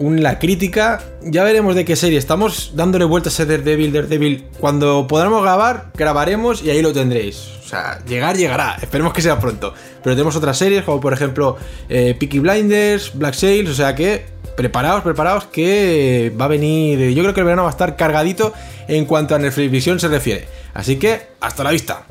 la 0.00 0.38
crítica. 0.38 1.00
Ya 1.22 1.44
veremos 1.44 1.74
de 1.74 1.84
qué 1.84 1.96
serie. 1.96 2.18
Estamos 2.18 2.72
dándole 2.74 3.04
vueltas 3.04 3.38
a 3.40 3.44
Daredevil, 3.44 3.92
Daredevil. 3.92 4.44
Cuando 4.58 5.06
podamos 5.06 5.42
grabar, 5.42 5.90
grabaremos 5.94 6.62
y 6.62 6.70
ahí 6.70 6.82
lo 6.82 6.92
tendréis. 6.92 7.50
O 7.64 7.68
sea, 7.68 7.98
llegar, 8.06 8.36
llegará. 8.36 8.78
Esperemos 8.80 9.12
que 9.12 9.22
sea 9.22 9.38
pronto. 9.38 9.74
Pero 10.02 10.16
tenemos 10.16 10.36
otras 10.36 10.56
series, 10.56 10.84
como 10.84 11.00
por 11.00 11.12
ejemplo 11.12 11.56
eh, 11.88 12.16
Peaky 12.18 12.38
Blinders, 12.38 13.12
Black 13.14 13.34
Sails. 13.34 13.70
O 13.70 13.74
sea 13.74 13.94
que 13.94 14.24
preparaos, 14.56 15.02
preparaos, 15.02 15.44
que 15.46 16.32
va 16.40 16.46
a 16.46 16.48
venir. 16.48 17.10
Yo 17.10 17.22
creo 17.22 17.34
que 17.34 17.40
el 17.40 17.46
verano 17.46 17.62
va 17.62 17.68
a 17.68 17.72
estar 17.72 17.96
cargadito 17.96 18.52
en 18.86 19.04
cuanto 19.04 19.34
a 19.34 19.38
Netflix 19.38 19.70
Vision 19.70 20.00
se 20.00 20.08
refiere. 20.08 20.46
Así 20.74 20.96
que, 20.96 21.20
hasta 21.40 21.64
la 21.64 21.70
vista. 21.70 22.06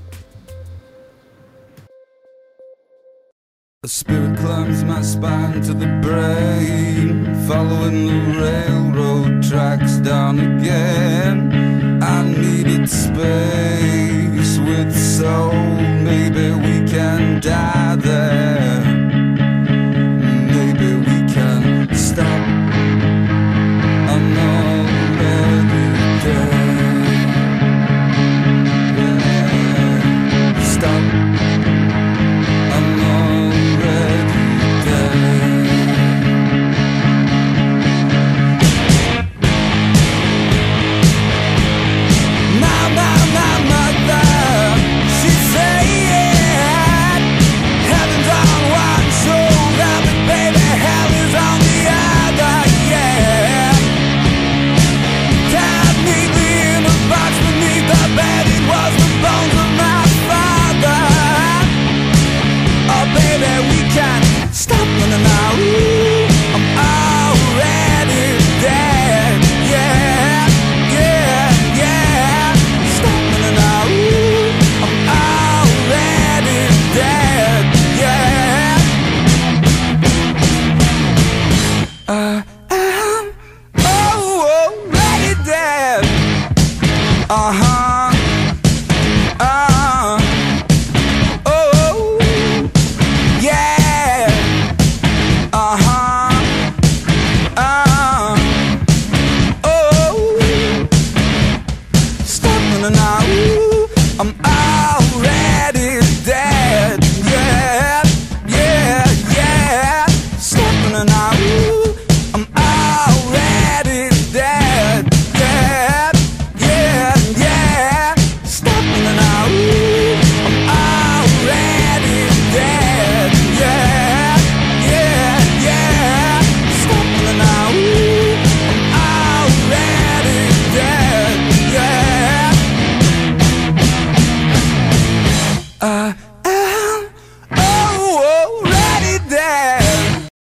A 3.88 3.90
spirit 3.90 4.38
climbs 4.38 4.84
my 4.84 5.02
spine 5.02 5.62
to 5.62 5.74
the 5.74 5.88
brain, 6.04 7.24
following 7.48 8.08
the 8.08 8.20
railroad 8.38 9.42
tracks 9.42 9.96
down 10.00 10.42
again. 10.42 12.04
I 12.04 12.22
needed 12.28 12.90
space 12.90 14.58
with 14.60 14.94
soul, 14.94 15.54
maybe 16.04 16.52
we 16.52 16.86
can 16.86 17.40
die 17.40 17.96
there. 17.96 18.66